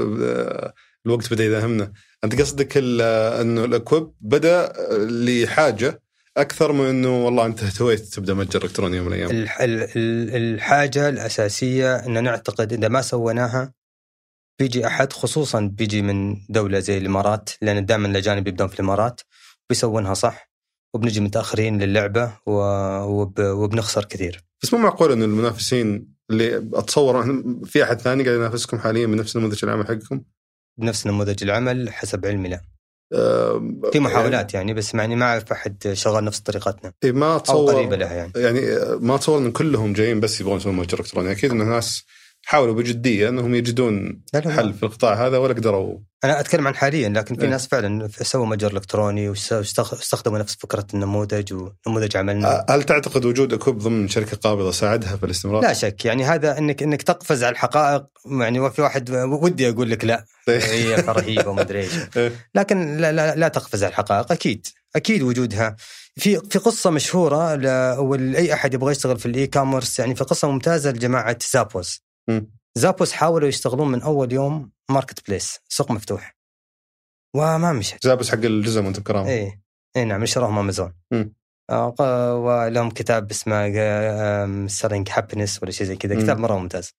الوقت 1.06 1.34
بدأ 1.34 1.44
يداهمنا 1.44 1.94
أنت 2.24 2.42
قصدك 2.42 2.78
إنه 2.78 3.66
الاكويب 3.66 4.12
بدأ 4.22 4.74
لحاجة 5.08 6.02
أكثر 6.38 6.72
من 6.72 6.86
إنه 6.86 7.26
والله 7.26 7.46
أنت 7.46 7.64
اهتويت 7.64 8.00
تبدأ 8.00 8.34
متجر 8.34 8.64
إلكتروني 8.66 8.98
يوم 8.98 9.06
من 9.08 9.14
الأيام 9.14 9.32
الح- 9.32 9.62
ال- 9.62 9.84
ال- 9.98 10.36
الحاجة 10.36 11.10
الأساسية 11.10 11.96
ان 11.96 12.24
نعتقد 12.24 12.74
إذا 12.74 12.88
ما 12.88 13.02
سويناها 13.02 13.74
بيجي 14.60 14.88
أحد 14.88 15.14
خصوصا 15.14 15.62
بيجي 15.74 16.02
من 16.02 16.38
دولة 16.50 16.80
زي 16.80 16.98
الإمارات 16.98 17.50
لأن 17.62 17.86
دائما 17.86 18.08
الأجانب 18.08 18.48
يبدون 18.48 18.68
في 18.68 18.74
الإمارات 18.74 19.22
بيسوونها 19.70 20.14
صح 20.14 20.52
وبنجي 20.94 21.20
متأخرين 21.20 21.82
للعبة 21.82 22.34
وب- 22.46 23.40
وبنخسر 23.40 24.06
كثير. 24.06 24.44
بس 24.64 24.74
مو 24.74 24.80
معقول 24.80 25.12
إنه 25.12 25.26
المنافسين 25.26 26.08
اللي 26.30 26.58
أتصور 26.74 27.44
في 27.66 27.84
أحد 27.84 28.02
ثاني 28.02 28.24
قاعد 28.24 28.36
ينافسكم 28.38 28.78
حاليا 28.80 29.06
بنفس 29.08 29.38
نموذج 29.38 29.66
العمل 29.66 29.88
حقكم 29.88 30.22
بنفس 30.80 31.08
نموذج 31.08 31.44
العمل 31.44 31.94
حسب 31.94 32.26
علمي 32.26 32.50
لا. 32.50 32.62
آه، 33.14 33.74
في 33.94 34.00
محاولات 34.00 34.54
يعني 34.54 34.74
بس 34.74 34.94
يعني 34.94 35.16
ما 35.16 35.26
أعرف 35.26 35.52
أحد 35.52 35.94
شغال 35.94 36.24
نفس 36.24 36.40
طريقتنا 36.40 36.94
يعني 37.04 37.20
ما 37.20 37.32
أو 37.32 37.38
اتصور 37.38 37.74
قريبه 37.76 37.96
لها 37.96 38.14
يعني. 38.14 38.32
يعني 38.36 38.62
ما 39.00 39.16
اتصور 39.16 39.38
إن 39.38 39.52
كلهم 39.52 39.94
جايين 39.94 40.20
بس 40.20 40.42
يبغون 40.42 40.58
يسوون 40.58 40.76
متجر 40.76 41.00
إلكتروني 41.00 41.32
أكيد 41.32 41.52
إن 41.52 41.62
الناس 41.62 42.06
حاولوا 42.52 42.74
بجدية 42.74 43.30
أنهم 43.30 43.56
يجدون 43.56 44.22
لا 44.34 44.40
لا 44.40 44.50
لا. 44.50 44.52
حل 44.56 44.74
في 44.74 44.84
القطاع 44.84 45.28
هذا 45.28 45.38
ولا 45.38 45.54
قدروا 45.54 45.98
أنا 46.24 46.40
أتكلم 46.40 46.68
عن 46.68 46.76
حاليا 46.76 47.10
لكن 47.10 47.36
في 47.36 47.42
إيه. 47.42 47.50
ناس 47.50 47.68
فعلا 47.68 48.10
سووا 48.22 48.46
متجر 48.46 48.72
إلكتروني 48.74 49.30
واستخدموا 49.30 50.40
نفس 50.40 50.56
فكرة 50.56 50.88
النموذج 50.94 51.54
ونموذج 51.54 52.18
عملنا 52.18 52.66
هل 52.70 52.84
تعتقد 52.84 53.26
وجود 53.26 53.54
إكويب 53.54 53.78
ضمن 53.78 54.08
شركة 54.08 54.38
قابضة 54.38 54.72
ساعدها 54.72 55.16
في 55.18 55.26
الاستمرار؟ 55.26 55.62
لا 55.62 55.74
شك 55.74 56.06
يعني 56.06 56.24
هذا 56.24 56.58
انك 56.58 56.84
إنك 56.84 57.02
تقفز 57.02 57.44
على 57.44 57.54
الحقائق 57.54 58.06
يعني 58.26 58.72
في 58.72 58.82
واحد 58.82 59.10
ودي 59.12 59.70
أقول 59.70 59.92
لك 59.92 60.06
لا 60.06 60.26
هي 60.48 60.96
رهيبه 60.96 61.48
وما 61.48 61.62
أدري 61.62 61.80
إيش 61.80 61.92
إيه. 62.18 62.32
لكن 62.56 62.98
لا, 62.98 63.12
لا, 63.12 63.36
لا 63.36 63.48
تقفز 63.48 63.84
على 63.84 63.92
الحقائق 63.92 64.32
أكيد 64.32 64.68
أكيد 64.96 65.22
وجودها 65.22 65.76
في 66.16 66.40
في 66.50 66.60
قصة 66.60 66.90
مشهورة 66.90 67.56
ل- 67.56 68.00
ولاي 68.00 68.54
أحد 68.54 68.74
يبغى 68.74 68.92
يشتغل 68.92 69.20
في 69.20 69.26
ال 69.26 69.48
e-commerce 69.48 70.00
يعني 70.00 70.16
في 70.16 70.24
قصة 70.24 70.52
ممتازة 70.52 70.92
لجماعة 70.92 71.38
زابوس 71.54 72.11
مم. 72.30 72.52
زابوس 72.78 73.12
حاولوا 73.12 73.48
يشتغلون 73.48 73.92
من 73.92 74.02
أول 74.02 74.34
يوم 74.34 74.72
marketplace 74.92 75.60
سوق 75.70 75.92
مفتوح 75.92 76.38
وما 77.36 77.74
مشت 77.74 78.04
زابوس 78.04 78.32
حق 78.32 78.38
الجزم 78.38 78.82
وانت 78.82 79.00
بكرامه 79.00 79.30
إيه 79.30 79.62
اي 79.98 80.06
نعم 80.06 80.24
اشتروهم 80.24 80.58
امازون. 80.58 80.94
آه، 81.70 82.36
ولهم 82.36 82.90
كتاب 82.90 83.32
اسمه 83.32 84.68
selling 84.68 85.10
happiness 85.12 85.64
ولا 85.64 85.72
شيء 85.72 85.88
زي 85.88 85.96
كذا. 85.96 86.24
كتاب 86.24 86.38
مرة 86.38 86.58
ممتاز 86.58 86.94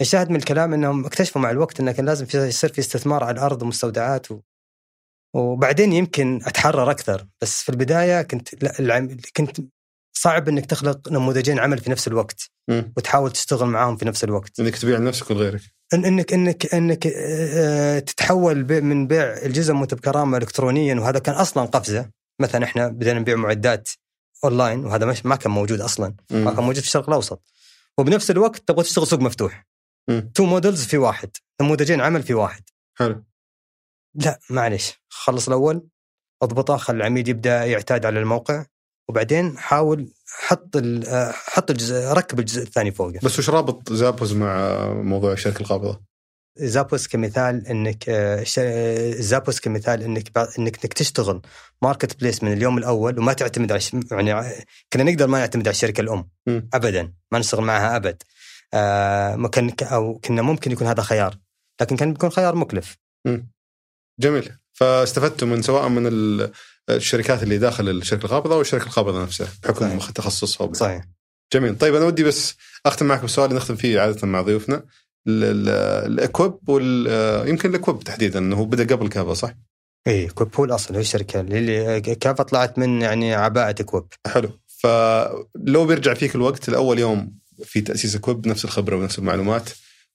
الشاهد 0.00 0.30
من 0.30 0.36
الكلام 0.36 0.74
إنهم 0.74 1.04
اكتشفوا 1.06 1.42
مع 1.42 1.50
الوقت 1.50 1.80
انه 1.80 1.92
كان 1.92 2.06
لازم 2.06 2.26
يصير 2.34 2.72
في 2.72 2.78
استثمار 2.78 3.24
على 3.24 3.34
الأرض 3.34 3.62
ومستودعات 3.62 4.30
و... 4.30 4.40
وبعدين 5.36 5.92
يمكن 5.92 6.40
أتحرر 6.44 6.90
أكثر 6.90 7.26
بس 7.42 7.62
في 7.62 7.68
البداية 7.68 8.22
كنت 8.22 8.64
لا 8.64 8.78
العم... 8.78 9.16
كنت 9.36 9.60
صعب 10.22 10.48
إنك 10.48 10.66
تخلق 10.66 11.08
نموذجين 11.08 11.58
عمل 11.58 11.78
في 11.78 11.90
نفس 11.90 12.08
الوقت 12.08 12.50
مم. 12.68 12.92
وتحاول 12.96 13.30
تشتغل 13.32 13.68
معاهم 13.68 13.96
في 13.96 14.04
نفس 14.04 14.24
الوقت. 14.24 14.60
إنك 14.60 14.76
تبيع 14.76 14.98
لنفسك 14.98 15.30
ولغيرك 15.30 15.60
إن 15.94 16.04
انك 16.04 16.32
انك 16.32 16.74
إنك 16.74 17.06
آه، 17.06 17.98
تتحول 17.98 18.62
ب- 18.62 18.72
من 18.72 19.06
بيع 19.06 19.24
الجزم 19.24 19.80
وانت 19.80 19.94
بكرامه 19.94 20.38
الكترونيا 20.38 20.94
وهذا 20.94 21.18
كان 21.18 21.34
أصلا 21.34 21.64
قفزة. 21.64 22.10
مثلا 22.40 22.64
إحنا 22.64 22.88
بدينا 22.88 23.18
نبيع 23.20 23.36
معدات 23.36 23.88
أونلاين 24.44 24.84
وهذا 24.84 25.06
مش 25.06 25.26
ما 25.26 25.36
كان 25.36 25.52
موجود 25.52 25.80
أصلا. 25.80 26.14
مم. 26.30 26.44
ما 26.44 26.50
كان 26.54 26.64
موجود 26.64 26.80
في 26.80 26.86
الشرق 26.86 27.08
الأوسط. 27.08 27.42
وبنفس 27.98 28.30
الوقت 28.30 28.68
تبغى 28.68 28.82
تشتغل 28.84 29.06
سوق 29.06 29.20
مفتوح. 29.20 29.66
two 30.34 30.44
models 30.44 30.84
في 30.84 30.98
واحد. 30.98 31.30
نموذجين 31.60 32.00
عمل 32.00 32.22
في 32.22 32.34
واحد. 32.34 32.62
حلو. 32.98 33.24
لا 34.14 34.38
معلش 34.50 34.92
خلص 35.08 35.46
الأول 35.48 35.86
اضبطه 36.42 36.76
خلي 36.76 36.96
العميل 36.96 37.28
يبدأ 37.28 37.64
يعتاد 37.64 38.06
على 38.06 38.20
الموقع. 38.20 38.64
وبعدين 39.10 39.58
حاول 39.58 40.08
حط 40.26 40.76
ال- 40.76 41.06
آه، 41.08 41.32
حط 41.32 41.70
الجزء 41.70 41.94
ركب 42.12 42.38
الجزء 42.38 42.62
الثاني 42.62 42.92
فوقه. 42.92 43.18
بس 43.22 43.38
وش 43.38 43.50
رابط 43.50 43.92
زابوز 43.92 44.32
مع 44.32 44.84
موضوع 44.92 45.32
الشركة 45.32 45.60
القابضة؟ 45.60 46.00
زابوس 46.56 47.08
كمثال 47.08 47.66
إنك 47.66 48.08
آه، 48.08 48.44
آه، 48.58 49.10
زابوس 49.10 49.60
كمثال 49.60 50.02
إنك 50.02 50.38
إنك 50.38 50.58
إنك 50.58 50.92
تشتغل 50.92 51.40
ماركت 51.82 52.20
بليس 52.20 52.42
من 52.42 52.52
اليوم 52.52 52.78
الأول 52.78 53.18
وما 53.18 53.32
تعتمد 53.32 53.72
على 53.72 53.80
ش- 53.80 53.92
يعني 54.10 54.32
ع- 54.32 54.52
كنا 54.92 55.02
نقدر 55.02 55.26
ما 55.26 55.38
نعتمد 55.38 55.68
على 55.68 55.74
الشركة 55.74 56.00
الأم 56.00 56.28
مم. 56.46 56.68
ابدا 56.74 57.12
ما 57.32 57.38
نشتغل 57.38 57.64
معها 57.64 57.96
أبد. 57.96 58.22
آه 58.74 59.48
كان 59.48 59.72
أو 59.82 60.18
كنا 60.18 60.42
ممكن 60.42 60.72
يكون 60.72 60.86
هذا 60.86 61.02
خيار 61.02 61.38
لكن 61.80 61.96
كان 61.96 62.12
بيكون 62.12 62.30
خيار 62.30 62.54
مكلف. 62.54 62.96
جميل. 64.20 64.52
فاستفدتوا 64.72 65.48
من 65.48 65.62
سواء 65.62 65.88
من 65.88 66.06
الشركات 66.96 67.42
اللي 67.42 67.58
داخل 67.58 67.88
الشركة 67.88 68.24
القابضه 68.24 68.54
أو 68.54 68.60
الشركة 68.60 68.84
القابضه 68.86 69.22
نفسها 69.22 69.48
بحكم 69.62 69.98
صحيح. 69.98 70.10
تخصصها 70.10 70.64
وب- 70.64 70.74
صحيح 70.76 71.04
جميل 71.54 71.78
طيب 71.78 71.94
أنا 71.94 72.04
ودي 72.04 72.24
بس 72.24 72.54
أختم 72.86 73.06
معك 73.06 73.24
بسؤال 73.24 73.46
اللي 73.48 73.56
نختم 73.56 73.76
فيه 73.76 74.00
عادة 74.00 74.26
مع 74.26 74.40
ضيوفنا 74.42 74.76
ال- 75.26 75.44
ال- 75.44 75.68
الإكويب 76.12 76.68
وال 76.68 77.48
يمكن 77.48 77.70
الإكويب 77.70 78.04
تحديدا 78.04 78.38
إنه 78.38 78.64
بدأ 78.64 78.96
قبل 78.96 79.08
كافه 79.08 79.34
صح؟ 79.34 79.54
إكويب 80.06 80.50
هو 80.56 80.64
الأصل 80.64 80.94
هو 80.94 81.00
الشركة 81.00 81.40
اللي 81.40 82.00
كافه 82.00 82.44
طلعت 82.44 82.78
من 82.78 83.02
يعني 83.02 83.34
عباءة 83.34 83.82
إكويب 83.82 84.04
حلو 84.26 84.50
فلو 84.82 85.86
بيرجع 85.86 86.14
فيك 86.14 86.34
الوقت 86.34 86.70
لأول 86.70 86.98
يوم 86.98 87.38
في 87.64 87.80
تأسيس 87.80 88.16
إكويب 88.16 88.46
نفس 88.48 88.64
الخبرة 88.64 88.96
ونفس 88.96 89.18
المعلومات 89.18 89.70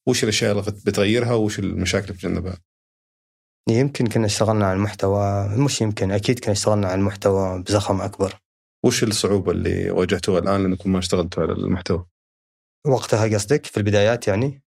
وش 0.08 0.24
الأشياء 0.24 0.52
اللي 0.52 0.64
بتغيرها 0.86 1.34
وش 1.34 1.60
المشاكل 1.60 2.04
اللي 2.06 2.14
بتتجنبها؟ 2.18 2.58
يمكن 3.70 4.08
كنا 4.08 4.26
اشتغلنا 4.26 4.66
على 4.66 4.76
المحتوى 4.76 5.48
مش 5.48 5.82
يمكن 5.82 6.12
أكيد 6.12 6.40
كنا 6.40 6.52
اشتغلنا 6.52 6.88
على 6.88 7.00
المحتوى 7.00 7.62
بزخم 7.62 8.02
أكبر 8.02 8.34
وش 8.86 9.04
الصعوبة 9.04 9.52
اللي 9.52 9.92
واجهتوها 9.92 10.40
الآن 10.40 10.64
لانكم 10.64 10.92
ما 10.92 11.00
اشتغلتوا 11.00 11.44
على 11.44 11.52
المحتوى؟ 11.52 12.06
وقتها 12.88 13.36
قصدك 13.36 13.66
في 13.66 13.78
البدايات 13.78 14.28
يعني 14.28 14.62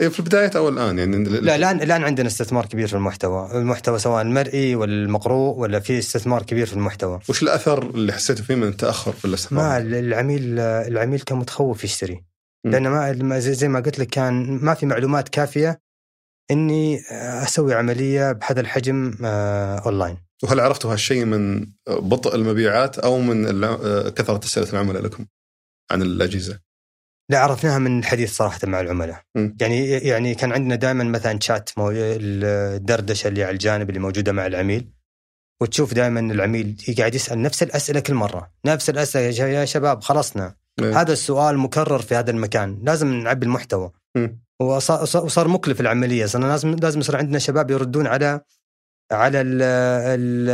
إيه 0.00 0.08
في 0.08 0.20
البدايه 0.20 0.50
أو 0.56 0.68
الآن 0.68 0.98
يعني 0.98 1.24
لا 1.24 1.56
الآن 1.56 1.80
الآن 1.82 2.04
عندنا 2.04 2.26
استثمار 2.26 2.66
كبير 2.66 2.86
في 2.88 2.94
المحتوى، 2.94 3.58
المحتوى 3.58 3.98
سواء 3.98 4.22
المرئي 4.22 4.74
ولا 4.74 4.92
المقروء 4.92 5.58
ولا 5.58 5.80
في 5.80 5.98
استثمار 5.98 6.42
كبير 6.42 6.66
في 6.66 6.72
المحتوى. 6.72 7.20
وش 7.28 7.42
الأثر 7.42 7.90
اللي 7.90 8.12
حسيتوا 8.12 8.44
فيه 8.44 8.54
من 8.54 8.68
التأخر 8.68 9.12
في 9.12 9.24
الاستثمار؟ 9.24 9.64
ما 9.64 9.78
العميل 9.78 10.58
العميل 10.58 11.20
كان 11.20 11.38
متخوف 11.38 11.84
يشتري 11.84 12.24
مم. 12.64 12.72
لأن 12.72 12.88
ما 13.22 13.38
زي 13.38 13.68
ما 13.68 13.80
قلت 13.80 13.98
لك 13.98 14.06
كان 14.06 14.58
ما 14.62 14.74
في 14.74 14.86
معلومات 14.86 15.28
كافية 15.28 15.80
إني 16.50 17.00
أسوي 17.42 17.74
عملية 17.74 18.32
بهذا 18.32 18.60
الحجم 18.60 19.14
آه، 19.24 19.78
أونلاين. 19.78 20.16
وهل 20.42 20.60
عرفتوا 20.60 20.92
هالشيء 20.92 21.24
من 21.24 21.66
بطء 21.88 22.34
المبيعات 22.34 22.98
أو 22.98 23.18
من 23.20 23.46
الع- 23.46 24.08
كثرة 24.08 24.44
اسئله 24.44 24.70
العملاء 24.72 25.02
لكم 25.02 25.26
عن 25.90 26.02
الأجهزة؟ 26.02 26.58
لا 27.30 27.38
عرفناها 27.38 27.78
من 27.78 27.98
الحديث 27.98 28.36
صراحة 28.36 28.58
مع 28.64 28.80
العملاء. 28.80 29.22
يعني 29.60 29.88
يعني 29.90 30.34
كان 30.34 30.52
عندنا 30.52 30.74
دائما 30.74 31.04
مثلا 31.04 31.38
شات 31.42 31.70
مو- 31.76 31.90
الدردشة 31.90 33.28
اللي 33.28 33.44
على 33.44 33.52
الجانب 33.52 33.88
اللي 33.88 34.00
موجودة 34.00 34.32
مع 34.32 34.46
العميل 34.46 34.90
وتشوف 35.62 35.94
دائما 35.94 36.20
العميل 36.20 36.76
قاعد 36.98 37.14
يسأل 37.14 37.42
نفس 37.42 37.62
الأسئلة 37.62 38.00
كل 38.00 38.14
مرة، 38.14 38.50
نفس 38.66 38.90
الأسئلة 38.90 39.44
يا 39.46 39.64
شباب 39.64 40.02
خلصنا 40.02 40.54
إيه. 40.82 41.00
هذا 41.00 41.12
السؤال 41.12 41.58
مكرر 41.58 41.98
في 42.02 42.14
هذا 42.14 42.30
المكان 42.30 42.78
لازم 42.82 43.14
نعبي 43.14 43.46
المحتوى 43.46 43.90
مم. 44.16 44.40
وصار 44.60 45.48
مكلف 45.48 45.80
العملية. 45.80 46.26
صرنا 46.26 46.46
لازم 46.46 46.70
لازم 46.82 47.00
يصير 47.00 47.16
عندنا 47.16 47.38
شباب 47.38 47.70
يردون 47.70 48.06
على 48.06 48.40
على 49.12 49.40
ال 49.40 49.62
ال 49.62 50.50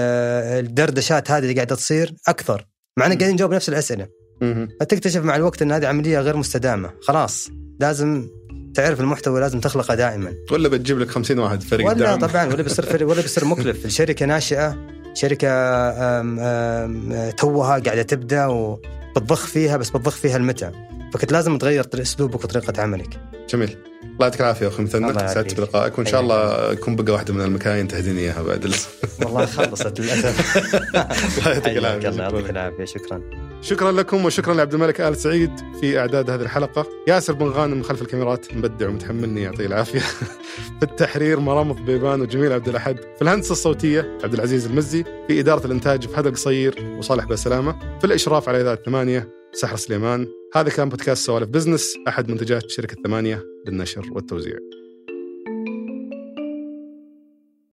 الدردشات 0.67 1.31
هذه 1.31 1.43
اللي 1.43 1.55
قاعدة 1.55 1.75
تصير 1.75 2.15
أكثر. 2.29 2.67
مع 2.99 3.07
اننا 3.07 3.15
قاعدين 3.19 3.35
نجاوب 3.35 3.55
نفس 3.55 3.69
الأسئلة. 3.69 4.09
مهم. 4.43 4.69
فتكتشف 4.81 5.23
مع 5.25 5.37
الوقت 5.37 5.63
إن 5.63 5.73
هذه 5.73 5.87
عملية 5.87 6.21
غير 6.21 6.37
مستدامة. 6.37 6.91
خلاص. 7.03 7.49
لازم 7.81 8.29
تعرف 8.75 9.01
المحتوى 9.01 9.41
لازم 9.41 9.61
تخلقه 9.61 9.95
دائما. 9.95 10.33
ولا 10.53 10.69
بتجيب 10.69 10.99
لك 10.99 11.09
50 11.11 11.39
واحد 11.39 11.63
فريق 11.63 11.87
ولا 11.87 11.95
دعم. 11.99 12.19
طبعا 12.19 12.45
ولا 12.47 12.63
بيصير 12.63 12.85
فرق- 12.87 13.09
ولا 13.09 13.23
بيصير 13.23 13.45
مكلف. 13.45 13.85
الشركة 13.87 14.27
ناشئة 14.27 14.77
شركة 15.15 15.49
أم 15.51 16.39
أم 16.41 17.31
توها 17.31 17.79
قاعدة 17.79 18.03
تبدأ 18.03 18.47
وبتضخ 18.47 19.47
فيها 19.47 19.77
بس 19.77 19.91
بتضخ 19.91 20.15
فيها 20.17 20.37
المتع 20.37 20.71
فكنت 21.15 21.33
لازم 21.33 21.59
تغير 21.59 21.87
أسلوبك 21.95 22.45
وطريقة 22.45 22.83
عملك. 22.83 23.21
جميل. 23.51 23.77
الله 24.05 24.17
يعطيك 24.27 24.41
العافية 24.41 24.69
أخوي 24.69 24.85
مثنى 24.85 25.29
سعدت. 25.29 25.61
بلقائك 25.61 25.99
وإن 25.99 26.07
شاء 26.07 26.21
الله 26.21 26.73
يكون 26.73 26.97
بقى 26.97 27.13
واحدة 27.13 27.35
من 27.35 27.41
المكاين 27.41 27.89
تهديني 27.89 28.21
إياها 28.21 28.43
بعد 28.43 28.65
ال- 28.65 28.75
والله 29.25 29.47
خلصت 29.47 30.01
للأسف. 30.01 30.57
الله 31.39 31.51
يعطيك 31.53 31.77
العافية. 31.79 32.09
الله 32.09 32.23
يعطيك 32.23 32.39
شكراً. 32.41 32.51
العافية 32.51 32.85
شكرا. 32.85 33.21
شكرا 33.63 33.93
لكم 33.93 34.25
وشكرا 34.25 34.55
لعبد 34.55 34.75
الملك 34.75 35.01
آل 35.01 35.17
سعيد 35.17 35.51
في 35.81 35.99
إعداد 35.99 36.31
هذه 36.31 36.41
الحلقة. 36.43 36.87
ياسر 37.09 37.33
بن 37.33 37.47
غانم 37.49 37.83
خلف 37.83 38.03
الكاميرات 38.03 38.55
مبدع 38.55 38.89
ومتحملني 38.89 39.43
يعطيه 39.43 39.67
العافية. 39.67 40.01
في 40.81 40.83
التحرير 40.83 41.41
مرامط 41.41 41.77
بيبان 41.77 42.21
وجميل 42.21 42.53
عبد 42.53 42.69
الأحد. 42.69 42.97
في 43.17 43.23
الهندسة 43.23 43.53
الصوتية 43.53 44.19
عبد 44.25 44.35
العزيز 44.35 44.67
المزي. 44.67 45.05
في 45.29 45.41
إدارة 45.41 45.67
الإنتاج 45.67 46.07
فهد 46.09 46.27
القصير 46.27 46.97
وصالح 46.99 47.25
بسلامة. 47.25 47.99
في 47.99 48.05
الإشراف 48.07 48.49
على 48.49 48.61
إذاعة 48.61 48.79
ثمانية 48.87 49.29
سحر 49.53 49.77
سليمان. 49.77 50.27
هذا 50.55 50.71
كان 50.71 50.89
بودكاست 50.89 51.27
سوالف 51.27 51.49
بزنس. 51.49 51.95
أحد 52.09 52.31
منتجات 52.31 52.71
شركة 52.71 52.97
ثمانية. 53.05 53.56
للنشر 53.67 54.13
والتوزيع. 54.13 54.59